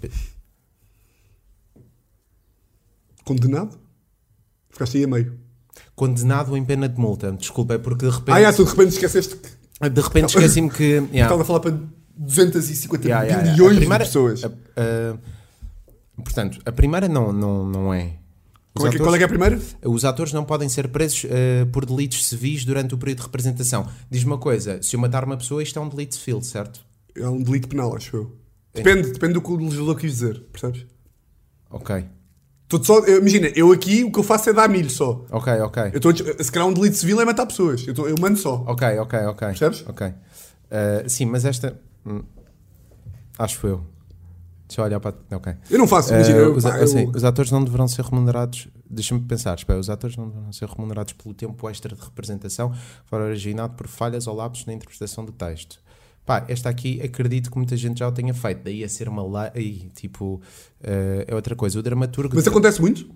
Condenado? 3.23 3.77
Ficaste 4.69 4.97
aí 4.97 5.03
a 5.03 5.07
meio. 5.07 5.39
Condenado 5.95 6.55
em 6.57 6.63
pena 6.65 6.89
de 6.89 6.99
multa. 6.99 7.31
Desculpa, 7.31 7.75
é 7.75 7.77
porque 7.77 8.05
de 8.05 8.11
repente. 8.11 8.35
Ah, 8.35 8.41
já, 8.41 8.53
tu 8.53 8.63
de 8.63 8.69
repente 8.71 8.89
esqueceste 8.93 9.35
que 9.35 9.89
De 9.89 10.01
repente 10.01 10.29
esqueci-me 10.35 10.69
que. 10.69 10.83
yeah. 11.13 11.21
estava 11.23 11.41
a 11.41 11.45
falar 11.45 11.59
para 11.59 11.77
250 12.17 13.05
Yeah, 13.07 13.23
yeah, 13.25 13.41
yeah. 13.43 13.51
bilhões 13.55 13.77
A 13.77 13.79
primeira- 13.79 14.03
de 14.03 14.09
pessoas. 14.09 14.43
a- 14.43 14.47
a- 14.47 15.38
portanto, 16.19 16.59
a 16.65 16.71
primeira 16.71 17.07
não, 17.07 17.31
não, 17.33 17.65
não 17.65 17.93
é. 17.93 18.13
Os 18.75 18.81
Qual 18.83 18.87
é, 18.87 18.89
que, 18.91 18.95
atores- 18.97 19.01
qual 19.01 19.15
é 19.15 19.17
que 19.17 19.23
é 19.23 19.25
a 19.25 19.29
primeira? 19.29 19.59
Os 19.85 20.05
atores 20.05 20.31
não 20.33 20.45
podem 20.45 20.69
ser 20.69 20.87
presos 20.89 21.25
eh, 21.29 21.65
por 21.71 21.85
delitos 21.85 22.25
civis 22.27 22.63
durante 22.63 22.93
o 22.93 22.97
período 22.97 23.17
de 23.19 23.23
representação. 23.25 23.87
Diz-me 24.09 24.31
uma 24.31 24.37
coisa: 24.37 24.81
se 24.81 24.95
eu 24.95 24.99
matar 24.99 25.23
uma 25.25 25.35
pessoa, 25.37 25.61
isto 25.63 25.77
é 25.79 25.81
um 25.81 25.89
delito 25.89 26.15
civil, 26.15 26.41
certo? 26.41 26.79
É 27.15 27.27
um 27.27 27.41
delito 27.41 27.67
penal, 27.67 27.95
acho 27.95 28.15
eu. 28.15 28.35
Depende, 28.73 29.11
depende 29.11 29.33
do 29.33 29.41
que 29.41 29.51
o 29.51 29.55
legislador 29.57 29.95
quis 29.97 30.11
dizer, 30.11 30.39
percebes? 30.51 30.85
Ok, 31.71 32.05
Tô 32.67 32.81
só, 32.83 32.99
eu- 32.99 33.17
imagina, 33.19 33.47
eu 33.55 33.71
aqui 33.71 34.03
o 34.03 34.11
que 34.11 34.19
eu 34.19 34.23
faço 34.23 34.47
é 34.51 34.53
dar 34.53 34.69
milho 34.69 34.91
só. 34.91 35.25
ok, 35.31 35.53
ok. 35.61 35.83
Eu 35.91 35.97
estou, 35.97 36.13
dizer- 36.13 36.41
se 36.43 36.51
calhar 36.51 36.67
um 36.67 36.73
delito 36.73 36.95
civil 36.95 37.19
é 37.19 37.25
matar 37.25 37.47
pessoas. 37.47 37.85
Eu, 37.87 37.95
tô- 37.95 38.07
eu 38.07 38.15
mando 38.19 38.37
só. 38.37 38.63
Ok, 38.67 38.87
ok, 38.99 39.19
ok. 39.25 39.47
Percebes? 39.47 39.83
Ok. 39.87 40.13
Eh, 40.69 41.05
sim, 41.07 41.25
mas 41.25 41.45
esta. 41.45 41.79
hum, 42.05 42.21
acho 43.39 43.65
eu. 43.67 43.83
Deixa 44.69 44.81
eu 44.81 44.85
olhar 44.85 44.99
para. 44.99 45.15
Ok. 45.31 45.53
Eu 45.71 45.79
não 45.79 45.87
faço, 45.87 46.13
imagina. 46.13 46.37
eu, 46.37 46.55
os, 46.55 46.63
pá, 46.63 46.75
assim, 46.77 47.01
eu- 47.05 47.09
os 47.09 47.23
atores 47.23 47.49
não 47.51 47.63
deverão 47.63 47.87
ser 47.87 48.05
remunerados. 48.05 48.67
Deixa-me 48.87 49.19
pensar, 49.21 49.55
espera, 49.57 49.79
os 49.79 49.89
atores 49.89 50.15
não 50.15 50.29
deverão 50.29 50.53
ser 50.53 50.69
remunerados 50.69 51.13
pelo 51.13 51.33
tempo 51.33 51.67
extra 51.69 51.95
de 51.95 52.01
representação, 52.01 52.71
fora 53.05 53.23
originado 53.25 53.73
por 53.73 53.87
falhas 53.87 54.27
ou 54.27 54.35
lapsos 54.35 54.65
na 54.67 54.73
interpretação 54.73 55.25
do 55.25 55.31
texto. 55.31 55.79
Pá, 56.25 56.45
esta 56.47 56.69
aqui 56.69 57.01
acredito 57.01 57.49
que 57.49 57.57
muita 57.57 57.75
gente 57.75 57.97
já 57.97 58.07
o 58.07 58.11
tenha 58.11 58.33
feito, 58.35 58.61
daí 58.63 58.83
a 58.83 58.89
ser 58.89 59.09
uma 59.09 59.23
lei, 59.51 59.89
tipo, 59.95 60.39
eh, 60.83 61.25
é 61.27 61.33
outra 61.33 61.55
coisa. 61.55 61.79
O 61.79 61.81
dramaturgo. 61.81 62.35
Mas 62.35 62.47
acontece 62.47 62.79
muito? 62.79 63.09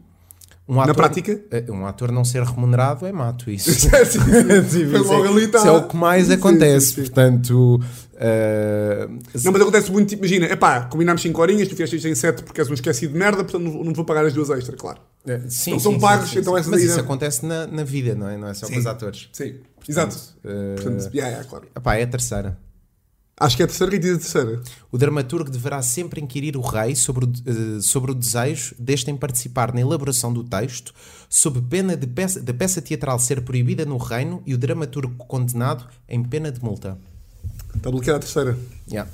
Um 0.67 0.75
na 0.75 0.83
ator- 0.83 0.95
prática? 0.95 1.41
eh, 1.51 1.65
Um 1.69 1.85
ator 1.85 2.11
não 2.11 2.23
ser 2.23 2.41
remunerado 2.43 3.05
é 3.05 3.11
mato, 3.11 3.49
isso. 3.51 3.69
Sim, 3.73 3.89
sim, 4.05 4.69
sim. 4.69 4.87
Foi 4.89 4.99
logo 4.99 5.27
ali, 5.27 5.47
tá. 5.47 5.57
Isso 5.59 5.67
é 5.67 5.71
o 5.71 5.87
que 5.87 5.95
mais 5.95 6.29
acontece, 6.31 6.93
portanto. 6.95 7.79
eh, 8.15 9.07
Não, 9.43 9.51
mas 9.51 9.61
acontece 9.61 9.91
muito, 9.91 10.13
imagina, 10.13 10.45
epá, 10.45 10.81
combinámos 10.85 11.21
5 11.21 11.41
horinhas, 11.41 11.67
tu 11.67 11.71
fizeste 11.71 11.95
isto 11.97 12.07
em 12.07 12.15
7 12.15 12.43
porque 12.43 12.61
és 12.61 12.69
um 12.69 12.73
esquecido 12.73 13.13
de 13.13 13.19
merda, 13.19 13.43
portanto 13.43 13.63
não, 13.63 13.83
não 13.83 13.93
vou 13.93 14.05
pagar 14.05 14.25
as 14.25 14.33
duas 14.33 14.49
extra, 14.49 14.75
claro. 14.77 14.99
Eh, 15.27 15.41
Sim, 15.49 15.71
Então 15.71 15.79
são 15.79 15.99
pagos, 15.99 16.35
então 16.35 16.57
essa 16.57 16.69
Mas 16.69 16.81
isso 16.83 16.95
não- 16.97 17.03
acontece 17.03 17.45
na, 17.45 17.67
na 17.67 17.83
vida, 17.83 18.15
não 18.15 18.29
é? 18.29 18.37
Não 18.37 18.47
é 18.47 18.53
só 18.53 18.67
com 18.67 18.77
os 18.77 18.85
atores. 18.85 19.29
Sim, 19.33 19.55
exato. 19.87 20.17
Eh, 20.45 20.75
Portanto, 20.75 21.09
yeah, 21.13 21.29
yeah, 21.31 21.43
claro. 21.49 21.65
epá, 21.75 21.95
é 21.95 22.03
a 22.03 22.07
terceira. 22.07 22.57
Acho 23.39 23.57
que 23.57 23.63
é 23.63 23.65
a 23.65 23.67
terceira, 23.67 23.91
quem 23.91 23.99
diz 23.99 24.11
a 24.11 24.19
terceira? 24.19 24.61
O 24.91 24.97
dramaturgo 24.97 25.49
deverá 25.49 25.81
sempre 25.81 26.21
inquirir 26.21 26.55
o 26.55 26.61
rei 26.61 26.95
sobre 26.95 27.25
o, 27.25 27.29
eh, 27.29 27.81
sobre 27.81 28.11
o 28.11 28.15
desejo 28.15 28.75
deste 28.77 29.09
em 29.09 29.17
participar 29.17 29.73
na 29.73 29.81
elaboração 29.81 30.31
do 30.31 30.43
texto, 30.43 30.93
sob 31.27 31.59
pena 31.61 31.97
de 31.97 32.05
peça, 32.05 32.39
da 32.39 32.53
peça 32.53 32.79
teatral 32.81 33.17
ser 33.17 33.41
proibida 33.41 33.85
no 33.85 33.97
reino 33.97 34.41
e 34.45 34.53
o 34.53 34.57
dramaturgo 34.57 35.15
condenado 35.25 35.87
em 36.07 36.23
pena 36.23 36.51
de 36.51 36.63
multa. 36.63 36.97
Está 37.75 37.89
bloqueada 37.89 38.17
a 38.17 38.19
terceira. 38.19 38.57
Yeah. 38.87 39.09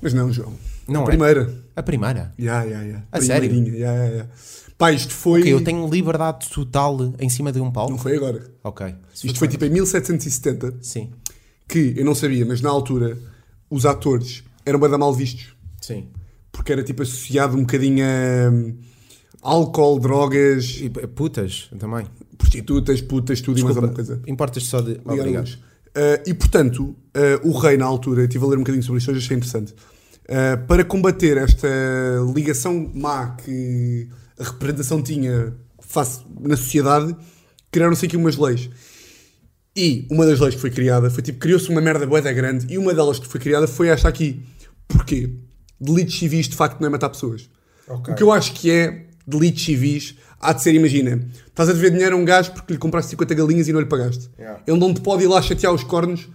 Mas 0.00 0.14
não, 0.14 0.32
João. 0.32 0.52
Não 0.86 1.00
a 1.00 1.04
é? 1.04 1.06
primeira. 1.06 1.54
A 1.74 1.82
primeira. 1.82 2.32
Yeah, 2.38 2.64
yeah, 2.64 2.84
yeah. 2.86 3.06
A 3.10 3.20
sério? 3.20 3.50
Yeah, 3.50 3.74
yeah, 3.76 4.04
yeah. 4.06 4.30
Pá, 4.78 4.92
isto 4.92 5.12
foi. 5.12 5.40
Ok, 5.40 5.52
eu 5.52 5.62
tenho 5.64 5.88
liberdade 5.88 6.48
total 6.50 7.12
em 7.18 7.28
cima 7.28 7.50
de 7.50 7.60
um 7.60 7.64
Não 7.64 7.72
palco. 7.72 7.98
foi 7.98 8.16
agora. 8.16 8.44
Ok. 8.62 8.94
Isto 9.22 9.38
foi 9.38 9.48
tipo 9.48 9.64
em 9.64 9.70
1770, 9.70 10.74
Sim, 10.82 11.10
que 11.68 11.94
eu 11.96 12.04
não 12.04 12.14
sabia, 12.14 12.44
mas 12.44 12.60
na 12.60 12.70
altura 12.70 13.18
os 13.70 13.84
atores 13.86 14.44
eram 14.64 14.78
bem 14.78 14.90
mal 14.90 15.12
vistos. 15.14 15.54
sim. 15.80 16.08
Porque 16.52 16.70
era 16.72 16.84
tipo 16.84 17.02
associado 17.02 17.56
um 17.56 17.62
bocadinho 17.62 18.04
a 18.04 18.48
hum, 18.48 18.76
álcool, 19.42 19.98
drogas, 19.98 20.78
E 20.80 20.86
eh, 20.86 21.06
putas 21.08 21.68
também. 21.78 22.06
prostitutas, 22.38 23.00
putas, 23.00 23.40
tudo 23.40 23.58
e 23.58 23.62
mais 23.64 23.74
Desculpa, 23.74 23.98
alguma 24.00 24.16
coisa. 24.16 24.22
importas 24.30 24.62
só 24.64 24.80
de. 24.80 25.00
Obrigado. 25.04 25.48
Uh, 25.48 26.22
e 26.26 26.32
portanto, 26.34 26.84
uh, 26.84 27.48
o 27.48 27.58
rei 27.58 27.76
na 27.76 27.84
altura, 27.84 28.22
eu 28.22 28.26
estive 28.26 28.44
a 28.44 28.48
ler 28.48 28.56
um 28.56 28.60
bocadinho 28.60 28.82
sobre 28.82 28.98
isto, 28.98 29.10
hoje 29.10 29.18
achei 29.18 29.36
interessante, 29.36 29.72
uh, 29.72 30.66
para 30.66 30.84
combater 30.84 31.36
esta 31.36 31.68
ligação 32.34 32.90
má 32.94 33.36
que 33.36 34.08
a 34.38 34.44
representação 34.44 35.02
tinha 35.02 35.54
face, 35.80 36.20
na 36.40 36.56
sociedade, 36.56 37.14
criaram-se 37.70 38.06
aqui 38.06 38.16
umas 38.16 38.36
leis. 38.36 38.70
E 39.76 40.06
uma 40.10 40.24
das 40.24 40.38
leis 40.38 40.54
que 40.54 40.60
foi 40.60 40.70
criada 40.70 41.10
foi 41.10 41.22
tipo, 41.22 41.38
criou-se 41.38 41.68
uma 41.68 41.80
merda 41.80 42.06
boeda 42.06 42.32
grande 42.32 42.66
e 42.72 42.78
uma 42.78 42.94
delas 42.94 43.18
que 43.18 43.26
foi 43.26 43.40
criada 43.40 43.66
foi 43.66 43.88
esta 43.88 44.08
aqui. 44.08 44.42
Porquê? 44.86 45.30
Delitos 45.80 46.16
civis 46.18 46.48
de 46.48 46.54
facto 46.54 46.80
não 46.80 46.86
é 46.86 46.90
matar 46.90 47.08
pessoas. 47.10 47.50
Ok. 47.88 48.14
O 48.14 48.16
que 48.16 48.22
eu 48.22 48.30
acho 48.32 48.52
que 48.52 48.70
é 48.70 49.06
delitos 49.26 49.64
civis 49.64 50.14
há 50.40 50.52
de 50.52 50.62
ser, 50.62 50.74
imagina, 50.74 51.26
estás 51.46 51.68
a 51.68 51.72
dever 51.72 51.90
dinheiro 51.90 52.14
a 52.14 52.18
um 52.18 52.24
gajo 52.24 52.52
porque 52.52 52.72
lhe 52.74 52.78
compraste 52.78 53.10
50 53.10 53.34
galinhas 53.34 53.66
e 53.66 53.72
não 53.72 53.80
lhe 53.80 53.86
pagaste. 53.86 54.30
Yeah. 54.38 54.62
Ele 54.66 54.78
não 54.78 54.94
te 54.94 55.00
pode 55.00 55.24
ir 55.24 55.26
lá 55.26 55.42
chatear 55.42 55.72
os 55.74 55.82
cornos. 55.82 56.28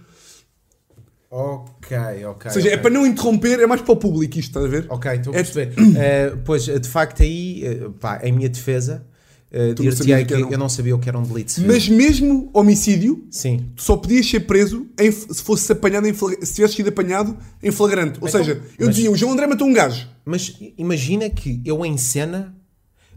Ok, 1.30 1.96
ok. 2.26 2.48
Ou 2.48 2.50
seja, 2.54 2.70
é 2.70 2.76
para 2.76 2.90
não 2.90 3.06
interromper, 3.06 3.60
é 3.60 3.66
mais 3.66 3.80
para 3.80 3.92
o 3.92 3.96
público 3.96 4.36
isto, 4.38 4.48
estás 4.48 4.66
a 4.66 4.68
ver? 4.68 4.86
Ok, 4.88 5.12
estou 5.12 5.32
a 5.32 5.36
É- 5.36 5.42
perceber. 5.44 5.74
Eh, 5.96 6.36
pois, 6.44 6.64
de 6.64 6.88
facto, 6.88 7.22
aí, 7.22 7.64
eh, 7.64 7.88
pá, 8.00 8.20
em 8.24 8.32
minha 8.32 8.48
defesa, 8.48 9.06
uh, 9.52 9.58
não 9.58 9.74
dir-te-ei 9.74 9.92
sabias 9.92 10.26
que 10.26 10.46
que 10.48 10.54
eu 10.54 10.58
não 10.58 10.68
sabia 10.68 10.94
o 10.94 10.98
que 10.98 11.08
era 11.08 11.18
um 11.18 11.22
delito 11.22 11.50
civil. 11.52 11.72
Mas 11.72 11.88
mesmo 11.88 12.50
homicídio, 12.54 13.24
Sim. 13.30 13.66
tu 13.76 13.82
só 13.82 13.96
podias 13.96 14.28
ser 14.28 14.40
preso 14.40 14.86
em- 14.98 15.10
se 15.12 15.42
fosse 15.42 15.70
apanhado 15.72 16.06
em 16.06 16.12
flagrante, 16.12 16.46
se 16.46 16.54
tivesse 16.54 16.74
sido 16.74 16.88
apanhado 16.88 17.36
em 17.62 17.70
flagrante. 17.70 18.18
Ou 18.20 18.28
Então, 18.28 18.40
seja, 18.44 18.62
eu 18.78 18.86
mas- 18.86 18.94
dizia, 18.96 19.10
o 19.10 19.16
João 19.16 19.32
André 19.32 19.46
matou 19.46 19.66
um 19.66 19.72
gajo. 19.72 20.08
Mas 20.24 20.56
imagina 20.78 21.28
que 21.30 21.60
eu 21.64 21.84
em 21.84 21.96
cena, 21.96 22.54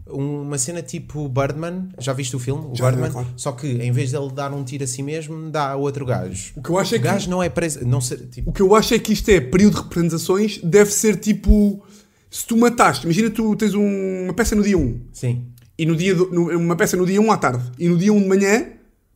uma 0.06 0.58
cena 0.58 0.82
tipo 0.82 1.28
Birdman, 1.28 1.88
já 1.98 2.12
viste 2.12 2.36
o 2.36 2.38
filme? 2.38 2.66
O 2.66 2.74
Já, 2.74 2.90
Birdman? 2.90 3.10
claro. 3.10 3.28
Só 3.36 3.52
que 3.52 3.66
em 3.66 3.90
vez 3.90 4.12
dele 4.12 4.30
dar 4.34 4.52
um 4.52 4.62
tiro 4.62 4.84
a 4.84 4.86
si 4.86 5.02
mesmo, 5.02 5.50
dá 5.50 5.70
a 5.70 5.76
outro 5.76 6.04
gajo. 6.04 6.52
O 6.56 6.62
que 6.62 6.68
eu 6.70 6.78
acho 6.78 6.94
é 6.94 6.98
O 6.98 7.00
que, 7.00 7.06
gajo 7.06 7.30
não 7.30 7.42
é 7.42 7.48
preso. 7.48 7.86
Não 7.86 8.00
ser, 8.02 8.18
tipo, 8.30 8.50
o 8.50 8.52
que, 8.52 8.60
eu 8.60 8.74
acho 8.74 8.92
é 8.92 8.98
que 8.98 9.12
isto 9.14 9.28
é 9.30 9.40
período 9.40 9.76
de 9.76 9.82
representações, 9.82 10.58
deve 10.62 10.90
ser 10.90 11.16
tipo. 11.16 11.82
Se 12.30 12.44
tu 12.44 12.56
mataste, 12.56 13.04
imagina 13.06 13.30
tu 13.30 13.54
tens 13.54 13.74
um- 13.74 14.24
uma 14.24 14.34
peça 14.34 14.56
no 14.56 14.62
dia 14.64 14.76
1 14.76 15.00
sim, 15.12 15.46
e 15.78 15.84
no 15.86 15.96
dia 15.96 16.14
do- 16.14 16.30
no- 16.30 16.56
uma 16.58 16.76
peça 16.76 16.96
no 16.96 17.04
dia 17.06 17.20
1 17.20 17.30
à 17.32 17.36
tarde 17.36 17.64
e 17.78 17.88
no 17.88 17.96
dia 17.98 18.12
1 18.12 18.20
de 18.22 18.28
manhã 18.28 18.66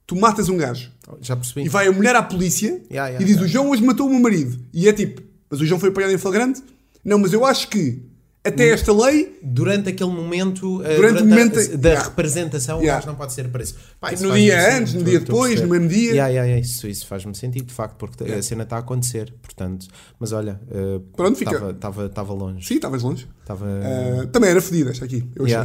tu 0.07 0.17
matas 0.17 0.49
um 0.49 0.57
gajo. 0.57 0.91
já 1.23 1.35
percebi. 1.37 1.65
E 1.65 1.69
vai 1.69 1.87
a 1.89 1.93
mulher 1.93 2.15
à 2.17 2.23
polícia 2.23 2.69
Yeah, 2.91 3.09
yeah, 3.09 3.21
e 3.21 3.25
diz: 3.25 3.37
yeah. 3.37 3.45
O 3.45 3.49
João 3.49 3.71
hoje 3.71 3.83
matou 3.83 4.07
o 4.07 4.11
meu 4.11 4.21
marido. 4.21 4.59
E 4.75 4.87
é 4.89 4.93
tipo: 4.93 5.23
Mas 5.51 5.61
o 5.61 5.65
João 5.67 5.81
foi 5.81 5.89
apanhado 5.89 6.13
em 6.13 6.19
flagrante? 6.19 6.63
Não, 7.05 7.19
mas 7.19 7.33
eu 7.33 7.45
acho 7.47 7.69
que 7.69 8.03
Hum. 8.03 8.03
até 8.45 8.69
esta 8.71 8.93
lei, 8.93 9.39
Durante 9.43 9.89
aquele 9.89 10.11
momento, 10.11 10.83
eh, 10.85 10.97
Durante 10.97 11.21
o 11.21 11.25
a- 11.25 11.27
momento- 11.27 11.77
da 11.79 11.89
Yeah. 11.89 12.09
representação, 12.09 12.79
o 12.81 12.83
gajo 12.85 13.07
não 13.07 13.15
pode 13.15 13.33
ser 13.33 13.49
preso. 13.49 13.75
Pá, 13.99 14.11
Tipo, 14.11 14.25
no 14.25 14.35
dia 14.35 14.77
antes, 14.77 14.93
no 14.95 15.03
dia 15.03 15.17
a 15.17 15.21
depois, 15.21 15.61
no 15.63 15.69
mesmo 15.69 15.89
dia. 15.89 16.11
Yeah, 16.11 16.29
yeah, 16.29 16.61
isso, 16.61 16.87
isso 16.87 17.07
faz-me 17.07 17.35
sentido, 17.35 17.67
de 17.67 17.73
facto, 17.73 17.97
porque 17.97 18.25
a 18.25 18.43
cena 18.43 18.65
está 18.65 18.77
a 18.77 18.81
acontecer. 18.81 19.33
Portanto, 19.41 19.87
mas 20.21 20.33
olha, 20.33 20.61
eh, 20.71 21.01
Pronto, 21.17 21.39
fica. 21.39 21.71
estava- 21.71 22.33
longe. 22.35 22.67
sim, 22.67 22.75
estavas 22.75 23.03
longe. 23.03 23.27
Estava. 23.41 23.65
Ah, 23.67 24.27
também 24.27 24.51
era 24.51 24.61
fedida 24.61 24.91
esta 24.91 25.07
aqui, 25.07 25.25
eu 25.35 25.47
achei. 25.47 25.57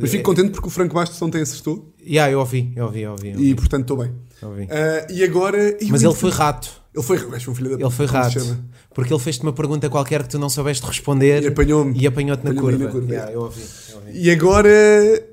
Mas 0.00 0.10
fico 0.10 0.22
contente 0.24 0.50
porque 0.50 0.66
o 0.66 0.70
Franco 0.70 0.94
Bastos 0.94 1.20
ontem 1.22 1.40
acertou 1.42 1.92
Yeah, 2.06 2.32
eu 2.32 2.38
ouvi, 2.40 2.72
eu 2.76 2.86
ouvi, 2.86 3.00
eu 3.02 3.10
ouvi. 3.12 3.28
eu 3.28 3.32
e 3.34 3.36
ouvi, 3.36 3.54
portanto 3.54 3.82
estou 3.82 3.96
bem. 3.98 4.12
ouvi. 4.42 4.68
Ah, 4.70 5.06
e 5.10 5.22
agora. 5.24 5.76
e 5.82 5.90
Mas 5.90 6.02
ele 6.02 6.14
foi 6.14 6.30
rato. 6.30 6.70
Ele 6.94 7.04
foi, 7.04 7.16
um 7.18 7.54
filho 7.54 7.76
da 7.76 7.84
Ele 7.84 7.90
foi 7.92 8.06
rato. 8.06 8.58
Porque 8.94 9.12
ele 9.12 9.20
fez-te 9.20 9.42
uma 9.42 9.52
pergunta 9.52 9.88
qualquer 9.88 10.22
que 10.22 10.30
tu 10.30 10.38
não 10.38 10.48
soubeste 10.48 10.84
responder 10.86 11.42
E 11.42 11.46
apanhou-me. 11.46 11.96
e 11.96 12.06
apanhou-te 12.06 12.42
na 12.44 12.50
Apanhou-me 12.50 12.72
curva. 12.78 12.84
na 12.86 12.90
curva, 12.92 13.12
Yeah, 13.12 13.32
eu 13.32 13.40
ouvi, 13.42 13.60
eu 13.90 13.96
ouvi. 13.98 14.10
E 14.14 14.30
agora, 14.30 14.68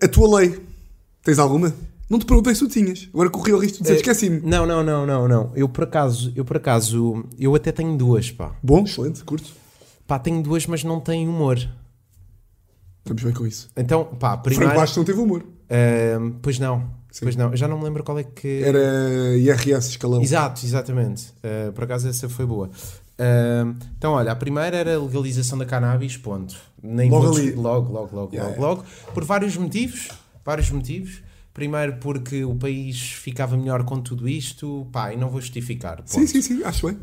a 0.03 0.07
tua 0.07 0.39
lei. 0.39 0.59
Tens 1.23 1.39
alguma? 1.39 1.73
Não 2.07 2.19
te 2.19 2.25
perguntei 2.25 2.53
se 2.53 2.59
tu 2.59 2.67
tinhas. 2.67 3.09
Agora 3.11 3.29
corri 3.31 3.51
o 3.53 3.57
risco 3.57 3.77
de 3.77 3.83
dizer, 3.83 3.93
Eh, 3.93 3.97
esqueci-me. 3.97 4.41
Não, 4.43 4.65
não, 4.67 4.83
não, 4.83 5.07
não, 5.07 5.27
não. 5.27 5.51
Eu 5.55 5.67
por 5.67 5.85
acaso, 5.85 6.31
eu 6.35 6.45
por 6.45 6.57
acaso, 6.57 7.23
eu 7.39 7.55
até 7.55 7.71
tenho 7.71 7.97
duas, 7.97 8.29
pá. 8.29 8.51
Bom, 8.61 8.83
excelente, 8.83 9.23
curto. 9.23 9.49
Pá, 10.05 10.19
tenho 10.19 10.43
duas, 10.43 10.67
mas 10.67 10.83
não 10.83 10.99
têm 10.99 11.27
humor. 11.27 11.57
Vamos 13.05 13.23
bem 13.23 13.33
com 13.33 13.45
isso. 13.45 13.69
Então, 13.77 14.05
pá, 14.05 14.31
Franco 14.31 14.43
primeiro. 14.43 14.73
Bastos 14.75 14.97
não 14.97 15.05
teve 15.05 15.19
humor. 15.19 15.43
Ahm, 15.69 16.31
pois 16.41 16.59
não, 16.59 16.81
Sim. 17.11 17.19
pois 17.25 17.35
não. 17.35 17.51
Eu 17.51 17.57
já 17.57 17.67
não 17.67 17.77
me 17.77 17.83
lembro 17.83 18.03
qual 18.03 18.17
é 18.19 18.23
que. 18.23 18.61
Era 18.63 19.35
IRS 19.37 19.89
escalão. 19.89 20.21
Exato, 20.21 20.65
exatamente. 20.65 21.33
Ah, 21.43 21.71
por 21.71 21.83
acaso 21.83 22.07
essa 22.07 22.27
foi 22.29 22.45
boa. 22.45 22.69
Ahm, 23.17 23.75
então, 23.97 24.13
olha, 24.13 24.31
a 24.31 24.35
primeira 24.35 24.75
era 24.75 24.95
a 24.95 24.99
legalização 25.01 25.57
da 25.57 25.65
cannabis, 25.65 26.17
ponto. 26.17 26.55
Nem 26.81 27.09
Logo 27.09 27.35
ali. 27.35 27.51
Logo, 27.51 27.91
logo, 27.93 28.15
logo, 28.15 28.33
Yeah, 28.35 28.49
logo, 28.57 28.61
yeah. 28.61 28.81
logo. 28.83 28.85
Por 29.13 29.23
vários 29.23 29.55
motivos. 29.57 30.09
Vários 30.43 30.69
motivos. 30.69 31.23
Primeiro 31.53 31.97
porque 32.01 32.43
o 32.43 32.53
país 32.53 32.99
ficava 32.99 33.55
melhor 33.55 33.83
com 33.85 34.01
tudo 34.01 34.27
isto. 34.27 34.85
Pá, 34.91 35.13
e 35.13 35.17
não 35.17 35.29
vou 35.29 35.39
justificar. 35.39 35.97
Ponto. 35.97 36.11
Sim, 36.11 36.27
sim, 36.27 36.41
sim, 36.41 36.61
acho 36.63 36.87
bem. 36.87 36.97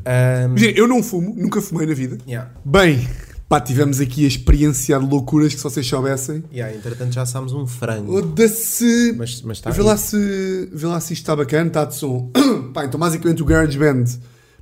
Eu 0.76 0.86
não 0.86 1.02
fumo, 1.02 1.34
nunca 1.34 1.62
fumei 1.62 1.86
na 1.86 1.94
vida. 1.94 2.18
yeah. 2.28 2.50
Bem, 2.64 3.08
pá, 3.52 3.60
tivemos 3.60 4.00
aqui 4.00 4.24
a 4.24 4.28
experienciar 4.28 4.98
loucuras 4.98 5.52
que 5.52 5.58
se 5.58 5.64
vocês 5.64 5.86
soubessem. 5.86 6.42
Yeah, 6.50 6.74
entretanto 6.74 7.12
já 7.12 7.20
assámos 7.20 7.52
um 7.52 7.66
frango. 7.66 8.16
Oda-se. 8.16 9.14
Mas, 9.14 9.42
mas 9.42 9.58
está 9.58 9.68
Vê 9.68 9.82
aí. 9.82 9.86
lá, 9.86 9.94
se, 9.98 10.70
vê 10.72 10.86
lá 10.86 10.98
se 11.00 11.12
isto 11.12 11.20
está 11.20 11.36
bacana, 11.36 11.66
está 11.68 11.84
de 11.84 11.94
som. 11.94 12.30
pá, 12.72 12.86
então 12.86 12.98
basicamente 12.98 13.42
o 13.42 13.44
GarageBand, 13.44 14.04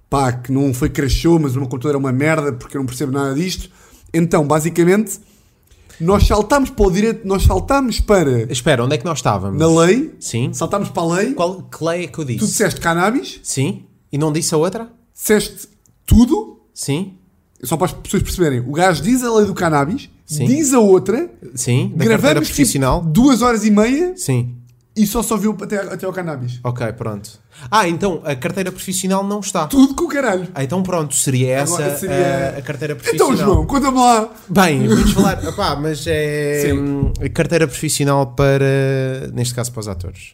pá, 0.08 0.32
que 0.32 0.50
não 0.50 0.74
foi 0.74 0.90
crashou, 0.90 1.38
mas 1.38 1.54
o 1.54 1.60
meu 1.60 1.68
computador 1.68 1.94
é 1.94 1.98
uma 1.98 2.10
merda 2.10 2.52
porque 2.52 2.76
eu 2.76 2.80
não 2.80 2.86
percebo 2.86 3.12
nada 3.12 3.32
disto. 3.32 3.70
Então, 4.12 4.44
basicamente, 4.44 5.20
nós 6.00 6.26
saltámos 6.26 6.70
para 6.70 6.84
o 6.84 6.90
direito, 6.90 7.24
nós 7.28 7.44
saltámos 7.44 8.00
para 8.00 8.52
Espera, 8.52 8.84
onde 8.84 8.96
é 8.96 8.98
que 8.98 9.04
nós 9.04 9.18
estávamos? 9.18 9.56
na 9.56 9.68
lei, 9.84 10.16
Sim. 10.18 10.52
saltámos 10.52 10.88
para 10.88 11.02
a 11.04 11.06
lei, 11.14 11.34
Qual, 11.34 11.62
que 11.62 11.84
lei 11.84 12.04
é 12.06 12.06
que 12.08 12.18
eu 12.18 12.24
disse? 12.24 12.40
tu 12.40 12.46
disseste 12.46 12.80
cannabis, 12.80 13.38
Sim. 13.44 13.84
E 14.10 14.18
não 14.18 14.32
disse 14.32 14.52
a 14.52 14.58
outra? 14.58 14.90
disseste 15.14 15.68
tudo, 16.04 16.60
Sim. 16.74 17.19
Só 17.62 17.76
para 17.76 17.86
as 17.86 17.92
pessoas 17.92 18.22
perceberem, 18.22 18.60
o 18.60 18.72
gajo 18.72 19.02
diz 19.02 19.22
a 19.22 19.32
lei 19.34 19.46
do 19.46 19.54
cannabis, 19.54 20.08
Sim. 20.26 20.46
diz 20.46 20.72
a 20.72 20.78
outra, 20.78 21.30
Sim. 21.54 21.88
Da 21.94 22.04
carteira 22.04 22.18
gravamos 22.18 22.48
tipo, 22.48 22.56
profissional? 22.56 23.02
duas 23.02 23.42
horas 23.42 23.64
e 23.64 23.70
meia 23.70 24.14
Sim. 24.16 24.54
e 24.96 25.06
só 25.06 25.22
só 25.22 25.36
viu 25.36 25.56
até, 25.60 25.76
até 25.76 26.06
ao 26.06 26.12
cannabis. 26.12 26.58
Ok, 26.64 26.90
pronto. 26.94 27.38
Ah, 27.70 27.86
então 27.86 28.22
a 28.24 28.34
carteira 28.34 28.72
profissional 28.72 29.22
não 29.22 29.40
está. 29.40 29.66
Tudo 29.66 29.94
com 29.94 30.04
o 30.04 30.08
caralho. 30.08 30.48
Ah, 30.54 30.64
então 30.64 30.82
pronto, 30.82 31.14
seria 31.14 31.56
essa 31.56 31.74
Agora 31.74 31.96
seria- 31.98 32.52
A, 32.54 32.58
a 32.58 32.62
carteira 32.62 32.94
profissional. 32.96 33.34
Então, 33.34 33.44
João, 33.46 33.66
conta-me 33.66 33.98
lá. 33.98 34.30
Bem, 34.48 34.88
vamos 34.88 35.12
falar. 35.12 35.44
Opá, 35.46 35.76
mas 35.76 36.06
é 36.06 36.62
Sim. 36.66 36.72
hum, 36.78 37.12
a 37.22 37.28
carteira 37.28 37.66
profissional 37.68 38.28
para. 38.28 39.30
Neste 39.34 39.54
caso, 39.54 39.70
para 39.72 39.80
os 39.80 39.88
atores. 39.88 40.32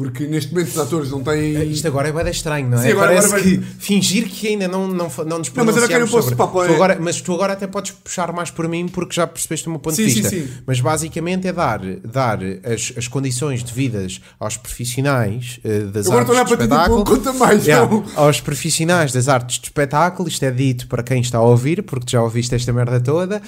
Porque 0.00 0.26
neste 0.26 0.52
momento 0.54 0.68
os 0.68 0.78
atores 0.78 1.10
não 1.10 1.22
têm. 1.22 1.56
Eh, 1.56 1.64
Isto 1.66 1.86
agora 1.88 2.08
é 2.08 2.12
bem 2.12 2.30
estranho, 2.30 2.68
não 2.70 2.78
é? 2.78 2.82
Sim, 2.82 2.92
agora- 2.92 3.08
Parece 3.08 3.26
agora 3.26 3.42
que 3.42 3.58
fingir 3.78 4.28
que 4.30 4.48
ainda 4.48 4.66
não, 4.66 4.88
não, 4.88 5.10
não 5.26 5.38
nos 5.40 5.52
Não, 5.52 5.62
mas 5.64 5.76
não 5.76 5.86
quero 5.86 6.06
sobre... 6.08 6.34
papo, 6.34 6.62
é- 6.64 6.68
Tu 6.68 6.72
agora, 6.74 6.98
Mas 6.98 7.20
tu 7.20 7.34
agora 7.34 7.52
até 7.52 7.66
podes 7.66 7.90
puxar 7.92 8.32
mais 8.32 8.50
por 8.50 8.66
mim 8.66 8.88
porque 8.88 9.14
já 9.14 9.26
percebeste 9.26 9.66
o 9.66 9.70
meu 9.70 9.78
ponto 9.78 9.94
Sim, 9.96 10.06
de 10.06 10.12
sim, 10.12 10.22
vista. 10.22 10.30
sim. 10.36 10.48
Mas 10.66 10.80
basicamente 10.80 11.46
é 11.48 11.52
dar, 11.52 11.80
dar 12.02 12.38
as, 12.64 12.94
as 12.96 13.08
condições 13.08 13.62
devidas 13.62 14.20
aos 14.38 14.56
profissionais 14.56 15.60
eh, 15.62 15.80
das 15.80 16.06
Agora 16.06 16.20
artes 16.22 16.38
de 16.38 16.44
para 16.48 16.56
ti 16.56 16.62
tipo, 16.62 16.74
espetáculo. 16.74 17.04
conta 17.04 17.32
mais. 17.34 17.66
Yeah, 17.66 17.86
João. 17.90 18.04
aos 18.16 18.40
profissionais 18.40 19.12
das 19.12 19.28
artes 19.28 19.58
de 19.58 19.66
espetáculo, 19.66 20.28
isto 20.28 20.42
é 20.44 20.50
dito 20.50 20.86
para 20.86 21.02
quem 21.02 21.20
está 21.20 21.36
a 21.38 21.42
ouvir, 21.42 21.82
porque 21.82 22.06
já 22.12 22.22
ouviste 22.22 22.54
esta 22.54 22.72
merda 22.72 22.98
toda, 23.00 23.42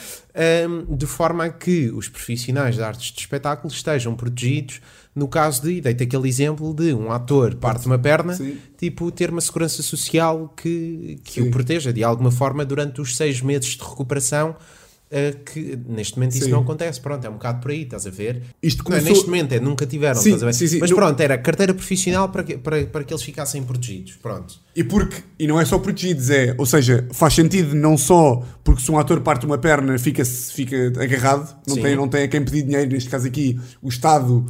hum, 0.68 0.96
de 0.96 1.06
forma 1.06 1.44
a 1.44 1.48
que 1.50 1.90
os 1.90 2.08
profissionais 2.08 2.74
de 2.76 2.82
artes 2.82 3.12
de 3.12 3.20
espetáculo 3.20 3.72
estejam 3.72 4.14
protegidos 4.14 4.80
no 5.14 5.28
caso 5.28 5.62
de, 5.62 5.80
dei-te 5.80 6.04
aquele 6.04 6.28
exemplo 6.28 6.72
de 6.74 6.94
um 6.94 7.10
ator 7.12 7.54
parte 7.56 7.86
uma 7.86 7.98
perna, 7.98 8.34
Sim. 8.34 8.56
tipo, 8.78 9.10
ter 9.10 9.30
uma 9.30 9.40
segurança 9.40 9.82
social 9.82 10.52
que, 10.56 11.18
que 11.24 11.34
Sim. 11.42 11.48
o 11.48 11.50
proteja 11.50 11.92
de 11.92 12.02
alguma 12.02 12.30
forma 12.30 12.64
durante 12.64 13.00
os 13.00 13.16
seis 13.16 13.40
meses 13.42 13.76
de 13.76 13.82
recuperação. 13.82 14.56
uh, 15.12 15.44
que 15.44 15.78
neste 15.86 16.16
momento 16.16 16.32
isso 16.36 16.46
Sim. 16.46 16.50
não 16.52 16.60
acontece, 16.62 16.98
pronto, 16.98 17.22
é 17.26 17.28
um 17.28 17.34
bocado 17.34 17.60
por 17.60 17.70
aí, 17.70 17.82
estás 17.82 18.06
a 18.06 18.10
ver? 18.10 18.40
Isto 18.62 18.78
Não 18.88 18.96
é 18.96 19.00
começou- 19.00 19.10
neste 19.12 19.26
momento, 19.26 19.52
é 19.52 19.60
nunca 19.60 19.84
tiveram, 19.84 20.18
Sim, 20.18 20.30
estás 20.36 20.42
a 20.42 20.46
ver? 20.46 20.52
sim. 20.54 20.78
Mas 20.80 20.88
No- 20.88 20.96
pronto, 20.96 21.20
era 21.20 21.36
carteira 21.36 21.74
profissional 21.74 22.30
para 22.30 22.42
que, 22.42 22.56
para, 22.56 22.86
para 22.86 23.04
que 23.04 23.12
eles 23.12 23.22
ficassem 23.22 23.62
protegidos, 23.62 24.14
pronto. 24.22 24.54
E 24.74 24.82
porque, 24.82 25.22
e 25.38 25.46
não 25.46 25.60
é 25.60 25.66
só 25.66 25.78
protegidos, 25.78 26.30
é, 26.30 26.54
ou 26.56 26.64
seja, 26.64 27.06
faz 27.12 27.34
sentido 27.34 27.74
não 27.76 27.98
só 27.98 28.42
porque 28.64 28.80
se 28.80 28.90
um 28.90 28.98
ator 28.98 29.20
parte 29.20 29.44
uma 29.44 29.58
perna 29.58 29.98
fica, 29.98 30.24
fica 30.24 30.86
agarrado, 30.98 31.54
não 31.68 31.76
tem, 31.76 31.94
não 31.94 32.08
tem 32.08 32.22
a 32.22 32.28
quem 32.28 32.42
pedir 32.42 32.62
dinheiro, 32.62 32.90
neste 32.90 33.10
caso 33.10 33.26
aqui, 33.26 33.60
o 33.82 33.90
Estado, 33.90 34.46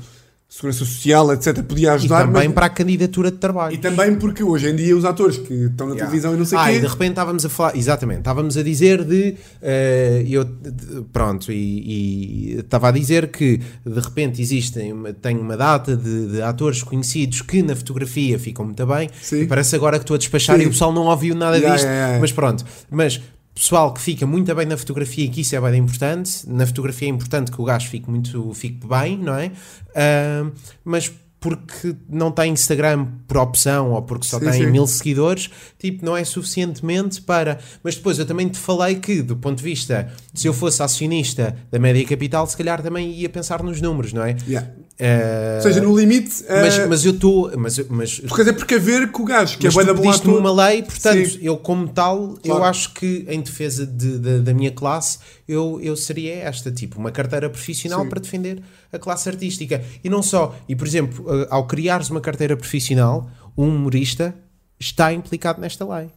Segurança 0.55 0.81
Social, 0.85 1.33
etc., 1.33 1.63
podia 1.63 1.87
E 1.89 1.91
ajudar, 1.93 2.27
também 2.27 2.45
mas- 2.49 2.55
para 2.55 2.67
a 2.67 2.69
candidatura 2.69 3.31
de 3.31 3.39
trabalho. 3.39 3.75
e 3.75 3.79
também 3.79 4.15
porque 4.17 4.45
hoje 4.45 4.69
em 4.69 4.77
dia 4.77 4.95
os 4.95 5.03
atores 5.03 5.39
que 5.39 5.55
estão 5.55 5.87
na 5.87 5.95
Yeah. 5.95 6.05
televisão 6.11 6.35
e 6.35 6.39
não 6.39 6.45
sei 6.45 6.59
o 6.59 6.61
ah, 6.61 6.67
quê, 6.67 6.73
e 6.77 6.81
de 6.81 6.87
repente 6.87 7.11
estávamos 7.13 7.47
a 7.47 7.49
falar, 7.49 7.75
exatamente, 7.75 8.19
estávamos 8.19 8.57
a 8.59 8.63
dizer 8.63 9.03
de, 9.03 9.35
eh, 9.63 10.23
eu, 10.29 10.45
de- 10.45 11.01
pronto, 11.11 11.51
e, 11.51 11.55
e 11.57 12.59
estava 12.59 12.89
a 12.89 12.91
dizer 12.91 13.29
que 13.29 13.57
de 13.87 13.99
repente 14.01 14.43
existem, 14.43 14.93
tem 15.23 15.39
uma 15.39 15.57
data 15.57 15.97
de, 15.97 16.33
de 16.33 16.43
atores 16.43 16.83
conhecidos 16.83 17.41
que 17.41 17.63
na 17.63 17.75
fotografia 17.75 18.39
ficam 18.39 18.67
muito 18.67 18.87
bem, 18.87 19.09
Sim. 19.23 19.41
e 19.41 19.47
parece 19.47 19.75
agora 19.75 19.97
que 19.99 20.03
estou 20.05 20.17
a 20.17 20.19
despachar 20.19 20.59
Sim. 20.59 20.65
e 20.65 20.67
o 20.67 20.71
pessoal 20.71 20.93
não 20.93 21.07
ouviu 21.07 21.35
nada 21.35 21.57
Yeah, 21.57 21.75
disto, 21.77 21.89
yeah. 21.89 22.19
mas 22.21 22.31
pronto, 22.31 22.63
mas 22.91 23.19
pessoal 23.55 23.93
que 23.93 24.01
fica 24.01 24.27
muito 24.27 24.55
bem 24.55 24.67
na 24.67 24.77
fotografia, 24.77 25.29
que 25.29 25.41
isso 25.43 25.55
é 25.55 25.61
bem 25.61 25.81
importante, 25.81 26.49
na 26.49 26.67
fotografia 26.67 27.09
é 27.09 27.11
importante 27.11 27.51
que 27.51 27.61
o 27.61 27.65
gajo 27.65 27.89
fique 27.89 28.11
muito, 28.11 28.53
fique 28.55 28.87
bem, 28.87 29.19
não 29.19 29.35
é? 29.35 29.53
Ah, 29.95 30.51
mas 30.85 31.13
porque 31.43 31.97
não 32.09 32.31
tem 32.31 32.53
Instagram 32.53 33.05
por 33.27 33.37
opção 33.37 33.91
ou 33.91 34.01
porque 34.01 34.25
só 34.25 34.39
Sim, 34.39 34.45
tem 34.45 34.53
sim. 34.53 34.71
mil 34.71 34.87
seguidores, 34.87 35.51
tipo, 35.77 36.07
não 36.07 36.17
é 36.17 36.23
suficientemente 36.23 37.21
para. 37.21 37.59
Mas 37.83 37.97
depois 37.97 38.17
eu 38.21 38.25
também 38.25 38.49
te 38.49 38.59
falei 38.59 38.95
que, 38.95 39.21
do 39.21 39.37
ponto 39.37 39.59
de 39.59 39.65
vista, 39.65 40.09
se 40.33 40.47
eu 40.47 40.55
fosse 40.55 40.81
acionista 40.81 41.57
da 41.69 41.81
Média 41.81 42.07
Capital, 42.07 42.47
se 42.47 42.57
calhar 42.57 42.81
também 42.81 43.11
ia 43.11 43.29
pensar 43.29 43.61
nos 43.61 43.81
números, 43.81 44.13
não 44.13 44.23
é? 44.23 44.37
Yeah. 44.47 44.71
Eh, 45.05 45.55
ou 45.57 45.63
seja, 45.63 45.81
no 45.81 45.99
limite, 45.99 46.45
mas, 46.49 46.79
eh, 46.79 46.87
mas 46.87 47.05
eu 47.05 47.11
estou. 47.11 47.51
Mas, 47.59 47.77
mas, 47.89 48.21
porque 48.21 48.49
é 48.49 48.53
porque 48.53 48.75
haver 48.77 49.11
que 49.11 49.21
o 49.21 49.25
gajo, 49.25 49.59
que 49.59 49.65
mas 49.67 49.77
é 49.77 49.85
tu 49.93 50.01
da 50.01 50.11
ator, 50.11 50.39
uma 50.39 50.67
lei, 50.69 50.83
portanto, 50.85 51.29
Sim. 51.29 51.39
eu 51.43 51.57
como 51.57 51.89
tal, 51.89 52.37
eu 52.45 52.55
Claro. 52.55 52.65
acho 52.67 52.95
que 52.95 53.25
em 53.29 53.41
defesa 53.41 53.85
de- 53.85 54.19
de- 54.21 54.41
da 54.41 54.55
minha 54.55 54.71
classe, 54.71 55.19
eu, 55.49 55.81
eu 55.83 55.97
seria 55.97 56.35
esta, 56.37 56.71
tipo, 56.71 57.01
uma 57.01 57.11
carteira 57.11 57.51
profissional 57.51 58.03
Sim. 58.05 58.09
para 58.09 58.21
defender 58.21 58.63
a 58.93 58.99
classe 58.99 59.29
artística. 59.29 59.83
E 60.05 60.09
não 60.09 60.23
só, 60.23 60.55
e 60.69 60.77
por 60.77 60.87
exemplo, 60.87 61.25
eh, 61.29 61.49
ao 61.51 61.67
criares 61.67 62.09
uma 62.09 62.21
carteira 62.21 62.57
profissional, 62.57 63.29
um 63.59 63.67
humorista 63.69 64.33
está 64.79 65.13
implicado 65.13 65.61
nesta 65.61 65.85
lei. 65.85 66.11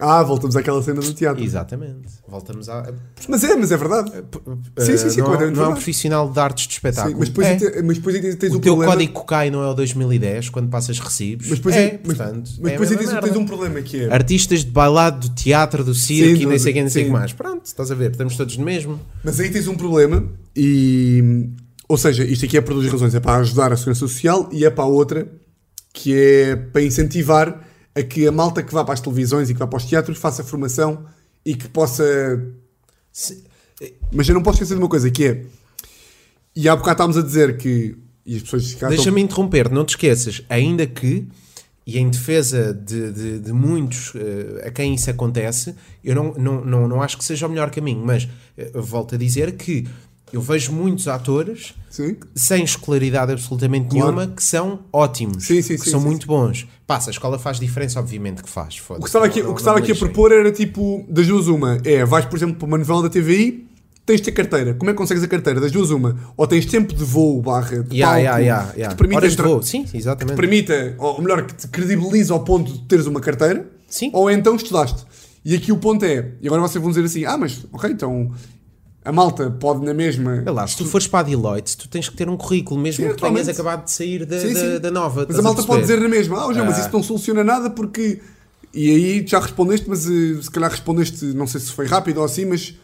Ah, 0.00 0.22
voltamos 0.22 0.56
àquela 0.56 0.82
cena 0.82 1.00
do 1.00 1.12
teatro. 1.12 1.42
Exatamente. 1.44 2.08
Voltamos 2.26 2.68
a... 2.68 2.92
Mas 3.28 3.44
é, 3.44 3.54
mas 3.54 3.70
é 3.70 3.76
verdade. 3.76 4.10
Sim, 4.78 4.96
sim, 4.96 5.10
sim, 5.10 5.20
não, 5.20 5.26
completamente 5.26 5.38
não 5.38 5.44
é 5.44 5.48
um 5.48 5.54
verdade. 5.54 5.72
profissional 5.74 6.30
de 6.30 6.40
artes 6.40 6.66
de 6.66 6.72
Sim, 6.72 6.76
espetáculo. 6.76 7.16
mas 7.18 7.28
depois, 7.28 7.46
É. 7.46 7.56
te- 7.56 7.82
mas 7.82 7.96
depois 7.98 8.20
tens 8.36 8.52
O 8.52 8.56
um 8.56 8.60
teu 8.60 8.72
problema. 8.74 8.92
código 8.92 9.12
COCAI 9.12 9.50
não 9.50 9.62
é 9.62 9.68
o 9.68 9.74
2010, 9.74 10.48
quando 10.48 10.68
passas 10.70 10.98
recibos. 10.98 11.48
Mas 11.48 11.58
depois, 11.58 11.76
é, 11.76 12.00
mas, 12.04 12.16
portanto, 12.16 12.50
mas 12.60 12.68
é 12.68 12.70
depois 12.72 12.90
mesma 12.90 13.06
tens, 13.20 13.20
tens 13.32 13.36
um 13.36 13.44
problema 13.46 13.82
que 13.82 14.00
é. 14.04 14.12
Artistas 14.12 14.64
de 14.64 14.70
bailado, 14.70 15.28
do 15.28 15.34
teatro, 15.34 15.84
do 15.84 15.94
circo 15.94 16.36
Sim, 16.36 16.42
e 16.42 16.46
nem 16.46 16.58
sei 16.58 16.72
quem, 16.72 16.82
nem 16.82 16.90
sei 16.90 17.02
o 17.02 17.04
sim. 17.06 17.10
que 17.12 17.18
mais. 17.18 17.32
Pronto, 17.32 17.66
estás 17.66 17.90
a 17.90 17.94
ver, 17.94 18.10
estamos 18.12 18.36
todos 18.36 18.56
no 18.56 18.64
mesmo. 18.64 18.98
Mas 19.22 19.38
aí 19.38 19.50
tens 19.50 19.68
um 19.68 19.74
problema 19.76 20.24
e. 20.56 21.48
Ou 21.88 21.96
seja, 21.98 22.22
isto 22.24 22.44
aqui 22.44 22.56
é 22.56 22.60
por 22.60 22.74
duas 22.74 22.86
razões. 22.90 23.14
É 23.14 23.20
para 23.20 23.36
ajudar 23.40 23.72
a 23.72 23.76
segurança 23.76 24.00
social 24.00 24.48
e 24.52 24.64
é 24.64 24.70
para 24.70 24.84
a 24.84 24.86
outra, 24.86 25.26
que 25.92 26.14
é 26.16 26.54
para 26.56 26.82
incentivar 26.82 27.60
a 27.94 28.02
que 28.02 28.26
a 28.26 28.32
malta 28.32 28.62
que 28.62 28.72
vá 28.72 28.84
para 28.84 28.94
as 28.94 29.00
televisões 29.00 29.50
e 29.50 29.52
que 29.54 29.58
vá 29.58 29.66
para 29.66 29.76
os 29.78 29.84
teatros 29.84 30.18
faça 30.18 30.44
formação 30.44 31.04
e 31.44 31.54
que 31.54 31.68
possa. 31.68 32.04
Se- 33.12 33.44
Mas 34.12 34.28
eu 34.28 34.34
não 34.34 34.42
posso 34.42 34.56
esquecer 34.56 34.74
de 34.74 34.80
uma 34.80 34.88
coisa, 34.88 35.10
que 35.10 35.24
é. 35.24 35.44
E 36.54 36.68
há 36.68 36.74
bocado 36.76 36.92
estávamos 36.92 37.16
a 37.16 37.22
dizer 37.22 37.56
que. 37.56 37.96
E 38.26 38.36
as 38.36 38.42
pessoas 38.42 38.64
cá 38.68 38.72
estão- 38.74 38.88
Deixa-me 38.90 39.20
interromper, 39.22 39.70
não 39.70 39.84
te 39.84 39.90
esqueças, 39.90 40.42
ainda 40.48 40.86
que, 40.86 41.26
e 41.86 41.98
em 41.98 42.08
defesa 42.10 42.72
de, 42.74 43.10
de, 43.12 43.38
de 43.40 43.52
muitos 43.52 44.12
eh, 44.14 44.68
a 44.68 44.70
quem 44.70 44.94
isso 44.94 45.10
acontece, 45.10 45.74
eu 46.04 46.14
não, 46.14 46.34
não, 46.34 46.64
não, 46.64 46.86
não 46.88 47.02
acho 47.02 47.16
que 47.16 47.24
seja 47.24 47.46
o 47.46 47.50
melhor 47.50 47.70
caminho, 47.70 48.04
mas 48.04 48.28
eh, 48.56 48.70
volto 48.74 49.14
a 49.14 49.18
dizer 49.18 49.52
que 49.56 49.88
eu 50.32 50.40
vejo 50.40 50.72
muitos 50.72 51.08
atores 51.08 51.74
Sim? 51.88 52.16
sem 52.34 52.62
escolaridade 52.64 53.32
absolutamente 53.32 53.88
Claro. 53.88 54.06
nenhuma 54.12 54.26
que 54.34 54.42
são 54.42 54.80
ótimos, 54.92 55.44
Sim, 55.46 55.60
sim, 55.62 55.76
que 55.76 55.88
são 55.88 56.00
muito 56.00 56.26
bons. 56.26 56.66
Passa, 56.86 57.10
a 57.10 57.12
escola 57.12 57.38
faz 57.38 57.58
diferença, 57.58 57.98
obviamente 58.00 58.42
que 58.42 58.48
faz. 58.48 58.80
O 58.90 58.94
que 59.00 59.06
estava 59.06 59.26
aqui, 59.26 59.42
o 59.42 59.54
que 59.54 59.60
estava 59.60 59.78
aqui 59.78 59.92
a 59.92 59.96
propor 59.96 60.32
era 60.32 60.50
tipo, 60.52 61.04
das 61.08 61.26
duas 61.26 61.46
uma, 61.46 61.78
é, 61.84 62.04
vais 62.04 62.24
por 62.24 62.36
exemplo 62.36 62.56
para 62.56 62.66
uma 62.66 62.78
novela 62.78 63.02
da 63.02 63.08
TVI, 63.08 63.66
tens 64.06 64.16
de 64.16 64.22
ter 64.24 64.32
carteira. 64.32 64.74
Como 64.74 64.90
é 64.90 64.92
que 64.92 64.98
consegues 64.98 65.22
a 65.22 65.28
carteira? 65.28 65.60
Das 65.60 65.70
duas 65.70 65.90
uma. 65.90 66.16
Ou 66.36 66.46
tens 66.46 66.66
tempo 66.66 66.92
de 66.94 67.04
voo, 67.04 67.40
barra, 67.42 67.82
de 67.82 67.96
Yeah, 67.96 68.06
palco, 68.06 68.20
yeah, 68.20 68.38
yeah, 68.38 68.70
que 68.72 68.78
yeah. 68.78 68.94
te 68.94 68.98
permita, 68.98 69.20
Horas 69.20 69.36
de 69.36 69.42
voo, 69.42 69.62
sim, 69.62 69.84
que 69.84 69.90
te 69.92 69.96
exatamente. 69.98 70.36
permita, 70.36 70.94
ou 70.98 71.20
melhor, 71.22 71.46
que 71.46 71.54
te 71.54 71.68
credibilize 71.68 72.32
ao 72.32 72.40
ponto 72.40 72.72
de 72.72 72.80
teres 72.80 73.06
uma 73.06 73.20
carteira. 73.20 73.68
Sim. 73.88 74.10
ou 74.12 74.30
então 74.30 74.54
estudaste. 74.54 75.04
E 75.44 75.54
aqui 75.54 75.72
o 75.72 75.76
ponto 75.76 76.04
é, 76.04 76.32
e 76.40 76.46
agora 76.46 76.62
vocês 76.62 76.80
vão 76.82 76.90
dizer 76.92 77.04
assim, 77.04 77.24
ah, 77.24 77.36
mas 77.36 77.64
ok, 77.72 77.90
então 77.90 78.30
a 79.04 79.12
malta 79.12 79.50
pode 79.50 79.84
na 79.84 79.94
mesma. 79.94 80.42
Lá, 80.46 80.66
se 80.66 80.76
tu 80.76 80.84
fores 80.84 81.06
para 81.06 81.20
a 81.20 81.22
Deloitte, 81.22 81.76
tu 81.76 81.88
tens 81.88 82.08
que 82.08 82.16
ter 82.16 82.28
um 82.28 82.36
currículo, 82.36 82.78
mesmo 82.80 83.06
Sim, 83.06 83.14
que 83.14 83.20
tenhas 83.20 83.48
acabado 83.48 83.84
de 83.84 83.92
sair 83.92 84.26
da, 84.26 84.38
Sim, 84.38 84.52
da, 84.52 84.60
sim. 84.60 84.78
da 84.80 84.90
nova. 84.90 85.26
Mas 85.28 85.38
a 85.38 85.42
malta 85.42 85.62
pode 85.62 85.78
perceber? 85.80 85.96
dizer 85.96 86.00
na 86.00 86.16
mesma, 86.16 86.36
ah, 86.46 86.52
João, 86.52 86.66
mas 86.66 86.76
Ah. 86.78 86.80
isso 86.80 86.90
não 86.92 87.02
soluciona 87.02 87.42
nada 87.44 87.70
porque. 87.70 88.20
E 88.72 88.88
aí 88.90 89.26
já 89.26 89.40
respondeste, 89.40 89.88
mas 89.88 90.06
eh, 90.06 90.40
se 90.42 90.50
calhar 90.50 90.70
respondeste, 90.70 91.24
não 91.26 91.46
sei 91.46 91.60
se 91.60 91.72
foi 91.72 91.86
rápido 91.86 92.18
ou 92.18 92.24
assim, 92.24 92.44
mas 92.44 92.74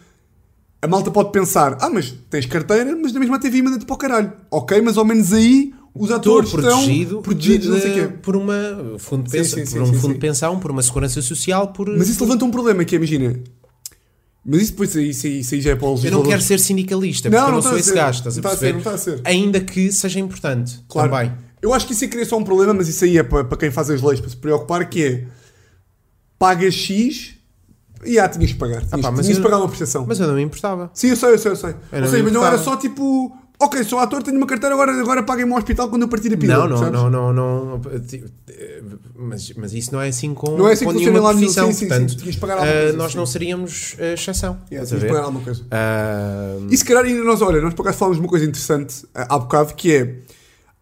a 0.83 0.89
malta 0.89 1.11
pode 1.11 1.31
pensar, 1.33 1.77
ah, 1.81 1.89
mas 1.91 2.13
tens 2.31 2.47
carteira, 2.47 2.97
mas 2.97 3.13
na 3.13 3.21
mesma 3.21 3.39
TV 3.39 3.63
manda-te 3.63 3.85
para 3.85 3.95
o 3.95 3.99
caralho. 3.99 4.33
Ok, 4.51 4.81
mas 4.81 4.97
ao 4.99 5.05
menos 5.05 5.33
aí 5.33 5.73
os 5.95 6.11
atores 6.11 6.51
protegido, 6.51 7.03
estão 7.05 7.23
protegidos, 7.23 7.67
de- 7.67 7.73
não 7.73 7.81
sei 7.81 7.93
quê. 7.95 8.09
por 8.21 8.37
uma 8.37 8.53
fundo 8.99 9.31
Sim, 9.31 9.39
pensa- 9.39 9.65
sim, 9.65 9.73
por 9.73 9.83
um 9.83 9.87
sim, 9.87 9.95
fundo 10.01 10.15
de 10.15 10.21
pensão, 10.21 10.59
por 10.59 10.71
uma 10.71 10.83
segurança 10.83 11.23
social, 11.23 11.69
por 11.69 11.89
Mas 11.89 12.09
isso 12.09 12.23
levanta 12.23 12.45
um 12.45 12.51
problema, 12.51 12.85
que 12.85 12.95
é, 12.95 12.99
imagina. 12.99 13.39
Mas 14.49 14.63
isso 14.63 14.71
depois 14.73 14.95
isso, 14.95 15.27
aí- 15.27 15.41
isso 15.41 15.55
aí 15.55 15.61
já 15.61 15.71
é 15.73 15.75
para 15.75 15.89
os 15.89 16.05
Eu 16.05 16.11
não 16.13 16.23
quero 16.23 16.41
ser 16.41 16.61
sindicalista, 16.61 17.29
Não, 17.29 17.39
porque 17.39 17.43
eu 17.43 17.47
não 17.47 17.53
não 17.55 17.59
está 17.59 17.71
sou 17.71 17.79
esse 17.79 17.93
gajo, 17.95 18.19
estás 18.19 18.39
a 18.39 18.41
Não 18.41 18.49
está 18.49 18.49
a 18.49 18.53
ser, 18.53 18.59
perceber? 18.59 18.73
não 18.73 18.79
está 18.79 18.91
a 18.93 18.99
ser. 18.99 19.21
Ainda 19.25 19.61
que 19.61 19.91
seja 19.93 20.21
importante 20.21 20.85
Claro. 20.89 21.11
também. 21.11 21.33
Eu 21.61 21.75
acho 21.75 21.87
que 21.87 21.93
isso 21.95 22.05
aí 22.05 22.11
cria 22.11 22.25
só 22.25 22.37
um 22.39 22.45
problema, 22.45 22.73
mas 22.75 22.87
isso 22.87 23.05
aí 23.05 23.19
é 23.19 23.23
para, 23.25 23.43
para 23.45 23.59
quem 23.59 23.71
faz 23.73 23.91
as 23.91 24.01
leis, 24.01 24.21
para 24.21 24.31
se 24.31 24.37
preocupar, 24.37 24.89
que 24.89 25.03
é 25.05 25.25
pagas 26.39 26.75
X 26.75 27.35
e 28.05 28.19
ah, 28.19 28.29
tinhas 28.29 28.53
que 28.53 28.59
pagar. 28.59 28.85
Tinhas, 28.85 29.01
pá, 29.01 29.11
mas 29.11 29.23
tinhas 29.27 29.39
de 29.39 29.43
eu- 29.43 29.43
pagar 29.43 29.59
uma 29.59 29.69
prestação. 29.69 30.05
Mas 30.07 30.21
eu 30.21 30.29
não 30.29 30.35
me 30.35 30.43
importava. 30.43 30.91
Sim, 30.95 31.09
eu 31.09 31.17
sei, 31.17 31.31
eu 31.31 31.39
sei, 31.39 31.51
eu 31.53 31.57
sei. 31.57 31.71
Eu 31.71 31.77
Ou 31.93 32.01
não 32.03 32.09
seja, 32.09 32.23
mas 32.23 32.33
não 32.33 32.45
era 32.47 32.59
só 32.59 32.77
tipo, 32.77 33.37
ok, 33.59 33.83
sou 33.85 33.99
ator, 33.99 34.23
tenho 34.23 34.37
uma 34.37 34.47
carteira, 34.47 34.75
agora, 34.75 34.93
agora 34.93 35.23
paguem-me 35.23 35.53
ao 35.53 35.59
hospital 35.59 35.89
quando 35.89 36.03
eu 36.03 36.09
partir 36.09 36.33
a 36.33 36.37
pila. 36.37 36.69
Não, 36.69 36.91
não, 36.91 37.11
não, 37.11 37.33
não, 37.33 37.33
não. 37.33 37.81
eh, 38.49 38.83
Mas, 39.17 39.53
mas 39.57 39.73
isso 39.73 39.93
não 39.93 40.01
é 40.01 40.09
assim 40.09 40.35
com, 40.35 40.57
Não 40.57 40.69
é 40.69 40.73
assim 40.73 40.85
com 40.85 40.93
nenhuma 40.93 41.21
lá 41.21 41.31
profissão. 41.33 41.67
Sim, 41.69 41.73
sim, 41.73 41.79
sim. 41.81 41.89
Portanto, 41.89 42.17
Tinhas 42.17 42.35
de 42.35 42.41
pagar 42.41 42.55
alguma 42.55 42.73
eh, 42.73 42.83
coisa, 42.83 42.97
nós 42.99 43.13
sim. 43.13 43.19
não 43.19 43.27
seríamos 43.27 43.97
a 43.99 44.13
exceção. 44.13 44.59
Yeah, 44.71 44.85
estás 44.85 44.89
tinhas 45.01 45.05
pagar 45.13 45.25
alguma 45.25 45.41
coisa. 45.45 45.65
Ah, 45.71 46.57
E 46.71 46.77
se 46.77 46.85
calhar 46.85 47.05
ainda 47.05 47.23
nós, 47.25 47.41
olha, 47.43 47.61
nós 47.61 47.75
por 47.75 47.83
acaso 47.83 47.99
falamos 47.99 48.19
de 48.19 48.23
uma 48.23 48.29
coisa 48.29 48.45
interessante 48.45 49.05
há 49.15 49.39
bocado, 49.39 49.75
que 49.75 49.93
é, 49.95 50.15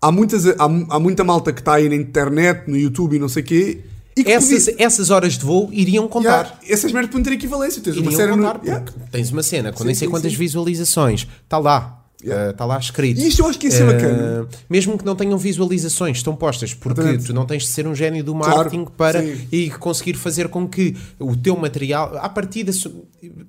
há, 0.03 0.11
muitas, 0.11 0.47
há, 0.47 0.55
há 0.91 0.99
muita 1.01 1.23
malta 1.25 1.53
que 1.53 1.61
está 1.61 1.75
aí 1.75 1.89
na 1.89 1.95
internet, 1.97 2.69
no 2.69 2.77
YouTube 2.77 3.17
e 3.17 3.19
não 3.19 3.29
sei 3.29 3.43
o 3.43 3.47
quê, 3.47 3.81
e 4.17 4.31
essas, 4.31 4.67
podia- 4.67 4.85
essas 4.87 5.11
horas 5.11 5.33
de 5.37 5.45
voo 5.45 5.69
iriam 5.73 6.07
contar. 6.07 6.45
Yeah, 6.45 6.59
essas 6.69 6.93
merdas 6.93 7.11
podem 7.11 7.25
ter 7.25 7.33
equivalência. 7.33 7.83
Tens 7.83 7.97
uma 7.97 8.07
Iriam 8.07 8.17
série 8.17 8.31
contar, 8.33 8.59
no... 8.59 8.65
Yeah. 8.65 8.85
tens 9.11 9.33
uma 9.33 9.43
cena 9.43 9.73
com 9.73 9.79
Sim, 9.79 9.85
nem 9.87 9.95
sei 9.97 10.07
sim, 10.07 10.11
quantas 10.13 10.31
sim. 10.31 10.39
visualizações. 10.39 11.27
Está 11.43 11.59
lá. 11.59 12.04
Yeah. 12.25 12.47
Eh, 12.47 12.51
Está 12.51 12.65
lá 12.65 12.79
escrito. 12.79 13.21
E 13.21 13.29
isto 13.29 13.43
eu 13.43 13.47
acho 13.49 13.59
que 13.59 13.67
ia 13.67 13.71
ser 13.73 13.83
Eh, 13.83 13.93
bacana. 13.93 14.49
Mesmo 14.71 14.97
que 14.97 15.05
não 15.05 15.15
tenham 15.15 15.37
visualizações, 15.37 16.17
estão 16.17 16.35
postas, 16.35 16.73
porque 16.73 17.01
Exatamente. 17.01 17.27
tu 17.27 17.35
não 17.35 17.45
tens 17.45 17.65
de 17.65 17.69
ser 17.69 17.87
um 17.87 17.95
gênio 17.95 18.25
do 18.25 18.35
Claro, 18.35 18.57
marketing 18.57 18.85
para 18.97 19.21
sim. 19.23 19.49
e 19.53 19.71
conseguir 19.71 20.15
fazer 20.15 20.49
com 20.49 20.67
que 20.67 20.97
o 21.19 21.37
teu 21.37 21.57
material, 21.57 22.17
à 22.19 22.29
partida, 22.29 22.73
se- 22.73 22.91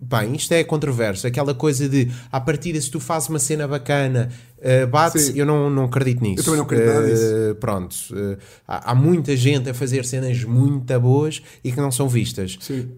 bem, 0.02 0.36
isto 0.36 0.52
é 0.54 0.64
controverso, 0.64 1.26
aquela 1.26 1.54
coisa 1.54 1.88
de 1.88 2.12
à 2.32 2.40
partida, 2.42 2.80
se 2.82 2.90
tu 2.92 3.00
fazes 3.00 3.30
uma 3.30 3.40
cena 3.40 3.68
bacana, 3.68 4.30
eh, 4.68 4.86
bate, 4.86 5.20
Sim. 5.20 5.34
eu 5.40 5.46
não, 5.46 5.70
não 5.70 5.86
acredito 5.86 6.22
nisso. 6.24 6.40
Eu 6.42 6.44
também 6.46 6.58
não 6.58 6.66
acredito 6.66 6.88
nada 6.94 7.08
Eh, 7.08 7.12
nisso. 7.12 7.56
Pronto, 7.60 7.96
eh, 8.14 8.38
há, 8.68 8.92
há 8.92 8.96
muita 8.96 9.38
gente 9.38 9.70
a 9.70 9.74
fazer 9.74 10.04
cenas 10.06 10.44
muito 10.44 11.00
boas 11.00 11.42
e 11.64 11.72
que 11.72 11.80
não 11.80 11.92
são 11.92 12.10
vistas. 12.10 12.58
Sim. 12.60 12.90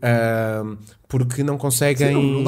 Porque 1.08 1.42
não 1.44 1.58
conseguem. 1.58 2.08
Sim, 2.08 2.14
não, 2.14 2.24
não 2.24 2.44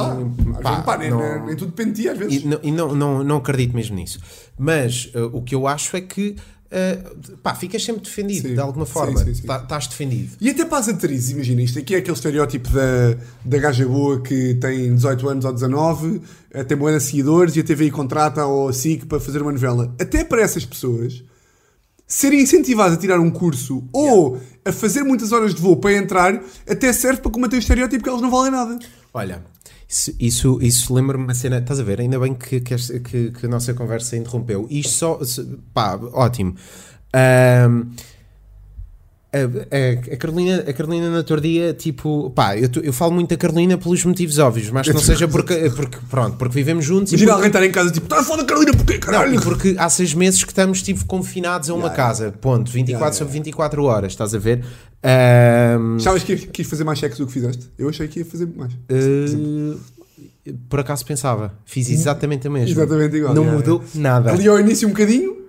dá. 0.54 0.62
Pá, 0.62 0.72
vezes, 0.78 0.82
pá, 0.84 0.98
nem, 0.98 1.10
não- 1.10 1.20
nem- 1.20 1.46
nem 1.48 1.56
tudo 1.56 1.70
depende 1.72 1.91
de 1.94 2.02
ti, 2.04 2.10
às 2.10 2.18
vezes. 2.18 2.44
e, 2.44 2.48
não, 2.48 2.60
e 2.62 2.72
não, 2.72 2.96
não, 2.96 3.24
não 3.24 3.38
acredito 3.38 3.74
mesmo 3.74 3.96
nisso. 3.96 4.20
Mas 4.58 5.12
uh, 5.16 5.30
o 5.32 5.41
que 5.41 5.56
eu 5.56 5.66
acho 5.68 5.96
é 5.96 6.02
que 6.02 6.36
uh, 6.72 7.38
pá, 7.38 7.56
ficas 7.56 7.84
sempre 7.84 8.02
defendido, 8.02 8.50
Sim. 8.50 8.54
de 8.54 8.60
alguma 8.60 8.86
forma. 8.86 9.24
Tá- 9.46 9.62
Estás 9.64 9.88
defendido. 9.88 10.38
E 10.40 10.50
até 10.50 10.66
para 10.66 10.78
as 10.78 10.90
atrizes, 10.90 11.32
imagina, 11.32 11.62
isto 11.62 11.80
aqui 11.80 11.96
é 11.96 11.98
aquele 12.00 12.16
estereótipo 12.16 12.70
da, 12.70 13.18
da 13.44 13.58
gaja 13.58 13.88
boa 13.88 14.22
que 14.22 14.56
tem 14.56 14.94
18 14.94 15.30
anos 15.30 15.46
ou 15.46 15.54
19, 15.54 16.22
eh, 16.52 16.64
tem 16.64 16.78
de 16.78 17.00
seguidores 17.00 17.56
e 17.56 17.60
a 17.60 17.64
TVI 17.64 17.91
contrata 17.91 18.46
ou 18.46 18.70
a 18.70 18.74
SIC 18.74 19.06
para 19.06 19.20
fazer 19.20 19.41
uma 19.41 19.52
novela. 19.52 19.94
Até 20.00 20.24
para 20.24 20.41
essas 20.41 20.66
pessoas 20.66 21.24
serem 22.08 22.41
incentivadas 22.41 22.98
a 22.98 23.00
tirar 23.00 23.20
um 23.20 23.30
curso 23.30 23.84
ou 23.94 24.41
a 24.66 24.72
fazer 24.72 25.04
muitas 25.04 25.32
horas 25.32 25.54
de 25.54 25.62
voo 25.62 25.78
para 25.78 25.94
entrar, 25.94 26.41
até 26.68 26.91
serve 26.91 27.22
para 27.22 27.32
combater 27.32 27.56
o 27.56 27.60
estereótipo 27.60 28.04
que 28.04 28.10
elas 28.10 28.22
não 28.22 28.32
valem 28.32 28.52
nada. 28.52 28.80
Olha, 29.14 29.44
isso, 29.90 30.14
isso, 30.20 30.60
isso 30.61 30.94
lembra-me 30.94 31.24
uma 31.24 31.34
cena. 31.34 31.57
Estás 31.57 31.80
a 31.80 31.84
ver? 31.84 31.99
Ainda 31.99 32.20
bem 32.20 32.34
que, 32.36 32.60
que, 32.61 32.76
que- 32.99 33.32
que 33.32 33.45
a 33.45 33.49
nossa 33.49 33.74
conversa 33.74 34.16
interrompeu. 34.16 34.68
Isto 34.70 34.91
só. 34.91 35.20
Pá, 35.74 35.99
ótimo. 36.14 36.56
Ahm, 37.14 37.88
a, 39.32 39.38
a- 39.38 40.14
a 40.14 40.18
Carolina, 40.18 40.64
a 40.68 40.74
Carolina 40.74 41.10
no 41.10 41.18
outro 41.18 41.40
dia, 41.40 41.72
tipo, 41.74 42.32
pá, 42.32 42.57
eu, 42.57 42.68
eu 42.82 42.91
falo 42.91 43.11
muito 43.14 43.30
da 43.30 43.38
Carolina 43.38 43.78
pelos 43.78 44.03
motivos 44.03 44.40
óbvios, 44.40 44.72
mas 44.72 44.88
que 44.88 44.94
não 44.94 44.99
seja 45.02 45.28
porque, 45.28 45.70
porque, 45.76 45.98
pronto, 46.10 46.36
porque 46.38 46.56
vivemos 46.56 46.84
juntos 46.84 47.11
e 47.11 47.16
Imagina 47.16 47.34
porque- 47.34 47.45
alguém 47.45 47.48
estar 47.49 47.66
em 47.66 47.72
casa 47.72 47.91
tipo, 47.91 48.06
está 48.07 48.22
a 48.22 48.24
falar 48.24 48.38
da 48.41 48.45
Carolina, 48.48 48.74
porquê, 48.76 48.94
Não, 48.94 48.99
caralho? 48.99 49.36
e 49.36 49.40
porque 49.41 49.76
há 49.78 49.88
seis 49.88 50.16
meses 50.16 50.44
que 50.44 50.52
estamos 50.52 50.82
tipo, 50.82 51.06
confinados 51.06 51.70
a 51.70 51.74
uma 51.76 51.84
Yeah, 51.90 51.95
casa, 51.95 52.32
ponto, 52.41 52.72
24 52.72 53.03
Yeah, 53.03 53.18
sobre 53.18 53.32
yeah. 53.34 53.44
24 53.44 53.84
horas, 53.84 54.11
estás 54.14 54.34
a 54.34 54.40
ver? 54.40 54.64
Sabes 56.00 56.24
que 56.24 56.36
quis 56.36 56.68
fazer 56.68 56.84
mais 56.84 57.00
sexo 57.00 57.20
do 57.20 57.28
que 57.28 57.34
fizeste? 57.34 57.70
Eu 57.78 57.90
achei 57.90 58.08
que 58.08 58.20
ia 58.20 58.26
fazer 58.26 58.48
mais. 58.56 58.74
eh, 58.90 59.76
por 60.70 60.80
acaso 60.80 61.06
pensava, 61.06 61.54
fiz 61.66 61.90
exatamente 61.90 62.48
a 62.48 62.50
mesma. 62.50 62.70
Exatamente 62.70 63.16
igual, 63.16 63.34
Não 63.34 63.44
yeah, 63.44 63.58
mudou 63.58 63.84
nada. 63.94 64.32
Ali 64.32 64.48
ao 64.48 64.60
início 64.60 64.88
um 64.88 64.92
bocadinho, 64.92 65.40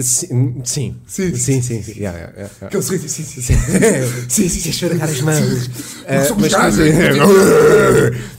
Sim, 0.00 0.60
sim, 0.64 0.96
Sim. 1.06 1.34
sim, 1.36 1.62
sim, 1.62 1.82
sim, 1.82 1.92
yeah, 1.96 2.18
yeah, 2.18 2.32
yeah. 2.36 2.54
aquele 2.62 2.82
sorriso, 2.82 3.08
sim, 3.08 3.22
sim, 3.22 3.40
sim. 3.40 3.54
sim, 4.28 4.48
sim, 4.48 4.70
esfregar 4.70 5.08
as 5.08 5.20
mãos. 5.20 5.70
Mas. 6.36 6.52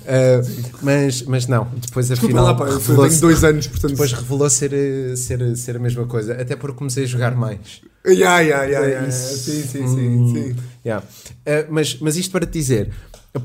Ah, 0.06 0.42
mas, 0.84 1.22
mas 1.24 1.48
não, 1.48 1.66
depois 1.76 2.12
afinal 2.12 2.44
lá, 2.44 2.54
pá, 2.54 2.66
eu 2.66 2.78
tenho 2.78 3.22
dois 3.22 3.44
anos, 3.44 3.68
portanto. 3.68 3.92
depois 3.92 4.12
revelou 4.12 4.50
ser, 4.50 4.74
eh, 4.74 5.16
ser, 5.16 5.56
ser 5.56 5.78
a 5.78 5.80
mesma 5.80 6.06
coisa, 6.06 6.34
até 6.34 6.58
porque 6.58 6.78
comecei 6.78 7.06
a 7.06 7.08
jogar 7.08 7.34
mais. 7.36 7.82
Ya, 8.06 8.42
ya, 8.42 8.64
ya, 8.66 8.80
ya, 8.86 9.08
Isso. 9.08 9.38
Sim, 9.52 9.64
sim, 9.64 9.84
Hum, 9.84 10.34
sim, 10.34 10.54
sim. 10.54 10.62
yeah. 10.86 11.06
Uh, 11.06 11.72
mas, 11.72 11.98
mas 12.02 12.18
isto 12.18 12.32
para 12.32 12.46
te 12.46 12.52
dizer, 12.52 12.92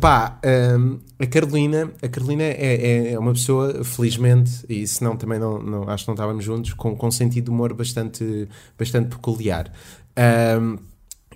pá, 0.00 0.40
um, 0.76 0.98
a 1.18 1.26
Carolina, 1.26 1.92
a 2.02 2.08
Carolina 2.08 2.42
é, 2.42 2.74
é- 2.74 3.12
é 3.12 3.18
uma 3.18 3.32
pessoa, 3.32 3.84
felizmente, 3.84 4.64
e 4.68 4.84
senão 4.88 5.16
também 5.16 5.38
não, 5.38 5.62
não- 5.62 5.88
acho 5.88 6.04
que 6.04 6.08
não 6.08 6.14
estávamos 6.14 6.44
juntos, 6.44 6.72
com, 6.72 6.96
com 6.96 7.06
um 7.06 7.10
sentido 7.10 7.44
de 7.44 7.50
humor 7.50 7.72
bastante, 7.72 8.48
bastante 8.76 9.08
peculiar. 9.10 9.72
Um, 10.60 10.76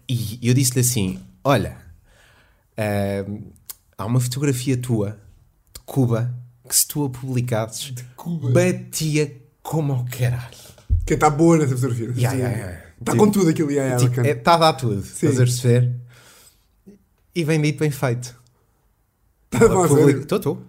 e 0.08 0.40
eu 0.42 0.52
disse-lhe 0.52 0.80
assim: 0.80 1.20
Olha, 1.44 1.76
um, 3.28 3.42
há 3.96 4.04
uma 4.04 4.20
fotografia 4.20 4.76
tua 4.76 5.10
de 5.72 5.80
Cuba 5.86 6.34
que 6.68 6.74
se 6.76 6.86
tu 6.88 7.04
a 7.04 7.10
publicasses, 7.10 7.92
batia 8.52 9.32
como 9.62 9.92
ao 9.92 10.04
caralho. 10.06 10.56
Que 11.06 11.14
está 11.14 11.28
boa 11.30 11.58
nessa 11.58 11.76
fotografia. 11.76 12.22
Ya, 12.22 12.32
ya, 12.34 12.48
ya. 12.48 12.82
Está 13.02 13.12
Tipo, 13.12 13.24
com 13.24 13.30
tudo 13.32 13.50
aquilo, 13.50 13.70
ya, 13.70 13.84
ya, 13.84 13.96
Tipo, 13.96 14.10
bacana. 14.10 14.28
está 14.28 14.54
a 14.54 14.58
dar 14.58 14.72
tudo, 14.74 15.00
estás 15.00 15.34
a 15.34 15.38
perceber? 15.38 15.92
E 17.34 17.44
bem 17.44 17.60
dito, 17.60 17.80
bem 17.80 17.90
feito. 17.90 18.34
Tá 19.50 19.66
bom. 19.68 19.84
Estou, 20.08 20.36
estou. 20.38 20.62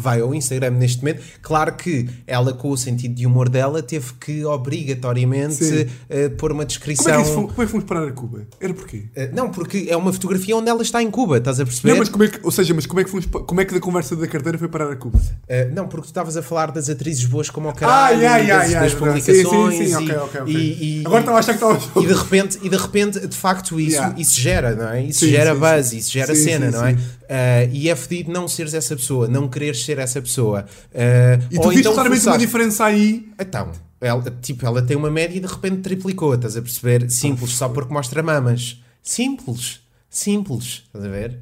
Vai 0.00 0.20
ao 0.20 0.32
Instagram 0.34 0.70
neste 0.70 0.98
momento. 0.98 1.22
Claro 1.42 1.74
que 1.74 2.08
ela, 2.26 2.52
com 2.52 2.70
o 2.70 2.76
sentido 2.76 3.14
de 3.14 3.26
humor 3.26 3.48
dela, 3.48 3.82
teve 3.82 4.12
que 4.20 4.44
obrigatoriamente 4.44 5.88
eh, 6.08 6.28
pôr 6.30 6.52
uma 6.52 6.58
Como 6.58 6.62
é, 6.62 6.66
descrição. 6.66 7.16
que 7.16 7.22
isso 7.22 7.34
fomos, 7.34 7.50
como 7.52 7.62
é 7.62 7.66
que 7.66 7.70
fomos 7.72 7.84
parar 7.86 8.06
a 8.06 8.12
Cuba? 8.12 8.46
Era 8.60 8.74
porquê? 8.74 9.04
Eh, 9.14 9.30
não, 9.32 9.50
porque 9.50 9.86
é 9.88 9.96
uma 9.96 10.12
fotografia 10.12 10.56
onde 10.56 10.68
ela 10.68 10.82
está 10.82 11.02
em 11.02 11.10
Cuba, 11.10 11.38
estás 11.38 11.60
a 11.60 11.64
perceber? 11.64 11.90
Não, 11.92 11.98
mas 11.98 12.08
como 12.08 12.24
é 12.24 12.28
que, 12.28 12.40
ou 12.42 12.50
seja, 12.50 12.74
mas 12.74 12.86
como 12.86 13.00
é 13.00 13.04
que 13.04 13.10
fomos, 13.10 13.26
como 13.26 13.60
é 13.60 13.64
que 13.64 13.74
da 13.74 13.80
conversa 13.80 14.14
da 14.16 14.26
carteira 14.26 14.58
foi 14.58 14.68
parar 14.68 14.90
a 14.90 14.96
Cuba? 14.96 15.20
Eh, 15.48 15.70
não, 15.74 15.86
porque 15.88 16.06
tu 16.06 16.08
estavas 16.10 16.36
a 16.36 16.42
falar 16.42 16.70
das 16.70 16.88
atrizes 16.88 17.24
boas 17.24 17.50
como 17.50 17.68
ao 17.68 17.74
caralho, 17.74 18.22
ya, 18.22 18.38
das, 18.58 18.70
ya, 18.70 18.80
das 18.80 18.94
publicações 18.94 19.74
Sim, 19.76 19.86
sim, 19.86 19.86
sim, 19.86 19.92
e, 19.92 19.96
ok, 19.96 20.16
ok, 20.16 20.40
ok. 20.42 20.54
e- 20.54 21.00
e- 21.00 21.06
Agora 21.06 21.20
estava 21.20 21.36
a 21.36 21.40
achar 21.40 21.56
que 21.58 21.64
estava... 21.64 22.00
E 22.02 22.06
de 22.06 22.12
repente, 22.14 22.58
e 22.62 22.68
de 22.68 22.76
repente, 22.76 23.26
de 23.26 23.36
facto, 23.36 23.78
isso, 23.80 23.88
Yeah. 23.98 24.14
isso 24.20 24.40
gera, 24.40 24.74
não 24.76 24.88
é? 24.90 25.02
Isso 25.02 25.20
Sim, 25.20 25.30
gera 25.30 25.54
sim, 25.54 25.60
buzz, 25.60 25.92
isso 25.92 26.12
gera 26.12 26.34
cena, 26.34 26.70
não 26.70 26.86
é? 26.86 26.96
Ah, 27.28 27.64
e 27.70 27.88
é 27.88 27.94
fedido 27.96 28.32
não 28.32 28.48
seres 28.48 28.72
essa 28.74 28.96
pessoa, 28.96 29.28
não 29.28 29.48
quereres 29.48 29.84
ser 29.84 29.98
essa 29.98 30.20
pessoa. 30.22 30.64
Ah, 30.94 31.38
E 31.50 31.56
tu 31.56 31.62
ou 31.62 31.68
viste 31.68 31.80
então 31.80 31.92
claramente 31.94 32.20
uma 32.20 32.32
forçaste- 32.32 32.46
diferença 32.46 32.84
aí. 32.84 33.28
Então, 33.38 33.70
ela, 34.00 34.22
tipo, 34.40 34.64
ela 34.64 34.80
tem 34.80 34.96
uma 34.96 35.10
média 35.10 35.36
e 35.36 35.40
de 35.40 35.46
repente 35.46 35.82
triplicou, 35.82 36.34
estás 36.34 36.56
a 36.56 36.62
perceber? 36.62 37.10
Simples, 37.10 37.50
só 37.52 37.68
porque 37.68 37.92
mostra 37.92 38.22
mamas. 38.22 38.82
Simples, 39.02 39.80
simples, 40.08 40.84
estás 40.86 41.04
a 41.04 41.08
ver? 41.08 41.38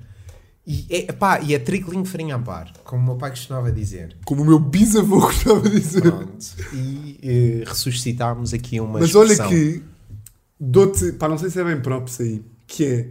E 0.68 0.84
é, 0.90 1.12
pá, 1.12 1.40
e 1.40 1.54
é 1.54 1.58
trickling 1.60 2.04
farinha 2.04 2.34
a 2.34 2.38
par, 2.40 2.72
como 2.82 3.00
o 3.02 3.04
meu 3.06 3.14
pai 3.16 3.30
costumava 3.30 3.70
dizer. 3.70 4.16
Como 4.24 4.42
o 4.42 4.44
meu 4.44 4.58
bisavô 4.58 5.30
de 5.62 5.70
dizer. 5.80 6.00
Pronto. 6.02 6.44
E 6.72 7.18
eh, 7.22 7.64
ressuscitámos 7.64 8.52
aqui 8.52 8.80
uma 8.80 8.98
Mas 8.98 9.14
olha 9.14 9.30
expressão. 9.32 9.48
que 9.48 9.82
dou-te, 10.58 11.12
pá, 11.12 11.28
não 11.28 11.38
sei 11.38 11.50
se 11.50 11.60
é 11.60 11.64
bem 11.64 11.80
props 11.80 12.20
aí, 12.20 12.42
que 12.66 12.84
é, 12.84 13.08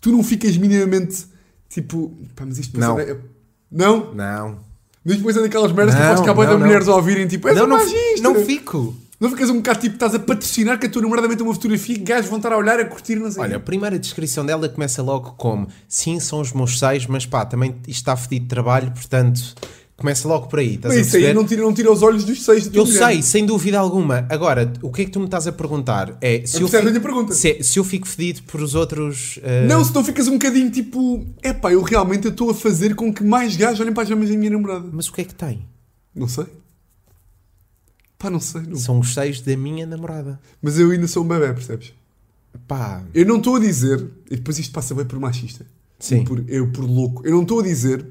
tu 0.00 0.12
não 0.12 0.22
ficas 0.22 0.56
minimamente 0.56 1.26
tipo, 1.72 2.16
pá, 2.36 2.44
mas 2.46 2.58
isto 2.58 2.72
depois 2.78 2.88
Não. 2.88 2.98
é- 3.00 3.16
não? 3.70 4.14
Não. 4.14 4.58
Mas 5.04 5.16
depois 5.16 5.36
é 5.36 5.40
daquelas 5.42 5.72
merdas 5.72 5.94
que 5.94 6.00
Não, 6.00 6.08
podes 6.08 6.22
acabar 6.22 6.44
não, 6.46 6.52
não. 6.58 6.66
mulheres 6.66 6.86
a 6.88 6.94
ouvirem 6.94 7.26
tipo, 7.26 7.48
és 7.48 7.56
não, 7.56 7.66
não, 7.66 7.78
não 8.22 8.34
fico. 8.44 8.94
Não 9.18 9.30
ficas 9.30 9.50
um 9.50 9.56
bocado 9.56 9.80
tipo, 9.80 9.94
estás 9.94 10.14
a 10.16 10.18
patrocinar 10.18 10.78
que 10.80 10.86
a 10.86 10.90
tua 10.90 11.00
namorada 11.00 11.28
mete 11.28 11.42
uma 11.42 11.54
fotografia 11.54 11.94
que 11.94 12.02
gajos 12.02 12.28
vão 12.28 12.38
estar 12.38 12.52
a 12.52 12.56
olhar, 12.56 12.80
a 12.80 12.84
curtir, 12.84 13.14
não 13.16 13.30
sei. 13.30 13.40
Olha, 13.42 13.56
a 13.56 13.60
primeira 13.60 13.96
descrição 13.96 14.44
dela 14.44 14.68
começa 14.68 15.00
logo 15.00 15.34
como 15.38 15.68
sim, 15.88 16.18
são 16.18 16.40
os 16.40 16.52
meus 16.52 16.76
seios, 16.78 17.06
mas 17.06 17.24
pá, 17.24 17.44
também 17.46 17.70
isto 17.86 18.00
está 18.00 18.16
fedido 18.16 18.42
de 18.44 18.48
trabalho, 18.48 18.90
portanto, 18.90 19.40
começa 20.02 20.28
logo 20.28 20.48
por 20.48 20.58
aí. 20.58 20.74
Estás 20.74 20.94
Mas 20.94 21.06
isso 21.06 21.16
aí 21.16 21.32
não 21.32 21.44
tira, 21.46 21.62
não 21.62 21.72
tira 21.72 21.90
os 21.90 22.02
olhos 22.02 22.24
dos 22.24 22.44
seis 22.44 22.68
tua 22.68 22.80
Eu 22.82 22.86
sei, 22.86 23.22
sem 23.22 23.46
dúvida 23.46 23.78
alguma. 23.78 24.26
Agora, 24.28 24.70
o 24.82 24.90
que 24.92 25.02
é 25.02 25.04
que 25.06 25.10
tu 25.10 25.18
me 25.20 25.24
estás 25.24 25.46
a 25.46 25.52
perguntar? 25.52 26.18
É 26.20 26.44
se 26.44 26.60
eu, 26.60 26.66
a 26.66 26.70
fico, 26.70 27.00
pergunta. 27.00 27.32
se, 27.34 27.62
se 27.62 27.78
eu 27.78 27.84
fico 27.84 28.06
fedido 28.06 28.42
por 28.42 28.60
os 28.60 28.74
outros. 28.74 29.38
eh, 29.42 29.66
Não, 29.66 29.82
se 29.84 29.94
não 29.94 30.04
ficas 30.04 30.28
um 30.28 30.32
bocadinho 30.32 30.70
tipo, 30.70 31.24
é 31.42 31.52
pá, 31.52 31.72
eu 31.72 31.80
realmente 31.82 32.28
estou 32.28 32.50
a 32.50 32.54
fazer 32.54 32.94
com 32.94 33.12
que 33.14 33.24
mais 33.24 33.56
gajos 33.56 33.80
olhem 33.80 33.92
para 33.94 34.02
as 34.02 34.10
mamas 34.10 34.28
da 34.28 34.36
minha 34.36 34.50
namorada. 34.50 34.88
Mas 34.92 35.08
o 35.08 35.12
que 35.12 35.22
é 35.22 35.24
que 35.24 35.34
tem? 35.34 35.64
Não 36.14 36.28
sei. 36.28 36.46
Pá, 38.18 38.28
não 38.30 38.40
sei. 38.40 38.62
não. 38.62 38.76
São 38.76 38.98
os 39.00 39.14
seios 39.14 39.40
da 39.40 39.56
minha 39.56 39.86
namorada. 39.86 40.38
Mas 40.60 40.78
eu 40.78 40.90
ainda 40.90 41.08
sou 41.08 41.24
um 41.24 41.28
bebê, 41.28 41.52
percebes? 41.52 41.92
Pá, 42.68 43.02
Eu 43.14 43.24
não 43.26 43.38
estou 43.38 43.56
a 43.56 43.60
dizer, 43.60 44.04
e 44.30 44.36
depois 44.36 44.58
isto 44.58 44.72
passa 44.72 44.94
bem 44.94 45.04
por 45.04 45.18
machista. 45.18 45.64
Sim. 45.98 46.24
Por, 46.24 46.44
eu 46.48 46.70
por 46.72 46.84
louco. 46.84 47.22
Eu 47.24 47.32
não 47.32 47.42
estou 47.42 47.60
a 47.60 47.62
dizer 47.62 48.04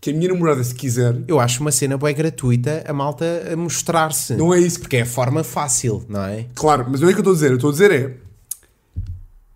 que 0.00 0.10
a 0.10 0.12
minha 0.12 0.28
namorada, 0.28 0.62
se 0.62 0.74
quiser, 0.74 1.16
eu 1.26 1.40
acho 1.40 1.60
uma 1.60 1.72
cena 1.72 1.96
bem 1.98 2.14
gratuita 2.14 2.84
a 2.86 2.92
malta 2.92 3.24
a 3.52 3.56
mostrar-se. 3.56 4.34
não 4.34 4.52
é 4.54 4.60
isso 4.60 4.76
que. 4.76 4.82
Porque 4.82 4.96
é 4.98 5.02
a 5.02 5.06
forma 5.06 5.42
fácil, 5.42 6.04
não 6.08 6.22
é? 6.24 6.46
Claro, 6.54 6.86
mas 6.88 7.00
não 7.00 7.08
é 7.08 7.12
que 7.12 7.18
eu 7.18 7.20
estou 7.22 7.32
a 7.32 7.34
dizer. 7.34 7.50
Eu 7.50 7.56
estou 7.56 7.70
a 7.70 7.72
dizer 7.72 8.20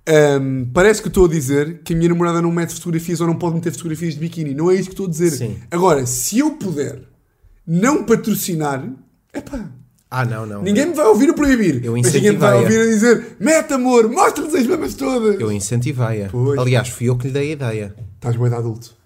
é. 0.06 0.36
ahm, 0.36 0.64
parece 0.72 1.02
que 1.02 1.08
estou 1.08 1.26
a 1.26 1.28
dizer 1.28 1.80
que 1.84 1.92
a 1.92 1.96
minha 1.96 2.08
namorada 2.08 2.40
não 2.42 2.50
mete 2.50 2.74
fotografias 2.74 3.20
ou 3.20 3.26
não 3.26 3.36
pode 3.36 3.54
meter 3.56 3.70
fotografias 3.72 4.14
de 4.14 4.20
biquíni. 4.20 4.54
Não 4.54 4.70
é 4.70 4.74
isso 4.74 4.84
que 4.88 4.94
estou 4.94 5.06
a 5.06 5.10
dizer. 5.10 5.30
Sim. 5.30 5.56
Agora, 5.70 6.04
se 6.06 6.38
eu 6.38 6.52
puder 6.52 7.02
não 7.66 8.02
patrocinar, 8.04 8.84
epá, 9.32 9.70
Ah, 10.10 10.24
não, 10.24 10.44
não. 10.46 10.62
ninguém 10.62 10.86
me 10.86 10.94
vai 10.94 11.06
ouvir 11.06 11.30
a 11.30 11.34
proibir. 11.34 11.84
Eu 11.84 11.92
mas 11.92 12.12
ninguém 12.12 12.32
me 12.32 12.38
vai 12.38 12.56
ouvir 12.56 12.80
a 12.80 12.84
dizer: 12.86 13.36
mete 13.38 13.72
amor, 13.72 14.08
mostra-nos 14.10 14.54
as 14.54 14.66
mamas 14.66 14.94
todas. 14.94 15.38
Eu 15.38 15.52
incentivei-a. 15.52 16.30
Aliás, 16.60 16.88
fui 16.88 17.08
eu 17.08 17.16
que 17.16 17.26
lhe 17.28 17.32
dei 17.32 17.50
a 17.50 17.52
ideia. 17.52 17.94
Estás 18.16 18.34
bem 18.36 18.48
de 18.48 18.54
adulto. 18.56 18.98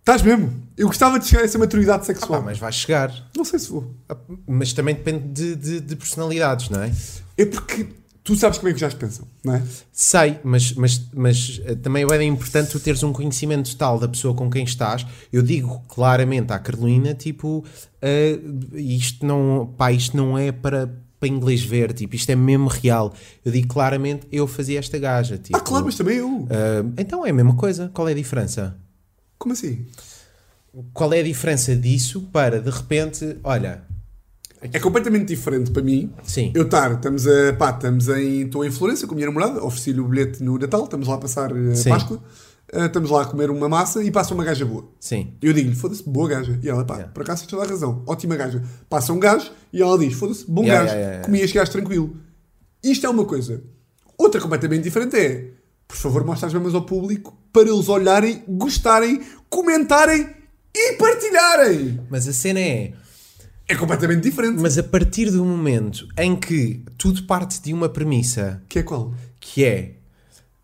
Estás 0.00 0.22
mesmo. 0.22 0.52
Eu 0.76 0.86
gostava 0.88 1.18
de 1.18 1.26
chegar 1.26 1.42
a 1.42 1.44
essa 1.44 1.58
maturidade 1.58 2.02
Ah, 2.02 2.06
sexual. 2.06 2.40
pá, 2.40 2.46
mas 2.46 2.58
vai 2.58 2.72
chegar. 2.72 3.12
Não 3.36 3.44
sei 3.44 3.58
se 3.58 3.70
vou. 3.70 3.94
Ah, 4.08 4.16
Mas 4.46 4.72
também 4.72 4.94
depende 4.94 5.28
de, 5.28 5.54
de- 5.56 5.80
de 5.80 5.96
personalidades, 5.96 6.68
não 6.70 6.82
é? 6.82 6.90
É 7.36 7.44
porque 7.44 7.86
tu 8.24 8.34
sabes 8.34 8.58
como 8.58 8.68
é 8.68 8.72
que 8.72 8.76
os 8.76 8.82
gajos 8.82 8.98
pensam, 8.98 9.26
não 9.44 9.54
é? 9.54 9.62
Sei, 9.92 10.38
mas, 10.42 10.72
mas, 10.72 11.00
mas 11.14 11.60
eh, 11.64 11.74
também 11.74 12.04
é 12.10 12.22
importante 12.24 12.70
tu 12.70 12.80
teres 12.80 13.02
um 13.02 13.12
conhecimento 13.12 13.74
tal 13.76 13.98
da 13.98 14.08
pessoa 14.08 14.34
com 14.34 14.50
quem 14.50 14.64
estás. 14.64 15.06
Eu 15.32 15.42
digo 15.42 15.82
claramente 15.88 16.52
à 16.52 16.58
Carolina, 16.58 17.14
tipo, 17.14 17.62
eh, 18.00 18.38
isto, 18.74 19.24
não, 19.26 19.72
pá, 19.76 19.92
isto 19.92 20.16
não 20.16 20.36
é 20.38 20.50
para, 20.50 20.90
para 21.18 21.28
inglês 21.28 21.62
ver, 21.62 21.92
tipo, 21.92 22.16
isto 22.16 22.30
é 22.30 22.34
mesmo 22.36 22.68
real. 22.68 23.12
Eu 23.44 23.52
digo 23.52 23.68
claramente, 23.68 24.26
eu 24.32 24.46
fazia 24.46 24.78
esta 24.78 24.98
gaja. 24.98 25.36
Tipo, 25.36 25.58
Ah, 25.58 25.60
claro, 25.60 25.84
mas 25.84 25.94
também 25.94 26.16
eu. 26.16 26.46
eh, 26.50 26.84
então 26.98 27.24
é 27.24 27.30
a 27.30 27.34
mesma 27.34 27.54
coisa. 27.54 27.90
Qual 27.92 28.08
é 28.08 28.12
a 28.12 28.14
diferença? 28.14 28.76
Como 29.40 29.54
assim? 29.54 29.86
Qual 30.92 31.12
é 31.14 31.20
a 31.20 31.22
diferença 31.24 31.74
disso 31.74 32.28
para, 32.32 32.60
de 32.60 32.70
repente, 32.70 33.38
olha, 33.42 33.82
É 34.60 34.78
completamente 34.78 35.26
diferente 35.28 35.70
para 35.70 35.82
mim. 35.82 36.12
sim, 36.22 36.52
Eu 36.54 36.64
estar, 36.64 36.92
estamos 36.92 37.26
a, 37.26 37.52
pá, 37.54 37.70
estamos 37.70 38.08
em, 38.10 38.42
estou 38.42 38.64
em 38.64 38.70
Florença 38.70 39.06
com 39.06 39.14
a 39.14 39.16
minha 39.16 39.26
namorada, 39.26 39.64
ofereci-lhe 39.64 39.98
o 39.98 40.06
bilhete 40.06 40.42
no 40.42 40.58
Natal, 40.58 40.84
estamos 40.84 41.08
lá 41.08 41.14
a 41.14 41.18
passar 41.18 41.50
a 41.52 41.74
Sim. 41.74 41.88
Páscoa, 41.88 42.22
eh, 42.72 42.84
estamos 42.84 43.08
lá 43.10 43.22
a 43.22 43.24
comer 43.24 43.50
uma 43.50 43.68
massa 43.68 44.04
e 44.04 44.10
passa 44.10 44.34
uma 44.34 44.44
gaja 44.44 44.64
boa. 44.66 44.84
sim. 45.00 45.32
E 45.42 45.46
eu 45.46 45.52
digo-lhe, 45.54 45.74
foda-se, 45.74 46.02
boa 46.08 46.28
gaja. 46.28 46.60
E 46.62 46.68
ela, 46.68 46.84
pá, 46.84 46.96
Yeah. 46.96 47.12
por 47.14 47.22
acaso 47.22 47.40
tens 47.42 47.50
toda 47.50 47.64
a 47.64 47.66
razão, 47.66 48.04
ótima 48.06 48.36
gaja. 48.36 48.62
Passa 48.90 49.12
um 49.14 49.18
gajo 49.18 49.50
e 49.72 49.80
ela 49.82 49.98
diz, 49.98 50.12
foda-se, 50.12 50.44
bom 50.48 50.62
Yeah, 50.62 50.82
gajo, 50.84 50.86
yeah, 50.94 51.00
yeah, 51.00 51.12
yeah. 51.14 51.24
comi 51.26 51.40
este 51.40 51.56
gajo 51.56 51.72
tranquilo. 51.72 52.16
Isto 52.84 53.06
é 53.06 53.08
uma 53.08 53.24
coisa. 53.24 53.62
Outra 54.18 54.38
completamente 54.40 54.82
diferente 54.84 55.16
é, 55.16 55.48
por 55.90 55.96
favor, 55.96 56.24
mostra 56.24 56.46
as 56.46 56.54
mamas 56.54 56.74
ao 56.74 56.82
público 56.82 57.36
para 57.52 57.68
eles 57.68 57.88
olharem, 57.88 58.44
gostarem, 58.48 59.20
comentarem 59.48 60.28
e 60.74 60.92
partilharem. 60.92 62.00
Mas 62.08 62.28
a 62.28 62.32
cena 62.32 62.60
é. 62.60 62.92
É 63.68 63.74
completamente 63.74 64.22
diferente. 64.22 64.60
Mas 64.60 64.78
a 64.78 64.82
partir 64.82 65.30
do 65.30 65.44
momento 65.44 66.06
em 66.18 66.36
que 66.36 66.82
tudo 66.98 67.22
parte 67.24 67.60
de 67.62 67.72
uma 67.72 67.88
premissa 67.88 68.62
Que 68.68 68.80
é 68.80 68.82
qual? 68.82 69.14
que 69.40 69.64
é 69.64 69.94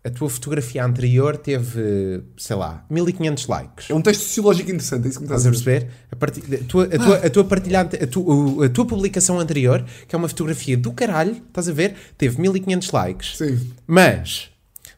a 0.03 0.09
tua 0.09 0.29
fotografia 0.29 0.85
anterior 0.85 1.35
teve, 1.35 2.21
sei 2.37 2.55
lá, 2.55 2.85
1500 2.89 3.47
likes. 3.47 3.89
É 3.89 3.93
um 3.93 4.01
texto 4.01 4.21
sociológico 4.21 4.69
interessante, 4.71 5.05
é 5.05 5.09
isso 5.09 5.19
que 5.19 5.25
me 5.25 5.27
estás 5.27 5.45
a 5.45 5.49
perceber? 5.49 5.87
A, 6.09 6.15
partir, 6.15 6.41
a, 6.55 6.63
tua, 6.65 6.83
a, 6.85 6.97
tua, 6.97 7.15
a, 7.17 7.29
tua 7.29 7.43
partilha 7.43 7.81
a, 7.81 7.85
tu- 8.07 8.63
a 8.63 8.69
tua 8.69 8.85
publicação 8.85 9.37
anterior, 9.39 9.83
que 10.07 10.15
é 10.15 10.17
uma 10.17 10.29
fotografia 10.29 10.77
do 10.77 10.93
caralho, 10.93 11.33
estás 11.47 11.67
a 11.67 11.73
ver? 11.73 11.95
Teve 12.17 12.39
1500 12.41 12.91
likes. 12.91 13.37
Sim. 13.37 13.59
Mas, 13.85 14.49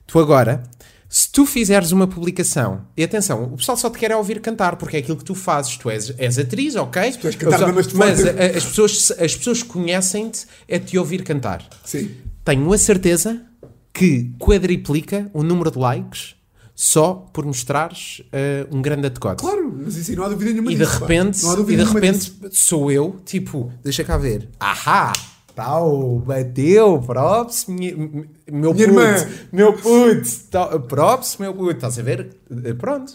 tu 0.10 0.20
agora, 0.20 0.64
se 1.08 1.32
tu 1.32 1.46
fizeres 1.46 1.92
uma 1.92 2.06
publicação, 2.08 2.82
e 2.96 3.04
atenção, 3.04 3.46
o 3.46 3.58
pessoal 3.58 3.78
só 3.78 3.90
te 3.90 3.98
quer 3.98 4.12
é 4.12 4.16
ouvir 4.16 4.40
cantar, 4.42 4.76
porque 4.76 4.98
é 4.98 5.00
aquilo 5.00 5.18
que 5.18 5.24
tu 5.24 5.34
fazes. 5.34 5.76
Tu 5.78 5.90
és, 5.90 6.14
és 6.18 6.38
atriz, 6.38 6.76
ok? 6.76 7.12
queres 7.14 7.36
cantar, 7.36 7.60
Mas, 7.74 7.92
mas 7.92 7.94
mas 7.94 8.26
a- 8.28 8.58
as 8.58 8.66
pessoas, 8.66 9.12
as 9.20 9.36
pessoas 9.36 9.64
conhecem-te 9.64 10.46
é 10.68 10.78
te 10.78 10.98
ouvir 10.98 11.24
cantar. 11.24 11.68
Sim. 11.86 12.12
Tenho 12.46 12.72
a 12.74 12.78
certeza 12.78 13.42
que 13.94 14.32
quadriplica 14.38 15.30
o 15.34 15.42
número 15.44 15.72
de 15.72 15.78
likes 15.80 16.36
só 16.76 17.14
por 17.34 17.46
mostrares 17.46 18.22
eh, 18.32 18.66
um 18.72 18.82
grande 18.82 19.10
decote. 19.10 19.42
Claro, 19.42 19.74
mas 19.84 19.98
isso 19.98 20.12
aí 20.12 20.16
não 20.18 20.24
há 20.24 20.30
dúvida 20.30 20.52
nenhuma 20.52 20.72
E 20.72 20.76
de 20.76 20.86
disso, 20.86 21.00
repente, 21.00 21.40
e 21.68 21.76
de 21.76 21.84
repente 21.84 22.20
disso. 22.32 22.36
sou 22.52 22.90
eu, 22.92 23.20
tipo, 23.26 23.70
deixa 23.84 24.04
cá 24.04 24.16
ver. 24.18 24.48
Ahá! 24.60 25.12
Tal, 25.64 26.20
bateu, 26.20 27.02
props, 27.06 27.66
minha- 27.68 27.94
meu 27.94 28.24
Minha 28.48 28.72
puto, 28.72 28.82
irmã. 28.82 29.16
meu 29.52 29.74
puto, 29.74 30.30
tal, 30.50 30.80
props, 30.80 31.36
meu 31.38 31.54
puto, 31.54 31.72
estás 31.74 32.00
a 32.00 32.02
ver? 32.02 32.30
Eh, 32.64 32.74
Pronto. 32.76 33.12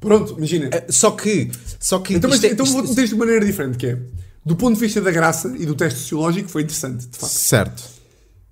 Pronto, 0.00 0.34
imagina. 0.36 0.68
Eh, 0.72 0.86
Só 0.90 1.12
que, 1.12 1.52
só 1.78 2.00
que 2.00 2.14
Então, 2.14 2.28
mas, 2.28 2.38
isto 2.40 2.46
é- 2.50 2.52
então 2.54 2.66
isto- 2.66 2.74
vou-te 2.74 2.88
meter 2.90 3.06
de 3.06 3.14
maneira 3.14 3.44
diferente, 3.46 3.78
que 3.78 3.86
é, 3.86 3.98
do 4.44 4.56
ponto 4.56 4.74
de 4.74 4.80
vista 4.80 5.00
da 5.00 5.12
graça 5.12 5.54
e 5.56 5.64
do 5.64 5.76
teste 5.76 6.00
sociológico, 6.00 6.48
foi 6.48 6.62
interessante, 6.62 7.06
de 7.06 7.16
facto. 7.16 7.32
Certo. 7.32 7.82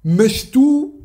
Mas 0.04 0.44
tu 0.44 1.01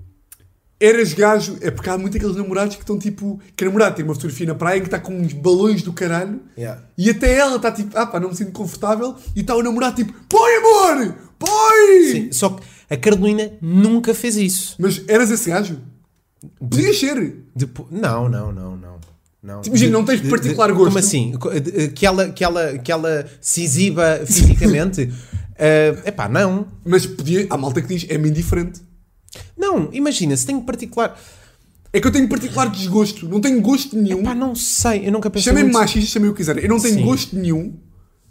eras 0.80 1.14
gajo, 1.14 1.58
é 1.62 1.72
porque 1.72 1.90
há 1.90 1.98
muito 1.98 2.16
aqueles 2.18 2.36
namorados 2.36 2.76
que 2.76 2.84
estão 2.84 3.00
tipo, 3.00 3.40
que 3.56 3.64
a 3.64 3.68
namorada 3.68 3.96
tem 3.96 4.06
uma 4.06 4.14
fotografia 4.14 4.46
na 4.48 4.56
praia 4.56 4.80
que 4.80 4.88
está 4.88 5.00
com 5.00 5.18
uns 5.20 5.34
balões 5.34 5.82
do 5.82 5.92
caralho 5.92 6.40
Yeah. 6.58 6.82
e 6.98 7.10
até 7.10 7.36
ela 7.36 7.56
está 7.56 7.72
tipo, 7.72 7.98
ah 7.98 8.06
pá, 8.06 8.20
não 8.20 8.30
me 8.30 8.36
sinto 8.36 8.52
confortável 8.52 9.16
e 9.36 9.42
está 9.42 9.56
o 9.56 9.64
namorado 9.64 9.96
tipo, 9.96 10.14
põe 10.30 10.56
amor, 10.58 11.16
põe! 11.40 12.12
Sim, 12.12 12.32
só 12.32 12.50
que 12.50 12.64
a 12.90 12.96
Carolina 12.98 13.52
nunca 13.62 14.14
fez 14.14 14.36
isso. 14.38 14.76
Mas 14.80 15.02
eras 15.08 15.32
esse 15.32 15.50
gajo? 15.50 15.80
Podias 16.60 17.00
ser. 17.00 17.36
Depo- 17.56 17.88
Não, 17.92 18.30
não, 18.30 18.52
não, 18.52 18.78
não. 18.78 19.00
não. 19.42 19.62
Tipo, 19.62 19.76
imagina, 19.76 19.92
não 19.98 20.06
tens 20.06 20.22
particular 20.22 20.72
gosto. 20.72 20.86
Como 20.88 21.00
assim? 21.00 21.34
De- 21.62 21.88
Que 21.90 22.06
ela, 22.06 22.30
que 22.30 22.44
ela, 22.44 22.78
que 22.78 22.92
ela 22.92 23.26
se 23.42 23.64
exiba 23.64 24.22
fisicamente? 24.26 25.12
É 25.58 25.98
epá, 26.06 26.30
não. 26.30 26.68
Mas 26.86 27.06
podia, 27.08 27.48
há 27.50 27.58
malta 27.58 27.82
que 27.82 27.88
diz, 27.88 28.06
é-me 28.10 28.30
indiferente. 28.30 28.82
Não, 29.58 29.90
imagina, 29.92 30.36
se 30.36 30.46
tenho 30.46 30.62
particular. 30.62 31.20
É 31.94 32.00
que 32.02 32.08
eu 32.08 32.12
tenho 32.12 32.28
particular 32.28 32.70
desgosto, 32.70 33.28
não 33.28 33.40
tenho 33.40 33.62
gosto 33.62 33.98
nenhum. 33.98 34.22
Pá, 34.24 34.36
não 34.36 34.54
sei, 34.56 35.08
eu 35.08 35.12
nunca 35.12 35.30
pensei. 35.30 35.46
Chamem-me 35.52 35.70
muito- 35.72 35.80
machista, 35.82 36.12
chamem 36.12 36.30
o 36.30 36.34
que 36.34 36.38
quiserem. 36.38 36.64
Eu 36.64 36.70
não 36.70 36.80
tenho 36.80 36.96
Sim. 36.96 37.04
gosto 37.04 37.36
nenhum, 37.36 37.74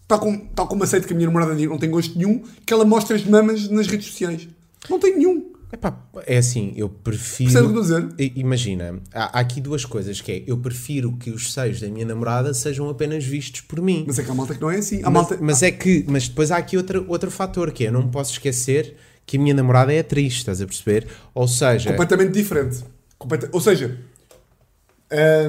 tal 0.07 0.19
como, 0.19 0.39
tal 0.55 0.67
como 0.69 0.85
aceito 0.85 1.07
que 1.07 1.13
a 1.13 1.17
minha 1.17 1.27
namorada 1.29 1.55
não 1.55 1.79
tenho 1.79 1.93
gosto 1.93 2.17
nenhum, 2.19 2.43
que 2.65 2.73
ela 2.73 2.85
mostre 2.85 3.17
as 3.17 3.25
mamas 3.25 3.69
nas 3.69 3.87
redes 3.87 4.07
sociais. 4.09 4.47
Não 4.91 4.99
tenho 5.01 5.17
nenhum. 5.17 5.53
Epá, 5.73 5.99
é 6.27 6.37
assim, 6.37 6.73
eu 6.77 6.89
prefiro. 6.89 7.51
Percebe 7.51 7.67
o 7.73 7.75
que 7.75 7.81
estou 7.81 7.97
a 7.97 8.01
dizer? 8.01 8.33
Imagina, 8.37 9.01
há, 9.13 9.39
há 9.39 9.41
aqui 9.41 9.61
duas 9.61 9.85
coisas: 9.85 10.21
que 10.21 10.31
é 10.31 10.45
eu 10.47 10.57
prefiro 10.59 11.17
que 11.17 11.31
os 11.31 11.53
seios 11.53 11.81
da 11.81 11.89
minha 11.89 12.05
namorada 12.07 12.55
sejam 12.55 12.89
apenas 12.89 13.25
vistos 13.25 13.63
por 13.63 13.81
mim. 13.81 14.05
Mas 14.07 14.19
é 14.19 14.23
que 14.23 14.31
há 14.31 14.35
malta 14.35 14.55
que 14.55 14.61
não 14.61 14.71
é 14.71 14.77
assim. 14.77 14.99
Há 15.03 15.11
Mas, 15.11 15.13
malta... 15.13 15.39
mas 15.41 15.63
é 15.63 15.73
que, 15.73 16.05
mas 16.09 16.29
depois 16.29 16.51
há 16.53 16.57
aqui 16.59 16.77
outro, 16.77 17.05
outro 17.09 17.31
fator 17.33 17.73
que 17.73 17.85
é, 17.85 17.89
eu 17.89 17.93
não 17.93 18.07
posso 18.09 18.33
esquecer 18.33 18.97
que 19.27 19.37
a 19.37 19.41
minha 19.41 19.53
namorada 19.55 19.93
é 19.93 19.99
atriz, 19.99 20.35
estás 20.35 20.63
a 20.63 20.67
perceber? 20.67 21.07
Ou 21.35 21.49
seja, 21.49 21.91
completamente 21.91 22.33
diferente. 22.33 22.85
Completa- 23.19 23.49
Ou 23.53 23.61
seja, 23.61 23.99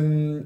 hum, 0.01 0.43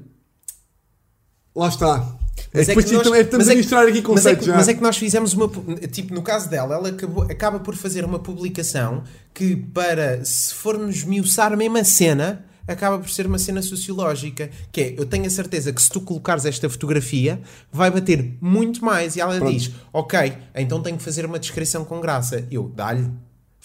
lá 1.54 1.68
está. 1.68 2.16
Mas 2.54 2.64
é, 2.64 2.66
depois 2.66 2.84
que 2.86 2.92
nós- 2.92 3.02
também 3.04 3.20
estamos 3.22 3.46
mas 3.46 3.48
a 3.48 3.52
é 3.52 3.54
que- 3.54 3.60
misturar 3.60 3.82
aqui 3.86 3.92
mas 3.92 3.98
é, 4.00 4.02
conceitos 4.06 4.44
que, 4.44 4.50
já. 4.50 4.56
mas 4.56 4.68
é 4.68 4.74
que 4.74 4.82
nós 4.82 4.96
fizemos 4.96 5.32
uma. 5.32 5.48
Tipo, 5.90 6.14
no 6.14 6.22
caso 6.22 6.48
dela, 6.50 6.74
ela 6.74 6.88
acabou- 6.88 7.24
acaba 7.24 7.58
por 7.60 7.74
fazer 7.74 8.04
uma 8.04 8.18
publicação 8.18 9.04
que, 9.32 9.56
para 9.56 10.22
se 10.24 10.52
formos 10.54 10.96
esmiuçar 10.96 11.52
a 11.52 11.56
mesma 11.56 11.82
cena, 11.84 12.44
acaba 12.66 12.98
por 12.98 13.08
ser 13.10 13.26
uma 13.26 13.38
cena 13.38 13.60
sociológica. 13.62 14.50
Que 14.70 14.80
é, 14.80 14.94
eu 14.98 15.06
tenho 15.06 15.26
a 15.26 15.30
certeza 15.30 15.72
que 15.72 15.80
se 15.82 15.90
tu 15.90 16.00
colocares 16.00 16.44
esta 16.44 16.68
fotografia, 16.68 17.40
vai 17.70 17.90
bater 17.90 18.36
muito 18.40 18.84
mais. 18.84 19.16
E 19.16 19.20
ela 19.20 19.36
Pronto. 19.38 19.52
diz: 19.52 19.70
Ok, 19.92 20.32
então 20.54 20.82
tenho 20.82 20.96
que 20.96 21.02
fazer 21.02 21.24
uma 21.26 21.38
descrição 21.38 21.84
com 21.84 22.00
graça. 22.00 22.46
Eu, 22.50 22.68
dá-lhe. 22.74 23.08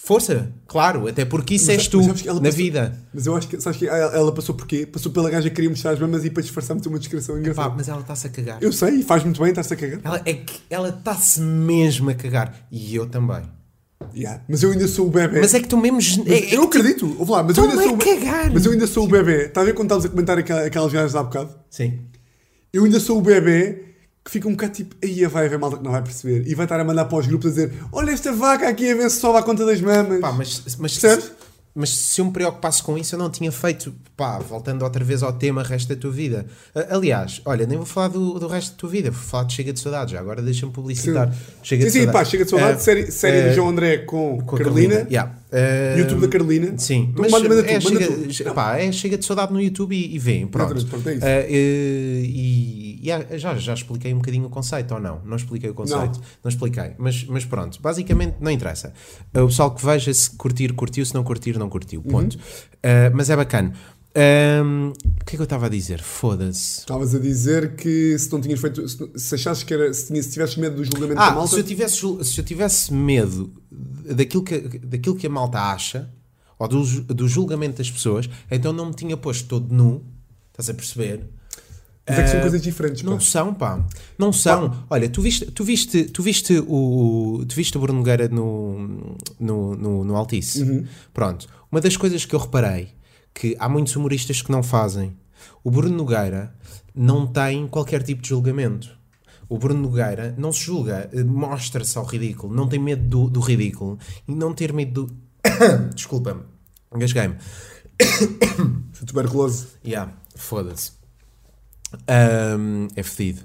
Força, 0.00 0.52
claro, 0.68 1.08
até 1.08 1.24
porque 1.24 1.54
isso 1.56 1.66
Mas- 1.66 1.78
és 1.78 1.88
tu 1.88 1.98
mas 1.98 2.06
na 2.24 2.32
passou- 2.34 2.52
vida. 2.52 2.96
Mas 3.12 3.26
eu 3.26 3.34
acho 3.36 3.48
que, 3.48 3.60
sabes 3.60 3.80
que 3.80 3.88
ela 3.88 4.14
ela 4.14 4.32
passou 4.32 4.54
porquê? 4.54 4.86
Passou 4.86 5.10
pela 5.10 5.28
gaja 5.28 5.48
que 5.50 5.56
queria 5.56 5.68
mostrar 5.68 5.90
as 5.90 5.98
mamas 5.98 6.24
e 6.24 6.30
para 6.30 6.40
disfarçar 6.40 6.76
meter 6.76 6.88
uma 6.88 7.00
descrição 7.00 7.36
engraçada. 7.36 7.74
mas 7.76 7.88
ela 7.88 8.00
está-se 8.00 8.28
a 8.28 8.30
cagar. 8.30 8.58
Eu 8.62 8.72
sei, 8.72 9.02
faz 9.02 9.24
muito 9.24 9.40
bem, 9.40 9.50
está-se 9.50 9.74
a 9.74 9.76
cagar. 9.76 10.00
Ela 10.04 10.22
é 10.24 10.34
que 10.34 10.60
ela 10.70 10.90
está-se 10.90 11.40
mesmo 11.40 12.10
a 12.10 12.14
cagar. 12.14 12.54
E 12.70 12.94
eu 12.94 13.06
também. 13.06 13.42
Yeah. 14.14 14.42
Mas 14.48 14.62
eu 14.62 14.70
ainda 14.70 14.86
sou 14.88 15.06
o 15.06 15.10
bebê. 15.10 15.40
Mas 15.40 15.54
é 15.54 15.60
que 15.60 15.68
tu 15.68 15.76
mesmo. 15.76 15.96
Mas 16.24 16.32
é- 16.32 16.38
é 16.50 16.54
eu 16.54 16.62
tu- 16.62 16.66
acredito, 16.68 17.16
ouve 17.18 17.30
lá, 17.32 17.42
mas 17.42 17.56
eu 17.56 17.64
ainda 17.64 17.76
sou 17.82 17.92
o 17.96 18.02
é 18.02 18.04
cagar. 18.04 18.50
Mas 18.52 18.64
eu 18.66 18.72
ainda 18.72 18.86
sou 18.86 19.04
o 19.04 19.08
bebê. 19.08 19.44
Está 19.46 19.60
a 19.60 19.64
ver 19.64 19.74
quando 19.74 19.86
estavas 19.86 20.04
a 20.04 20.08
comentar 20.08 20.38
aquela- 20.38 20.64
aquelas 20.64 20.92
gajas 20.92 21.14
há 21.16 21.22
bocado? 21.22 21.54
Sim. 21.68 22.00
Eu 22.72 22.84
ainda 22.84 23.00
sou 23.00 23.18
o 23.18 23.20
bebê 23.22 23.84
que 24.24 24.30
fica 24.30 24.46
um 24.48 24.52
bocado 24.52 24.72
tipo, 24.72 24.94
aí 25.02 25.24
vai 25.26 25.46
haver 25.46 25.58
malta 25.58 25.78
que 25.78 25.82
não 25.84 25.90
vai 25.92 26.02
perceber. 26.02 26.46
E 26.46 26.54
vai 26.54 26.64
estar 26.66 26.78
a 26.78 26.84
mandar 26.84 27.06
para 27.06 27.18
os 27.18 27.26
grupos 27.26 27.46
a 27.46 27.50
dizer: 27.50 27.72
Olha 27.92 28.10
esta 28.12 28.32
vaca 28.32 28.68
aqui 28.68 28.90
a 28.90 28.94
ver 28.94 29.10
se 29.10 29.20
sobe 29.20 29.38
à 29.38 29.42
conta 29.42 29.64
das 29.66 29.80
mamas. 29.80 30.20
Pá, 30.20 30.32
mas, 30.32 30.62
mas, 30.78 30.98
Percebes? 30.98 31.32
Mas 31.78 31.90
se 31.90 32.20
eu 32.20 32.24
me 32.24 32.32
preocupasse 32.32 32.82
com 32.82 32.98
isso, 32.98 33.14
eu 33.14 33.18
não 33.18 33.30
tinha 33.30 33.52
feito. 33.52 33.94
Pá, 34.16 34.38
voltando 34.38 34.82
outra 34.82 35.04
vez 35.04 35.22
ao 35.22 35.32
tema 35.32 35.62
resto 35.62 35.88
da 35.88 35.96
tua 36.00 36.10
vida. 36.10 36.44
A- 36.74 36.96
Aliás, 36.96 37.40
olha, 37.44 37.64
nem 37.66 37.76
vou 37.76 37.86
falar 37.86 38.08
do, 38.08 38.38
do 38.38 38.48
resto 38.48 38.72
da 38.72 38.76
tua 38.78 38.90
vida, 38.90 39.10
vou 39.12 39.20
falar 39.22 39.44
de 39.44 39.52
Chega 39.54 39.72
de 39.72 39.78
Saudades. 39.78 40.12
Já 40.12 40.18
agora 40.18 40.42
deixa-me 40.42 40.72
publicitar. 40.72 41.32
Chega 41.62 41.84
sim, 41.88 42.00
de 42.00 42.04
sim, 42.06 42.12
pá, 42.12 42.24
chega 42.24 42.44
de 42.44 42.50
saudade. 42.50 42.72
Eh, 42.72 42.78
série 42.80 43.10
série 43.12 43.36
eh, 43.38 43.48
de 43.50 43.54
João 43.54 43.68
André 43.68 43.98
com, 43.98 44.40
com 44.44 44.56
a 44.56 44.58
Carolina. 44.58 45.06
Yeah. 45.08 45.37
Eh, 45.50 45.96
YouTube 45.98 46.20
da 46.20 46.28
Carolina. 46.28 46.76
Sim, 46.76 47.12
mas 47.16 47.30
manda, 47.30 47.48
manda 47.48 47.62
tu, 47.62 47.68
é, 47.68 47.80
manda 47.80 48.00
chega, 48.00 48.06
tu. 48.06 48.44
Não, 48.44 48.54
pá, 48.54 48.78
é 48.78 48.92
chega 48.92 49.16
de 49.16 49.24
saudade 49.24 49.52
no 49.52 49.60
YouTube 49.60 49.94
e, 49.94 50.14
e 50.14 50.18
vêem, 50.18 50.46
pronto. 50.46 50.84
Pronto, 50.86 51.08
é 51.08 51.14
isso. 51.14 51.24
Eh, 51.24 52.22
e 52.24 52.88
e 53.00 53.38
já, 53.38 53.54
já 53.56 53.74
expliquei 53.74 54.12
um 54.12 54.18
bocadinho 54.18 54.46
o 54.46 54.50
conceito, 54.50 54.92
ou 54.92 55.00
não? 55.00 55.20
Não 55.24 55.36
expliquei 55.36 55.70
o 55.70 55.74
conceito. 55.74 56.20
Não, 56.42 56.48
expliquei. 56.48 56.92
Mas, 56.98 57.24
mas 57.24 57.44
pronto, 57.44 57.80
basicamente 57.80 58.36
não 58.40 58.50
interessa. 58.50 58.92
Eh, 59.32 59.40
o 59.40 59.46
pessoal 59.46 59.70
que 59.70 59.84
veja, 59.84 60.12
se 60.12 60.30
curtir, 60.36 60.72
curtiu, 60.72 61.04
se 61.06 61.14
não 61.14 61.22
curtir, 61.22 61.56
não 61.58 61.68
curtiu. 61.68 62.00
Uhum. 62.04 62.10
Ponto. 62.10 62.38
Eh, 62.82 63.10
mas 63.10 63.30
é 63.30 63.36
bacana. 63.36 63.72
Ahm, 64.20 64.88
o 65.20 65.24
que 65.24 65.34
é 65.34 65.36
que 65.36 65.40
eu 65.40 65.44
estava 65.44 65.66
a 65.66 65.68
dizer? 65.68 66.02
Foda-se. 66.02 66.80
Estavas 66.80 67.14
a 67.14 67.18
dizer 67.18 67.76
que 67.76 68.18
se 68.18 68.32
não 68.32 68.40
tinhas 68.40 68.60
feito. 68.60 68.88
Se, 68.88 69.08
se 69.16 69.34
achasses 69.34 69.62
que 69.62 69.72
era. 69.72 69.92
Se, 69.94 70.08
tinhas, 70.08 70.26
se 70.26 70.32
tivesses 70.32 70.56
medo 70.56 70.76
do 70.76 70.84
julgamento 70.84 71.14
da 71.16 71.26
Ah, 71.26 71.34
malta. 71.34 71.54
se 71.54 71.60
eu, 71.60 71.64
tivesse, 71.64 71.96
se 72.24 72.40
eu 72.40 72.44
tivesse 72.44 72.92
medo 72.92 73.52
daquilo 73.70 74.42
que, 74.42 74.58
daquilo 74.78 75.14
que 75.16 75.26
a 75.26 75.30
malta 75.30 75.58
acha, 75.60 76.10
ou 76.58 76.66
do, 76.66 76.82
do 77.14 77.28
julgamento 77.28 77.78
das 77.78 77.90
pessoas, 77.90 78.28
então 78.50 78.72
não 78.72 78.86
me 78.86 78.94
tinha 78.94 79.16
posto 79.16 79.46
todo 79.46 79.72
nu, 79.72 80.04
estás 80.50 80.68
a 80.68 80.74
perceber? 80.74 81.24
Mas 82.08 82.18
é 82.18 82.22
que 82.22 82.28
são 82.30 82.38
Ah, 82.38 82.42
coisas 82.42 82.62
diferentes, 82.62 83.02
pá. 83.02 83.10
Não 83.10 83.20
são, 83.20 83.52
pá. 83.54 83.86
Não 84.18 84.32
são. 84.32 84.84
Olha, 84.88 85.08
tu 85.10 85.20
viste, 85.20 85.44
tu 85.46 85.62
viste, 85.62 86.04
tu 86.04 86.22
viste 86.22 86.58
o, 86.66 87.44
tu 87.46 87.54
viste 87.54 87.76
o 87.76 87.80
Bruno 87.80 87.98
Nogueira 87.98 88.28
no, 88.28 89.14
no, 89.38 89.76
no, 89.76 90.04
no 90.04 90.16
Altice. 90.16 90.62
Uhum. 90.62 90.86
Pronto. 91.12 91.46
Uma 91.70 91.82
das 91.82 91.98
coisas 91.98 92.24
que 92.24 92.34
eu 92.34 92.38
reparei, 92.40 92.88
que 93.38 93.56
há 93.60 93.68
muitos 93.68 93.94
humoristas 93.94 94.42
que 94.42 94.50
não 94.50 94.64
fazem, 94.64 95.16
o 95.62 95.70
Bruno 95.70 95.96
Nogueira 95.96 96.52
não 96.92 97.24
tem 97.24 97.68
qualquer 97.68 98.02
tipo 98.02 98.20
de 98.20 98.30
julgamento. 98.30 98.98
O 99.48 99.56
Bruno 99.56 99.80
Nogueira 99.80 100.34
não 100.36 100.52
se 100.52 100.64
julga, 100.64 101.08
eh, 101.12 101.22
mostra-se 101.22 101.96
ao 101.96 102.04
ridículo, 102.04 102.52
não 102.52 102.68
tem 102.68 102.80
medo 102.80 103.08
do, 103.08 103.30
do 103.30 103.40
ridículo 103.40 103.96
e 104.26 104.34
não 104.34 104.52
ter 104.52 104.72
medo 104.72 105.06
do. 105.06 105.16
Desculpa-me, 105.94 106.42
engasguei-me. 106.92 107.36
Tuberculose. 109.06 109.68
Yeah, 109.86 110.12
foda-se. 110.34 110.92
Ahm, 112.08 112.88
é 112.96 113.02
fedido. 113.04 113.42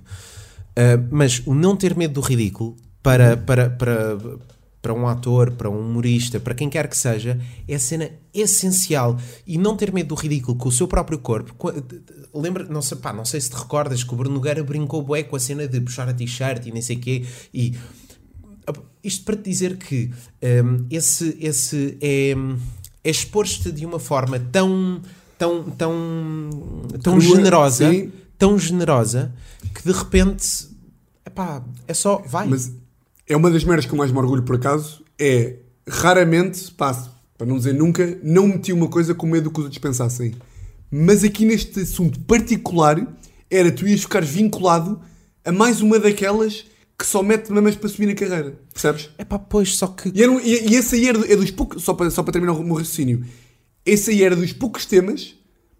Ah, 0.75 0.97
mas 1.11 1.43
o 1.45 1.53
não 1.53 1.77
ter 1.77 1.95
medo 1.95 2.15
do 2.15 2.21
ridículo 2.21 2.75
para, 3.03 3.37
para, 3.37 3.69
para, 3.69 4.17
para 4.83 4.93
um 4.93 5.07
ator, 5.07 5.51
para 5.51 5.69
um 5.69 5.79
humorista, 5.79 6.41
para 6.41 6.53
quem 6.53 6.69
quer 6.69 6.89
que 6.89 6.97
seja, 6.97 7.39
é 7.65 7.73
a 7.75 7.79
cena 7.79 8.11
essencial. 8.33 9.17
E 9.47 9.57
não 9.57 9.77
ter 9.77 9.93
medo 9.93 10.09
do 10.09 10.15
ridículo 10.15 10.57
com 10.57 10.67
o 10.67 10.71
seu 10.73 10.87
próprio 10.89 11.17
corpo. 11.19 11.55
Co- 11.55 11.73
Lembra, 12.33 12.65
não 12.65 12.81
sei, 12.81 12.97
pá, 12.97 13.13
não 13.13 13.23
sei 13.23 13.39
se 13.39 13.49
te 13.49 13.55
recordas 13.55 14.03
que 14.03 14.13
o 14.13 14.17
Bruno 14.17 14.35
Nogueira 14.35 14.61
brincou 14.61 15.01
bué 15.01 15.23
com 15.23 15.37
a 15.37 15.39
cena 15.39 15.67
de 15.69 15.79
puxar 15.79 16.09
a 16.09 16.13
t-shirt 16.13 16.65
e 16.67 16.71
nem 16.71 16.81
sei 16.81 16.97
o 16.97 16.99
quê. 16.99 17.25
E 17.53 17.73
isto 19.03 19.23
para 19.23 19.35
te 19.37 19.43
dizer 19.49 19.77
que 19.77 20.11
hum, 20.41 20.85
esse, 20.89 21.37
esse 21.39 21.97
é, 22.01 22.33
é 23.03 23.09
expor-te 23.09 23.71
de 23.71 23.85
uma 23.85 23.99
forma 23.99 24.37
tão, 24.37 25.01
tão, 25.37 25.63
tão, 25.71 25.93
tão 27.01 27.19
Crua, 27.19 27.35
generosa, 27.37 27.89
sim. 27.89 28.11
tão 28.37 28.57
generosa, 28.59 29.33
que 29.73 29.83
de 29.83 29.91
repente, 29.97 30.45
epá, 31.25 31.63
é 31.87 31.93
só, 31.93 32.17
vai. 32.27 32.47
Mas 32.47 32.71
é 33.27 33.35
uma 33.35 33.49
das 33.49 33.63
merdas 33.63 33.85
que 33.85 33.93
eu 33.93 33.97
mais 33.97 34.11
me 34.11 34.17
orgulho 34.17 34.43
por 34.43 34.55
acaso. 34.55 35.03
É 35.19 35.57
raramente, 35.87 36.71
passo, 36.71 37.11
para 37.37 37.47
não 37.47 37.57
dizer 37.57 37.73
nunca, 37.73 38.17
não 38.23 38.47
meti 38.47 38.71
uma 38.73 38.87
coisa 38.87 39.13
com 39.13 39.27
medo 39.27 39.49
que 39.51 39.59
os 39.59 39.65
outros 39.65 39.81
pensassem. 39.81 40.33
Mas 40.91 41.23
aqui 41.23 41.45
neste 41.45 41.79
assunto 41.81 42.19
particular, 42.21 43.05
era 43.49 43.71
tu 43.71 43.87
ias 43.87 44.01
ficar 44.01 44.23
vinculado 44.23 44.99
a 45.43 45.51
mais 45.51 45.81
uma 45.81 45.99
daquelas 45.99 46.65
que 46.97 47.05
só 47.05 47.23
mete 47.23 47.51
mamas 47.51 47.75
para 47.75 47.89
subir 47.89 48.05
na 48.05 48.13
carreira. 48.13 48.59
Percebes? 48.71 49.09
Epá, 49.17 49.39
pois, 49.39 49.75
só 49.75 49.87
que... 49.87 50.11
E, 50.13 50.21
era 50.21 50.31
um- 50.31 50.39
e- 50.39 50.69
e 50.69 50.75
esse 50.75 50.95
aí 50.95 51.09
era, 51.09 51.17
do- 51.17 51.25
é 51.25 51.35
dos 51.35 51.49
poucos. 51.51 51.83
Só 51.83 51.93
para, 51.93 52.09
só 52.11 52.21
para 52.21 52.31
terminar 52.33 52.53
o 52.53 52.63
meu 52.63 52.75
raciocínio. 52.75 53.25
Esse 53.85 54.11
aí 54.11 54.23
era 54.23 54.35
dos 54.35 54.53
poucos 54.53 54.85
temas 54.85 55.35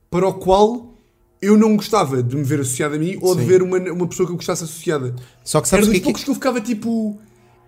para 0.10 0.28
o 0.28 0.34
qual 0.34 0.98
eu 1.42 1.56
não 1.58 1.76
gostava 1.76 2.22
de 2.24 2.36
me 2.36 2.44
ver 2.44 2.60
associado 2.62 2.96
a 2.96 2.98
mim 2.98 3.18
ou 3.22 3.36
de 3.36 3.42
Sim. 3.42 3.48
ver 3.48 3.62
uma, 3.62 3.78
uma 3.78 4.08
pessoa 4.08 4.26
que 4.26 4.32
eu 4.34 4.38
gostasse 4.38 4.64
associada. 4.64 5.16
Só 5.44 5.62
que 5.62 5.68
Era 5.68 5.84
sabes 5.84 5.88
o 5.88 5.92
dos 5.92 5.94
que 5.94 5.98
é 5.98 6.00
que... 6.00 6.04
poucos 6.06 6.24
que 6.24 6.30
eu 6.30 6.34
ficava 6.36 6.60
tipo. 6.60 7.20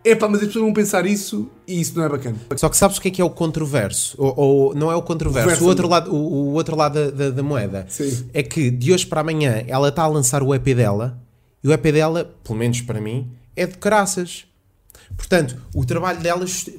Epá, 0.08 0.28
mas 0.30 0.40
as 0.42 0.48
pessoas 0.48 0.64
vão 0.66 0.74
pensar 0.74 1.06
isso 1.08 1.50
e 1.68 1.82
isso 1.82 1.98
não 1.98 2.04
é 2.06 2.10
bacana. 2.10 2.36
Só 2.58 2.70
que 2.70 2.78
sabes 2.78 2.98
o 2.98 3.02
que 3.02 3.08
é 3.08 3.12
que 3.12 3.22
é 3.22 3.26
o 3.26 3.30
controverso? 3.30 4.16
Ou, 4.20 4.34
ou 4.38 4.76
não 4.76 4.92
é 4.92 4.96
o 4.96 5.02
controverso, 5.02 5.64
o 5.64 5.68
outro 5.68 5.88
lado, 5.88 6.14
o, 6.14 6.16
o 6.50 6.54
outro 6.54 6.76
lado 6.76 6.94
da, 6.94 7.10
da- 7.10 7.30
da 7.32 7.42
moeda. 7.44 7.88
Sim. 7.90 8.30
É 8.32 8.44
que 8.44 8.70
de 8.70 8.94
hoje 8.94 9.06
para 9.08 9.22
amanhã 9.22 9.64
ela 9.68 9.90
está 9.90 10.04
a 10.04 10.08
lançar 10.08 10.44
o 10.44 10.54
EP 10.54 10.64
dela 10.76 11.20
e 11.64 11.68
o 11.68 11.74
EP 11.74 11.84
dela, 11.86 12.32
pelo 12.44 12.60
menos 12.60 12.82
para 12.82 13.02
mim, 13.02 13.32
é 13.56 13.66
de 13.66 13.78
caraças. 13.80 14.46
Portanto, 15.18 15.58
o 15.74 15.84
trabalho 15.84 16.20
delas, 16.20 16.70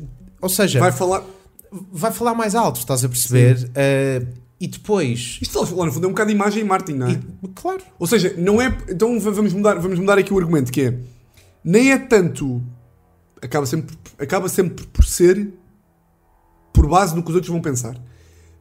ou 0.41 0.49
seja, 0.49 0.79
Vai 0.79 0.91
vai, 0.91 0.99
falar. 0.99 1.25
falar 2.13 2.35
mais 2.35 2.55
alto, 2.55 2.79
estás 2.79 3.05
a 3.05 3.09
perceber? 3.09 3.57
Uh, 3.71 4.27
e 4.61 4.67
depois. 4.69 5.39
Isto 5.43 5.59
lá 5.77 5.85
no 5.87 5.93
fundo 5.93 6.05
é 6.05 6.09
um 6.09 6.13
bocado 6.13 6.29
de 6.31 6.35
imagem 6.37 6.63
e 6.63 6.65
marketing, 6.65 6.99
não 6.99 7.07
é? 7.09 7.13
e- 7.13 7.49
claro. 7.55 7.83
Ou 7.99 8.07
seja, 8.07 8.35
não 8.39 8.63
é. 8.63 8.67
Então 8.89 9.19
vamos 9.19 9.53
mudar, 9.53 9.75
vamos 9.75 9.99
mudar 9.99 10.17
aqui 10.17 10.33
o 10.33 10.39
argumento 10.39 10.71
que 10.71 10.83
é. 10.83 10.95
Nem 11.65 11.91
é 11.93 11.99
tanto. 11.99 12.63
Acaba 13.43 13.67
sempre, 13.67 13.97
acaba 14.19 14.49
sempre 14.49 14.87
por 14.87 15.05
ser 15.05 15.49
por 16.73 16.87
base 16.87 17.15
no 17.15 17.23
que 17.23 17.31
os 17.31 17.35
outros 17.35 17.51
vão 17.51 17.61
pensar. 17.61 17.97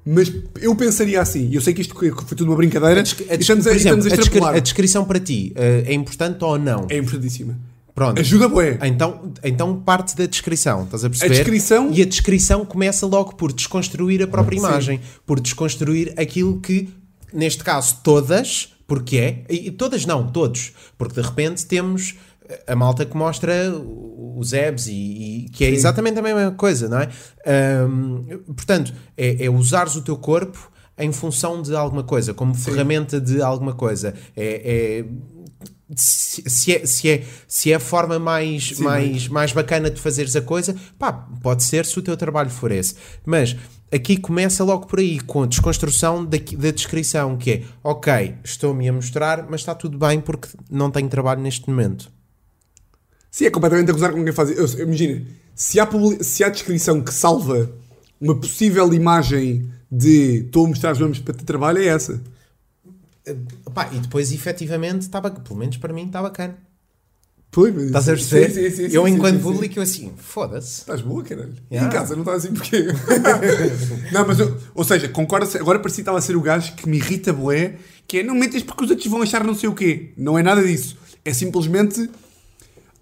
Mas 0.06 0.32
eu 0.62 0.76
pensaria 0.76 1.20
assim, 1.20 1.50
e 1.50 1.56
eu 1.56 1.62
sei 1.62 1.74
que 1.74 1.82
isto 1.82 1.96
foi 1.96 2.12
tudo 2.38 2.46
uma 2.46 2.56
brincadeira, 2.56 3.02
A 3.02 3.34
a 3.34 3.36
estamos 3.36 3.66
a, 3.66 3.72
exemplo, 3.72 4.08
estamos 4.08 4.46
a 4.46 4.50
a, 4.50 4.56
a 4.56 4.60
descrição 4.60 5.04
para 5.04 5.20
ti 5.20 5.52
uh, 5.56 5.90
é 5.90 5.94
importante 5.94 6.44
ou 6.44 6.60
não? 6.60 6.86
É 6.90 6.98
importantíssima. 6.98 7.58
Pronto. 7.96 8.20
Ajuda 8.20 8.48
bué. 8.50 8.78
Então, 8.84 9.32
então 9.42 9.80
parte 9.80 10.16
da 10.16 10.26
descrição, 10.26 10.84
estás 10.84 11.04
a 11.06 11.10
perceber? 11.10 11.34
descrição- 11.34 11.90
E 11.92 12.02
a 12.02 12.06
descrição 12.06 12.66
começa 12.66 13.06
logo 13.08 13.36
por 13.36 13.52
desconstruir 13.54 14.22
a 14.22 14.28
própria 14.28 14.60
Sim. 14.60 14.66
imagem, 14.66 15.02
por 15.26 15.40
desconstruir 15.40 16.14
aquilo 16.18 16.60
que, 16.60 16.90
neste 17.34 17.64
caso, 17.64 17.98
todas, 18.04 18.74
porque 18.86 19.18
é, 19.18 19.46
e 19.50 19.72
todas 19.72 20.06
não, 20.06 20.30
todos, 20.30 20.74
porque 20.98 21.20
de 21.20 21.26
repente 21.26 21.66
temos 21.66 22.16
a 22.68 22.76
malta 22.76 23.06
que 23.06 23.16
mostra 23.16 23.54
os 24.36 24.54
abs 24.54 24.88
e, 24.88 25.46
e 25.46 25.50
que 25.50 25.64
é 25.64 25.70
exatamente 25.70 26.20
a 26.20 26.22
mesma 26.22 26.52
coisa, 26.52 26.90
não 26.90 27.00
é? 27.00 27.10
Ahm, 27.46 28.26
portanto, 28.56 28.94
é, 29.18 29.46
é 29.46 29.50
usares 29.50 29.96
o 29.96 30.02
teu 30.02 30.18
corpo 30.18 30.72
em 30.98 31.12
função 31.12 31.62
de 31.62 31.76
alguma 31.76 32.04
coisa, 32.04 32.34
como 32.34 32.54
ferramenta 32.56 33.20
de 33.20 33.42
alguma 33.42 33.74
coisa. 33.74 34.14
É, 34.36 35.02
é- 35.02 35.06
se, 35.96 36.42
se 36.50 36.74
é, 36.74 36.86
se, 36.86 37.10
é, 37.10 37.24
se 37.48 37.72
é 37.72 37.76
a 37.76 37.80
forma 37.80 38.18
mais, 38.18 38.72
mais, 38.80 39.28
mais 39.28 39.52
bacana 39.52 39.90
de 39.90 40.02
fazeres 40.02 40.36
a 40.36 40.42
coisa, 40.42 40.76
pá, 40.98 41.14
pode 41.14 41.64
ser 41.64 41.86
se 41.86 42.00
o 42.00 42.02
teu 42.02 42.18
trabalho 42.18 42.50
for 42.50 42.72
esse. 42.72 42.96
Mas 43.24 43.56
aqui 43.92 44.18
começa 44.18 44.64
logo 44.64 44.88
por 44.88 45.00
aí, 45.00 45.20
com 45.20 45.44
a 45.44 45.46
desconstrução 45.46 46.26
da, 46.26 46.38
da 46.58 46.72
descrição, 46.72 47.38
que 47.38 47.52
é, 47.52 47.64
ok, 47.84 48.36
estou-me 48.44 48.90
a 48.90 48.94
mostrar, 48.94 49.46
mas 49.48 49.62
está 49.62 49.76
tudo 49.76 49.98
bem 49.98 50.20
porque 50.20 50.50
não 50.72 50.90
tenho 50.90 51.08
trabalho 51.08 51.42
neste 51.42 51.70
momento. 51.70 52.12
Sim, 53.36 53.48
é 53.48 53.50
completamente 53.50 53.90
a 53.90 53.94
gozar 53.94 54.14
com 54.14 54.24
quem 54.24 54.32
faz 54.32 54.50
isso. 54.50 54.82
Imagina, 54.82 55.22
se 55.54 55.78
há, 55.78 55.86
publi- 55.86 56.24
se 56.24 56.42
há 56.42 56.48
descrição 56.48 57.02
que 57.02 57.14
salva 57.14 57.70
uma 58.22 58.34
possível 58.40 58.94
imagem 58.94 59.70
de 59.92 60.46
estou 60.46 60.64
a 60.66 60.70
mostrar 60.70 60.94
os 60.94 61.00
nomes 61.00 61.20
para 61.20 61.34
ter 61.34 61.44
trabalho, 61.44 61.80
é 61.80 61.86
essa. 61.88 62.22
Pá, 63.74 63.90
e 63.92 64.00
depois, 64.00 64.32
efetivamente, 64.32 65.02
estava, 65.02 65.30
pelo 65.30 65.60
menos 65.60 65.76
para 65.76 65.92
mim, 65.92 66.06
está 66.06 66.22
bacana. 66.22 66.56
Pois, 67.52 67.76
mas- 67.76 67.84
Estás 67.88 68.08
a 68.08 68.12
perceber? 68.14 68.52
Sim, 68.52 68.70
sim, 68.74 68.88
sim, 68.90 68.96
eu, 68.96 69.06
enquanto 69.06 69.42
público, 69.42 69.80
eu 69.80 69.84
assim, 69.84 70.14
foda-se. 70.16 70.80
Estás 70.80 71.02
boa, 71.02 71.22
caralho. 71.22 71.56
Yeah. 71.70 71.90
Em 71.90 71.92
casa 71.92 72.16
não 72.16 72.22
estás 72.22 72.46
assim 72.46 72.54
porquê? 72.54 72.86
não, 74.14 74.26
mas 74.26 74.40
eu, 74.40 74.58
ou 74.74 74.86
seja, 74.86 75.10
concorda 75.10 75.46
agora 75.60 75.80
parecia 75.80 75.98
que 75.98 76.02
estava 76.04 76.20
a 76.20 76.22
ser 76.22 76.38
o 76.38 76.42
gajo 76.42 76.74
que 76.76 76.88
me 76.88 76.96
irrita 76.96 77.34
boé, 77.34 77.76
que 78.08 78.20
é 78.20 78.24
não 78.24 78.34
metas 78.34 78.64
porque 78.64 78.86
os 78.86 78.90
outros 78.92 79.08
vão 79.10 79.22
achar 79.22 79.44
não 79.44 79.56
sei 79.56 79.68
o 79.68 79.76
quê. 79.76 80.14
Não 80.16 80.40
é 80.40 80.44
nada 80.44 80.64
disso. 80.64 80.96
É 81.26 81.34
simplesmente 81.34 82.10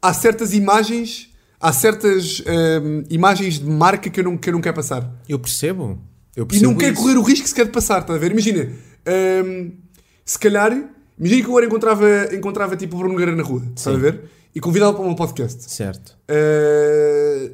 há 0.04 0.14
certas 0.14 0.54
imagens, 0.54 1.30
há 1.60 1.72
certas 1.72 2.42
hum, 2.84 3.04
imagens 3.10 3.58
de 3.60 3.66
marca 3.66 4.10
que 4.10 4.20
eu 4.20 4.24
não, 4.26 4.38
que 4.38 4.50
eu 4.50 4.54
não 4.54 4.62
quero 4.62 4.76
passar. 4.76 5.10
Eu 5.28 5.40
percebo. 5.40 5.98
Eu 6.36 6.44
E 6.44 6.48
percebo 6.48 6.72
não 6.72 6.78
quero 6.78 6.94
isso. 6.94 7.02
correr 7.02 7.18
o 7.18 7.22
risco 7.24 7.48
sequer 7.48 7.66
de 7.66 7.72
passar, 7.72 8.02
estás 8.02 8.18
a 8.18 8.20
ver? 8.20 8.32
Imagina, 8.32 8.70
hum, 9.46 9.72
se 10.26 10.38
calhar, 10.38 10.72
imagina 11.18 11.42
que 11.42 11.48
eu 11.48 11.52
agora 11.52 11.66
encontrava, 11.66 12.36
encontrava 12.36 12.76
tipo 12.76 12.96
o 12.96 13.00
Bruno 13.00 13.14
Nogueira 13.14 13.36
na 13.36 13.44
rua, 13.44 13.64
estás 13.76 13.96
a 13.96 14.00
ver? 14.00 14.24
E 14.54 14.60
convidava 14.60 14.94
para 14.94 15.04
um 15.06 15.16
podcast. 15.16 15.72
Certo. 15.72 16.18
Uh, 16.30 17.54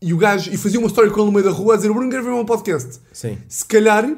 e 0.00 0.12
o 0.12 0.16
gajo 0.18 0.50
e 0.52 0.56
fazia 0.56 0.78
uma 0.78 0.88
história 0.88 1.10
com 1.10 1.16
ele 1.20 1.26
no 1.26 1.32
meio 1.32 1.44
da 1.44 1.50
rua 1.50 1.74
a 1.74 1.76
dizer: 1.76 1.88
o 1.90 1.94
Bruno 1.94 2.06
Nogueira 2.06 2.22
veio 2.24 2.36
meu 2.36 2.44
podcast. 2.44 3.00
Sim. 3.12 3.38
Se 3.48 3.64
calhar 3.64 4.08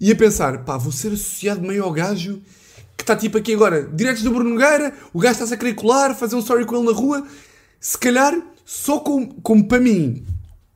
ia 0.00 0.16
pensar: 0.16 0.64
pá, 0.64 0.76
vou 0.76 0.92
ser 0.92 1.08
associado 1.08 1.60
meio 1.62 1.84
ao 1.84 1.92
gajo 1.92 2.40
que 2.96 3.02
está 3.02 3.16
tipo 3.16 3.38
aqui 3.38 3.54
agora, 3.54 3.82
diretos 3.82 4.22
do 4.22 4.30
Bruno 4.30 4.50
Nogueira, 4.50 4.94
o 5.12 5.18
gajo 5.18 5.34
está-se 5.34 5.54
a 5.54 5.56
querer 5.56 5.74
colar, 5.74 6.14
fazer 6.14 6.36
um 6.36 6.40
story 6.40 6.64
com 6.64 6.76
ele 6.76 6.86
na 6.86 6.92
rua. 6.92 7.26
Se 7.80 7.98
calhar, 7.98 8.34
só 8.64 8.98
como, 8.98 9.34
como 9.42 9.66
para 9.68 9.80
mim, 9.80 10.24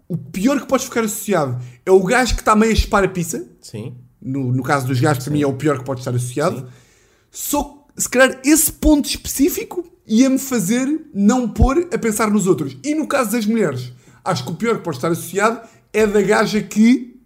o 0.09 0.17
pior 0.17 0.61
que 0.61 0.67
podes 0.67 0.87
ficar 0.87 1.05
associado 1.05 1.63
é 1.85 1.91
o 1.91 2.03
gajo 2.03 2.35
que 2.35 2.41
está 2.41 2.57
meio 2.57 2.73
a 2.73 2.77
chupar 2.77 3.05
a 3.05 3.09
pizza. 3.09 3.47
Sim. 3.61 3.97
No, 4.21 4.53
no 4.53 4.63
caso 4.63 4.87
dos 4.87 5.01
gajos, 5.01 5.25
para 5.25 5.33
mim 5.33 5.43
é 5.43 5.47
o 5.47 5.55
pior 5.55 5.79
que 5.79 5.85
pode 5.85 6.01
estar 6.01 6.15
associado. 6.15 6.69
Só, 7.31 7.87
se 7.97 8.09
calhar, 8.09 8.41
esse 8.45 8.73
ponto 8.73 9.09
específico 9.09 9.87
ia-me 10.07 10.39
fazer 10.39 11.07
não 11.15 11.49
pôr 11.49 11.89
a 11.93 11.99
pensar 11.99 12.31
nos 12.31 12.47
outros. 12.47 12.77
E 12.83 12.95
no 12.95 13.07
caso 13.07 13.33
das 13.33 13.47
mulheres, 13.47 13.93
acho 14.25 14.45
que 14.45 14.51
o 14.51 14.57
pior 14.57 14.79
que 14.79 14.85
pode 14.85 14.97
estar 14.97 15.11
associado 15.11 15.61
é 15.93 16.07
da 16.07 16.23
gaja 16.23 16.61
que 16.63 17.21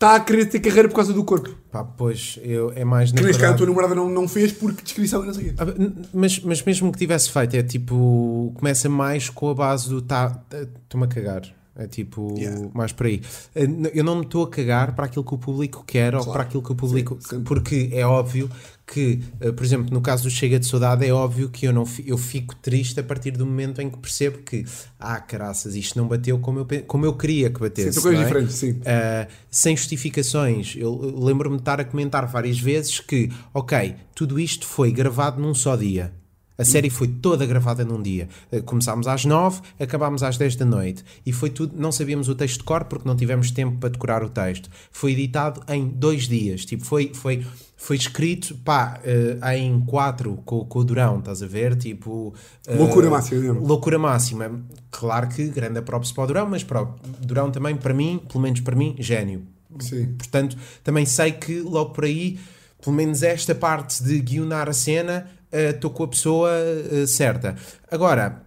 está 0.00 0.14
a 0.14 0.20
querer 0.20 0.46
ter 0.46 0.60
carreira 0.60 0.88
por 0.88 0.94
causa 0.94 1.12
do 1.12 1.22
corpo. 1.22 1.50
Pá, 1.70 1.84
pois, 1.84 2.38
eu, 2.42 2.72
é 2.74 2.84
mais 2.86 3.12
Que 3.12 3.22
neste 3.22 3.40
caso 3.40 3.52
a 3.52 3.56
tua 3.58 3.66
namorada 3.66 3.94
não, 3.94 4.08
não 4.08 4.26
fez 4.26 4.50
porque 4.50 4.82
descrição 4.82 5.22
e 5.22 5.26
não 5.26 5.34
sei 5.34 5.42
o 5.42 5.46
quê. 5.48 5.54
Ah, 5.58 5.66
Mas, 6.14 6.40
mas 6.40 6.62
mesmo 6.64 6.90
que 6.90 6.98
tivesse 6.98 7.30
feito, 7.30 7.54
é 7.54 7.62
tipo. 7.62 8.50
Começa 8.56 8.88
mais 8.88 9.28
com 9.28 9.50
a 9.50 9.54
base 9.54 9.90
do. 9.90 10.00
Tá, 10.00 10.30
tá- 10.30 10.62
Estou-me 10.62 11.04
a 11.04 11.08
cagar. 11.08 11.42
É 11.80 11.86
tipo. 11.86 12.34
Yeah. 12.36 12.68
Mais 12.74 12.92
por 12.92 13.06
aí. 13.06 13.22
Eh, 13.54 13.66
Eu 13.94 14.04
não 14.04 14.16
me 14.16 14.22
estou 14.26 14.44
a 14.44 14.50
cagar 14.50 14.94
para 14.94 15.06
aquilo 15.06 15.24
que 15.24 15.34
o 15.34 15.38
público 15.38 15.82
quer 15.86 16.14
ou 16.14 16.20
Claro. 16.20 16.32
para 16.32 16.42
aquilo 16.42 16.62
que 16.62 16.72
o 16.72 16.74
público. 16.74 17.16
Sim, 17.20 17.42
porque 17.42 17.88
é 17.92 18.04
óbvio 18.06 18.50
que, 18.86 19.20
eh, 19.40 19.50
por 19.50 19.64
exemplo, 19.64 19.88
no 19.90 20.02
caso 20.02 20.24
do 20.24 20.30
Chega 20.30 20.58
de 20.58 20.66
Saudade, 20.66 21.06
é 21.06 21.12
óbvio 21.12 21.48
que 21.48 21.66
eu, 21.66 21.72
não, 21.72 21.84
eu 22.04 22.18
fico 22.18 22.54
triste 22.56 23.00
a 23.00 23.02
partir 23.02 23.30
do 23.30 23.46
momento 23.46 23.80
em 23.80 23.88
que 23.88 23.96
percebo 23.96 24.38
que. 24.38 24.66
Ah, 24.98 25.18
caraças, 25.20 25.74
isto 25.74 25.96
não 25.98 26.06
bateu 26.06 26.38
como 26.38 26.58
eu, 26.58 26.66
como 26.86 27.06
eu 27.06 27.14
queria 27.14 27.48
que 27.48 27.58
batesse. 27.60 27.94
Sim, 27.94 28.02
coisas 28.02 28.20
é? 28.20 28.24
diferentes, 28.24 28.54
sim. 28.56 28.72
Uh, 28.72 29.26
sem 29.50 29.74
justificações. 29.74 30.74
Eu 30.76 30.94
lembro-me 31.18 31.56
de 31.56 31.62
estar 31.62 31.80
a 31.80 31.84
comentar 31.84 32.26
várias 32.26 32.58
vezes 32.60 33.00
que, 33.00 33.30
ok, 33.54 33.94
tudo 34.14 34.38
isto 34.38 34.66
foi 34.66 34.92
gravado 34.92 35.40
num 35.40 35.54
só 35.54 35.76
dia. 35.76 36.12
A 36.60 36.64
série 36.64 36.90
foi 36.90 37.08
toda 37.08 37.46
gravada 37.46 37.84
num 37.84 38.02
dia. 38.02 38.28
Uh, 38.52 38.62
Começámos 38.62 39.06
às 39.06 39.24
9, 39.24 39.62
acabámos 39.78 40.22
às 40.22 40.36
10 40.36 40.56
da 40.56 40.66
noite. 40.66 41.02
E 41.24 41.32
foi 41.32 41.48
tudo. 41.48 41.74
Não 41.74 41.90
sabíamos 41.90 42.28
o 42.28 42.34
texto 42.34 42.58
de 42.58 42.64
cor 42.64 42.84
porque 42.84 43.08
não 43.08 43.16
tivemos 43.16 43.50
tempo 43.50 43.78
para 43.78 43.88
decorar 43.88 44.22
o 44.22 44.28
texto. 44.28 44.68
Foi 44.92 45.12
editado 45.12 45.62
em 45.68 45.88
dois 45.88 46.28
dias. 46.28 46.64
Tipo, 46.66 46.84
foi. 46.84 47.12
foi 47.14 47.46
foi 47.82 47.96
escrito, 47.96 48.54
pá, 48.56 49.00
uh, 49.00 49.48
em 49.54 49.80
quatro 49.80 50.38
com, 50.44 50.66
com 50.66 50.78
o 50.80 50.84
Durão, 50.84 51.18
estás 51.18 51.42
a 51.42 51.46
ver? 51.46 51.74
Tipo. 51.76 52.34
uh, 52.68 52.76
Loucura 52.76 53.08
máxima 53.08 53.40
mesmo. 53.40 53.66
Loucura 53.66 53.98
máxima. 53.98 54.60
Claro 54.90 55.28
que 55.28 55.48
grande 55.48 55.80
props 55.80 56.12
para 56.12 56.24
o 56.24 56.26
Durão, 56.26 56.46
mas 56.46 56.62
para 56.62 56.82
o 56.82 56.94
Durão 57.22 57.50
também, 57.50 57.74
para 57.74 57.94
mim, 57.94 58.20
pelo 58.28 58.42
menos 58.42 58.60
para 58.60 58.76
mim, 58.76 58.94
gênio. 58.98 59.46
Sim. 59.78 60.14
Portanto, 60.18 60.58
também 60.84 61.06
sei 61.06 61.32
que 61.32 61.60
logo 61.60 61.94
por 61.94 62.04
aí, 62.04 62.38
pelo 62.82 62.94
menos 62.94 63.22
esta 63.22 63.54
parte 63.54 64.02
de 64.04 64.20
guionar 64.20 64.68
a 64.68 64.74
cena, 64.74 65.26
estou 65.52 65.90
com 65.90 66.04
a 66.04 66.08
pessoa 66.08 66.50
eh, 66.52 67.06
certa. 67.06 67.56
Agora, 67.90 68.42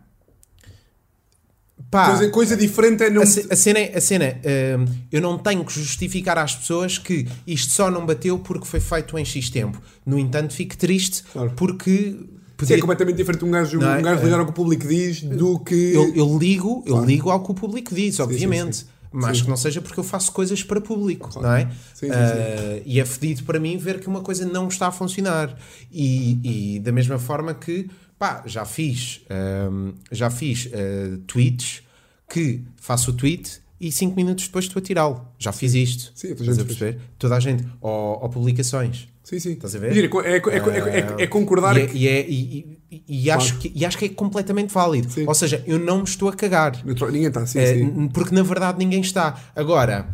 pá, 1.92 2.10
Coisa, 2.10 2.30
coisa 2.30 2.58
diferente 2.58 3.04
é 3.04 3.10
não. 3.10 3.22
a, 3.22 3.26
a 3.26 3.56
cena, 3.56 3.80
é- 3.80 3.98
a 3.98 4.02
cena 4.02 4.40
eh, 4.44 4.78
eu 5.12 5.22
não 5.22 5.38
tenho 5.38 5.64
que 5.66 5.74
justificar 5.74 6.38
às 6.38 6.56
pessoas 6.56 6.98
que 6.98 7.28
isto 7.46 7.72
só 7.72 7.90
não 7.92 8.06
bateu 8.06 8.40
porque 8.40 8.66
foi 8.66 8.80
feito 8.80 9.18
em 9.18 9.26
X 9.26 9.50
tempo. 9.50 9.82
No 10.06 10.18
entanto, 10.18 10.54
fico 10.54 10.78
triste 10.78 11.24
Claro. 11.32 11.52
porque 11.56 12.12
Sim, 12.12 12.30
podia 12.58 12.78
é 12.78 12.80
completamente 12.80 13.18
diferente 13.18 13.44
um 13.46 13.52
gajo, 13.52 13.80
Não 13.80 13.92
é? 13.94 13.98
um 14.00 14.02
gajo 14.02 14.24
ligar 14.24 14.40
ao 14.40 14.46
que 14.46 14.52
o 14.52 14.56
público 14.56 14.88
diz 14.88 15.22
do 15.22 15.60
que. 15.60 15.94
Eu, 15.94 16.14
eu 16.16 16.38
ligo, 16.38 16.84
eu 16.86 17.04
ligo 17.04 17.30
ao 17.30 17.44
que 17.44 17.52
o 17.52 17.54
público 17.54 17.94
diz, 17.94 18.20
obviamente. 18.20 18.78
sim. 18.78 18.86
Mas 19.14 19.40
Sim. 19.40 19.48
não 19.48 19.56
seja 19.56 19.80
porque 19.80 20.00
eu 20.00 20.04
faço 20.04 20.32
coisas 20.32 20.64
para 20.64 20.82
público, 20.82 21.40
não 21.40 21.54
é? 21.54 21.66
Sim, 21.94 22.08
sim, 22.08 22.12
Ah, 22.12 22.82
E 22.84 23.00
é 23.00 23.06
fedido 23.06 23.44
para 23.44 23.60
mim 23.60 23.78
ver 23.78 24.00
que 24.00 24.08
uma 24.08 24.22
coisa 24.22 24.44
não 24.46 24.68
está 24.68 24.88
a 24.88 24.92
funcionar. 24.92 25.56
E, 25.92 26.76
e 26.76 26.80
da 26.80 26.92
mesma 26.92 27.20
forma 27.20 27.54
que, 27.54 27.90
pá, 28.18 28.42
já 28.48 28.66
fiz, 28.66 29.22
ahm, 29.30 29.92
já 30.12 30.30
fiz 30.32 30.68
ah, 30.74 31.20
tweets 31.28 31.84
que 32.28 32.64
faço 32.78 33.12
o 33.12 33.14
tweet 33.14 33.62
e 33.80 33.92
5 33.92 34.16
minutos 34.16 34.46
depois 34.46 34.66
estou 34.66 34.80
a 34.80 34.84
tirá-lo. 34.84 35.28
Já 35.38 35.52
fiz 35.52 35.74
isto. 35.76 36.12
Sim, 36.16 36.30
a 36.30 36.32
Estás 36.32 36.58
a 36.58 36.66
perceber? 36.66 37.00
Toda 37.20 37.36
a 37.36 37.40
gente. 37.40 37.64
Ou, 37.80 38.20
ou 38.22 38.30
publicações. 38.30 39.08
Sim, 39.34 39.40
sim. 39.40 39.52
Estás 39.54 39.76
a 39.76 39.80
ver? 39.80 39.92
É, 39.92 40.00
é, 40.00 40.38
é, 40.38 41.00
é, 41.20 41.24
é 41.24 41.28
concordar 41.28 41.76
E, 41.78 41.82
é- 41.82 41.88
que. 41.88 41.98
e, 41.98 42.08
é- 42.08 42.30
e- 42.30 42.80
e- 42.92 43.04
e 43.26 43.32
acho 43.32 43.58
que, 43.60 43.72
e 43.76 43.86
acho 43.86 43.98
que 43.98 44.06
é 44.06 44.10
completamente 44.10 44.74
válido. 44.74 45.12
Sim. 45.12 45.26
Ou 45.28 45.34
seja, 45.34 45.64
eu 45.68 45.80
não 45.80 45.98
me 46.00 46.04
estou 46.04 46.30
a 46.30 46.34
cagar. 46.34 46.80
Ninguém 46.86 47.26
está, 47.28 47.46
sim, 47.46 47.60
É, 47.60 47.74
sim. 47.76 48.08
porque 48.10 48.34
na 48.36 48.44
verdade 48.44 48.78
ninguém 48.80 49.02
está. 49.02 49.40
Agora, 49.56 50.08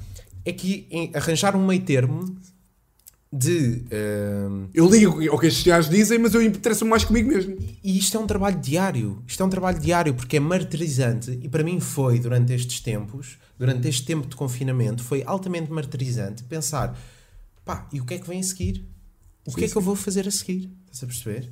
é 0.46 0.54
que 0.54 0.88
arranjar 1.14 1.56
um 1.56 1.66
meio 1.66 1.82
termo 1.82 2.36
de. 3.32 3.84
ehm, 3.92 4.70
Eu 4.74 4.90
ligo 4.90 5.22
ao 5.32 5.38
que 5.38 5.48
estes 5.48 5.64
gajos 5.64 5.90
dizem, 5.90 6.18
mas 6.18 6.34
eu 6.34 6.42
interesso-me 6.42 6.90
mais 6.90 7.04
comigo 7.04 7.30
mesmo. 7.30 7.56
e 7.84 7.98
isto 7.98 8.18
é 8.18 8.20
um 8.20 8.26
trabalho 8.26 8.58
diário. 8.60 9.22
Isto 9.28 9.44
é 9.44 9.46
um 9.46 9.50
trabalho 9.50 9.80
diário 9.80 10.14
porque 10.16 10.38
é 10.38 10.40
martirizante. 10.40 11.38
E 11.44 11.48
para 11.48 11.64
mim 11.64 11.80
foi, 11.80 12.18
durante 12.20 12.54
estes 12.54 12.80
tempos, 12.80 13.38
durante 13.58 13.88
este 13.88 14.06
tempo 14.06 14.28
de 14.28 14.36
confinamento, 14.36 15.04
foi 15.04 15.22
altamente 15.26 15.72
martirizante 15.72 16.44
pensar: 16.44 16.98
pá, 17.64 17.88
e 17.94 18.00
o 18.02 18.06
que 18.06 18.16
é 18.16 18.18
que 18.18 18.28
vem 18.28 18.40
a 18.40 18.44
seguir? 18.44 18.84
O 19.54 19.56
que 19.56 19.66
é 19.66 19.70
que 19.70 19.76
eu 19.76 19.82
vou 19.82 19.96
fazer 19.96 20.28
a 20.28 20.32
seguir? 20.32 20.72
Estás 20.86 21.04
a 21.04 21.08
perceber? 21.08 21.52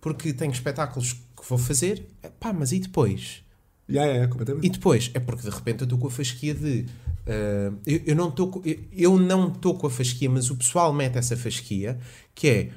Porque 0.00 0.32
tenho 0.32 0.52
espetáculos 0.52 1.12
que 1.12 1.48
vou 1.48 1.58
fazer, 1.58 2.06
é, 2.22 2.28
pá, 2.28 2.52
mas 2.52 2.72
e 2.72 2.78
depois? 2.80 3.42
Já, 3.88 4.04
é, 4.04 4.18
é, 4.18 4.26
completamente. 4.26 4.66
E 4.66 4.70
depois, 4.70 5.10
é 5.14 5.20
porque 5.20 5.42
de 5.42 5.50
repente 5.54 5.80
eu 5.82 5.84
estou 5.84 5.98
com 5.98 6.06
a 6.06 6.10
fasquia 6.10 6.54
de. 6.54 6.86
ah, 7.26 7.72
eu, 7.86 8.00
eu 8.06 8.16
não 8.16 8.28
estou 8.30 8.48
com- 8.48 8.62
eu, 8.64 8.78
eu 8.92 9.18
não 9.18 9.48
estou 9.52 9.76
com 9.76 9.86
a 9.86 9.90
fasquia, 9.90 10.28
mas 10.30 10.50
o 10.50 10.56
pessoal 10.56 10.92
mete 10.92 11.16
essa 11.18 11.36
fasquia 11.36 11.98
que 12.34 12.48
é. 12.48 12.70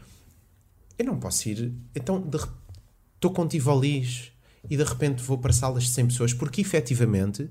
Eu 0.97 1.05
não 1.05 1.17
posso 1.19 1.47
ir. 1.47 1.73
Então, 1.95 2.29
estou 3.15 3.31
com 3.31 3.47
Tivolis 3.47 4.31
e 4.69 4.75
de 4.75 4.83
repente 4.83 5.21
vou 5.23 5.37
para 5.37 5.53
salas 5.53 5.83
de 5.83 5.91
100 5.91 6.07
pessoas, 6.07 6.33
porque 6.33 6.59
efetivamente 6.59 7.49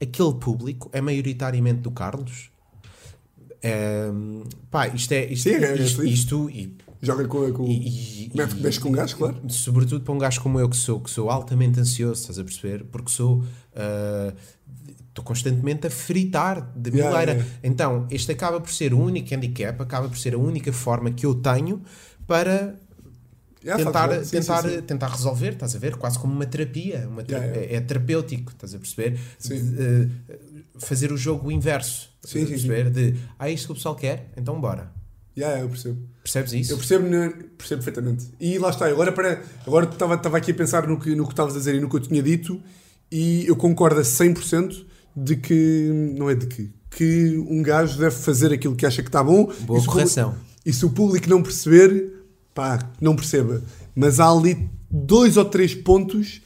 aquele 0.00 0.34
público 0.34 0.88
é 0.92 1.00
maioritariamente 1.00 1.80
do 1.80 1.90
Carlos. 1.90 2.51
Pá, 4.70 4.88
isto 4.88 5.12
é. 5.12 5.26
Isto, 5.32 5.48
Sim, 5.48 5.54
é, 5.56 5.64
é 5.72 5.74
isto, 5.82 5.96
feliz. 5.98 6.18
isto 6.18 6.50
e 6.50 6.76
Joga 7.00 7.26
com. 7.26 7.52
com... 7.52 7.64
e, 7.66 8.26
e, 8.26 8.32
Mexe- 8.34 8.78
com 8.80 8.88
um 8.88 8.92
gajo, 8.92 9.16
claro. 9.16 9.36
Sobretudo 9.48 10.04
para 10.04 10.14
um 10.14 10.18
gajo 10.18 10.40
como 10.40 10.58
eu 10.60 10.68
que 10.68 10.76
sou, 10.76 11.00
que 11.00 11.10
sou 11.10 11.30
altamente 11.30 11.78
ansioso, 11.80 12.20
estás 12.20 12.38
a 12.38 12.44
perceber? 12.44 12.84
Porque 12.90 13.10
sou. 13.10 13.44
ah, 13.74 14.32
Estou 15.08 15.22
constantemente 15.26 15.86
a 15.86 15.90
fritar 15.90 16.72
de 16.74 16.88
Yeah, 16.88 17.10
mileira. 17.10 17.32
yeah. 17.32 17.58
Então, 17.62 18.06
este 18.10 18.32
acaba 18.32 18.58
por 18.58 18.70
ser 18.70 18.94
o 18.94 18.98
único 18.98 19.34
handicap, 19.34 19.78
acaba 19.82 20.08
por 20.08 20.16
ser 20.16 20.32
a 20.34 20.38
única 20.38 20.72
forma 20.72 21.10
que 21.10 21.26
eu 21.26 21.34
tenho 21.34 21.82
para 22.26 22.74
Já, 23.64 23.76
tentar, 23.76 24.24
sim, 24.24 24.30
tentar, 24.30 24.62
sim, 24.62 24.70
sim. 24.70 24.82
tentar 24.82 25.06
resolver, 25.08 25.52
estás 25.52 25.76
a 25.76 25.78
ver? 25.78 25.96
Quase 25.96 26.18
como 26.18 26.34
uma 26.34 26.46
terapia. 26.46 27.06
Uma 27.08 27.22
Yeah, 27.22 27.46
yeah. 27.46 27.72
É, 27.72 27.76
é 27.76 27.80
terapêutico, 27.80 28.52
estás 28.52 28.74
a 28.74 28.78
perceber? 28.78 29.18
De, 29.40 29.54
eh, 29.54 30.08
fazer 30.78 31.12
o 31.12 31.16
jogo 31.16 31.50
inverso. 31.50 32.10
Sim, 32.24 32.46
perceber? 32.46 32.90
De, 32.90 33.14
ah, 33.38 33.48
é 33.48 33.52
isto 33.52 33.66
que 33.66 33.72
o 33.72 33.74
pessoal 33.76 33.94
quer? 33.94 34.32
Então 34.36 34.60
bora. 34.60 34.90
Já, 35.36 35.58
eu 35.58 35.68
percebo. 35.68 35.98
Percebes 36.22 36.52
isso? 36.52 36.72
Eu 36.72 36.76
percebo, 36.76 37.08
percebo 37.56 37.82
perfeitamente. 37.82 38.26
E 38.38 38.58
lá 38.58 38.70
está, 38.70 38.86
agora 38.86 39.12
para, 39.12 39.42
agora 39.66 39.86
estava, 39.86 40.14
estava 40.14 40.36
aqui 40.36 40.50
a 40.50 40.54
pensar 40.54 40.86
no 40.86 40.98
que, 40.98 41.14
no 41.14 41.24
que 41.24 41.32
estavas 41.32 41.54
a 41.54 41.58
dizer 41.58 41.74
e 41.74 41.80
no 41.80 41.88
que 41.88 41.96
eu 41.96 42.00
tinha 42.00 42.22
dito, 42.22 42.62
e 43.10 43.46
eu 43.46 43.56
concordo 43.56 44.00
a 44.00 44.02
100% 44.02 44.84
de 45.16 45.36
que, 45.36 45.90
não 46.16 46.28
é 46.28 46.34
de 46.34 46.46
que, 46.46 46.70
que 46.90 47.36
um 47.48 47.62
gajo 47.62 47.98
deve 47.98 48.14
fazer 48.14 48.52
aquilo 48.52 48.76
que 48.76 48.84
acha 48.84 49.02
que 49.02 49.08
está 49.08 49.22
bom. 49.24 49.50
Boa 49.60 49.78
e 49.78 49.82
o 49.82 49.86
correção. 49.86 50.34
E 50.64 50.72
se 50.72 50.84
o 50.84 50.90
público 50.90 51.28
não 51.28 51.42
perceber, 51.42 52.21
pá, 52.54 52.78
não 53.00 53.14
perceba. 53.16 53.62
Mas 53.94 54.20
há 54.20 54.30
ali 54.30 54.68
dois 54.90 55.36
ou 55.36 55.44
três 55.44 55.74
pontos 55.74 56.40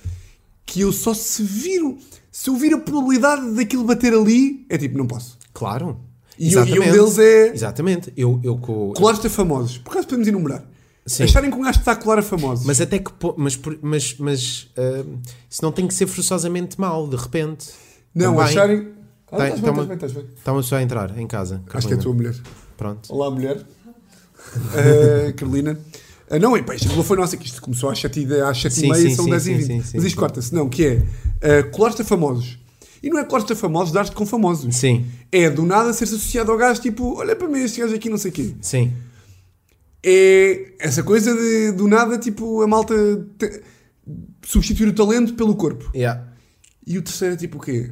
que 0.65 0.81
eu 0.81 0.93
só 0.93 1.15
se 1.15 1.43
viro, 1.43 1.97
se 2.31 2.51
eu 2.51 2.57
vir 2.57 2.75
a 2.75 2.79
probabilidade 2.79 3.51
daquilo 3.53 3.85
bater 3.85 4.13
ali, 4.13 4.67
é 4.69 4.77
tipo, 4.77 4.99
não 4.99 5.07
posso. 5.07 5.39
Claro. 5.53 6.01
E, 6.39 6.55
o- 6.57 6.67
e 6.67 6.79
um 6.79 6.93
deles 6.93 7.19
é 7.19 7.49
Exatamente. 7.55 8.13
Eu, 8.17 8.41
eu 8.43 8.59
com... 8.59 8.93
colares 8.95 9.25
a 9.25 9.31
famosos. 9.31 9.79
Por 9.79 9.91
acaso 9.93 10.07
podemos 10.09 10.29
enumerar. 10.29 10.65
Sim. 11.07 11.23
Acharem 11.23 11.51
que 11.51 11.57
um 11.57 11.63
gajo 11.63 11.79
está 11.79 11.93
a 11.93 11.97
colar 11.97 12.19
a 12.19 12.23
famosos. 12.23 12.67
Mas 12.67 12.81
até 12.81 12.99
que... 12.99 13.11
Mas, 13.37 13.59
mas, 13.81 14.17
mas 14.19 14.69
ah, 14.77 15.05
isso 15.49 15.63
não 15.63 15.71
tem 15.73 15.87
que 15.87 15.95
ser 15.95 16.07
forçosamente 16.09 16.79
mau, 16.81 17.07
de 17.09 17.17
repente. 17.17 17.69
Não, 18.15 18.33
Também. 18.33 18.45
acharem. 18.45 18.89
Ah, 19.31 19.49
estás 19.49 19.61
bem, 19.61 19.71
estás 19.71 19.87
bem, 19.87 19.95
estás 19.95 20.13
bem. 20.13 20.25
Uma 20.47 20.57
pessoa 20.63 20.81
a 20.81 20.83
entrar 20.83 21.19
em 21.19 21.27
casa. 21.27 21.63
Acho 21.73 21.87
que 21.87 21.95
é 21.95 21.97
a 21.97 21.99
Carolina. 22.01 22.03
tua 22.03 22.13
mulher. 22.15 22.35
Pronto. 22.77 23.13
Olá, 23.15 23.31
mulher. 23.31 23.65
Uh, 24.55 25.33
Carolina. 25.35 25.79
Uh, 26.31 26.39
não, 26.41 26.57
é 26.57 26.63
pá, 26.63 26.75
isto 26.75 26.89
foi 27.03 27.17
nossa, 27.17 27.37
que 27.37 27.47
isto 27.47 27.61
começou 27.63 27.89
às 27.91 27.99
7 27.99 28.21
e, 28.21 28.41
às 28.41 28.61
7 28.61 28.75
Sim, 28.75 28.87
e 28.87 28.91
meia, 28.91 29.03
sim, 29.03 29.15
são 29.15 29.25
sim, 29.25 29.31
10 29.31 29.43
e 29.43 29.45
sim, 29.47 29.55
20. 29.59 29.67
sim, 29.67 29.83
sim, 29.83 29.97
Mas 29.97 30.05
isto 30.07 30.19
corta-se, 30.19 30.55
não, 30.55 30.69
que 30.69 30.85
é 30.85 31.61
uh, 31.61 31.71
colar-te 31.71 32.03
a 32.03 32.05
famosos. 32.05 32.59
E 33.03 33.11
não 33.11 33.19
é 33.19 33.25
colar-te 33.25 33.53
a 33.53 33.57
famosos, 33.57 33.93
dar-te 33.93 34.13
com 34.13 34.27
famosos. 34.27 34.75
Sim, 34.75 35.05
É 35.31 35.49
do 35.51 35.65
nada 35.65 35.93
ser-se 35.93 36.15
associado 36.17 36.51
ao 36.51 36.59
gajo, 36.59 36.81
tipo, 36.81 37.15
olha 37.19 37.37
para 37.37 37.47
mim, 37.49 37.61
este 37.61 37.81
gajo 37.81 37.95
aqui, 37.95 38.09
não 38.09 38.19
sei 38.19 38.31
o 38.31 38.35
quê. 38.35 38.55
sim. 38.61 38.93
É 40.09 40.73
essa 40.79 41.03
coisa 41.03 41.35
de 41.35 41.73
do 41.73 41.89
nada, 41.89 42.17
tipo, 42.17 42.63
a 42.63 42.67
malta 42.69 42.95
te- 43.39 43.61
substituir 44.45 44.89
o 44.89 44.93
talento 44.93 45.35
pelo 45.35 45.57
corpo. 45.57 45.91
Yeah. 45.95 46.29
E 46.87 46.97
o 46.97 47.03
terceiro 47.03 47.35
é 47.35 47.37
tipo 47.37 47.59
o 47.59 47.61
quê? 47.61 47.91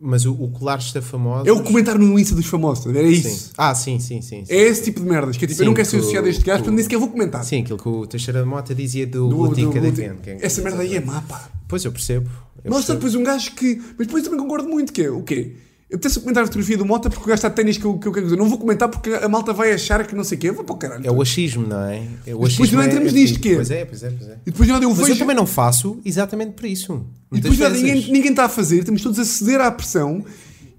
Mas 0.00 0.24
o, 0.24 0.32
o 0.32 0.48
colar 0.50 0.78
está 0.78 1.02
famoso. 1.02 1.48
É 1.48 1.52
o 1.52 1.60
comentário 1.62 2.00
no 2.00 2.16
Insta 2.18 2.32
dos 2.34 2.46
famosos, 2.46 2.86
estás 2.86 2.96
a 2.96 3.00
ver? 3.00 3.08
é 3.08 3.10
isso. 3.10 3.28
Sim. 3.28 3.50
Ah, 3.58 3.74
sim, 3.74 3.98
sim, 3.98 4.22
sim. 4.22 4.44
sim. 4.44 4.52
É 4.52 4.56
esse 4.62 4.84
tipo 4.84 5.00
de 5.00 5.06
merdas, 5.08 5.36
que 5.36 5.44
é 5.44 5.48
tipo, 5.48 5.60
eu 5.60 5.64
Sim, 5.64 5.68
não 5.70 5.74
quero 5.74 5.88
ser 5.88 5.96
que 5.96 6.00
associado 6.02 6.24
a 6.24 6.28
o- 6.28 6.30
este 6.30 6.44
gajo, 6.44 6.44
que 6.44 6.52
portanto 6.58 6.72
o- 6.72 6.76
nem 6.76 6.82
sequer 6.84 6.98
vou 7.00 7.08
comentar. 7.08 7.44
Sim, 7.44 7.62
aquilo 7.62 7.78
que 7.78 7.88
o 7.88 8.06
Teixeira 8.06 8.40
da 8.40 8.46
Mota 8.46 8.72
dizia 8.74 9.06
do, 9.08 9.28
Do- 9.28 9.36
Botica 9.36 9.80
do- 9.80 9.92
Quem- 10.22 10.38
Essa 10.40 10.62
merda 10.62 10.82
aí 10.82 10.94
é 10.96 11.00
má, 11.00 11.20
pá. 11.22 11.50
Pois 11.66 11.84
eu 11.84 11.90
percebo. 11.90 12.30
Eu 12.64 12.70
Mostra 12.70 12.94
percebo. 12.94 12.98
depois 12.98 13.14
um 13.16 13.24
gajo 13.24 13.52
que. 13.56 13.76
Mas 13.98 14.06
depois 14.06 14.22
também 14.22 14.38
concordo 14.38 14.68
muito, 14.68 14.92
que 14.92 15.02
é 15.02 15.10
o 15.10 15.22
quê? 15.22 15.54
Eu 15.90 15.96
apetece 15.96 16.20
comentar 16.20 16.42
a 16.42 16.46
fotografia 16.46 16.76
do 16.76 16.84
Mota 16.84 17.08
porque 17.08 17.24
o 17.24 17.26
gajo 17.28 17.36
está 17.36 17.48
de 17.48 17.54
ténis 17.54 17.78
que 17.78 17.84
eu, 17.86 17.98
que 17.98 18.06
eu 18.06 18.12
quero 18.12 18.26
dizer. 18.26 18.36
Não 18.36 18.46
vou 18.46 18.58
comentar 18.58 18.88
porque 18.90 19.10
a 19.10 19.26
malta 19.28 19.54
vai 19.54 19.72
achar 19.72 20.06
que 20.06 20.14
não 20.14 20.22
sei 20.22 20.36
o 20.36 20.40
quê. 20.40 20.48
Eu 20.50 20.54
vou 20.54 20.62
para 20.64 20.74
o 20.74 20.76
caralho. 20.78 21.06
É 21.06 21.10
o 21.10 21.22
achismo, 21.22 21.66
não 21.66 21.80
é? 21.82 22.02
é 22.26 22.34
o 22.34 22.40
Mas 22.42 22.50
depois 22.52 22.68
achismo 22.68 22.76
não 22.76 22.82
é- 22.82 22.86
entramos 22.88 23.12
é 23.12 23.14
nisto, 23.16 23.32
tipo- 23.34 23.42
que 23.44 23.52
é? 23.52 23.54
Pois 23.54 23.70
é, 23.70 23.84
pois 23.86 24.02
é, 24.02 24.10
pois 24.10 24.30
é. 24.30 24.32
E 24.46 24.50
depois 24.50 24.66
de 24.66 24.72
nada 24.72 24.84
eu 24.84 24.88
Mas 24.90 24.98
vejo. 24.98 25.12
eu 25.12 25.18
também 25.18 25.34
não 25.36 25.46
faço 25.46 25.98
exatamente 26.04 26.52
por 26.52 26.66
isso. 26.66 27.06
E 27.32 27.36
depois 27.40 27.56
de 27.56 27.62
nada 27.62 27.74
ninguém, 27.74 28.12
ninguém 28.12 28.30
está 28.32 28.44
a 28.44 28.48
fazer, 28.50 28.80
estamos 28.80 29.00
todos 29.00 29.18
a 29.18 29.24
ceder 29.24 29.60
à 29.62 29.70
pressão. 29.70 30.22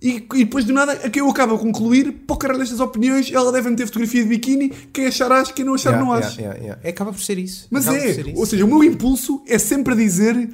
E, 0.01 0.23
e 0.35 0.45
depois 0.45 0.63
de 0.63 0.71
nada, 0.71 0.95
que 0.95 1.19
eu 1.19 1.27
acabo 1.29 1.55
a 1.55 1.57
concluir, 1.59 2.11
para 2.25 2.33
o 2.35 2.37
caralho 2.37 2.59
destas 2.59 2.79
opiniões, 2.79 3.29
ela 3.33 3.51
deve 3.51 3.69
meter 3.69 3.85
fotografia 3.87 4.21
de 4.23 4.29
biquíni, 4.29 4.69
quem 4.93 5.07
achar 5.07 5.29
acha, 5.31 5.51
quem 5.51 5.65
não 5.65 5.73
achar 5.73 5.89
Yeah, 5.89 6.05
não 6.07 6.13
acha. 6.13 6.39
yeah, 6.39 6.57
yeah. 6.59 6.81
É, 6.83 6.89
Acaba 6.91 7.11
por 7.11 7.19
ser 7.21 7.37
isso. 7.37 7.67
Mas 7.71 7.85
Acaba 7.87 8.05
é, 8.05 8.33
ou 8.35 8.45
seja, 8.45 8.63
o 8.63 8.67
meu 8.67 8.81
impulso 8.83 9.41
é 9.47 9.57
sempre 9.57 9.93
a 9.93 9.97
dizer 9.97 10.49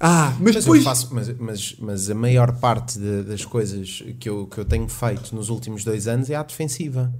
ah, 0.00 0.32
mas, 0.40 0.54
Mas, 0.54 0.64
depois 0.64 0.84
faço, 0.84 1.08
mas, 1.12 1.28
mas, 1.38 1.76
mas 1.78 2.10
a 2.10 2.14
maior 2.14 2.52
parte 2.58 2.98
de- 2.98 3.24
das 3.24 3.44
coisas 3.44 4.02
que 4.20 4.28
eu, 4.28 4.46
que 4.46 4.58
eu 4.58 4.64
tenho 4.64 4.88
feito 4.88 5.34
nos 5.34 5.48
últimos 5.48 5.82
dois 5.84 6.06
anos 6.06 6.30
é 6.30 6.36
à 6.36 6.42
defensiva. 6.42 7.12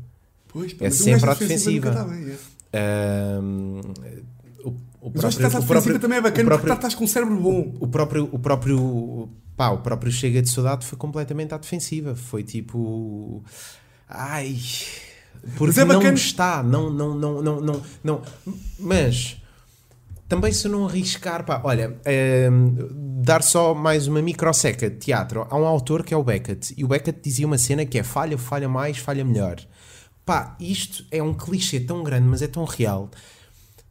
Pois, 0.49 0.75
é 0.81 0.91
sempre 0.91 1.29
à 1.29 1.35
defensiva 1.35 1.91
defensiva. 1.91 2.05
bem, 2.05 2.33
é. 2.33 2.39
Ahm, 2.71 3.81
o, 4.65 4.69
o 5.01 5.13
Mas 5.15 5.23
eu 5.23 5.29
acho 5.29 5.39
que 5.39 5.45
o 5.47 5.61
defensiva 5.61 5.99
também 5.99 6.19
é 6.19 6.21
bacana 6.21 6.45
o 6.45 6.51
porque 6.51 6.67
próprio, 6.67 6.75
estás 6.75 6.95
com 6.95 7.05
um 7.05 7.09
cérebro 7.09 7.37
bom. 7.41 7.75
o 7.81 7.89
próprio, 7.89 8.29
o 8.31 8.39
próprio, 8.39 9.29
pá, 9.57 9.71
o 9.71 9.79
próprio 9.79 10.13
Chega 10.13 10.41
de 10.43 10.49
Saudade 10.51 10.87
foi 10.87 10.97
completamente 10.99 11.53
à 11.55 11.59
defensiva. 11.59 12.15
Foi 12.15 12.43
tipo, 12.43 13.43
ai, 14.09 14.57
porque 15.57 15.81
é 15.81 15.85
não 15.85 16.03
está, 16.15 16.63
não, 16.63 16.91
não, 16.93 17.15
não, 17.15 17.43
não, 17.43 17.61
não, 17.61 17.83
não. 18.05 18.23
Mas 18.79 19.37
também 20.29 20.53
se 20.53 20.69
não 20.69 20.87
arriscar, 20.87 21.45
pá, 21.45 21.61
olha, 21.65 21.99
ehm, 22.05 22.77
dar 23.23 23.43
só 23.43 23.75
mais 23.75 24.07
uma 24.07 24.21
microseca 24.21 24.91
de 24.91 24.97
teatro. 24.97 25.47
Há 25.49 25.57
um 25.57 25.67
autor 25.67 26.05
que 26.05 26.13
é 26.13 26.17
o 26.17 26.23
Beckett 26.23 26.75
e 26.77 26.85
o 26.85 26.89
Beckett 26.89 27.21
dizia 27.23 27.47
uma 27.47 27.57
cena 27.57 27.87
que 27.87 27.99
é 27.99 28.03
falha, 28.03 28.37
falha 28.37 28.69
mais, 28.69 28.99
falha 28.99 29.25
melhor. 29.25 29.57
Pá, 30.25 30.55
isto 30.61 31.05
é 31.11 31.23
um 31.23 31.33
clichê 31.33 31.81
tão 31.81 32.03
grande, 32.03 32.29
mas 32.29 32.43
é 32.43 32.47
tão 32.47 32.65
real. 32.65 33.11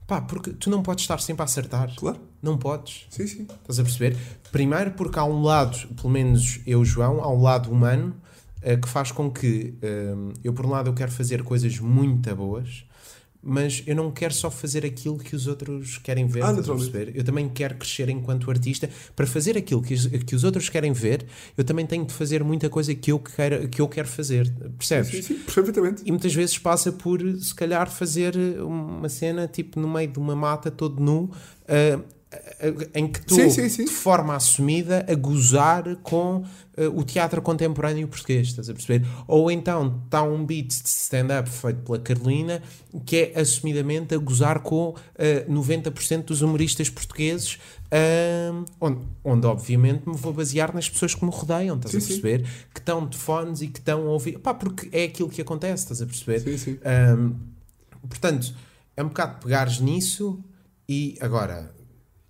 Pá, 0.06 0.22
porque 0.22 0.52
tu 0.52 0.70
não 0.70 0.84
podes 0.84 1.04
estar 1.04 1.20
sempre 1.20 1.42
a 1.42 1.46
acertar. 1.46 1.94
Claro. 1.96 2.20
Não 2.42 2.58
podes. 2.58 3.08
Sim, 3.10 3.26
sim. 3.26 3.48
Estás 3.62 3.80
a 3.80 3.84
perceber? 3.84 4.16
Primeiro 4.52 4.92
porque 4.92 5.18
há 5.18 5.26
um 5.26 5.42
lado, 5.42 5.88
pelo 5.96 6.10
menos 6.10 6.62
eu, 6.66 6.86
João, 6.86 7.22
há 7.22 7.30
um 7.34 7.42
lado 7.42 7.72
humano 7.72 8.16
eh, 8.62 8.78
que 8.78 8.88
faz 8.88 9.12
com 9.12 9.30
que 9.30 9.74
eh, 9.82 10.14
eu, 10.44 10.54
por 10.54 10.66
um 10.66 10.70
lado, 10.70 10.90
eu 10.90 10.94
quero 10.94 11.12
fazer 11.12 11.44
coisas 11.44 11.80
muito 11.80 12.34
boas, 12.36 12.86
mas 13.42 13.84
eu 13.88 13.96
não 13.96 14.12
quero 14.12 14.34
só 14.34 14.50
fazer 14.52 14.86
aquilo 14.86 15.18
que 15.18 15.36
os 15.36 15.48
outros 15.48 15.98
querem 16.00 16.28
ver. 16.28 16.44
Ah, 16.44 16.54
perceber? 16.54 17.12
Eu 17.16 17.24
também 17.24 17.48
quero 17.48 17.76
crescer 17.76 18.10
enquanto 18.10 18.50
artista. 18.50 18.90
Para 19.16 19.26
fazer 19.28 19.58
aquilo 19.58 19.82
que, 19.82 19.94
os- 19.94 20.08
que 20.08 20.36
os 20.36 20.44
outros 20.44 20.70
querem 20.70 20.92
ver, 20.92 21.26
eu 21.58 21.64
também 21.64 21.86
tenho 21.86 22.06
de 22.06 22.14
fazer 22.14 22.44
muita 22.44 22.70
coisa 22.70 22.94
que 22.94 23.12
eu 23.12 23.20
quero, 23.20 23.68
que 23.70 23.80
eu 23.82 23.88
quero 23.88 24.08
fazer. 24.08 24.52
Percebes? 24.78 25.10
Sim, 25.12 25.22
sim, 25.22 25.36
perfeitamente. 25.40 26.04
E 26.06 26.12
muitas 26.12 26.34
vezes 26.34 26.58
passa 26.58 26.92
por, 26.92 27.22
se 27.40 27.54
calhar, 27.56 27.90
fazer 27.90 28.36
uma 28.62 29.08
cena 29.10 29.48
tipo 29.48 29.80
no 29.80 29.88
meio 29.88 30.10
de 30.12 30.20
uma 30.20 30.36
mata, 30.36 30.70
todo 30.70 31.02
nu, 31.02 31.32
ah, 31.68 32.00
em 32.94 33.08
que 33.08 33.20
estou 33.20 33.38
Sim, 33.38 33.50
sim, 33.50 33.70
sim. 33.70 33.86
de 33.86 33.92
forma 33.92 34.36
assumida 34.36 35.06
a 35.08 35.16
gozar 35.16 35.96
com 35.98 36.44
ah, 36.78 36.90
o 36.94 37.04
teatro 37.04 37.42
contemporâneo 37.42 38.08
português, 38.08 38.48
estás 38.48 38.70
a 38.70 38.74
perceber? 38.74 39.06
Ou 39.28 39.52
então 39.52 40.02
está 40.06 40.24
um 40.24 40.46
beat 40.46 40.68
de 40.68 40.88
stand-up 40.88 41.50
feito 41.50 41.82
pela 41.82 42.00
Carolina 42.00 42.62
que 43.06 43.32
é 43.36 43.40
assumidamente 43.40 44.16
a 44.16 44.18
gozar 44.18 44.60
com 44.60 44.96
ah, 45.18 45.50
90% 45.50 46.26
dos 46.26 46.42
humoristas 46.42 46.90
portugueses, 46.90 47.60
ah, 47.92 48.64
onde, 48.80 49.02
onde 49.24 49.48
obviamente 49.48 50.08
me 50.08 50.16
vou 50.16 50.34
basear 50.34 50.74
nas 50.74 50.90
pessoas 50.90 51.16
que 51.16 51.24
me 51.24 51.32
rodeiam, 51.32 51.76
estás 51.76 51.92
Sim, 51.92 51.98
a 51.98 52.02
sim. 52.02 52.08
perceber? 52.08 52.50
Que 52.74 52.80
estão 52.80 53.08
de 53.08 53.18
fones 53.18 53.62
e 53.62 53.68
que 53.68 53.80
estão 53.80 54.08
a 54.08 54.12
ouvir. 54.12 54.40
Pá, 54.40 54.54
porque 54.54 54.90
é 54.92 55.06
aquilo 55.06 55.30
que 55.30 55.42
acontece, 55.42 55.84
estás 55.84 56.02
a 56.02 56.06
perceber? 56.06 56.40
Sim, 56.40 56.58
sim. 56.58 56.80
Portanto, 58.08 58.54
é 58.96 59.04
um 59.04 59.08
bocado 59.08 59.40
pegares 59.40 59.80
nisso 59.80 60.44
e 60.90 61.18
agora. 61.22 61.77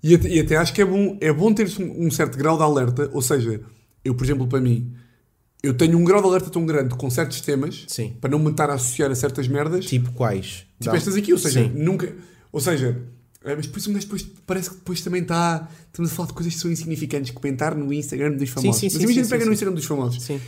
E 0.03 0.15
até, 0.15 0.29
e 0.29 0.39
até 0.39 0.55
acho 0.57 0.73
que 0.73 0.81
é 0.81 0.85
bom, 0.85 1.17
é 1.19 1.31
bom 1.33 1.53
ter 1.53 1.67
um, 1.79 2.07
um 2.07 2.11
certo 2.11 2.37
grau 2.37 2.57
de 2.57 2.63
alerta. 2.63 3.09
Ou 3.13 3.21
seja, 3.21 3.61
eu, 4.05 4.13
por 4.15 4.23
exemplo, 4.23 4.47
para 4.47 4.61
mim, 4.61 4.93
eu 5.63 5.73
tenho 5.73 5.97
um 5.97 6.03
grau 6.03 6.21
de 6.21 6.27
alerta 6.27 6.49
tão 6.49 6.65
grande 6.65 6.95
com 6.95 7.09
certos 7.09 7.41
temas 7.41 7.85
Sim. 7.87 8.15
para 8.21 8.29
não 8.29 8.39
me 8.39 8.51
estar 8.51 8.69
a 8.69 8.73
associar 8.75 9.09
a 9.11 9.15
certas 9.15 9.47
merdas. 9.47 9.85
Tipo, 9.85 10.05
Tipo 10.05 10.17
quais? 10.17 10.65
Dá- 10.79 10.95
estas 10.95 11.15
aqui, 11.15 11.33
ou 11.33 11.39
seja, 11.39 11.63
Sim. 11.63 11.71
nunca. 11.75 12.13
Ou 12.51 12.61
seja, 12.61 13.01
é, 13.43 13.55
mas 13.55 13.65
depois 13.65 13.87
um 13.87 13.93
gajo 13.93 14.05
depois 14.05 14.23
parece 14.45 14.69
que 14.69 14.75
depois 14.75 15.01
também 15.01 15.21
está. 15.23 15.67
Estamos 15.87 16.11
a 16.11 16.15
falar 16.15 16.27
de 16.27 16.33
coisas 16.35 16.53
que 16.53 16.59
são 16.59 16.71
insignificantes. 16.71 17.31
Comentar 17.31 17.75
no 17.75 17.91
Instagram 17.91 18.33
dos 18.33 18.49
famosos. 18.49 18.79
sim, 18.79 18.89
sim, 18.89 18.95
mas 18.95 19.03
imagina 19.03 19.23
sim, 19.25 19.29
pega 19.31 19.45
no. 19.45 19.53
Instagram 19.53 19.75
dos 19.75 19.85
famosos. 19.85 20.23
Sim. 20.23 20.39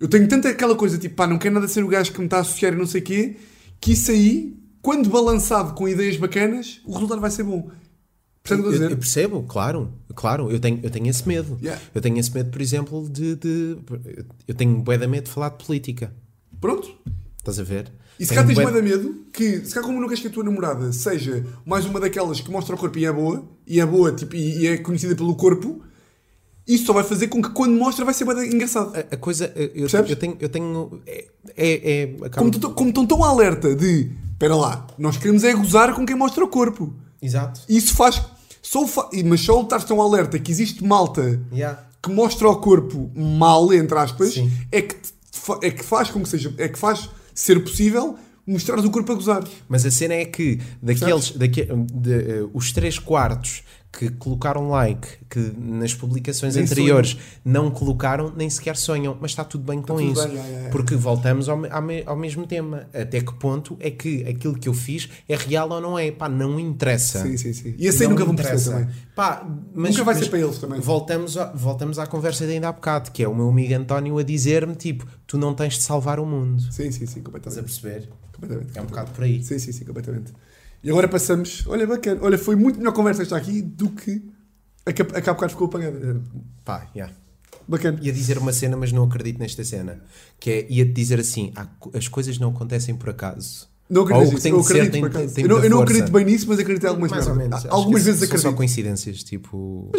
Eu 0.00 0.08
tenho 0.08 0.26
tanta 0.28 0.48
aquela 0.48 0.74
coisa, 0.74 0.98
tipo, 0.98 1.14
pá, 1.14 1.26
não 1.26 1.38
quero 1.38 1.54
nada 1.54 1.68
ser 1.68 1.84
o 1.84 1.88
gajo 1.88 2.12
que 2.12 2.18
me 2.18 2.24
está 2.24 2.38
a 2.38 2.40
associar 2.40 2.72
e 2.72 2.76
não 2.76 2.86
sei 2.86 3.00
o 3.00 3.04
quê, 3.04 3.36
que 3.80 3.92
isso 3.92 4.10
aí, 4.10 4.56
quando 4.82 5.08
balançado 5.08 5.72
com 5.74 5.88
ideias 5.88 6.16
bacanas, 6.16 6.80
o 6.84 6.92
resultado 6.92 7.20
vai 7.20 7.30
ser 7.30 7.44
bom. 7.44 7.70
Eu 8.50 8.90
Eu, 8.90 8.96
percebo, 8.98 9.42
claro, 9.44 9.90
claro, 10.14 10.50
eu 10.50 10.60
tenho, 10.60 10.78
eu 10.82 10.90
tenho 10.90 11.06
esse 11.08 11.26
medo. 11.26 11.58
Yeah. 11.62 11.80
Eu 11.94 12.02
tenho 12.02 12.18
esse 12.18 12.30
medo, 12.34 12.50
por 12.50 12.60
exemplo, 12.60 13.08
de. 13.08 13.36
de 13.36 13.78
eu 14.46 14.54
tenho 14.54 14.76
bué 14.82 14.98
de 14.98 15.06
medo 15.06 15.24
de 15.24 15.30
falar 15.30 15.48
de 15.48 15.64
política. 15.64 16.12
Pronto. 16.60 16.94
Estás 17.38 17.58
a 17.58 17.62
ver? 17.62 17.90
E 18.20 18.26
se 18.26 18.34
cá 18.34 18.44
tens 18.44 18.54
bué- 18.54 18.70
mais 18.70 18.84
medo, 18.84 19.24
que 19.32 19.64
se 19.64 19.72
cá 19.74 19.80
como 19.80 19.98
não 19.98 20.06
queres 20.08 20.20
que 20.20 20.28
a 20.28 20.30
tua 20.30 20.44
namorada 20.44 20.92
seja 20.92 21.42
mais 21.64 21.86
uma 21.86 21.98
daquelas 21.98 22.38
que 22.42 22.50
mostra 22.50 22.74
o 22.74 22.78
corpo 22.78 22.98
e 22.98 23.06
é 23.06 23.12
boa, 23.12 23.48
e 23.66 23.80
é 23.80 23.86
boa 23.86 24.12
tipo, 24.12 24.36
e, 24.36 24.66
é 24.66 24.76
conhecida 24.76 25.16
pelo 25.16 25.34
corpo, 25.34 25.80
isso 26.66 26.84
só 26.84 26.92
vai 26.92 27.02
fazer 27.02 27.28
com 27.28 27.40
que 27.40 27.48
quando 27.48 27.72
mostra 27.78 28.04
vai 28.04 28.12
ser 28.12 28.26
de 28.26 28.54
engraçado. 28.54 28.94
A, 28.94 29.14
a 29.14 29.16
coisa. 29.16 29.50
Eu, 29.56 29.86
eu 30.06 30.16
tenho. 30.16 30.36
Eu 30.38 30.48
tenho 30.50 31.00
é, 31.06 31.24
é, 31.56 32.02
é- 32.02 32.28
Como, 32.28 32.74
como 32.74 32.90
estão 32.90 33.06
tão 33.06 33.24
alerta 33.24 33.74
de, 33.74 34.10
espera 34.32 34.54
lá, 34.54 34.86
nós 34.98 35.16
queremos 35.16 35.44
é 35.44 35.54
gozar 35.54 35.94
com 35.94 36.04
quem 36.04 36.14
mostra 36.14 36.44
o 36.44 36.48
corpo. 36.48 36.92
Exato. 37.22 37.62
Isso 37.66 37.94
faz. 37.94 38.22
Só 38.86 39.08
e- 39.12 39.22
Mas 39.22 39.40
só 39.40 39.60
estar 39.62 39.82
tão 39.84 40.00
alerta 40.00 40.38
que 40.38 40.50
existe 40.50 40.82
malta 40.84 41.40
Yeah. 41.52 41.80
que 42.02 42.10
mostra 42.10 42.48
o 42.48 42.56
corpo 42.56 43.10
mal, 43.14 43.72
entre 43.72 43.96
aspas, 43.98 44.34
Sim. 44.34 44.50
é 44.72 44.82
que, 44.82 44.96
é 45.62 45.70
que 45.70 45.84
faz 45.84 46.10
com 46.10 46.22
que 46.22 46.28
seja. 46.28 46.52
É 46.58 46.68
que 46.68 46.78
faz 46.78 47.08
ser 47.34 47.60
possível 47.62 48.16
mostrares 48.46 48.84
o 48.84 48.90
corpo 48.90 49.10
a 49.12 49.14
gozar. 49.14 49.42
Mas 49.68 49.86
a 49.86 49.90
cena 49.90 50.14
é 50.14 50.24
que 50.26 50.60
daqueles, 50.82 51.30
daque, 51.30 51.66
de, 51.94 52.12
eh, 52.12 52.46
os 52.52 52.72
três 52.72 52.98
quartos 52.98 53.62
que 53.98 54.10
colocaram 54.10 54.68
like, 54.70 55.06
que 55.30 55.38
nas 55.56 55.94
publicações 55.94 56.54
Nem 56.56 56.64
anteriores 56.64 57.16
não 57.44 57.70
colocaram, 57.70 58.32
nem 58.36 58.50
sequer 58.50 58.76
sonham, 58.76 59.16
mas 59.20 59.30
está 59.30 59.44
tudo 59.44 59.64
bem 59.64 59.80
com 59.80 59.96
tudo 59.96 60.02
isso. 60.02 60.28
bem, 60.28 60.36
é, 60.38 60.40
é, 60.40 60.64
é. 60.66 60.68
Porque 60.70 60.94
voltamos 60.96 61.48
ao, 61.48 61.64
ao 61.72 61.82
me- 61.82 62.02
ao 62.04 62.16
mesmo 62.16 62.46
tema. 62.46 62.86
Até 62.92 63.20
que 63.20 63.32
ponto 63.34 63.76
é 63.80 63.90
que 63.90 64.24
aquilo 64.28 64.54
que 64.58 64.68
eu 64.68 64.74
fiz 64.74 65.08
é 65.28 65.36
real 65.36 65.70
ou 65.70 65.80
não 65.80 65.98
é? 65.98 66.10
Pá, 66.10 66.28
não 66.28 66.58
interessa. 66.58 67.22
Sim, 67.22 67.36
sim, 67.36 67.52
sim. 67.52 67.74
E 67.78 67.90
Não 67.90 68.10
nunca 68.10 68.24
vão 68.24 68.34
perceber 68.34 68.58
interessa. 68.60 68.70
também. 68.80 68.94
Pá, 69.14 69.46
mas, 69.74 69.90
Nunca 69.92 70.04
vai 70.04 70.14
mas 70.14 70.24
ser 70.24 70.30
para 70.30 70.38
eles 70.40 70.58
também. 70.58 70.80
Voltamos, 70.80 71.36
a- 71.38 71.52
voltamos 71.54 71.98
à 71.98 72.06
conversa 72.06 72.46
de 72.46 72.52
ainda 72.52 72.68
há 72.68 72.72
bocado, 72.72 73.10
que 73.12 73.22
é 73.22 73.28
o 73.28 73.34
meu 73.34 73.48
amigo 73.48 73.74
António 73.74 74.18
a 74.18 74.22
dizer-me: 74.22 74.74
tipo, 74.74 75.06
tu 75.26 75.38
não 75.38 75.54
tens 75.54 75.74
de 75.74 75.82
salvar 75.84 76.18
o 76.18 76.26
mundo. 76.26 76.60
Sim, 76.72 76.90
sim, 76.90 77.06
sim, 77.06 77.20
Estás 77.20 77.20
a 77.20 77.22
completamente. 77.22 77.64
perceber? 77.64 78.08
completamente. 78.32 78.76
É 78.76 78.82
um 78.82 78.86
bocado 78.86 79.12
por 79.12 79.22
aí. 79.22 79.42
Sim, 79.44 79.58
sim, 79.60 79.70
sim, 79.70 79.84
completamente. 79.84 80.32
E 80.84 80.90
agora 80.90 81.08
passamos. 81.08 81.64
Olha, 81.66 81.86
bacana. 81.86 82.20
Olha, 82.22 82.36
foi 82.38 82.54
muito 82.56 82.78
melhor 82.78 82.92
conversa 82.92 83.22
esta 83.22 83.36
aqui 83.36 83.62
do 83.62 83.88
que 83.90 84.22
a 84.86 84.92
que 84.92 85.00
a 85.02 85.06
há 85.06 85.34
bocado 85.34 85.50
ficou 85.52 85.66
apagada. 85.66 86.20
Pá, 86.64 86.86
yeah. 86.94 87.12
Bacana. 87.66 87.98
ia 88.02 88.12
dizer 88.12 88.36
uma 88.36 88.52
cena, 88.52 88.76
mas 88.76 88.92
não 88.92 89.04
acredito 89.04 89.38
nesta 89.38 89.64
cena. 89.64 90.02
Que 90.38 90.50
é, 90.50 90.66
ia-te 90.70 90.92
dizer 90.92 91.18
assim: 91.18 91.52
co- 91.80 91.90
as 91.94 92.06
coisas 92.06 92.38
não 92.38 92.50
acontecem 92.50 92.94
por 92.94 93.08
acaso. 93.08 93.66
Não 93.88 94.02
Ou 94.02 94.06
acredito 94.08 94.32
o 94.32 94.36
que 94.36 94.42
tem 94.42 94.52
Eu 94.52 94.60
de 94.60 94.66
ser 94.66 94.80
acredito, 94.82 95.10
tem- 95.10 95.28
tem 95.28 95.44
Eu 95.44 95.48
não, 95.48 95.64
eu 95.64 95.70
não 95.70 95.80
acredito 95.82 96.12
bem 96.12 96.24
nisso, 96.24 96.46
mas 96.48 96.58
acredito 96.58 96.84
em 96.84 96.88
algumas 96.88 97.10
Mais. 97.10 97.26
Acho 97.26 97.68
Algumas 97.70 98.02
vezes 98.04 98.20
são 98.20 98.26
acredito. 98.28 98.50
só 98.50 98.56
coincidências, 98.56 99.22
tipo. 99.24 99.90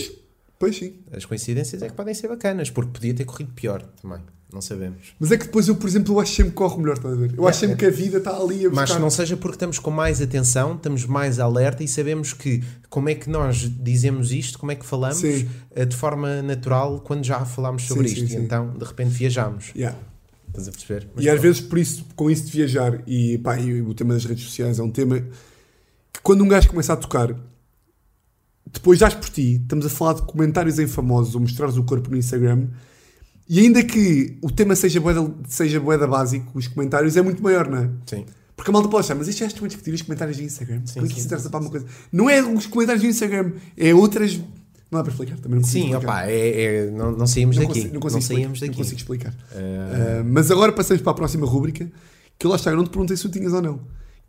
Pois 0.57 0.77
sim. 0.77 0.93
As 1.11 1.25
coincidências 1.25 1.81
é 1.81 1.87
que 1.89 1.93
podem 1.93 2.13
ser 2.13 2.27
bacanas, 2.27 2.69
porque 2.69 2.91
podia 2.91 3.13
ter 3.13 3.25
corrido 3.25 3.51
pior 3.53 3.81
também. 4.01 4.19
Não 4.53 4.61
sabemos. 4.61 5.13
Mas 5.19 5.31
é 5.33 5.37
que 5.37 5.45
depois 5.45 5.67
eu, 5.67 5.75
por 5.75 5.89
exemplo, 5.89 6.13
eu 6.13 6.19
acho 6.19 6.33
sempre 6.33 6.51
que 6.51 6.55
corre 6.55 6.77
melhor, 6.77 6.95
estás 6.95 7.13
a 7.13 7.17
ver? 7.17 7.33
Eu 7.37 7.45
acho 7.45 7.59
sempre 7.59 7.75
que 7.75 7.85
a 7.85 7.89
vida 7.89 8.19
está 8.19 8.37
ali 8.37 8.65
a 8.65 8.69
Mas 8.69 8.89
buscar. 8.89 8.99
não 8.99 9.09
seja 9.09 9.35
porque 9.35 9.55
estamos 9.55 9.79
com 9.79 9.91
mais 9.91 10.21
atenção, 10.21 10.75
estamos 10.75 11.05
mais 11.05 11.39
alerta 11.39 11.83
e 11.83 11.87
sabemos 11.89 12.31
que 12.31 12.63
como 12.89 13.09
é 13.09 13.15
que 13.15 13.29
nós 13.29 13.69
dizemos 13.81 14.31
isto, 14.31 14.57
como 14.57 14.71
é 14.71 14.75
que 14.75 14.85
falamos 14.85 15.17
Sim. 15.17 15.49
eh, 15.71 15.83
de 15.83 15.95
forma 15.95 16.41
natural 16.41 17.01
quando 17.01 17.25
já 17.25 17.43
falámos 17.43 17.83
sobre 17.83 18.07
Sim, 18.07 18.13
isto. 18.15 18.27
sim. 18.29 18.37
E 18.37 18.41
então, 18.43 18.69
de 18.77 18.85
repente, 18.85 19.09
viajamos. 19.09 19.71
Yeah. 19.75 19.97
Estás 20.47 20.69
a 20.69 20.71
perceber? 20.71 21.07
E 21.17 21.27
às 21.29 21.41
vezes, 21.41 21.59
por 21.59 21.77
isso, 21.77 22.05
com 22.15 22.31
isso 22.31 22.45
de 22.45 22.51
viajar, 22.53 23.01
e, 23.05 23.37
pá, 23.39 23.59
e 23.59 23.81
o 23.81 23.93
tema 23.93 24.13
das 24.13 24.23
redes 24.23 24.45
sociais 24.45 24.79
é 24.79 24.83
um 24.83 24.91
tema 24.91 25.19
que 25.19 26.21
quando 26.23 26.45
um 26.45 26.47
gajo 26.47 26.69
começa 26.69 26.93
a 26.93 26.95
tocar, 26.95 27.35
depois 28.75 28.99
dás 28.99 29.13
por 29.13 29.29
ti, 29.29 29.59
estamos 29.61 29.85
a 29.85 29.89
falar 29.89 30.13
de 30.13 30.21
comentários 30.23 30.77
em 30.79 30.85
famosos 30.87 31.33
ou 31.33 31.41
mostrares 31.41 31.77
o 31.77 31.83
corpo 31.83 32.11
no 32.11 32.17
Instagram, 32.17 32.67
e 33.47 33.59
ainda 33.59 33.83
que 33.83 34.37
o 34.41 34.51
tema 34.51 34.75
seja 34.75 34.99
boeda, 34.99 35.33
seja 35.47 35.79
boeda 35.79 36.05
básico, 36.07 36.51
os 36.57 36.67
comentários 36.67 37.15
é 37.15 37.21
muito 37.21 37.41
maior, 37.41 37.69
não 37.69 37.77
é? 37.77 37.89
Sim. 38.05 38.25
Porque 38.55 38.69
a 38.71 38.73
malta 38.73 38.87
pode 38.87 39.05
achar, 39.05 39.15
mas 39.15 39.27
isto 39.27 39.43
estão 39.43 39.65
a 39.65 39.67
discutir 39.67 39.93
os 39.93 40.01
comentários 40.01 40.37
do 40.37 40.43
Instagram. 40.43 40.81
Sim, 40.85 40.99
Por 40.99 41.03
que 41.07 41.13
sim, 41.13 41.17
isso 41.19 41.25
interessa 41.27 41.49
para 41.49 41.59
uma 41.59 41.69
coisa? 41.69 41.85
Não 42.11 42.29
é 42.29 42.41
os 42.41 42.65
comentários 42.67 43.03
do 43.03 43.09
Instagram, 43.09 43.51
é 43.77 43.93
outras. 43.93 44.35
Não 44.37 44.99
dá 44.99 45.03
para 45.03 45.11
explicar, 45.11 45.35
também 45.37 45.55
não 45.55 45.61
consigo 45.61 45.85
Sim, 45.87 45.95
opá, 45.95 46.25
é, 46.25 46.63
é- 46.63 46.91
não, 46.91 47.11
não 47.11 47.27
saímos 47.27 47.57
não 47.57 47.63
daqui. 47.63 47.73
consigo, 47.73 47.87
não 47.87 47.93
não 47.95 47.99
consigo 48.01 48.19
explicar, 48.21 48.41
saímos 48.41 48.61
não 48.61 48.67
daqui. 48.67 48.77
consigo 48.77 48.97
explicar. 48.99 49.33
Ah, 49.51 50.21
Uh, 50.21 50.25
mas 50.25 50.51
agora 50.51 50.71
passamos 50.71 51.01
para 51.03 51.11
a 51.11 51.15
próxima 51.15 51.45
rúbrica, 51.45 51.91
que 52.39 52.47
lá 52.47 52.55
está, 52.55 52.71
eu 52.71 52.77
não 52.77 52.83
te 52.83 52.89
perguntei 52.89 53.15
se 53.17 53.23
tu 53.23 53.29
tinhas 53.29 53.51
ou 53.53 53.61
não. 53.61 53.79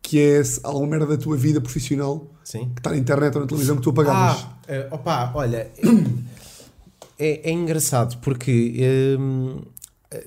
Que 0.02 0.18
é 0.18 0.42
se 0.44 0.60
há 0.64 0.68
alguma 0.68 0.86
merda 0.88 1.06
da 1.06 1.16
tua 1.16 1.36
vida 1.36 1.60
profissional 1.60 2.32
sim. 2.46 2.70
que 2.70 2.80
está 2.80 2.90
na 2.90 2.96
internet 2.96 3.34
ou 3.34 3.40
na 3.42 3.46
televisão 3.46 3.76
que 3.76 3.82
tu 3.82 3.90
apagavas. 3.90 4.42
Ah, 4.42 4.58
eh, 4.68 4.88
opá, 4.90 5.32
olha, 5.34 5.70
é, 7.18 7.50
é 7.50 7.52
engraçado 7.52 8.18
porque 8.18 9.16
hum, 9.18 9.60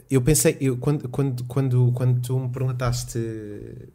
eu 0.10 0.22
pensei, 0.22 0.58
eu, 0.60 0.78
quando, 0.78 1.08
quando, 1.08 1.44
quando, 1.46 1.92
quando 1.94 2.22
tu 2.22 2.38
me 2.38 2.50
perguntaste, 2.50 3.20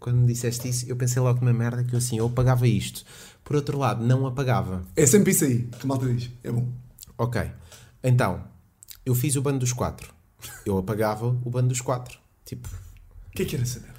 quando 0.01 0.17
me 0.17 0.27
disseste 0.27 0.69
isso, 0.69 0.87
eu 0.89 0.97
pensei 0.97 1.21
logo 1.21 1.41
numa 1.41 1.53
merda 1.53 1.85
que 1.85 1.95
eu 1.95 1.99
assim, 1.99 2.19
eu 2.19 2.27
apagava 2.27 2.67
isto. 2.67 3.05
Por 3.45 3.57
outro 3.57 3.79
lado, 3.79 4.03
não 4.05 4.27
apagava. 4.27 4.83
É 4.97 5.07
sempre 5.07 5.33
isso 5.33 5.45
aí 5.45 5.65
que 5.65 5.85
a 5.85 5.87
malta 5.87 6.07
diz. 6.07 6.31
É 6.43 6.51
bom. 6.51 6.67
Ok, 7.19 7.43
então, 8.03 8.43
eu 9.05 9.15
fiz 9.15 9.37
o 9.37 9.43
bando 9.43 9.59
dos 9.59 9.73
quatro. 9.73 10.13
Eu 10.65 10.79
apagava 10.79 11.27
o 11.27 11.51
bando 11.51 11.69
dos 11.69 11.81
quatro. 11.83 12.19
Tipo, 12.45 12.69
O 13.29 13.31
que 13.33 13.43
é 13.43 13.45
que 13.45 13.57
era 13.57 13.67
merda? 13.67 13.94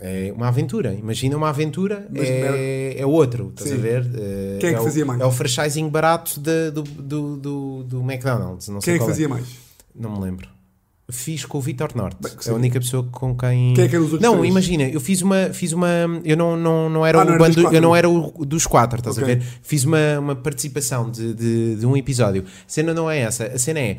É 0.00 0.32
uma 0.34 0.48
aventura. 0.48 0.92
Imagina 0.94 1.36
uma 1.36 1.48
aventura, 1.48 2.06
Mas 2.10 2.28
é, 2.28 2.96
é 2.98 3.06
outro, 3.06 3.48
estás 3.50 3.70
Sim. 3.70 3.76
a 3.76 3.80
ver? 3.80 4.10
Eh, 4.14 4.58
Quem 4.60 4.70
é 4.70 4.74
que 4.74 4.80
o- 4.80 4.84
fazia 4.84 5.04
mais? 5.04 5.20
É 5.20 5.24
o 5.24 5.30
franchising 5.32 5.88
barato 5.88 6.38
de- 6.40 6.70
do, 6.70 6.82
do, 6.82 7.36
do, 7.36 7.82
do 7.84 8.00
McDonald's. 8.02 8.68
Não 8.68 8.80
Quem 8.80 8.82
sei 8.82 8.94
é 8.94 8.96
que 8.98 9.00
qual 9.00 9.08
fazia 9.10 9.28
mais? 9.28 9.46
Não 9.94 10.10
me 10.12 10.20
lembro. 10.24 10.48
Fiz 11.08 11.44
com 11.44 11.58
o 11.58 11.60
Vitor 11.60 11.90
Norte. 11.94 12.16
Bem, 12.20 12.32
é 12.44 12.50
a 12.50 12.54
única 12.54 12.80
pessoa 12.80 13.04
com 13.12 13.36
quem. 13.36 13.74
Quem 13.74 13.84
é 13.84 13.88
que 13.88 13.94
eram 13.94 14.04
os 14.06 14.12
outros 14.12 14.28
Não, 14.28 14.38
três? 14.38 14.50
imagina, 14.50 14.82
eu 14.84 15.00
fiz 15.00 15.22
uma. 15.22 15.50
Fiz 15.52 15.72
uma 15.72 15.86
eu 16.24 16.36
não, 16.36 16.56
não, 16.56 16.90
não 16.90 17.06
era 17.06 17.18
Ah, 17.18 17.22
o 17.22 17.24
não 17.24 17.32
era 17.34 17.38
bando. 17.44 17.60
quatro. 17.62 17.76
eu 17.76 17.80
não 17.80 17.94
era 17.94 18.08
o 18.10 18.44
dos 18.44 18.66
quatro, 18.66 18.98
estás 18.98 19.16
Ok. 19.16 19.32
a 19.32 19.36
ver? 19.36 19.44
Fiz 19.62 19.84
uma, 19.84 20.18
uma 20.18 20.34
participação 20.34 21.08
de, 21.08 21.32
de, 21.32 21.76
de 21.76 21.86
um 21.86 21.96
episódio. 21.96 22.42
A 22.44 22.48
cena 22.66 22.92
não 22.92 23.08
é 23.08 23.20
essa. 23.20 23.44
A 23.44 23.56
cena 23.58 23.78
é. 23.78 23.98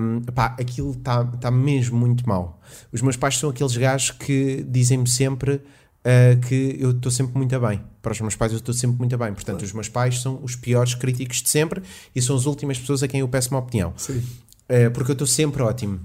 hum, 0.00 0.22
pá, 0.34 0.56
aquilo 0.58 0.90
está 0.90 1.24
tá 1.24 1.52
mesmo 1.52 1.96
muito 1.96 2.28
mal. 2.28 2.60
Os 2.92 3.00
meus 3.00 3.16
pais 3.16 3.38
são 3.38 3.50
aqueles 3.50 3.76
gajos 3.76 4.10
que 4.10 4.66
dizem-me 4.68 5.08
sempre. 5.08 5.60
ah, 6.04 6.36
que 6.48 6.76
eu 6.80 6.90
estou 6.90 7.12
sempre 7.12 7.36
muito 7.38 7.58
bem. 7.60 7.80
Para 8.02 8.10
os 8.10 8.20
meus 8.20 8.34
pais, 8.34 8.50
eu 8.50 8.58
estou 8.58 8.74
sempre 8.74 8.98
muito 8.98 9.16
bem. 9.16 9.32
Portanto, 9.32 9.62
os 9.62 9.72
meus 9.72 9.88
pais 9.88 10.20
são 10.20 10.40
os 10.42 10.56
piores 10.56 10.96
críticos 10.96 11.40
de 11.44 11.48
sempre 11.48 11.80
e 12.12 12.20
são 12.20 12.34
as 12.34 12.44
últimas 12.44 12.76
pessoas 12.76 13.04
a 13.04 13.08
quem 13.08 13.20
eu 13.20 13.28
peço 13.28 13.50
uma 13.52 13.60
opinião. 13.60 13.92
Sim. 13.96 14.20
É, 14.68 14.88
porque 14.90 15.12
eu 15.12 15.14
estou 15.14 15.26
sempre 15.28 15.62
ótimo. 15.62 16.00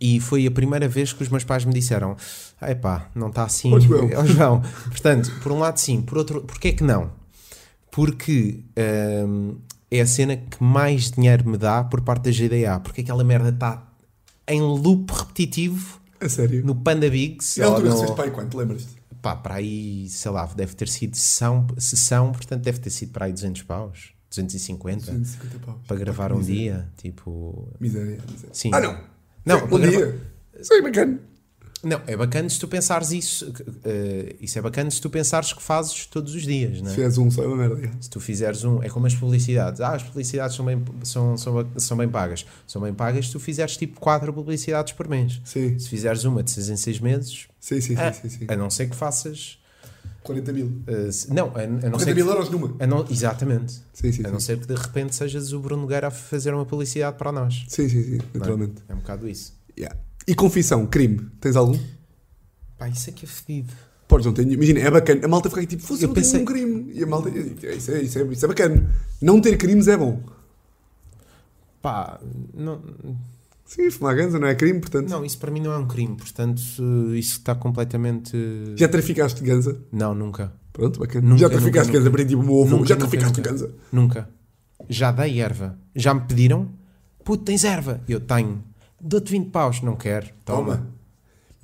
E 0.00 0.20
foi 0.20 0.46
a 0.46 0.50
primeira 0.50 0.86
vez 0.88 1.12
que 1.12 1.22
os 1.22 1.28
meus 1.28 1.44
pais 1.44 1.64
me 1.64 1.72
disseram: 1.72 2.16
epá, 2.62 3.08
não 3.14 3.28
está 3.28 3.44
assim. 3.44 3.72
Ó, 3.72 3.80
João." 3.80 4.10
Ó, 4.16 4.24
João. 4.26 4.62
Portanto, 4.88 5.30
por 5.42 5.52
um 5.52 5.58
lado, 5.58 5.78
sim, 5.78 6.02
por 6.02 6.18
outro, 6.18 6.42
porquê 6.42 6.72
que 6.72 6.84
não? 6.84 7.10
Porque 7.90 8.62
hum, 9.26 9.56
é 9.90 10.00
a 10.00 10.06
cena 10.06 10.36
que 10.36 10.62
mais 10.62 11.10
dinheiro 11.10 11.48
me 11.48 11.56
dá 11.56 11.82
por 11.84 12.00
parte 12.02 12.24
da 12.24 12.30
GDA. 12.30 12.78
Porque 12.80 13.00
aquela 13.00 13.24
merda 13.24 13.48
está 13.50 13.82
em 14.48 14.60
loop 14.60 15.10
repetitivo 15.12 16.00
A 16.20 16.28
sério. 16.28 16.64
no 16.64 16.74
Panda 16.74 17.08
Bigs. 17.08 17.56
E 17.58 17.62
ou 17.62 17.74
altura 17.74 17.88
no- 17.90 18.14
pai 18.14 18.30
quanto? 18.30 18.56
Lembras-te? 18.56 18.96
pá, 19.22 19.34
para 19.34 19.54
aí, 19.56 20.06
sei 20.08 20.30
lá, 20.30 20.44
deve 20.46 20.74
ter 20.76 20.86
sido 20.88 21.16
sessão, 21.16 21.66
sessão, 21.78 22.30
portanto, 22.30 22.62
deve 22.62 22.78
ter 22.78 22.90
sido 22.90 23.10
para 23.10 23.24
aí 23.24 23.32
200 23.32 23.62
paus, 23.64 24.12
250, 24.30 25.00
250 25.10 25.58
paus. 25.66 25.78
para 25.88 25.96
gravar 25.96 26.32
um 26.32 26.40
dia. 26.40 26.86
Tipo, 26.96 27.68
Miséria, 27.80 28.20
miséria. 28.30 28.50
Sim. 28.52 28.70
Ah, 28.72 28.78
não. 28.80 28.96
Não, 29.46 29.60
Sim, 29.60 29.66
para 29.68 29.76
um 29.76 29.80
gravar- 29.80 29.96
dia. 29.96 30.20
Isso 30.60 30.74
é 30.74 30.82
bacana. 30.82 31.20
Não, 31.84 32.00
é 32.06 32.16
bacana 32.16 32.48
se 32.48 32.58
tu 32.58 32.66
pensares 32.66 33.12
isso. 33.12 33.52
eh, 33.84 34.34
isso 34.40 34.58
é 34.58 34.62
bacana 34.62 34.90
se 34.90 35.00
tu 35.00 35.08
pensares 35.08 35.52
que 35.52 35.62
fazes 35.62 36.06
todos 36.06 36.34
os 36.34 36.42
dias, 36.42 36.80
não 36.80 36.90
Se 36.90 37.00
é? 37.00 37.04
és 37.04 37.16
um, 37.18 37.30
só 37.30 37.44
é 37.44 37.46
uma 37.46 37.56
merda. 37.56 37.90
Se 38.00 38.10
tu 38.10 38.18
fizeres 38.18 38.64
um. 38.64 38.82
É 38.82 38.88
como 38.88 39.06
as 39.06 39.14
publicidades. 39.14 39.80
Ah, 39.80 39.92
as 39.94 40.02
publicidades 40.02 40.56
são 40.56 40.64
bem, 40.64 40.82
são, 41.04 41.36
são, 41.36 41.64
são 41.76 41.96
bem 41.96 42.08
pagas. 42.08 42.44
São 42.66 42.82
bem 42.82 42.92
pagas 42.92 43.26
se 43.26 43.32
tu 43.32 43.38
fizeres 43.38 43.76
tipo 43.76 44.00
4 44.00 44.32
publicidades 44.32 44.94
por 44.94 45.06
mês. 45.06 45.40
Sim, 45.44 45.78
Se 45.78 45.88
fizeres 45.88 46.24
uma 46.24 46.42
de 46.42 46.50
6 46.50 46.70
em 46.70 46.76
6 46.76 46.98
meses, 46.98 47.46
sim, 47.60 47.80
sim, 47.80 47.94
Ah, 47.96 48.12
sim, 48.12 48.28
sim, 48.30 48.38
sim. 48.38 48.46
a 48.48 48.56
não 48.56 48.68
ser 48.70 48.88
que 48.90 48.96
faças. 48.96 49.58
40 50.26 50.52
mil. 50.52 50.82
se- 51.12 51.32
não, 51.32 51.46
a, 51.54 51.60
a 51.60 51.66
não 51.66 51.80
40 51.80 51.98
ser 52.04 52.14
mil 52.14 52.24
que, 52.26 52.30
euros 52.32 52.50
numa. 52.50 52.74
a 52.78 52.86
não, 52.86 53.04
Exatamente. 53.10 53.80
Sim, 53.92 54.12
sim, 54.12 54.24
A 54.26 54.30
não 54.30 54.38
sim. 54.40 54.46
ser 54.46 54.58
que 54.60 54.66
de 54.66 54.74
repente 54.74 55.14
sejas 55.14 55.52
o 55.52 55.60
Bruno 55.60 55.82
Nogueira 55.82 56.08
a 56.08 56.10
fazer 56.10 56.52
uma 56.54 56.64
publicidade 56.66 57.16
para 57.16 57.32
nós. 57.32 57.64
Sim, 57.68 57.88
sim, 57.88 58.02
sim, 58.02 58.18
naturalmente. 58.34 58.82
É 58.88 58.94
um 58.94 58.98
bocado 58.98 59.28
isso. 59.28 59.54
Yeah. 59.78 59.96
E 60.26 60.34
confissão, 60.34 60.86
crime, 60.86 61.28
tens 61.40 61.56
algum? 61.56 61.78
Pá, 62.78 62.88
isso 62.88 63.08
aqui 63.10 63.24
é 63.24 63.28
fedido. 63.28 63.72
Podes, 64.08 64.26
não 64.26 64.32
tenho. 64.32 64.52
Imagina, 64.52 64.80
é 64.80 64.90
bacana. 64.90 65.24
A 65.24 65.28
malta 65.28 65.48
fica 65.48 65.60
aqui 65.62 65.68
tipo, 65.76 65.82
fosse 65.82 66.04
Eu 66.04 66.12
pensei- 66.12 66.40
um 66.40 66.44
crime. 66.44 66.92
E 66.94 67.02
a 67.02 67.06
malta, 67.06 67.28
é, 67.28 67.32
isso, 67.74 67.90
é, 67.90 68.02
isso, 68.02 68.18
é, 68.18 68.22
isso 68.24 68.44
é 68.44 68.48
bacana. 68.48 68.90
Não 69.20 69.40
ter 69.40 69.56
crimes 69.56 69.88
é 69.88 69.96
bom. 69.96 70.22
Pá, 71.82 72.20
não, 72.54 72.82
Sim, 73.66 73.90
fumar 73.90 74.14
ganza 74.14 74.38
não 74.38 74.46
é 74.46 74.54
crime, 74.54 74.80
portanto. 74.80 75.08
Não, 75.10 75.24
isso 75.24 75.36
para 75.38 75.50
mim 75.50 75.60
não 75.60 75.72
é 75.72 75.76
um 75.76 75.86
crime, 75.86 76.16
portanto, 76.16 76.60
isso 77.14 77.38
está 77.38 77.54
completamente. 77.54 78.36
Já 78.76 78.88
traficaste 78.88 79.42
ganza? 79.42 79.78
Não, 79.92 80.14
nunca. 80.14 80.52
Pronto, 80.72 81.00
bacana. 81.00 81.26
Nunca, 81.26 81.40
já 81.40 81.48
traficaste 81.48 81.88
nunca, 81.88 81.98
ganza, 81.98 82.08
aprendi 82.08 82.36
o 82.36 82.42
meu 82.42 82.62
avô. 82.62 82.76
Nunca, 82.76 82.86
Já 82.88 82.96
traficaste 82.96 83.38
nunca. 83.38 83.50
ganza. 83.50 83.70
Nunca. 83.92 84.28
Já 84.88 85.10
dei 85.10 85.40
erva. 85.40 85.78
Já 85.94 86.14
me 86.14 86.20
pediram? 86.20 86.68
Puto, 87.24 87.42
tens 87.44 87.64
erva? 87.64 88.00
Eu 88.08 88.20
tenho. 88.20 88.62
Dou-te 89.00 89.32
20 89.32 89.50
paus. 89.50 89.82
Não 89.82 89.96
quero. 89.96 90.28
Toma. 90.44 90.76
Toma. 90.76 90.95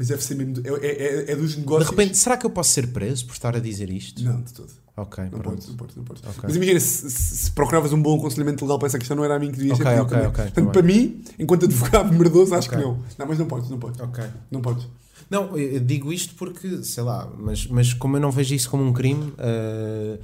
Mas 0.02 0.08
deve 0.08 0.24
ser 0.24 0.34
mesmo. 0.34 0.54
É, 0.66 0.70
é, 0.84 1.04
é- 1.28 1.30
é 1.30 1.36
dos 1.36 1.52
De 1.52 1.60
negócios. 1.60 1.88
repente, 1.90 2.18
será 2.18 2.36
que 2.36 2.44
eu 2.44 2.50
posso 2.50 2.72
ser 2.72 2.88
preso 2.88 3.24
por 3.24 3.34
estar 3.34 3.54
a 3.54 3.60
dizer 3.60 3.88
isto? 3.88 4.20
Não, 4.24 4.42
de 4.42 4.52
todo. 4.52 4.68
Ok, 4.96 5.22
Não 5.24 5.30
pronto. 5.30 5.44
podes, 5.50 5.68
não 5.68 5.76
podes, 5.76 5.96
não 5.96 6.04
podes. 6.04 6.22
Ok. 6.24 6.40
Mas 6.42 6.56
imagina, 6.56 6.80
se, 6.80 7.08
se- 7.10 7.50
procuravas 7.52 7.92
um 7.92 8.02
bom 8.02 8.18
aconselhamento 8.18 8.64
legal 8.64 8.78
para 8.80 8.88
essa 8.88 8.98
questão, 8.98 9.16
não 9.16 9.24
era 9.24 9.36
a 9.36 9.38
mim 9.38 9.52
que 9.52 9.58
devias 9.58 9.78
Ok, 9.78 9.86
ser 9.90 9.90
pedido 9.92 10.06
ok, 10.06 10.18
ok, 10.26 10.44
Portanto, 10.44 10.64
tá 10.66 10.70
para 10.72 10.82
mim, 10.82 11.22
enquanto 11.38 11.64
advogado 11.66 12.12
merdoso, 12.12 12.52
acho 12.54 12.66
Ok. 12.68 12.78
que 12.78 12.84
não. 12.84 12.98
Não, 13.16 13.26
mas 13.28 13.38
não 13.38 13.46
podes, 13.46 13.70
não 13.70 13.78
podes. 13.78 14.00
Ok. 14.00 14.24
Não 14.50 14.60
podes. 14.60 14.88
Não, 15.30 15.56
eu 15.56 15.78
digo 15.80 16.12
isto 16.12 16.34
porque, 16.34 16.82
sei 16.82 17.04
lá, 17.04 17.32
mas, 17.38 17.66
mas 17.68 17.94
como 17.94 18.16
eu 18.16 18.20
não 18.20 18.32
vejo 18.32 18.54
isso 18.56 18.68
como 18.68 18.82
um 18.84 18.92
crime, 18.92 19.32
eh, 19.38 20.18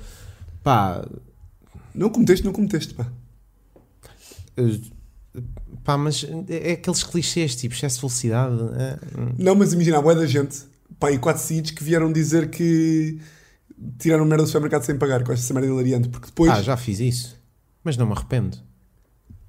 pá, 0.63 1.07
Não 1.95 2.11
cometeste, 2.11 2.45
não 2.45 2.53
cometeste, 2.53 2.95
pá. 2.95 3.07
eh, 4.57 4.81
pá, 5.89 5.97
mas 5.97 6.23
é 6.51 6.73
aqueles 6.73 7.03
clichês, 7.03 7.57
tipo, 7.57 7.75
excesso 7.75 7.95
de 7.97 8.01
velocidade. 8.03 8.55
eh, 8.79 8.99
hum. 9.19 9.33
Não, 9.39 9.55
mas 9.55 9.73
imagina, 9.73 9.97
há 9.97 10.03
boa 10.03 10.15
da 10.15 10.27
gente, 10.27 10.59
pá, 11.01 11.11
e 11.11 11.17
quatro 11.19 11.43
seguidos 11.43 11.71
que 11.71 11.83
vieram 11.83 12.13
dizer 12.13 12.51
que 12.51 13.19
tiraram 13.99 14.27
merda 14.27 14.45
do 14.45 14.47
supermercado 14.49 14.83
sem 14.85 14.99
pagar, 14.99 15.25
com 15.25 15.33
esta 15.33 15.55
merda 15.55 15.67
hilariante, 15.71 16.11
porque 16.11 16.27
depois, 16.27 16.51
Ah, 16.51 16.61
já 16.61 16.77
fiz 16.77 17.01
isso. 17.01 17.37
Mas 17.83 17.97
não 17.97 18.05
me 18.05 18.13
arrependo. 18.13 18.59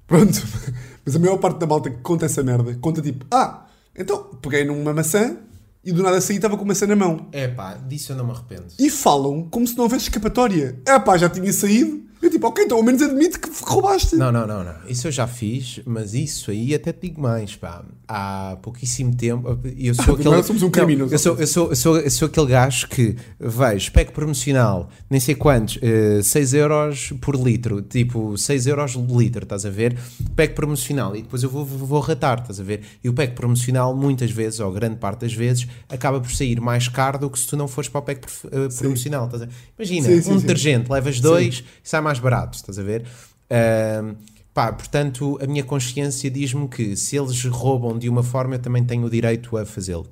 pronto, 0.06 0.42
mas 1.04 1.14
a 1.14 1.18
maior 1.18 1.36
parte 1.36 1.58
da 1.58 1.66
malta 1.66 1.90
que 1.90 1.98
conta 1.98 2.24
essa 2.24 2.42
merda, 2.42 2.74
conta 2.80 3.02
tipo, 3.02 3.26
ah, 3.30 3.66
então 3.94 4.24
peguei 4.40 4.64
numa 4.64 4.94
maçã 4.94 5.36
e 5.84 5.92
do 5.92 6.02
nada 6.02 6.22
saí 6.22 6.36
e 6.36 6.38
estava 6.38 6.56
com 6.56 6.64
a 6.64 6.68
maçã 6.68 6.86
na 6.86 6.96
mão. 6.96 7.28
É 7.32 7.48
pá, 7.48 7.74
disso 7.74 8.12
eu 8.12 8.16
não 8.16 8.24
me 8.24 8.30
arrependo. 8.32 8.64
E 8.78 8.88
falam 8.88 9.42
como 9.50 9.66
se 9.66 9.76
não 9.76 9.84
houvesse 9.84 10.04
escapatória. 10.04 10.80
Ah 10.88 10.98
pá, 11.00 11.18
já 11.18 11.28
tinha 11.28 11.52
saído. 11.52 12.08
Eu 12.22 12.30
tipo, 12.30 12.46
ok, 12.46 12.64
então 12.64 12.76
ao 12.76 12.82
menos 12.84 13.00
admite 13.00 13.38
que 13.38 13.48
roubaste. 13.62 14.14
Não, 14.16 14.30
não, 14.30 14.46
não, 14.46 14.62
não. 14.62 14.74
Isso 14.86 15.08
eu 15.08 15.12
já 15.12 15.26
fiz, 15.26 15.80
mas 15.86 16.12
isso 16.12 16.50
aí 16.50 16.74
até 16.74 16.92
te 16.92 17.08
digo 17.08 17.20
mais, 17.20 17.56
pá. 17.56 17.82
Há 18.06 18.58
pouquíssimo 18.60 19.14
tempo. 19.14 19.58
Eu 19.78 19.94
sou 19.94 20.14
Ah, 20.16 20.18
aquele. 20.18 20.42
somos 20.42 20.62
um 20.62 20.70
criminoso. 20.70 21.14
eu, 21.14 21.18
sou, 21.18 21.36
eu, 21.38 21.46
sou, 21.46 21.68
eu, 21.70 21.76
sou, 21.76 21.96
eu 21.98 22.10
sou 22.10 22.26
aquele 22.26 22.46
gajo 22.48 22.88
que 22.88 23.16
vejo 23.38 23.90
pack 23.92 24.12
promocional, 24.12 24.90
nem 25.08 25.18
sei 25.20 25.34
quantos, 25.34 25.78
eh, 25.80 26.20
6 26.22 26.54
euros 26.54 27.12
por 27.20 27.36
litro, 27.36 27.80
tipo 27.80 28.36
6 28.36 28.66
euros 28.66 28.96
por 28.96 29.18
litro, 29.18 29.44
estás 29.44 29.64
a 29.64 29.70
ver? 29.70 29.96
Pack 30.36 30.54
promocional, 30.54 31.14
e 31.16 31.22
depois 31.22 31.42
eu 31.42 31.48
vou, 31.48 31.64
vou, 31.64 31.86
vou 31.86 32.00
ratar, 32.00 32.40
estás 32.40 32.60
a 32.60 32.62
ver? 32.62 32.82
E 33.02 33.08
o 33.08 33.14
pack 33.14 33.34
promocional, 33.34 33.96
muitas 33.96 34.30
vezes, 34.30 34.60
ou 34.60 34.70
grande 34.72 34.96
parte 34.96 35.20
das 35.20 35.32
vezes, 35.32 35.66
acaba 35.88 36.20
por 36.20 36.30
sair 36.30 36.60
mais 36.60 36.86
caro 36.88 37.18
do 37.18 37.30
que 37.30 37.38
se 37.38 37.46
tu 37.46 37.56
não 37.56 37.66
fores 37.68 37.88
para 37.88 38.00
o 38.00 38.02
pack 38.02 38.26
eh, 38.52 38.68
promocional. 38.76 39.30
Imagina, 39.78 40.08
Sim, 40.08 40.20
sim, 40.22 40.30
um 40.32 40.34
sim. 40.34 40.40
detergente, 40.46 40.90
levas 40.92 41.18
dois 41.20 41.64
sai 41.82 42.00
mais 42.00 42.09
barato, 42.18 42.56
estás 42.56 42.78
a 42.78 42.82
ver? 42.82 43.06
Ahm, 43.50 44.14
pá, 44.52 44.72
portanto, 44.72 45.38
a 45.42 45.46
minha 45.46 45.64
consciência 45.64 46.30
diz-me 46.30 46.68
que 46.68 46.96
se 46.96 47.16
eles 47.16 47.44
roubam 47.44 47.98
de 47.98 48.08
uma 48.08 48.22
forma, 48.22 48.56
eu 48.56 48.58
também 48.58 48.84
tenho 48.84 49.04
o 49.04 49.10
direito 49.10 49.56
a 49.56 49.64
fazê-lo. 49.64 50.08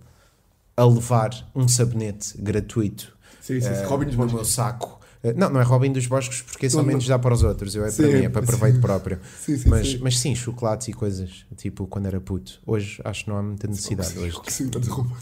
A 0.77 0.85
levar 0.85 1.31
um 1.55 1.66
sabonete 1.66 2.39
gratuito 2.39 3.19
Sim, 3.49 3.61
sim, 3.61 3.85
Robin 3.87 4.15
no 4.15 4.27
meu 4.27 4.45
saco 4.45 4.98
Não, 5.36 5.51
não 5.51 5.61
é 5.61 5.65
Robin 5.65 5.90
dos 5.93 6.07
Bosques 6.07 6.43
porque 6.43 6.66
esse 6.66 6.77
ao 6.77 6.85
menos 6.85 7.07
dá 7.07 7.19
para 7.19 7.35
os 7.35 7.43
outros. 7.43 7.74
Eu 7.74 7.85
é 7.85 7.90
Sim, 7.90 8.03
para 8.05 8.12
mim, 8.12 8.19
é 8.19 8.24
é- 8.24 8.28
para 8.28 8.43
sim. 8.43 8.47
proveito 8.47 8.81
próprio. 8.81 9.19
Sim, 9.45 9.57
sim, 9.57 9.69
Mas, 9.69 9.89
sim. 9.90 9.99
mas 10.01 10.19
sim, 10.19 10.35
chocolates 10.35 10.89
e 10.89 10.93
coisas, 10.93 11.45
tipo 11.57 11.86
quando 11.89 12.07
era 12.07 12.20
puto. 12.20 12.61
Hoje 12.66 13.01
acho 13.05 13.24
que 13.24 13.31
não 13.31 13.36
há 13.36 13.43
muita 13.43 13.66
necessidade. 13.66 14.16
Hoje 14.19 14.40
Que 14.40 14.53
sim, 14.53 14.66
estás 14.66 14.89
a 14.89 14.93
roubar. 14.93 15.19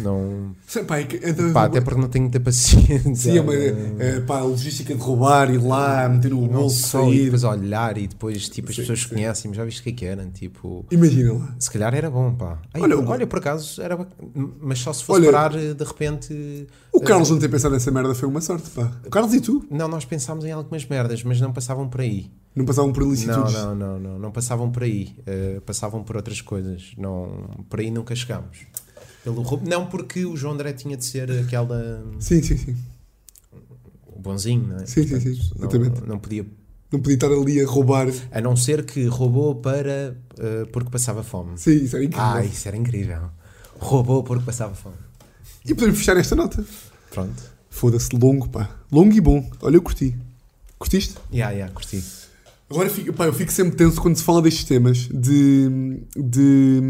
não. 0.00 0.54
Sim, 0.66 0.84
pá, 0.84 0.98
é 0.98 1.04
que- 1.04 1.16
é 1.16 1.32
Pá, 1.52 1.64
até 1.64 1.80
porque 1.80 2.00
não 2.00 2.08
tenho 2.08 2.24
muita 2.24 2.38
paciência. 2.40 3.14
Sim, 3.32 3.38
é 3.38 3.40
uma, 3.40 3.54
é, 3.54 4.20
pá, 4.20 4.38
a 4.38 4.42
logística 4.44 4.94
de 4.94 5.00
roubar, 5.00 5.50
ir 5.50 5.58
lá, 5.62 6.08
meter 6.08 6.30
no 6.30 6.44
E 6.44 6.48
não 6.48 6.60
bolso, 6.60 6.86
só, 6.86 7.08
e 7.08 7.14
sair. 7.16 7.24
depois 7.24 7.44
olhar 7.44 7.96
e 7.98 8.06
depois 8.06 8.48
tipo, 8.48 8.68
as 8.68 8.76
Sim, 8.76 8.82
pessoas 8.82 9.00
sim. 9.02 9.08
conhecem, 9.08 9.54
já 9.54 9.64
viste 9.64 9.80
o 9.80 9.82
que 9.84 9.88
é 9.88 9.92
que 9.92 10.04
eram? 10.04 10.30
Tipo, 10.30 10.84
Imagina 10.90 11.32
lá. 11.32 11.54
se 11.58 11.70
calhar 11.70 11.94
era 11.94 12.10
bom, 12.10 12.34
pá. 12.34 12.58
Ai, 12.74 12.82
Olha, 12.82 12.98
olha, 12.98 13.24
o- 13.24 13.28
por 13.28 13.38
acaso 13.38 13.80
era 13.80 13.98
mas 14.60 14.78
só 14.80 14.92
se 14.92 15.02
fosse 15.04 15.20
Olha- 15.22 15.32
parar 15.32 15.54
eh, 15.56 15.72
de 15.74 15.84
repente. 15.84 16.66
O 16.92 17.00
Carlos 17.00 17.30
não 17.30 17.38
ter 17.38 17.48
pensado 17.48 17.74
nessa 17.74 17.90
merda 17.90 18.14
foi 18.14 18.28
uma 18.28 18.40
sorte, 18.40 18.68
pá. 18.70 18.90
O 19.06 19.10
Carlos 19.10 19.32
e 19.38 19.40
tu 19.40 19.66
Não, 19.70 19.88
nós 19.88 20.04
pensámos 20.04 20.44
em 20.44 20.52
algumas 20.52 20.84
merdas, 20.86 21.22
mas 21.22 21.40
não 21.40 21.52
passavam 21.52 21.88
por 21.88 22.00
aí. 22.00 22.30
não 22.54 22.64
passavam 22.64 22.92
por 22.92 23.02
Não, 23.02 23.08
ilicitudes. 23.08 23.52
não, 23.54 23.74
não, 23.74 23.98
não, 24.00 24.18
não 24.18 24.30
passavam 24.32 24.70
por 24.70 24.82
aí. 24.82 25.16
eh, 25.26 25.60
passavam 25.64 26.02
por 26.04 26.16
outras 26.16 26.40
coisas. 26.40 26.92
Não, 26.98 27.48
por 27.68 27.80
aí 27.80 27.90
nunca 27.90 28.14
chegámos. 28.14 28.58
Pelo 29.24 29.42
roubo. 29.42 29.68
Não 29.68 29.86
porque 29.86 30.24
o 30.24 30.36
João 30.36 30.54
André 30.54 30.72
tinha 30.72 30.96
de 30.96 31.04
ser 31.04 31.30
aquela. 31.30 32.04
Sim, 32.20 32.42
sim, 32.42 32.56
sim. 32.56 32.76
o 34.06 34.18
bonzinho, 34.20 34.66
não 34.68 34.76
é? 34.76 34.86
Sim, 34.86 35.06
sim, 35.06 35.20
sim, 35.20 35.30
exatamente. 35.56 36.00
Não, 36.00 36.06
não 36.08 36.18
podia. 36.18 36.46
Não 36.90 37.00
podia 37.00 37.14
estar 37.14 37.26
ali 37.30 37.60
a 37.60 37.66
roubar. 37.66 38.08
A 38.32 38.40
não 38.40 38.56
ser 38.56 38.84
que 38.86 39.04
roubou 39.06 39.56
para. 39.56 40.16
eh, 40.38 40.64
porque 40.72 40.90
passava 40.90 41.22
fome. 41.22 41.58
Sim, 41.58 41.72
isso 41.84 41.96
era 41.96 42.04
incrível. 42.04 42.26
Ah, 42.30 42.44
isso 42.44 42.66
era 42.68 42.76
incrível. 42.76 43.30
Roubou 43.78 44.22
porque 44.24 44.44
passava 44.44 44.74
fome. 44.74 44.96
E 45.66 45.74
podemos 45.74 45.98
fechar 45.98 46.16
esta 46.16 46.34
nota. 46.34 46.64
Pronto. 47.10 47.42
Foda-se, 47.70 48.08
longo, 48.16 48.48
pá. 48.48 48.70
Longo 48.90 49.12
e 49.14 49.20
bom. 49.20 49.48
Olha, 49.62 49.76
eu 49.76 49.82
curti. 49.82 50.16
Curtiste? 50.78 51.14
Ya, 51.32 51.50
ya, 51.50 51.68
curti. 51.68 52.02
Agora 52.70 52.90
fico, 52.90 53.12
pá, 53.12 53.26
eu 53.26 53.32
fico 53.32 53.50
sempre 53.52 53.76
tenso 53.76 54.00
quando 54.00 54.16
se 54.16 54.22
fala 54.22 54.42
destes 54.42 54.64
temas 54.64 55.08
de. 55.12 56.00
de. 56.16 56.80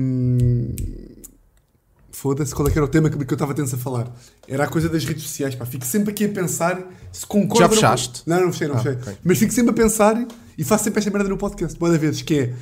Foda-se, 2.11 2.53
qual 2.53 2.67
é 2.67 2.71
que 2.73 2.77
era 2.79 2.85
o 2.85 2.89
tema 2.89 3.09
que 3.09 3.17
que 3.25 3.33
eu 3.33 3.37
estava 3.37 3.55
tenso 3.55 3.77
a 3.77 3.79
falar? 3.79 4.13
Era 4.49 4.65
a 4.65 4.67
coisa 4.67 4.89
das 4.89 5.05
redes 5.05 5.23
sociais, 5.23 5.55
pá. 5.55 5.65
Fico 5.65 5.87
sempre 5.87 6.11
aqui 6.11 6.25
a 6.25 6.29
pensar 6.29 6.85
se 7.13 7.25
concordo. 7.25 7.63
Já 7.63 7.69
fechaste? 7.69 8.23
Não, 8.27 8.41
não 8.41 8.53
fechei, 8.53 8.67
não 8.67 8.75
Ah, 8.75 8.79
fechei. 8.79 8.99
ok. 9.01 9.15
Mas 9.23 9.39
fico 9.39 9.53
sempre 9.53 9.71
a 9.71 9.75
pensar 9.75 10.27
e 10.57 10.65
faço 10.65 10.85
sempre 10.85 10.99
esta 10.99 11.11
merda 11.13 11.29
no 11.29 11.37
podcast, 11.37 11.79
boa 11.79 11.97
vezes, 11.97 12.23
que 12.23 12.35
é. 12.35 12.55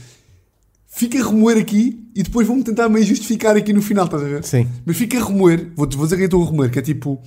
Fica 0.88 1.18
a 1.22 1.26
remoer 1.26 1.58
aqui 1.58 2.06
e 2.14 2.22
depois 2.22 2.46
vou-me 2.46 2.62
tentar 2.62 2.88
meio 2.88 3.04
justificar 3.04 3.56
aqui 3.56 3.72
no 3.72 3.80
final, 3.82 4.04
estás 4.06 4.22
a 4.22 4.26
ver? 4.26 4.44
Sim. 4.44 4.68
Mas 4.84 4.96
fica 4.96 5.18
a 5.20 5.24
remoer, 5.24 5.70
vou, 5.74 5.88
vou 5.90 6.04
dizer 6.06 6.16
que 6.16 6.24
estou 6.24 6.42
a 6.42 6.46
remoer, 6.50 6.70
que 6.70 6.78
é 6.78 6.82
tipo. 6.82 7.20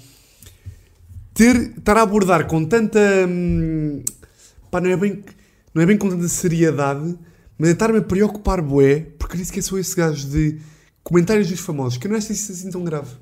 Ter, 1.39 1.55
estar 1.77 1.95
a 1.95 2.01
abordar 2.01 2.45
com 2.47 2.65
tanta. 2.65 2.99
hum, 3.29 4.03
pá, 4.69 4.81
não 4.81 4.89
é 4.89 4.97
bem, 4.97 5.23
não 5.73 5.81
é 5.81 5.85
bem 5.85 5.97
com 5.97 6.09
tanta 6.09 6.27
seriedade, 6.27 7.17
mas 7.57 7.69
é 7.69 7.71
estar-me 7.71 7.99
a 7.99 8.01
preocupar, 8.01 8.61
bué, 8.61 9.05
porque 9.17 9.37
disse 9.37 9.49
que 9.53 9.59
eu 9.59 9.63
sou 9.63 9.79
esse 9.79 9.95
gajo 9.95 10.27
de 10.27 10.59
comentários 11.01 11.47
dos 11.49 11.61
famosos, 11.61 11.97
que 11.97 12.07
eu 12.07 12.11
não 12.11 12.17
acho 12.17 12.33
isso 12.33 12.51
assim 12.51 12.69
tão 12.69 12.83
grave. 12.83 13.15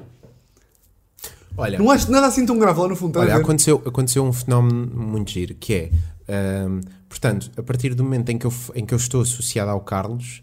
Olha, 1.56 1.78
Não 1.78 1.92
acho 1.92 2.12
nada 2.12 2.26
assim 2.26 2.44
tão 2.44 2.58
grave 2.58 2.80
lá 2.80 2.88
no 2.88 2.96
fundo, 2.96 3.20
olha 3.20 3.36
aconteceu, 3.36 3.84
aconteceu 3.86 4.24
um 4.24 4.34
fenómeno 4.34 4.88
muito 4.96 5.30
giro 5.30 5.54
que 5.54 5.74
é. 5.76 5.92
ahm, 6.28 6.82
portanto, 7.08 7.52
a 7.56 7.62
partir 7.62 7.94
do 7.94 8.04
momento 8.04 8.30
em 8.30 8.38
que 8.40 8.48
eu, 8.48 8.54
em 8.74 8.84
que 8.84 8.96
eu 8.96 8.98
estou 8.98 9.22
associado 9.22 9.70
ao 9.70 9.82
Carlos, 9.82 10.42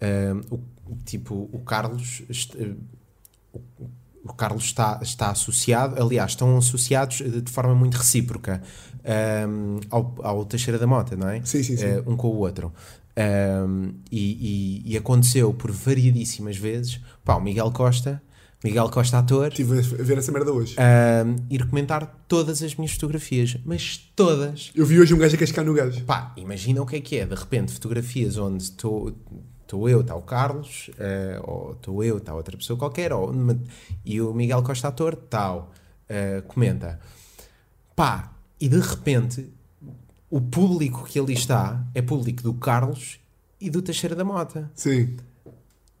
ahm, 0.00 0.42
o, 0.48 0.60
tipo, 1.04 1.48
o 1.52 1.58
Carlos. 1.58 2.22
est- 2.30 2.54
eh, 2.56 2.72
o- 3.52 3.60
o 4.30 4.34
Carlos 4.34 4.64
está, 4.64 4.98
está 5.02 5.30
associado, 5.30 6.00
aliás, 6.02 6.32
estão 6.32 6.56
associados 6.56 7.18
de, 7.18 7.40
de 7.42 7.50
forma 7.50 7.74
muito 7.74 7.94
recíproca 7.96 8.62
ahm, 9.04 9.80
ao, 9.90 10.14
ao 10.22 10.44
Teixeira 10.44 10.78
da 10.78 10.86
Mota, 10.86 11.16
não 11.16 11.28
é? 11.28 11.40
Sim, 11.44 11.62
sim, 11.62 11.76
sim. 11.76 11.84
Eh, 11.84 12.02
um 12.06 12.16
com 12.16 12.28
o 12.28 12.36
outro. 12.38 12.72
Ahm, 13.16 13.92
e, 14.10 14.82
e- 14.84 14.92
e 14.92 14.96
aconteceu 14.96 15.52
por 15.54 15.70
variedíssimas 15.72 16.56
vezes, 16.56 17.00
pá, 17.24 17.34
o 17.36 17.40
Miguel 17.40 17.70
Costa, 17.70 18.22
Miguel 18.64 18.88
Costa 18.90 19.18
ator, 19.18 19.48
Estive 19.48 19.78
a 19.78 20.02
ver 20.02 20.18
essa 20.18 20.32
merda 20.32 20.52
hoje. 20.52 20.74
ahm, 20.78 21.36
ir 21.50 21.66
comentar 21.68 22.24
todas 22.28 22.62
as 22.62 22.74
minhas 22.74 22.92
fotografias, 22.92 23.56
mas 23.64 24.10
todas. 24.16 24.70
Eu 24.74 24.84
vi 24.84 24.98
hoje 24.98 25.14
um 25.14 25.18
gajo 25.18 25.34
a 25.36 25.38
cascar 25.38 25.64
no 25.64 25.72
gajo. 25.72 26.02
Pá, 26.04 26.32
imagina 26.36 26.82
o 26.82 26.86
que 26.86 26.96
é 26.96 27.00
que 27.00 27.16
é, 27.18 27.24
de 27.26 27.34
repente, 27.34 27.72
fotografias 27.72 28.36
onde 28.36 28.64
estou 28.64 29.16
estou 29.66 29.88
eu, 29.88 30.00
está 30.00 30.14
o 30.14 30.22
Carlos, 30.22 30.90
eh, 30.98 31.40
ou 31.42 31.72
estou 31.72 32.02
eu, 32.02 32.18
está 32.18 32.32
outra 32.34 32.56
pessoa 32.56 32.78
qualquer, 32.78 33.12
ou, 33.12 33.34
e 34.04 34.20
o 34.20 34.32
Miguel 34.32 34.62
Costa 34.62 34.88
ator, 34.88 35.16
tal, 35.16 35.72
eh, 36.08 36.42
comenta. 36.46 37.00
Pá, 37.94 38.32
e 38.60 38.68
de 38.68 38.78
repente, 38.78 39.52
o 40.30 40.40
público 40.40 41.04
que 41.04 41.18
ali 41.18 41.34
está 41.34 41.84
é 41.94 42.00
público 42.00 42.42
do 42.42 42.54
Carlos 42.54 43.18
e 43.60 43.68
do 43.68 43.82
Teixeira 43.82 44.14
da 44.14 44.24
Mota. 44.24 44.70
Sim. 44.74 45.16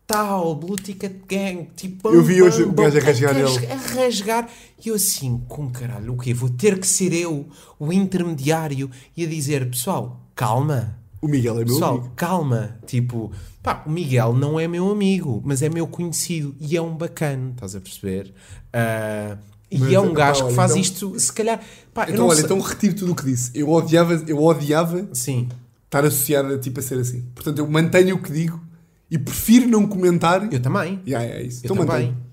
Tal, 0.06 0.54
Blue 0.54 0.76
Ticket 0.76 1.26
Gang, 1.26 1.68
tipo... 1.74 2.08
Eu 2.10 2.22
vi 2.22 2.40
hoje 2.40 2.62
o 2.62 2.70
gajo 2.70 2.98
a 2.98 3.00
rasgar 3.00 3.30
a 3.30 3.34
nele. 3.34 3.66
A 3.66 3.74
rasgar. 3.74 4.48
E 4.84 4.88
eu 4.88 4.94
assim, 4.94 5.42
com 5.48 5.68
caralho, 5.68 6.12
o 6.12 6.16
quê? 6.16 6.32
Vou 6.32 6.48
ter 6.48 6.78
que 6.78 6.86
ser 6.86 7.12
eu, 7.12 7.48
o 7.76 7.92
intermediário, 7.92 8.88
e 9.16 9.24
a 9.24 9.26
dizer, 9.26 9.68
pessoal, 9.68 10.20
calma. 10.36 10.95
O 11.20 11.28
Miguel 11.28 11.54
é 11.54 11.64
meu 11.64 11.66
Pessoal, 11.66 11.94
amigo. 11.98 12.12
calma. 12.14 12.76
Tipo, 12.86 13.32
pá, 13.62 13.82
o 13.86 13.90
Miguel 13.90 14.32
não 14.34 14.60
é 14.60 14.68
meu 14.68 14.90
amigo, 14.90 15.42
mas 15.44 15.62
é 15.62 15.68
meu 15.68 15.86
conhecido 15.86 16.54
e 16.60 16.76
é 16.76 16.82
um 16.82 16.94
bacana, 16.96 17.50
estás 17.54 17.74
a 17.74 17.80
perceber? 17.80 18.32
Ah, 18.72 19.36
e 19.70 19.78
Mas, 19.78 19.92
é 19.92 19.98
um 20.00 20.08
pá, 20.08 20.14
gajo 20.14 20.40
que 20.40 20.46
olha, 20.46 20.54
faz 20.54 20.70
então- 20.72 20.80
isto, 20.82 21.20
se 21.20 21.32
calhar. 21.32 21.60
Pá, 21.92 22.06
Então, 22.08 22.26
olha, 22.26 22.36
sei- 22.36 22.44
então 22.44 22.60
retiro 22.60 22.94
tudo 22.94 23.12
o 23.12 23.14
que 23.16 23.24
disse. 23.24 23.50
Eu 23.54 23.68
odiava, 23.70 24.14
eu 24.26 24.42
odiava 24.42 25.08
Sim, 25.12 25.48
estar 25.86 26.04
associado 26.04 26.54
a, 26.54 26.58
tipo, 26.58 26.78
a 26.78 26.82
ser 26.82 26.98
assim. 26.98 27.22
Portanto, 27.34 27.58
eu 27.58 27.66
mantenho 27.68 28.14
o 28.16 28.22
que 28.22 28.30
digo 28.30 28.60
e 29.10 29.18
prefiro 29.18 29.66
não 29.66 29.86
comentar. 29.88 30.52
eu 30.52 30.60
também. 30.60 31.00
Yeah, 31.06 31.26
é 31.26 31.42
isso. 31.42 31.66
Eu 31.66 31.72
Então 31.72 31.84
também. 31.86 32.06
mantenho. 32.08 32.26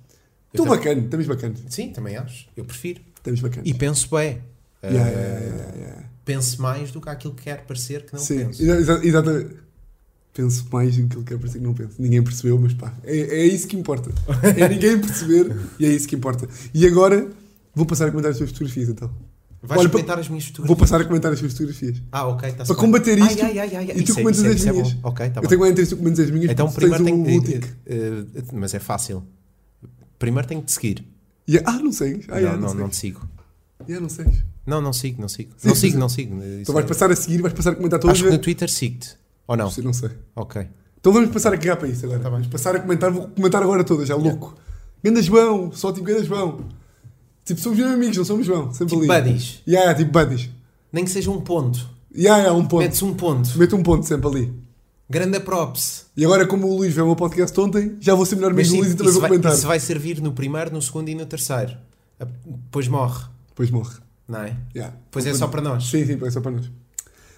Estou 0.53 0.67
bacana, 0.67 1.01
estamos 1.01 1.25
bacanas. 1.25 1.63
Sim, 1.69 1.89
também 1.89 2.15
acho. 2.15 2.47
Eu 2.55 2.63
prefiro. 2.65 3.01
Estamos 3.17 3.39
bacanas. 3.39 3.67
E 3.67 3.73
penso 3.73 4.07
bem. 4.15 4.39
Ah, 4.83 4.87
Yeah, 4.87 5.09
yeah, 5.09 5.39
yeah, 5.45 5.75
yeah. 5.77 6.03
Penso 6.25 6.61
mais 6.61 6.91
do 6.91 7.01
que 7.01 7.09
aquilo 7.09 7.33
que 7.33 7.43
quer 7.43 7.65
parecer 7.65 8.05
que 8.05 8.13
não 8.13 8.19
Sim, 8.19 8.45
penso. 8.45 8.61
exa- 8.63 8.79
exa- 8.79 9.01
exatamente. 9.05 9.55
Penso 10.33 10.65
mais 10.71 10.95
do 10.97 11.07
que 11.07 11.15
ele 11.17 11.25
quer 11.25 11.37
parecer 11.37 11.59
que 11.59 11.63
não 11.63 11.73
penso. 11.73 11.95
Ninguém 11.99 12.23
percebeu, 12.23 12.57
mas 12.57 12.73
pá, 12.73 12.93
é, 13.03 13.17
é 13.17 13.45
isso 13.45 13.67
que 13.67 13.75
importa. 13.77 14.09
É 14.57 14.67
ninguém 14.69 14.99
perceber 14.99 15.55
e 15.77 15.85
é 15.85 15.89
isso 15.89 16.07
que 16.07 16.15
importa. 16.15 16.47
E 16.73 16.87
agora 16.87 17.29
vou 17.75 17.85
passar 17.85 18.07
a 18.07 18.11
comentar 18.11 18.31
as 18.31 18.37
tuas 18.37 18.49
fotografias 18.49 18.89
então. 18.89 19.11
Vais 19.61 19.79
Olha, 19.79 19.89
comentar 19.89 20.19
as 20.19 20.27
minhas 20.27 20.45
fotografias? 20.45 20.67
Vou 20.67 20.75
passar 20.77 21.01
a 21.01 21.05
comentar 21.05 21.31
as 21.31 21.39
tuas 21.39 21.51
fotografias. 21.53 22.01
Ah, 22.11 22.27
ok. 22.27 22.51
Tá 22.51 22.65
Para 22.65 22.75
combater 22.75 23.17
isto, 23.17 23.43
Ai, 23.43 23.59
ai, 23.59 23.75
ai, 23.75 23.91
e 23.91 24.03
tu 24.03 24.03
isso 24.03 24.11
é- 24.11 24.15
comentas 24.23 24.39
isso 24.39 24.47
é- 24.47 24.51
as 24.55 24.65
é 24.65 24.71
minhas. 24.71 24.93
bom. 24.93 25.09
Ok, 25.09 25.29
tá 25.29 25.37
eu 25.37 25.41
bem. 25.41 25.49
tenho 25.49 25.61
mais 25.61 25.71
interesse 25.71 25.89
que 25.91 25.95
tu 25.95 25.99
comentes 25.99 26.19
as 26.19 26.31
minhas 26.31 26.51
Então 26.51 26.71
primeiro 26.71 27.03
tens 27.05 27.23
tenho 27.25 27.39
o 27.39 27.43
que. 27.43 27.61
eh, 27.85 28.23
mas 28.53 28.73
é 28.73 28.79
fácil. 28.79 29.23
Primeiro 30.19 30.47
tenho 30.47 30.61
que 30.61 30.67
te 30.67 30.73
seguir. 30.73 31.05
E- 31.47 31.59
Ah, 31.63 31.73
não 31.79 31.91
sei. 31.91 32.21
Ah, 32.27 32.31
não, 32.31 32.37
yeah, 32.39 32.57
não, 32.59 32.67
não, 32.69 32.75
não 32.81 32.89
te 32.89 32.95
sigo. 32.97 33.27
Yeah, 33.87 34.01
não 34.01 34.09
sei. 34.09 34.25
Não, 34.65 34.81
não 34.81 34.93
sigo, 34.93 35.21
não 35.21 35.27
sigo. 35.27 35.51
Sim, 35.57 35.67
não 35.67 35.75
sigo, 35.75 35.97
não 35.99 36.09
sigo. 36.09 36.35
Isso 36.37 36.61
Então 36.61 36.73
vais 36.73 36.85
é- 36.85 36.89
passar 36.89 37.11
a 37.11 37.15
seguir, 37.15 37.41
vais 37.41 37.53
passar 37.53 37.71
a 37.71 37.75
comentar 37.75 37.99
todas 37.99 38.15
Acho 38.17 38.25
que 38.25 38.31
no 38.31 38.37
Twitter 38.39 38.69
sigo-te. 38.69 39.17
Ou 39.47 39.57
não? 39.57 39.71
Não 39.83 39.93
sei. 39.93 40.09
Ok. 40.35 40.65
Então 40.99 41.11
vamos 41.11 41.31
passar 41.31 41.53
a 41.53 41.57
cagar 41.57 41.75
para 41.77 41.87
isso 41.89 42.05
agora. 42.05 42.19
Tá 42.21 42.29
vamos 42.29 42.47
passar 42.47 42.75
a 42.75 42.79
comentar, 42.79 43.11
vou 43.11 43.27
comentar 43.27 43.61
agora 43.61 43.83
todas, 43.83 44.07
já 44.07 44.15
louco. 44.15 44.55
Ganda 45.03 45.21
João, 45.21 45.71
só 45.73 45.91
tipo 45.91 46.05
Ganda 46.05 46.23
João. 46.23 46.61
Tipo, 47.43 47.59
somos 47.59 47.77
mesmo 47.77 47.93
amigos, 47.93 48.15
não 48.15 48.23
somos 48.23 48.45
João, 48.45 48.71
sempre 48.73 48.95
Tipo 48.97 49.11
ali. 49.11 49.21
buddies. 49.23 49.61
Yeah, 49.67 49.93
tipo 49.95 50.11
buddies. 50.17 50.49
Nem 50.93 51.03
que 51.03 51.11
seja 51.11 51.29
um 51.29 51.41
ponto. 51.41 51.89
Yeah, 52.15 52.43
yeah, 52.43 52.57
um 52.57 52.65
ponto. 52.65 52.81
Metes 52.83 53.01
um 53.01 53.13
ponto. 53.13 53.57
Mete 53.59 53.75
um 53.75 53.83
ponto 53.83 54.05
sempre 54.05 54.27
ali. 54.29 54.53
Grande 55.09 55.39
props. 55.41 56.05
E 56.15 56.23
agora, 56.23 56.47
como 56.47 56.67
o 56.67 56.77
Luís 56.77 56.93
viu 56.93 57.03
o 57.03 57.07
meu 57.07 57.15
podcast 57.17 57.59
ontem, 57.59 57.97
já 57.99 58.15
vou 58.15 58.25
ser 58.25 58.35
melhor 58.35 58.51
amigo 58.51 58.69
do 58.69 58.75
Luís 58.77 58.93
e 58.93 58.95
também 58.95 59.11
vou 59.11 59.19
vai, 59.21 59.29
comentar. 59.29 59.53
isso 59.53 59.67
vai 59.67 59.79
servir 59.79 60.21
no 60.21 60.31
primeiro, 60.31 60.71
no 60.71 60.81
segundo 60.81 61.09
e 61.09 61.15
no 61.15 61.25
terceiro. 61.25 61.75
Depois 62.45 62.87
morre, 62.87 63.25
Depois 63.49 63.69
morre. 63.69 63.97
Não 64.27 64.39
é? 64.41 64.55
Yeah. 64.75 64.95
Pois 65.11 65.25
é 65.25 65.33
só 65.33 65.47
para 65.47 65.61
nós. 65.61 65.89
Sim, 65.89 66.05
sim, 66.05 66.17
pois 66.17 66.31
é 66.31 66.33
só 66.33 66.41
para 66.41 66.51
nós. 66.51 66.71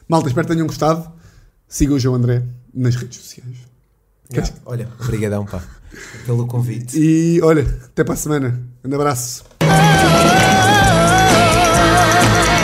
Malta, 0.07 0.27
espero 0.27 0.47
que 0.47 0.53
tenham 0.53 0.67
gostado. 0.67 1.11
Sigam 1.67 1.95
o 1.95 1.99
João 1.99 2.15
André 2.15 2.43
nas 2.73 2.95
redes 2.95 3.19
sociais. 3.19 3.57
Yeah. 4.31 4.53
Olha, 4.65 4.89
obrigadão, 4.99 5.45
pá, 5.45 5.63
pelo 6.25 6.47
convite. 6.47 6.97
E 6.97 7.41
olha, 7.41 7.63
até 7.85 8.03
para 8.03 8.13
a 8.13 8.17
semana. 8.17 8.61
Um 8.83 8.93
abraço. 8.95 9.43
Ah, 9.61 9.65
ah, 9.67 10.81
ah, 12.51 12.54